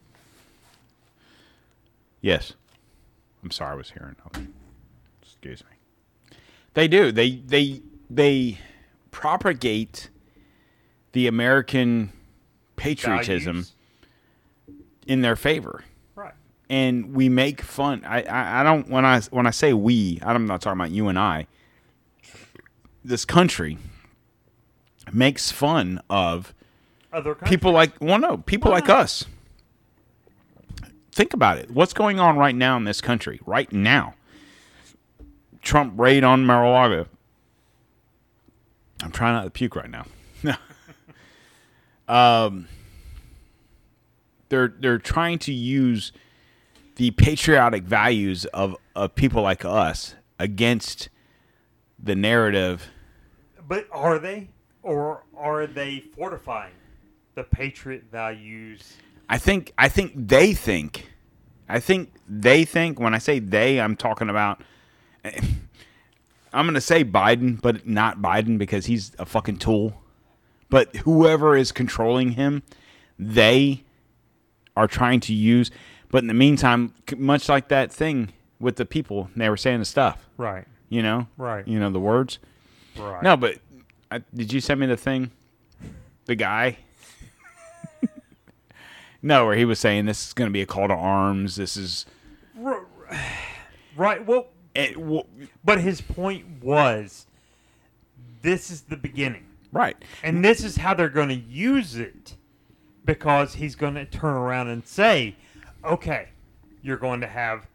Yes. 2.21 2.53
I'm 3.43 3.51
sorry 3.51 3.71
I 3.71 3.75
was 3.75 3.91
hearing. 3.91 4.15
Excuse 5.41 5.63
me. 5.63 6.37
They 6.73 6.87
do. 6.87 7.11
They 7.11 7.37
they 7.37 7.81
they 8.09 8.57
propagate 9.11 10.09
the 11.13 11.27
American 11.27 12.11
patriotism 12.75 13.63
Values? 13.63 13.73
in 15.07 15.21
their 15.21 15.35
favor. 15.35 15.83
Right. 16.15 16.33
and 16.69 17.13
we 17.15 17.29
make 17.29 17.61
fun. 17.61 18.03
I, 18.05 18.21
I, 18.23 18.59
I 18.59 18.63
don't 18.63 18.89
when 18.89 19.05
I 19.05 19.21
when 19.31 19.47
I 19.47 19.51
say 19.51 19.73
we, 19.73 20.19
I'm 20.21 20.45
not 20.45 20.61
talking 20.61 20.79
about 20.79 20.91
you 20.91 21.07
and 21.07 21.17
I. 21.17 21.47
This 23.03 23.23
country 23.25 23.77
makes 25.11 25.51
fun 25.51 26.01
of 26.09 26.53
Other 27.13 27.33
countries. 27.33 27.49
people 27.49 27.71
like 27.71 27.93
well, 28.01 28.19
no, 28.19 28.37
people 28.37 28.71
like 28.71 28.89
us. 28.89 29.25
Think 31.11 31.33
about 31.33 31.57
it. 31.57 31.71
What's 31.71 31.93
going 31.93 32.19
on 32.19 32.37
right 32.37 32.55
now 32.55 32.77
in 32.77 32.83
this 32.83 33.01
country? 33.01 33.39
Right 33.45 33.71
now, 33.73 34.13
Trump 35.69 35.93
raid 35.97 36.23
on 36.23 36.47
Mar-a-Lago. 36.47 37.05
I'm 39.03 39.11
trying 39.11 39.35
not 39.35 39.43
to 39.43 39.51
puke 39.51 39.75
right 39.75 39.87
now. 39.87 40.07
um, 42.07 42.67
they're 44.49 44.73
they're 44.79 44.97
trying 44.97 45.37
to 45.37 45.53
use 45.53 46.11
the 46.95 47.11
patriotic 47.11 47.83
values 47.83 48.45
of, 48.45 48.77
of 48.95 49.13
people 49.13 49.43
like 49.43 49.63
us 49.63 50.15
against 50.39 51.09
the 52.01 52.15
narrative. 52.15 52.89
But 53.67 53.85
are 53.91 54.17
they? 54.17 54.49
Or 54.81 55.21
are 55.37 55.67
they 55.67 55.99
fortifying 56.15 56.73
the 57.35 57.43
patriot 57.43 58.05
values? 58.11 58.97
I 59.29 59.37
think 59.37 59.71
I 59.77 59.87
think 59.87 60.13
they 60.15 60.55
think 60.55 61.11
I 61.69 61.79
think 61.79 62.11
they 62.27 62.65
think 62.65 62.99
when 62.99 63.13
I 63.13 63.19
say 63.19 63.37
they 63.37 63.79
I'm 63.79 63.95
talking 63.95 64.31
about 64.31 64.63
I'm 66.53 66.65
going 66.65 66.73
to 66.75 66.81
say 66.81 67.03
Biden 67.03 67.61
but 67.61 67.87
not 67.87 68.21
Biden 68.21 68.57
because 68.57 68.87
he's 68.87 69.11
a 69.19 69.25
fucking 69.25 69.57
tool. 69.57 70.01
But 70.69 70.95
whoever 70.97 71.55
is 71.55 71.71
controlling 71.71 72.31
him, 72.31 72.63
they 73.17 73.83
are 74.75 74.87
trying 74.87 75.19
to 75.21 75.33
use. 75.33 75.71
But 76.09 76.19
in 76.19 76.27
the 76.27 76.33
meantime, 76.33 76.93
much 77.17 77.49
like 77.49 77.69
that 77.69 77.91
thing 77.91 78.33
with 78.59 78.75
the 78.75 78.85
people, 78.85 79.29
they 79.35 79.49
were 79.49 79.57
saying 79.57 79.79
the 79.79 79.85
stuff. 79.85 80.27
Right. 80.37 80.65
You 80.89 81.03
know, 81.03 81.27
Right. 81.37 81.67
You 81.67 81.79
know 81.79 81.91
the 81.91 81.99
words. 81.99 82.39
Right. 82.97 83.21
No, 83.21 83.37
but 83.37 83.57
I, 84.11 84.23
did 84.33 84.51
you 84.51 84.59
send 84.59 84.79
me 84.79 84.87
the 84.87 84.97
thing? 84.97 85.31
The 86.25 86.35
guy. 86.35 86.77
no, 89.21 89.45
where 89.45 89.55
he 89.55 89.65
was 89.65 89.79
saying 89.79 90.05
this 90.05 90.27
is 90.27 90.33
going 90.33 90.49
to 90.49 90.53
be 90.53 90.61
a 90.61 90.65
call 90.65 90.87
to 90.87 90.93
arms. 90.93 91.55
This 91.55 91.77
is 91.77 92.05
Right. 93.95 94.25
Well, 94.25 94.47
it, 94.79 94.93
w- 94.95 95.23
but 95.63 95.79
his 95.79 96.01
point 96.01 96.45
was, 96.63 97.25
this 98.41 98.69
is 98.69 98.81
the 98.81 98.97
beginning, 98.97 99.45
right. 99.71 99.95
and 100.23 100.43
this 100.43 100.63
is 100.63 100.77
how 100.77 100.93
they're 100.93 101.09
going 101.09 101.29
to 101.29 101.35
use 101.35 101.95
it, 101.95 102.35
because 103.05 103.55
he's 103.55 103.75
going 103.75 103.95
to 103.95 104.05
turn 104.05 104.35
around 104.35 104.67
and 104.69 104.85
say, 104.85 105.35
"Okay, 105.83 106.29
you're 106.81 106.97
going 106.97 107.21
to 107.21 107.27
have, 107.27 107.67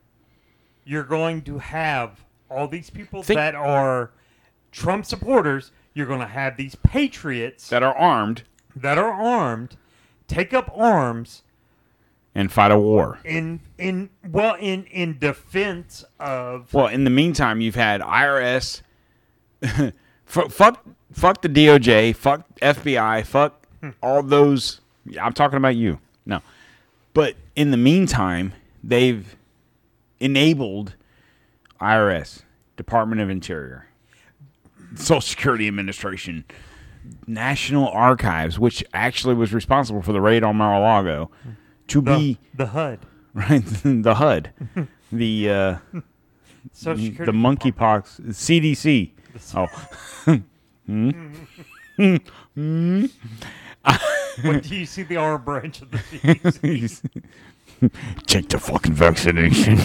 you're 0.85 1.05
going 1.05 1.43
to 1.43 1.59
have 1.59 2.25
all 2.51 2.69
these 2.69 2.91
people 2.91 3.23
Think- 3.23 3.39
that 3.39 3.55
are 3.55 4.11
Trump 4.73 5.07
supporters. 5.07 5.71
You're 5.93 6.07
going 6.07 6.21
to 6.21 6.27
have 6.27 6.57
these 6.57 6.75
patriots 6.75 7.69
That 7.69 7.85
are 7.85 7.95
armed 7.97 8.43
that 8.75 8.99
are 8.99 9.13
armed 9.13 9.77
take 10.27 10.53
up 10.53 10.71
arms." 10.75 11.43
And 12.35 12.51
fight 12.51 12.71
a 12.71 12.79
war. 12.79 13.19
in 13.25 13.61
in 13.79 14.11
well 14.29 14.57
in 14.59 14.85
in 14.87 15.19
defense 15.19 16.05
of 16.19 16.73
Well, 16.75 16.89
in 16.89 17.05
the 17.05 17.11
meantime, 17.11 17.61
you've 17.61 17.75
had 17.75 18.01
IRS. 18.01 18.83
F- 19.63 19.93
fuck, 20.53 20.85
fuck 21.13 21.43
the 21.43 21.49
DOJ. 21.49 22.17
Fuck 22.17 22.49
FBI. 22.61 23.25
Fuck 23.25 23.67
hmm. 23.81 23.91
all 24.03 24.23
those. 24.23 24.81
I'm 25.21 25.33
talking 25.33 25.57
about 25.57 25.77
you. 25.77 26.01
No, 26.27 26.41
but 27.13 27.37
in 27.55 27.71
the 27.71 27.77
meantime, 27.77 28.53
they've 28.83 29.37
enabled 30.19 30.95
IRS, 31.81 32.43
Department 32.77 33.21
of 33.21 33.31
Interior, 33.31 33.87
Social 34.97 35.21
Security 35.21 35.69
Administration, 35.69 36.45
National 37.27 37.89
Archives, 37.89 38.59
which 38.59 38.83
actually 38.95 39.35
was 39.35 39.53
responsible 39.53 40.03
for 40.03 40.13
the 40.13 40.21
raid 40.21 40.43
on 40.43 40.57
Mar-a-Lago, 40.57 41.31
hmm. 41.43 41.51
To 41.89 42.01
the, 42.01 42.17
be 42.17 42.39
the 42.55 42.67
HUD, 42.67 43.01
right 43.35 43.63
the 43.83 44.15
HUD, 44.15 44.51
the. 45.13 45.51
Uh, 45.51 45.77
Social 46.73 47.27
the 47.27 47.33
monkeypox 47.33 48.21
CDC. 48.33 49.11
Oh, 49.55 49.69
When 54.43 54.61
do 54.61 54.75
you 54.75 54.87
see 54.87 55.03
the 55.03 55.17
arm 55.17 55.45
branch 55.45 55.83
of 55.83 55.91
the 55.91 55.99
CDC? 55.99 57.23
check 58.27 58.49
the 58.49 58.59
fucking 58.59 58.95
vaccination. 58.95 59.79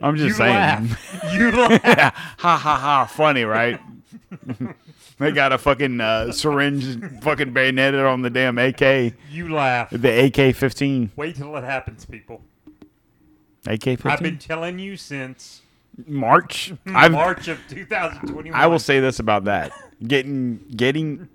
I'm 0.00 0.16
you 0.16 0.26
just 0.26 0.38
saying. 0.38 0.54
laugh. 0.54 1.32
You 1.34 1.50
laugh. 1.52 2.14
Ha 2.38 2.56
ha 2.56 2.56
ha! 2.56 3.04
Funny, 3.06 3.44
right? 3.44 3.78
They 5.18 5.32
got 5.32 5.52
a 5.52 5.58
fucking 5.58 6.00
uh, 6.00 6.32
syringe, 6.32 7.20
fucking 7.22 7.52
bayoneted 7.52 8.00
on 8.00 8.22
the 8.22 8.30
damn 8.30 8.58
AK, 8.58 9.14
You 9.30 9.52
laugh. 9.52 9.90
the 9.90 10.26
AK-15. 10.26 11.10
Wait 11.16 11.36
till 11.36 11.56
it 11.56 11.64
happens, 11.64 12.04
people. 12.04 12.42
AK-15. 13.66 14.06
I've 14.10 14.20
been 14.20 14.38
telling 14.38 14.78
you 14.78 14.96
since 14.96 15.62
March. 16.06 16.72
I've, 16.86 17.12
March 17.12 17.48
of 17.48 17.58
2021. 17.68 18.58
I 18.58 18.66
will 18.66 18.78
say 18.78 19.00
this 19.00 19.18
about 19.18 19.44
that: 19.44 19.72
getting 20.06 20.60
getting 20.74 21.28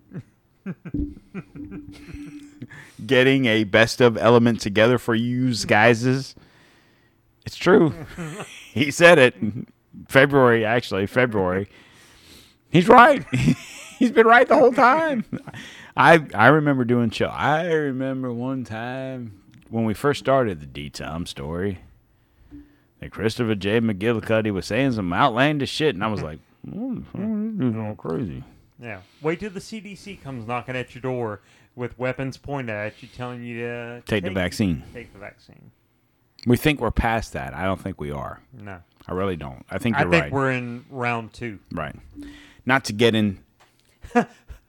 getting 3.05 3.45
a 3.45 3.65
best 3.65 4.01
of 4.01 4.17
element 4.17 4.61
together 4.61 4.97
for 4.97 5.13
you 5.13 5.53
guys 5.67 6.05
is 6.05 6.35
it's 7.45 7.57
true. 7.57 7.93
he 8.73 8.89
said 8.91 9.19
it 9.19 9.35
February, 10.07 10.65
actually 10.65 11.05
February. 11.07 11.67
He's 12.71 12.87
right. 12.87 13.25
He's 14.03 14.11
been 14.11 14.27
right 14.27 14.45
the 14.45 14.57
whole 14.57 14.73
time. 14.73 15.23
I 15.97 16.25
I 16.35 16.47
remember 16.47 16.83
doing 16.83 17.09
show. 17.09 17.27
I 17.27 17.67
remember 17.67 18.33
one 18.33 18.65
time 18.65 19.39
when 19.69 19.85
we 19.85 19.93
first 19.93 20.19
started 20.19 20.59
the 20.59 20.65
D 20.65 20.89
Tom 20.89 21.25
story. 21.25 21.79
That 22.99 23.11
Christopher 23.11 23.55
J. 23.55 23.79
McGillicuddy 23.79 24.51
was 24.51 24.65
saying 24.65 24.91
some 24.91 25.13
outlandish 25.13 25.69
shit, 25.69 25.95
and 25.95 26.03
I 26.03 26.07
was 26.07 26.21
like, 26.21 26.39
oh, 26.75 26.95
this 26.95 27.05
dude's 27.57 27.77
all 27.77 27.95
crazy. 27.95 28.43
Yeah. 28.77 28.99
Wait 29.21 29.39
till 29.39 29.51
the 29.51 29.61
CDC 29.61 30.21
comes 30.21 30.45
knocking 30.47 30.75
at 30.75 30.93
your 30.93 31.01
door 31.01 31.39
with 31.75 31.97
weapons 31.97 32.35
pointed 32.35 32.73
at 32.75 33.01
you, 33.01 33.07
telling 33.15 33.41
you 33.41 33.59
to 33.61 34.01
Take 34.05 34.25
the 34.25 34.31
vaccine. 34.31 34.83
Take 34.93 35.13
the 35.13 35.19
vaccine. 35.19 35.71
We 36.45 36.57
think 36.57 36.81
we're 36.81 36.91
past 36.91 37.31
that. 37.33 37.53
I 37.53 37.63
don't 37.63 37.79
think 37.79 38.01
we 38.01 38.11
are. 38.11 38.41
No. 38.51 38.79
I 39.07 39.13
really 39.13 39.37
don't. 39.37 39.65
I 39.71 39.77
think 39.77 39.95
I 39.95 40.01
you're 40.01 40.11
think 40.11 40.23
right. 40.23 40.31
we're 40.33 40.51
in 40.51 40.83
round 40.89 41.31
two. 41.31 41.59
right. 41.71 41.95
Not 42.65 42.85
to 42.85 42.93
get 42.93 43.15
in. 43.15 43.42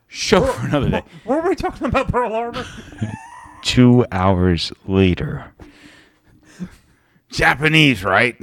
Show 0.08 0.44
for 0.44 0.66
another 0.66 0.90
day. 0.90 1.02
What 1.24 1.42
were 1.42 1.50
we 1.50 1.56
talking 1.56 1.86
about 1.86 2.08
Pearl 2.08 2.30
Harbor? 2.30 2.64
Two 3.62 4.06
hours 4.12 4.72
later. 4.86 5.52
Japanese, 7.30 8.04
right? 8.04 8.36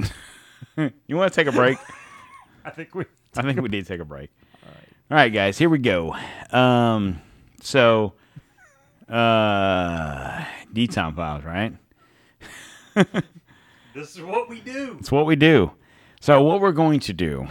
you 0.76 1.16
want 1.16 1.32
to 1.32 1.36
take 1.36 1.46
a 1.46 1.56
break? 1.56 1.78
I 2.64 2.70
think 2.70 2.94
we. 2.94 3.06
I 3.36 3.42
think 3.42 3.60
we 3.60 3.68
need 3.68 3.86
to 3.86 3.88
take 3.88 4.00
a 4.00 4.04
break. 4.04 4.30
All 5.10 5.16
right, 5.16 5.32
guys, 5.32 5.56
here 5.58 5.68
we 5.68 5.78
go. 5.78 6.14
Um, 6.50 7.20
so, 7.62 8.14
uh, 9.08 10.44
D-Town 10.72 11.14
files, 11.14 11.44
right? 11.44 11.74
This 13.94 14.14
is 14.16 14.22
what 14.22 14.48
we 14.48 14.60
do. 14.60 14.96
It's 15.00 15.12
what 15.12 15.26
we 15.26 15.36
do. 15.36 15.72
So, 16.20 16.42
what 16.42 16.60
we're 16.60 16.72
going 16.72 17.00
to 17.00 17.12
do. 17.12 17.46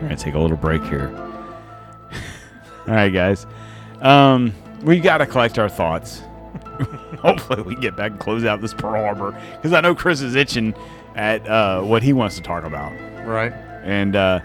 We're 0.00 0.08
going 0.08 0.16
to 0.16 0.24
take 0.24 0.34
a 0.34 0.38
little 0.38 0.56
break 0.56 0.82
here. 0.84 1.08
All 2.88 2.94
right, 2.94 3.12
guys. 3.12 3.46
Um, 4.00 4.54
we 4.82 4.98
got 4.98 5.18
to 5.18 5.26
collect 5.26 5.58
our 5.58 5.68
thoughts. 5.68 6.20
Hopefully, 7.18 7.62
we 7.62 7.74
get 7.76 7.96
back 7.96 8.12
and 8.12 8.20
close 8.20 8.44
out 8.44 8.62
this 8.62 8.72
Pearl 8.72 9.02
Harbor 9.02 9.38
because 9.56 9.74
I 9.74 9.82
know 9.82 9.94
Chris 9.94 10.22
is 10.22 10.34
itching 10.34 10.74
at 11.16 11.46
uh, 11.46 11.82
what 11.82 12.02
he 12.02 12.14
wants 12.14 12.36
to 12.36 12.42
talk 12.42 12.64
about. 12.64 12.92
Right. 13.26 13.52
And 13.82 14.16
uh, 14.16 14.40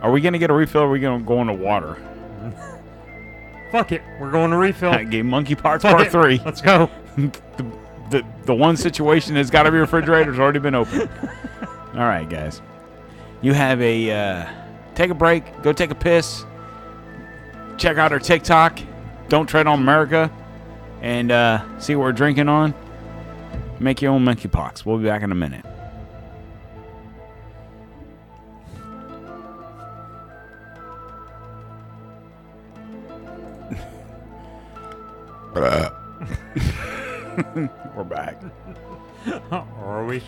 are 0.00 0.10
we 0.10 0.22
going 0.22 0.32
to 0.32 0.38
get 0.38 0.48
a 0.48 0.54
refill? 0.54 0.82
Or 0.82 0.86
are 0.86 0.90
we 0.90 1.00
going 1.00 1.20
to 1.20 1.26
go 1.26 1.42
into 1.42 1.52
water? 1.52 1.98
Fuck 3.72 3.92
it. 3.92 4.00
We're 4.18 4.30
going 4.30 4.50
to 4.50 4.56
refill. 4.56 5.04
Game 5.04 5.26
Monkey 5.26 5.54
Parts 5.54 5.82
Fuck 5.82 5.96
Part 5.96 6.06
it. 6.06 6.10
Three. 6.10 6.40
Let's 6.46 6.62
go. 6.62 6.88
the, 7.16 7.30
the 8.08 8.24
the 8.46 8.54
one 8.54 8.78
situation 8.78 9.34
that's 9.34 9.50
got 9.50 9.64
to 9.64 9.70
be 9.70 9.76
refrigerator's 9.76 10.38
already 10.38 10.60
been 10.60 10.74
open. 10.74 11.10
All 11.92 12.06
right, 12.06 12.28
guys. 12.28 12.62
You 13.42 13.52
have 13.52 13.80
a 13.82 14.10
uh, 14.10 14.46
take 14.98 15.10
a 15.12 15.14
break. 15.14 15.62
Go 15.62 15.72
take 15.72 15.92
a 15.92 15.94
piss. 15.94 16.44
Check 17.76 17.98
out 17.98 18.10
our 18.10 18.18
TikTok. 18.18 18.80
Don't 19.28 19.46
tread 19.46 19.68
on 19.68 19.78
America, 19.78 20.28
and 21.00 21.30
uh, 21.30 21.62
see 21.78 21.94
what 21.94 22.02
we're 22.02 22.12
drinking 22.12 22.48
on. 22.48 22.74
Make 23.78 24.02
your 24.02 24.10
own 24.10 24.24
monkeypox. 24.24 24.84
We'll 24.84 24.98
be 24.98 25.04
back 25.04 25.22
in 25.22 25.30
a 25.30 25.36
minute. 25.36 25.64
we're 37.94 38.04
back. 38.04 38.42
Are 39.52 40.04
we? 40.04 40.22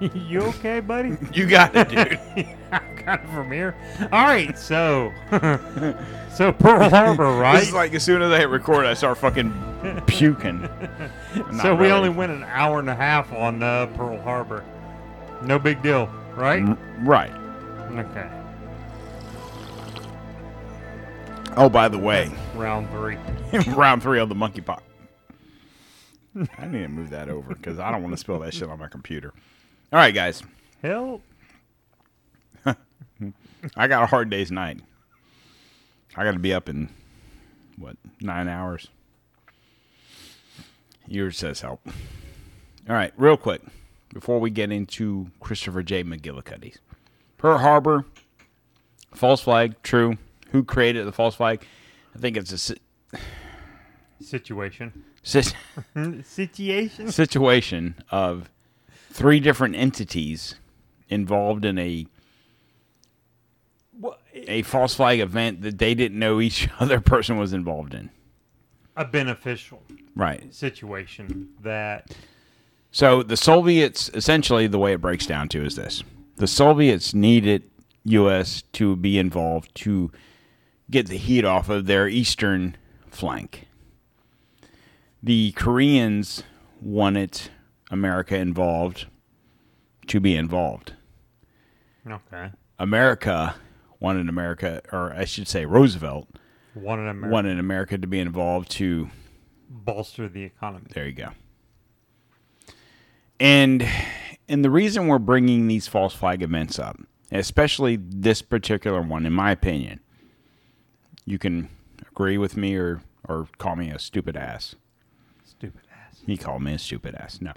you 0.14 0.40
okay, 0.42 0.80
buddy? 0.80 1.16
You 1.32 1.46
got 1.48 1.74
it, 1.76 1.88
dude. 1.88 2.48
I'm 2.72 2.96
kind 2.96 3.22
of 3.24 3.30
from 3.30 3.50
here. 3.50 3.74
All 4.12 4.22
right, 4.24 4.56
so 4.58 5.12
so 6.32 6.52
Pearl 6.52 6.88
Harbor, 6.88 7.32
right? 7.38 7.58
This 7.60 7.68
is 7.68 7.74
like 7.74 7.92
as 7.94 8.02
soon 8.02 8.22
as 8.22 8.30
I 8.32 8.38
hit 8.38 8.48
record, 8.48 8.86
I 8.86 8.94
start 8.94 9.18
fucking 9.18 9.52
puking. 10.06 10.60
Not 10.62 11.62
so 11.62 11.74
we 11.74 11.82
really. 11.86 11.92
only 11.92 12.08
went 12.10 12.32
an 12.32 12.44
hour 12.44 12.78
and 12.78 12.88
a 12.88 12.94
half 12.94 13.32
on 13.32 13.62
uh, 13.62 13.86
Pearl 13.96 14.20
Harbor. 14.22 14.64
No 15.42 15.58
big 15.58 15.82
deal, 15.82 16.06
right? 16.36 16.62
R- 16.62 16.78
right. 17.02 17.32
Okay. 17.98 18.28
Oh, 21.56 21.68
by 21.68 21.88
the 21.88 21.98
way, 21.98 22.30
Round 22.54 22.88
three. 22.90 23.16
round 23.74 24.02
three 24.02 24.20
of 24.20 24.28
the 24.28 24.34
monkey 24.36 24.60
pot. 24.60 24.82
I 26.58 26.66
need 26.66 26.82
to 26.82 26.88
move 26.88 27.10
that 27.10 27.28
over 27.28 27.54
because 27.54 27.80
I 27.80 27.90
don't 27.90 28.02
want 28.02 28.12
to 28.14 28.16
spill 28.18 28.38
that 28.40 28.54
shit 28.54 28.68
on 28.68 28.78
my 28.78 28.86
computer. 28.86 29.32
All 29.92 29.98
right, 29.98 30.14
guys. 30.14 30.42
Help. 30.82 31.22
I 32.64 33.86
got 33.88 34.02
a 34.04 34.06
hard 34.06 34.30
day's 34.30 34.50
night. 34.50 34.80
I 36.16 36.24
got 36.24 36.32
to 36.32 36.38
be 36.38 36.52
up 36.54 36.68
in 36.68 36.88
what 37.76 37.96
nine 38.20 38.48
hours. 38.48 38.88
Yours 41.06 41.36
says 41.36 41.60
help. 41.60 41.80
All 42.88 42.94
right, 42.94 43.12
real 43.16 43.36
quick 43.36 43.62
before 44.12 44.38
we 44.40 44.50
get 44.50 44.72
into 44.72 45.30
Christopher 45.40 45.82
J. 45.82 46.02
McGillicuddy's 46.04 46.78
Pearl 47.38 47.58
Harbor, 47.58 48.04
false 49.14 49.40
flag, 49.40 49.74
true. 49.82 50.16
who 50.52 50.62
created 50.64 51.06
the 51.06 51.12
false 51.12 51.34
flag. 51.36 51.64
I 52.14 52.18
think 52.18 52.36
it's 52.36 52.52
a 52.52 52.58
si- 52.58 52.76
Situation. 54.20 55.04
si- 55.22 55.42
Situation. 56.24 57.10
situation 57.12 57.94
of 58.10 58.50
three 59.20 59.38
different 59.38 59.76
entities 59.76 60.54
involved 61.10 61.66
in 61.66 61.78
a 61.78 62.06
Well, 63.92 64.16
a 64.32 64.62
false 64.62 64.94
flag 64.94 65.20
event 65.20 65.60
that 65.60 65.76
they 65.76 65.94
didn't 65.94 66.18
know 66.18 66.40
each 66.40 66.70
other 66.80 67.00
person 67.00 67.36
was 67.36 67.52
involved 67.52 67.92
in. 67.92 68.08
a 68.96 69.04
beneficial 69.04 69.82
Right. 70.16 70.52
situation 70.54 71.50
that 71.62 72.16
So 72.90 73.22
the 73.22 73.36
Soviets, 73.36 74.10
essentially, 74.14 74.66
the 74.66 74.78
way 74.78 74.94
it 74.94 75.02
breaks 75.02 75.26
down 75.26 75.48
to 75.50 75.62
is 75.66 75.76
this: 75.76 76.02
the 76.36 76.46
Soviets 76.48 77.12
needed 77.12 77.64
U.S. 78.04 78.62
to 78.72 78.96
be 78.96 79.18
involved 79.18 79.74
to 79.84 80.10
get 80.90 81.08
the 81.08 81.18
heat 81.18 81.44
off 81.44 81.68
of 81.68 81.84
their 81.84 82.08
eastern 82.08 82.74
flank. 83.10 83.68
The 85.22 85.52
Koreans 85.52 86.42
wanted 86.80 87.50
America 87.90 88.36
involved 88.36 89.06
to 90.10 90.18
be 90.18 90.34
involved. 90.36 90.94
okay. 92.04 92.50
America 92.80 93.54
wanted 94.00 94.28
America, 94.28 94.82
or 94.92 95.12
I 95.12 95.24
should 95.24 95.46
say, 95.46 95.64
Roosevelt 95.64 96.28
in 96.74 96.82
America 96.82 97.28
wanted 97.28 97.58
America 97.60 97.96
to 97.96 98.06
be 98.08 98.18
involved 98.18 98.70
to 98.72 99.08
bolster 99.68 100.28
the 100.28 100.42
economy. 100.42 100.86
There 100.92 101.06
you 101.06 101.12
go. 101.12 101.28
And 103.38 103.86
and 104.48 104.64
the 104.64 104.70
reason 104.70 105.06
we're 105.06 105.20
bringing 105.20 105.68
these 105.68 105.86
false 105.86 106.12
flag 106.12 106.42
events 106.42 106.78
up, 106.80 106.98
especially 107.30 107.96
this 107.96 108.42
particular 108.42 109.02
one, 109.02 109.26
in 109.26 109.32
my 109.32 109.52
opinion, 109.52 110.00
you 111.24 111.38
can 111.38 111.68
agree 112.10 112.36
with 112.36 112.56
me 112.56 112.74
or 112.74 113.02
or 113.28 113.46
call 113.58 113.76
me 113.76 113.90
a 113.90 113.98
stupid 114.00 114.36
ass. 114.36 114.74
Stupid 115.44 115.82
ass. 115.92 116.18
He 116.26 116.36
called 116.36 116.62
me 116.62 116.74
a 116.74 116.78
stupid 116.80 117.14
ass. 117.14 117.40
No. 117.40 117.52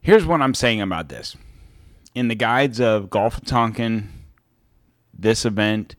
Here's 0.00 0.24
what 0.24 0.40
I'm 0.40 0.54
saying 0.54 0.80
about 0.80 1.08
this. 1.08 1.36
In 2.14 2.28
the 2.28 2.34
guides 2.34 2.80
of 2.80 3.08
Gulf 3.10 3.38
of 3.38 3.44
Tonkin, 3.44 4.08
this 5.16 5.44
event, 5.44 5.94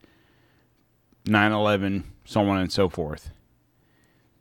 9 1.26 1.52
11, 1.52 2.04
so 2.24 2.46
on 2.48 2.58
and 2.58 2.70
so 2.72 2.88
forth, 2.88 3.30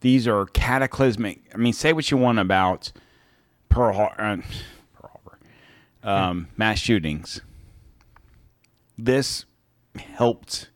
these 0.02 0.28
are 0.28 0.46
cataclysmic. 0.48 1.42
I 1.54 1.58
mean, 1.58 1.74
say 1.74 1.94
what 1.94 2.10
you 2.12 2.18
want 2.18 2.40
about 2.40 2.92
Pearl, 3.70 3.94
Har- 3.94 4.16
uh, 4.20 4.38
Pearl 4.94 5.12
Harbor, 5.24 5.40
um, 6.04 6.48
mass 6.58 6.80
shootings. 6.80 7.40
This 8.98 9.46
helped 9.98 10.70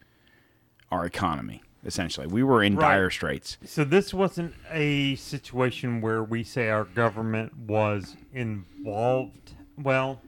our 0.91 1.05
economy, 1.05 1.61
essentially. 1.83 2.27
We 2.27 2.41
were 2.41 2.63
in 2.63 2.75
Right. 2.77 2.93
dire 2.95 3.09
straits. 3.09 3.57
So 3.65 3.83
this 3.83 4.13
wasn't 4.13 4.53
a 4.71 5.15
situation 5.15 5.99
where 5.99 6.23
we 6.23 6.43
say 6.43 6.69
our 6.69 6.85
government 6.85 7.55
was 7.57 8.15
involved. 8.33 9.53
Well, 9.77 10.21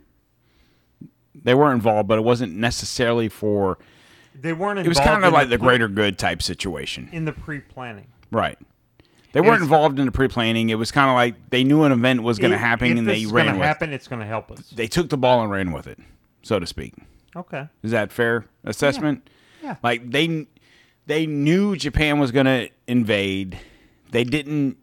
They 1.43 1.53
were 1.53 1.71
involved, 1.73 2.07
but 2.07 2.17
it 2.17 2.23
wasn't 2.23 2.55
necessarily 2.55 3.29
for 3.29 3.77
they 4.39 4.53
weren't 4.53 4.79
involved. 4.79 4.85
It 4.85 4.89
was 4.89 4.99
kind 4.99 5.25
of 5.25 5.33
like 5.33 5.49
the 5.49 5.57
pre- 5.57 5.67
greater 5.67 5.87
good 5.87 6.17
type 6.17 6.41
situation. 6.41 7.09
in 7.11 7.25
the 7.25 7.31
pre-planning. 7.31 8.07
Right. 8.31 8.57
They 9.33 9.41
weren't 9.41 9.61
involved 9.61 9.99
in 9.99 10.05
the 10.05 10.11
pre 10.11 10.27
planning. 10.27 10.69
It 10.69 10.75
was 10.75 10.91
kind 10.91 11.09
of 11.09 11.15
like 11.15 11.49
they 11.49 11.63
knew 11.63 11.83
an 11.83 11.91
event 11.91 12.23
was 12.23 12.39
going 12.39 12.51
to 12.51 12.57
happen 12.57 12.97
and 12.97 13.07
they 13.07 13.25
ran 13.25 13.47
gonna 13.47 13.57
with 13.59 13.67
happen, 13.67 13.93
it's 13.93 14.07
going 14.07 14.21
to 14.21 14.25
help 14.27 14.49
us. 14.51 14.69
They 14.71 14.87
took 14.87 15.09
the 15.09 15.17
ball 15.17 15.41
and 15.41 15.51
ran 15.51 15.71
with 15.71 15.85
it, 15.87 15.99
so 16.41 16.59
to 16.59 16.65
speak. 16.65 16.93
Okay. 17.35 17.67
Is 17.83 17.91
that 17.91 18.11
fair 18.11 18.45
assessment? 18.63 19.29
Yeah. 19.61 19.75
Like 19.83 20.09
they 20.09 20.47
they 21.05 21.25
knew 21.27 21.75
Japan 21.75 22.19
was 22.19 22.31
going 22.31 22.45
to 22.47 22.69
invade. 22.87 23.59
They 24.11 24.23
didn't 24.23 24.77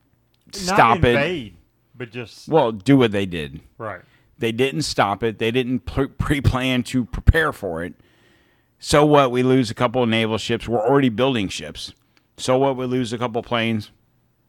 stop 0.53 0.79
Not 1.01 1.05
it. 1.05 1.15
invade, 1.17 1.57
but 1.97 2.11
just 2.11 2.49
Well, 2.49 2.71
do 2.73 2.97
what 2.97 3.11
they 3.13 3.27
did. 3.27 3.61
right. 3.79 4.03
They 4.39 4.53
didn't 4.53 4.83
stop 4.83 5.23
it. 5.23 5.39
They 5.39 5.51
didn't 5.51 5.81
pre 6.19 6.41
plan 6.41 6.83
to 6.85 7.05
prepare 7.05 7.53
for 7.53 7.83
it. 7.85 7.95
So 8.79 9.05
what? 9.07 9.31
We 9.31 9.43
lose 9.43 9.71
a 9.71 9.75
couple 9.75 10.03
of 10.03 10.09
naval 10.09 10.39
ships. 10.39 10.69
We're 10.69 10.81
already 10.87 11.09
building 11.09 11.49
ships. 11.49 11.93
So 12.37 12.59
what? 12.59 12.77
We 12.77 12.87
lose 12.87 13.13
a 13.13 13.19
couple 13.19 13.43
planes. 13.43 13.91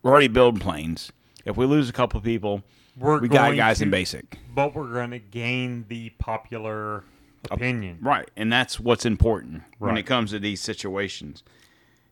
We're 0.01 0.11
already 0.11 0.27
building 0.27 0.59
planes. 0.59 1.11
If 1.45 1.57
we 1.57 1.65
lose 1.65 1.89
a 1.89 1.93
couple 1.93 2.19
people, 2.21 2.63
We're 2.97 3.19
we 3.19 3.27
got 3.27 3.55
guys 3.55 3.77
to- 3.79 3.83
in 3.85 3.91
basic. 3.91 4.39
But 4.53 4.75
we're 4.75 4.91
going 4.91 5.11
to 5.11 5.19
gain 5.19 5.85
the 5.87 6.09
popular 6.17 7.03
opinion. 7.51 7.99
Right, 8.01 8.29
and 8.35 8.51
that's 8.51 8.79
what's 8.79 9.05
important 9.05 9.63
when 9.77 9.97
it 9.97 10.03
comes 10.03 10.31
to 10.31 10.39
these 10.39 10.61
situations 10.61 11.43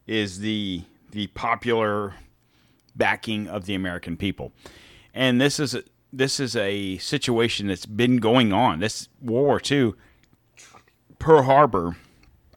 is 0.06 0.40
the 0.40 0.84
the 1.12 1.28
popular 1.28 2.14
backing 2.96 3.48
of 3.48 3.66
the 3.66 3.74
American 3.76 4.18
people. 4.18 4.52
And 5.14 5.40
this 5.40 5.60
is 5.60 5.76
this 6.14 6.40
is 6.40 6.56
a 6.56 6.98
situation 7.00 7.68
that's 7.68 7.88
been 7.88 8.18
going 8.18 8.54
on. 8.54 8.80
This 8.80 9.10
World 9.20 9.46
War 9.46 9.62
II, 9.70 9.94
Pearl 11.18 11.44
Harbor 11.44 11.98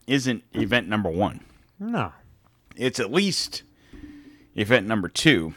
isn't 0.07 0.45
event 0.53 0.89
number 0.89 1.09
1. 1.09 1.41
No. 1.81 2.13
It's 2.77 3.01
at 3.01 3.11
least 3.11 3.63
event 4.55 4.87
number 4.87 5.09
2 5.09 5.55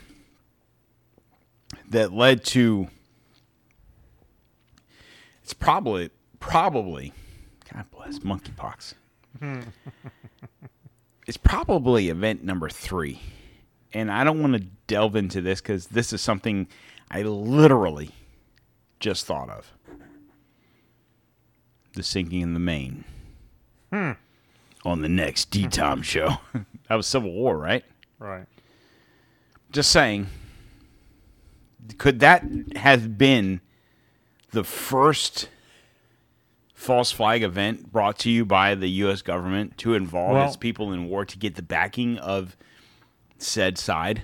that 1.90 2.14
led 2.14 2.44
to 2.46 2.88
it's 5.44 5.54
probably 5.54 6.10
probably 6.40 7.12
God 7.74 7.86
bless 7.92 8.20
monkeypox. 8.20 8.94
it's 11.28 11.38
probably 11.38 12.10
event 12.10 12.44
number 12.44 12.70
three, 12.70 13.22
and 13.94 14.12
I 14.12 14.24
don't 14.24 14.42
want 14.42 14.54
to 14.54 14.60
delve 14.88 15.16
into 15.16 15.42
this 15.42 15.62
because 15.62 15.88
this 15.88 16.14
is 16.14 16.22
something 16.22 16.68
I 17.12 17.22
literally 17.24 18.12
just 19.00 19.26
thought 19.26 19.50
of. 19.50 19.74
The 21.94 22.04
sinking 22.04 22.42
in 22.42 22.54
the 22.54 22.60
Maine. 22.60 23.04
Hmm. 23.92 24.12
On 24.86 25.02
the 25.02 25.10
next 25.10 25.46
D 25.52 25.68
Tom 25.68 26.02
show. 26.02 26.38
that 26.88 26.96
was 26.96 27.08
Civil 27.08 27.32
War, 27.32 27.58
right? 27.58 27.84
Right. 28.20 28.46
Just 29.72 29.92
saying. 29.92 30.28
Could 31.98 32.20
that 32.20 32.46
have 32.76 33.18
been 33.18 33.62
the 34.52 34.64
first 34.64 35.50
false 36.76 37.12
flag 37.12 37.44
event 37.44 37.92
brought 37.92 38.20
to 38.20 38.30
you 38.30 38.46
by 38.46 38.76
the 38.76 38.88
U.S. 38.90 39.22
government 39.22 39.78
to 39.80 39.96
involve 39.96 40.34
Well- 40.34 40.48
its 40.48 40.56
people 40.58 40.94
in 40.94 41.08
war 41.10 41.26
to 41.26 41.38
get 41.38 41.56
the 41.56 41.62
backing 41.64 42.18
of 42.20 42.56
said 43.40 43.78
side? 43.78 44.22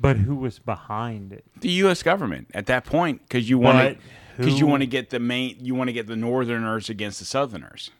But 0.00 0.16
who 0.18 0.34
was 0.36 0.58
behind 0.58 1.32
it? 1.32 1.44
The 1.60 1.70
U.S. 1.70 2.02
government 2.02 2.48
at 2.54 2.66
that 2.66 2.84
point, 2.84 3.22
because 3.22 3.48
you 3.48 3.58
want 3.58 3.96
to, 3.96 4.04
because 4.36 4.58
you 4.58 4.66
want 4.66 4.82
to 4.82 4.86
get 4.86 5.10
the 5.10 5.20
main, 5.20 5.56
you 5.60 5.74
want 5.74 5.88
to 5.88 5.92
get 5.92 6.06
the 6.06 6.16
Northerners 6.16 6.90
against 6.90 7.18
the 7.20 7.24
Southerners. 7.24 7.90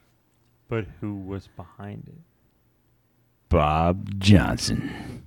But 0.68 0.86
who 1.00 1.14
was 1.14 1.48
behind 1.56 2.04
it? 2.08 2.18
Bob 3.48 4.18
Johnson. 4.18 5.26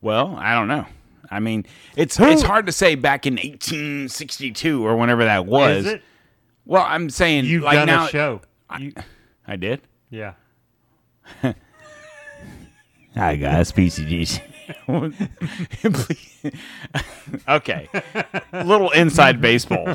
Well, 0.00 0.34
I 0.36 0.54
don't 0.54 0.68
know. 0.68 0.86
I 1.30 1.40
mean, 1.40 1.66
it's 1.96 2.18
it's 2.18 2.42
hard 2.42 2.66
to 2.66 2.72
say 2.72 2.94
back 2.94 3.26
in 3.26 3.34
1862 3.34 4.86
or 4.86 4.96
whenever 4.96 5.24
that 5.24 5.46
was. 5.46 5.96
Well, 6.64 6.84
I'm 6.86 7.10
saying 7.10 7.44
You've 7.44 7.62
like 7.62 7.74
done 7.76 7.86
now 7.86 8.06
a 8.06 8.08
show. 8.08 8.40
You, 8.78 8.92
I 9.46 9.56
did. 9.56 9.80
yeah. 10.10 10.34
Hi 13.14 13.36
guys, 13.36 13.72
PCGs. 13.72 14.40
okay, 17.48 17.88
little 18.52 18.90
inside 18.90 19.40
baseball. 19.40 19.94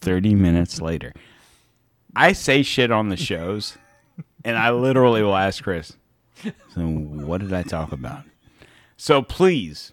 Thirty 0.00 0.34
minutes 0.34 0.80
later, 0.80 1.12
I 2.14 2.32
say 2.32 2.62
shit 2.62 2.90
on 2.90 3.08
the 3.08 3.16
shows, 3.16 3.78
and 4.44 4.56
I 4.56 4.70
literally 4.70 5.22
will 5.22 5.36
ask 5.36 5.62
Chris. 5.62 5.94
So, 6.74 6.80
what 6.80 7.40
did 7.40 7.52
I 7.52 7.62
talk 7.62 7.92
about? 7.92 8.24
So 9.00 9.22
please 9.22 9.92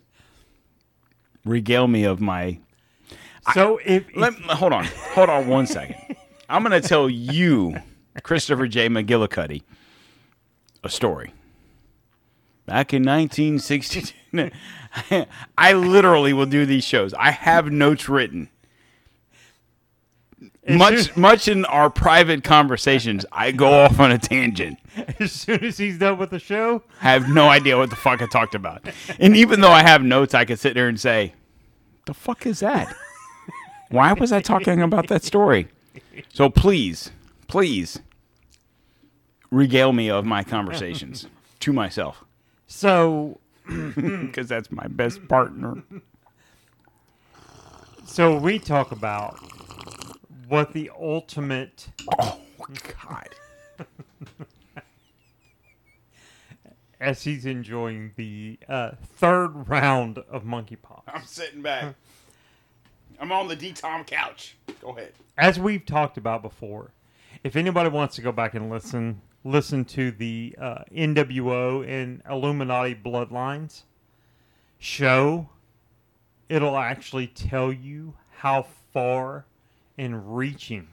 regale 1.45 1.87
me 1.87 2.03
of 2.03 2.19
my 2.19 2.59
So 3.53 3.79
if, 3.85 4.09
if 4.09 4.17
Let, 4.17 4.33
hold 4.33 4.73
on. 4.73 4.83
Hold 5.13 5.29
on 5.29 5.47
one 5.47 5.65
second. 5.65 6.17
I'm 6.49 6.61
going 6.61 6.81
to 6.81 6.85
tell 6.85 7.09
you, 7.09 7.77
Christopher 8.23 8.67
J. 8.67 8.89
McGillicuddy, 8.89 9.63
a 10.83 10.89
story. 10.89 11.31
Back 12.67 12.93
in 12.93 13.03
1962, 13.03 14.51
I 15.57 15.71
literally 15.71 16.33
will 16.33 16.45
do 16.45 16.65
these 16.65 16.83
shows. 16.83 17.13
I 17.13 17.31
have 17.31 17.71
notes 17.71 18.09
written. 18.09 18.49
Much, 20.67 21.15
much 21.15 21.47
in 21.47 21.63
our 21.63 21.89
private 21.89 22.43
conversations, 22.43 23.25
I 23.31 23.53
go 23.53 23.71
off 23.71 24.01
on 24.01 24.11
a 24.11 24.17
tangent. 24.17 24.79
as 25.17 25.31
soon 25.31 25.63
as 25.63 25.77
he's 25.77 25.97
done 25.97 26.17
with 26.17 26.29
the 26.29 26.39
show, 26.39 26.83
I 27.01 27.11
have 27.11 27.29
no 27.29 27.47
idea 27.47 27.77
what 27.77 27.89
the 27.89 27.95
fuck 27.95 28.21
I 28.21 28.25
talked 28.25 28.53
about. 28.53 28.85
And 29.17 29.37
even 29.37 29.61
though 29.61 29.71
I 29.71 29.83
have 29.83 30.03
notes, 30.03 30.33
I 30.33 30.43
can 30.43 30.57
sit 30.57 30.73
there 30.73 30.89
and 30.89 30.99
say, 30.99 31.35
"The 32.05 32.13
fuck 32.13 32.45
is 32.45 32.59
that? 32.59 32.93
Why 33.91 34.11
was 34.11 34.33
I 34.33 34.41
talking 34.41 34.81
about 34.81 35.07
that 35.07 35.23
story?" 35.23 35.69
So 36.33 36.49
please, 36.49 37.11
please 37.47 38.01
regale 39.49 39.93
me 39.93 40.09
of 40.09 40.25
my 40.25 40.43
conversations 40.43 41.27
to 41.61 41.71
myself 41.71 42.25
So, 42.67 43.39
because 43.67 44.47
that's 44.49 44.71
my 44.71 44.87
best 44.87 45.27
partner. 45.27 45.83
so 48.05 48.37
we 48.37 48.59
talk 48.59 48.91
about 48.91 49.39
what 50.47 50.73
the 50.73 50.91
ultimate 50.99 51.87
Oh 52.19 52.39
God. 53.03 53.29
as 56.99 57.23
he's 57.23 57.45
enjoying 57.45 58.11
the 58.15 58.57
uh, 58.67 58.91
third 59.01 59.67
round 59.69 60.17
of 60.29 60.43
monkeypox. 60.43 61.03
I'm 61.07 61.23
sitting 61.25 61.61
back. 61.61 61.95
I'm 63.19 63.31
on 63.31 63.47
the 63.47 63.55
D 63.55 63.71
Tom 63.73 64.03
couch. 64.03 64.57
Go 64.81 64.89
ahead. 64.89 65.13
As 65.37 65.59
we've 65.59 65.85
talked 65.85 66.17
about 66.17 66.41
before, 66.41 66.91
if 67.43 67.55
anybody 67.55 67.89
wants 67.89 68.15
to 68.15 68.21
go 68.21 68.31
back 68.31 68.53
and 68.55 68.69
listen, 68.69 69.21
listen 69.47 69.85
to 69.85 70.11
the 70.11 70.55
uh, 70.59 70.83
NWO 70.93 71.87
and 71.87 72.21
Illuminati 72.29 72.95
Bloodlines 72.95 73.83
show. 74.77 75.49
It'll 76.49 76.77
actually 76.77 77.27
tell 77.27 77.71
you 77.71 78.13
how 78.37 78.67
far 78.93 79.45
and 79.97 80.37
reaching 80.37 80.87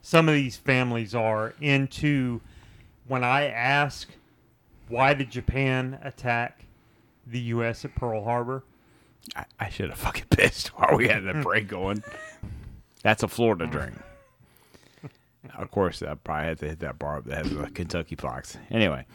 some 0.00 0.28
of 0.28 0.34
these 0.34 0.56
families 0.56 1.14
are 1.14 1.54
into 1.60 2.40
when 3.08 3.24
I 3.24 3.48
ask 3.48 4.08
why 4.88 5.14
did 5.14 5.30
Japan 5.30 5.98
attack 6.02 6.64
the 7.26 7.40
U.S. 7.40 7.84
at 7.84 7.94
Pearl 7.96 8.22
Harbor? 8.22 8.62
I, 9.34 9.44
I 9.58 9.68
should 9.68 9.90
have 9.90 9.98
fucking 9.98 10.26
pissed 10.30 10.68
while 10.78 10.96
we 10.96 11.08
had 11.08 11.24
that 11.24 11.42
break 11.42 11.66
going. 11.66 12.04
That's 13.02 13.24
a 13.24 13.28
Florida 13.28 13.66
drink. 13.66 13.96
Of 15.56 15.70
course, 15.70 16.02
I 16.02 16.14
probably 16.14 16.48
had 16.48 16.58
to 16.60 16.68
hit 16.68 16.80
that 16.80 16.98
bar 16.98 17.22
that 17.22 17.46
has 17.46 17.52
a 17.52 17.70
Kentucky 17.70 18.14
Fox. 18.14 18.58
Anyway, 18.70 19.06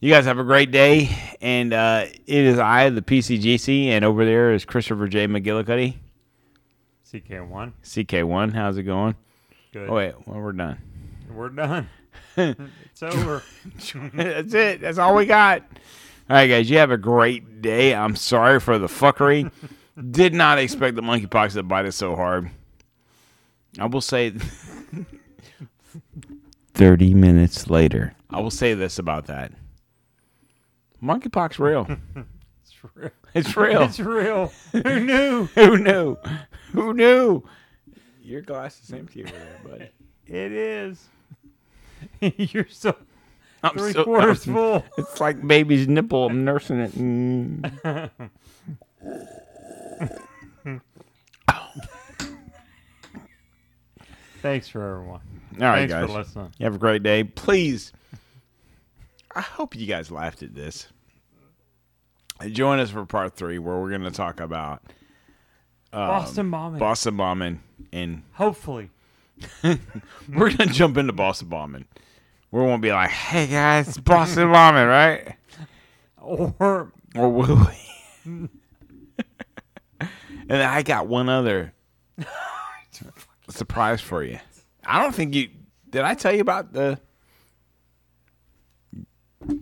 you 0.00 0.12
guys 0.12 0.26
have 0.26 0.38
a 0.38 0.44
great 0.44 0.70
day, 0.70 1.08
and 1.40 1.72
uh, 1.72 2.04
it 2.04 2.44
is 2.44 2.58
I, 2.58 2.90
the 2.90 3.00
PCGC, 3.00 3.86
and 3.86 4.04
over 4.04 4.24
there 4.26 4.52
is 4.52 4.64
Christopher 4.66 5.08
J. 5.08 5.26
McGillicuddy, 5.26 5.94
CK1. 7.10 7.72
CK1. 7.82 8.52
How's 8.52 8.76
it 8.76 8.82
going? 8.82 9.14
Good. 9.72 9.88
Oh 9.88 9.94
wait, 9.94 10.14
well 10.26 10.40
we're 10.40 10.52
done. 10.52 10.78
We're 11.30 11.48
done. 11.48 11.88
it's 12.36 13.02
over. 13.02 13.42
That's 14.14 14.54
it. 14.54 14.80
That's 14.82 14.98
all 14.98 15.14
we 15.14 15.24
got. 15.24 15.62
All 16.28 16.36
right, 16.36 16.46
guys. 16.46 16.68
You 16.68 16.78
have 16.78 16.90
a 16.90 16.98
great 16.98 17.62
day. 17.62 17.94
I'm 17.94 18.16
sorry 18.16 18.60
for 18.60 18.78
the 18.78 18.88
fuckery. 18.88 19.50
Did 20.10 20.34
not 20.34 20.58
expect 20.58 20.96
the 20.96 21.02
monkeypox 21.02 21.54
to 21.54 21.62
bite 21.62 21.86
us 21.86 21.96
so 21.96 22.16
hard. 22.16 22.50
I 23.78 23.86
will 23.86 24.02
say. 24.02 24.34
30 26.74 27.14
minutes 27.14 27.68
later. 27.70 28.14
I 28.30 28.40
will 28.40 28.50
say 28.50 28.74
this 28.74 28.98
about 28.98 29.26
that. 29.26 29.52
Monkeypox 31.02 31.58
real. 31.58 31.86
It's 32.68 32.94
real. 32.94 33.10
It's 33.34 33.56
real. 33.56 33.82
It's 33.82 34.00
real. 34.00 34.52
Who 34.72 35.00
knew? 35.04 35.44
Who 35.54 35.78
knew? 35.78 36.16
Who 36.72 36.94
knew? 36.94 37.42
Your 38.22 38.42
glass 38.42 38.80
is 38.82 38.92
empty 38.92 39.24
over 39.24 39.32
there, 39.32 39.60
buddy. 39.64 39.88
It 40.26 40.52
is. 40.52 41.04
You're 42.20 42.68
so 42.68 42.94
I'm 43.62 43.76
three 43.76 43.92
so- 43.92 44.04
quarters 44.04 44.44
full. 44.44 44.84
It's 44.98 45.20
like 45.20 45.44
baby's 45.46 45.88
nipple. 45.88 46.26
I'm 46.26 46.44
nursing 46.44 46.80
it. 46.80 46.92
Mm. 46.92 48.10
Thanks 54.42 54.68
for 54.68 54.82
everyone. 54.82 55.20
All 55.60 55.66
right, 55.68 55.88
Thanks 55.88 55.92
guys. 55.92 56.06
for 56.10 56.18
listening. 56.18 56.52
You 56.58 56.64
have 56.64 56.74
a 56.74 56.78
great 56.78 57.02
day. 57.02 57.24
Please, 57.24 57.92
I 59.34 59.40
hope 59.40 59.74
you 59.74 59.86
guys 59.86 60.10
laughed 60.10 60.42
at 60.42 60.54
this. 60.54 60.88
Join 62.50 62.78
us 62.78 62.90
for 62.90 63.06
part 63.06 63.34
three, 63.36 63.58
where 63.58 63.76
we're 63.78 63.88
going 63.88 64.02
to 64.02 64.10
talk 64.10 64.40
about 64.40 64.82
um, 65.92 66.08
Boston 66.08 66.50
bombing. 66.50 66.78
Boston 66.78 67.16
bombing, 67.16 67.60
and 67.92 68.22
Hopefully. 68.32 68.90
we're 69.62 69.76
going 70.28 70.56
to 70.56 70.66
jump 70.66 70.96
into 70.98 71.12
Boston 71.12 71.48
bombing. 71.48 71.86
We 72.50 72.60
won't 72.60 72.82
be 72.82 72.92
like, 72.92 73.10
"Hey 73.10 73.46
guys, 73.46 73.96
Boston 73.98 74.50
bombing, 74.52 74.86
right?" 74.86 75.36
Or 76.20 76.90
Or 77.14 77.30
will 77.30 77.66
we? 78.26 78.48
and 80.48 80.62
I 80.62 80.82
got 80.82 81.06
one 81.06 81.28
other 81.28 81.72
surprise 83.48 84.00
for 84.00 84.22
you. 84.22 84.38
I 84.86 85.02
don't 85.02 85.14
think 85.14 85.34
you 85.34 85.48
did. 85.90 86.02
I 86.02 86.14
tell 86.14 86.34
you 86.34 86.40
about 86.40 86.72
the 86.72 86.98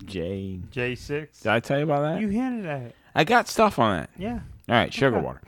J. 0.05 0.61
J6. 0.73 1.43
Did 1.43 1.47
I 1.51 1.61
tell 1.61 1.79
you 1.79 1.85
about 1.85 2.03
that? 2.03 2.21
You 2.21 2.29
hinted 2.29 2.67
at 2.67 2.83
it. 2.83 2.95
I 3.15 3.25
got 3.25 3.49
stuff 3.49 3.79
on 3.79 3.99
that. 3.99 4.11
Yeah. 4.19 4.41
All 4.69 4.75
right, 4.75 4.93
sugar 4.93 5.19
water. 5.19 5.41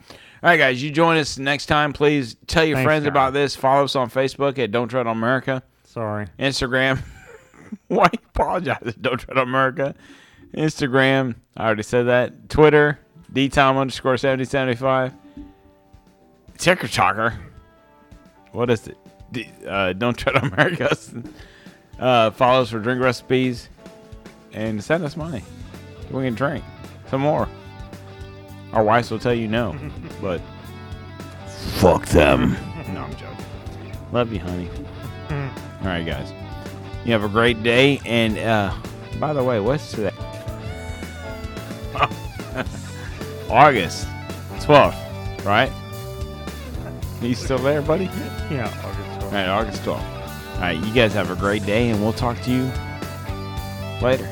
All 0.43 0.49
right, 0.49 0.57
guys, 0.57 0.81
you 0.83 0.91
join 0.91 1.17
us 1.17 1.37
next 1.39 1.65
time. 1.65 1.91
Please 1.91 2.35
tell 2.45 2.63
your 2.63 2.77
Thanks, 2.77 2.87
friends 2.87 3.03
guys. 3.03 3.09
about 3.09 3.33
this. 3.33 3.55
Follow 3.55 3.85
us 3.85 3.95
on 3.95 4.09
Facebook 4.09 4.59
at 4.59 4.71
Don't 4.71 4.87
Tread 4.87 5.07
on 5.07 5.17
America, 5.17 5.63
Sorry. 5.83 6.27
Instagram. 6.39 7.01
Why 7.87 8.07
you 8.13 8.19
apologize? 8.35 8.93
Don't 9.01 9.17
Tread 9.17 9.37
on 9.37 9.47
America, 9.47 9.95
Instagram. 10.53 11.35
I 11.57 11.65
already 11.65 11.83
said 11.83 12.03
that. 12.03 12.49
Twitter, 12.49 12.99
dtom 13.33 13.77
underscore 13.77 14.17
seventy 14.17 14.45
seventy 14.45 14.75
five. 14.75 15.13
Ticker 16.59 16.87
talker. 16.87 17.37
What 18.51 18.69
is 18.69 18.87
it? 18.87 18.97
Uh, 19.67 19.93
Don't 19.93 20.17
Tread 20.17 20.35
on 20.35 20.45
America. 20.51 20.95
uh, 21.99 22.31
follow 22.31 22.61
us 22.61 22.69
for 22.69 22.79
drink 22.79 23.01
recipes 23.01 23.69
and 24.53 24.83
send 24.83 25.03
us 25.03 25.15
money. 25.17 25.43
We 26.11 26.23
can 26.23 26.35
drink 26.35 26.63
some 27.09 27.21
more. 27.21 27.47
Our 28.73 28.83
wives 28.83 29.11
will 29.11 29.19
tell 29.19 29.33
you 29.33 29.47
no, 29.47 29.75
but 30.21 30.41
fuck 31.75 32.05
them. 32.07 32.51
no, 32.93 33.01
I'm 33.01 33.11
joking. 33.15 33.45
Love 34.11 34.31
you, 34.33 34.39
honey. 34.39 34.69
All 35.29 35.85
right, 35.85 36.05
guys. 36.05 36.31
You 37.05 37.11
have 37.13 37.23
a 37.23 37.29
great 37.29 37.61
day. 37.63 38.01
And 38.05 38.37
uh, 38.37 38.73
by 39.19 39.33
the 39.33 39.43
way, 39.43 39.59
what's 39.59 39.91
today? 39.91 40.11
August 43.49 44.07
12th, 44.59 45.45
right? 45.45 45.71
You 47.21 47.33
still 47.35 47.57
there, 47.59 47.81
buddy? 47.81 48.05
Yeah. 48.51 48.67
August 48.85 49.06
12th. 49.27 49.33
All 49.33 49.33
right, 49.33 49.47
August 49.47 49.83
12th. 49.83 50.55
All 50.55 50.61
right, 50.61 50.77
you 50.77 50.93
guys 50.93 51.13
have 51.13 51.29
a 51.29 51.35
great 51.35 51.65
day, 51.65 51.89
and 51.89 52.01
we'll 52.01 52.13
talk 52.13 52.39
to 52.41 52.51
you 52.51 52.71
later. 54.01 54.27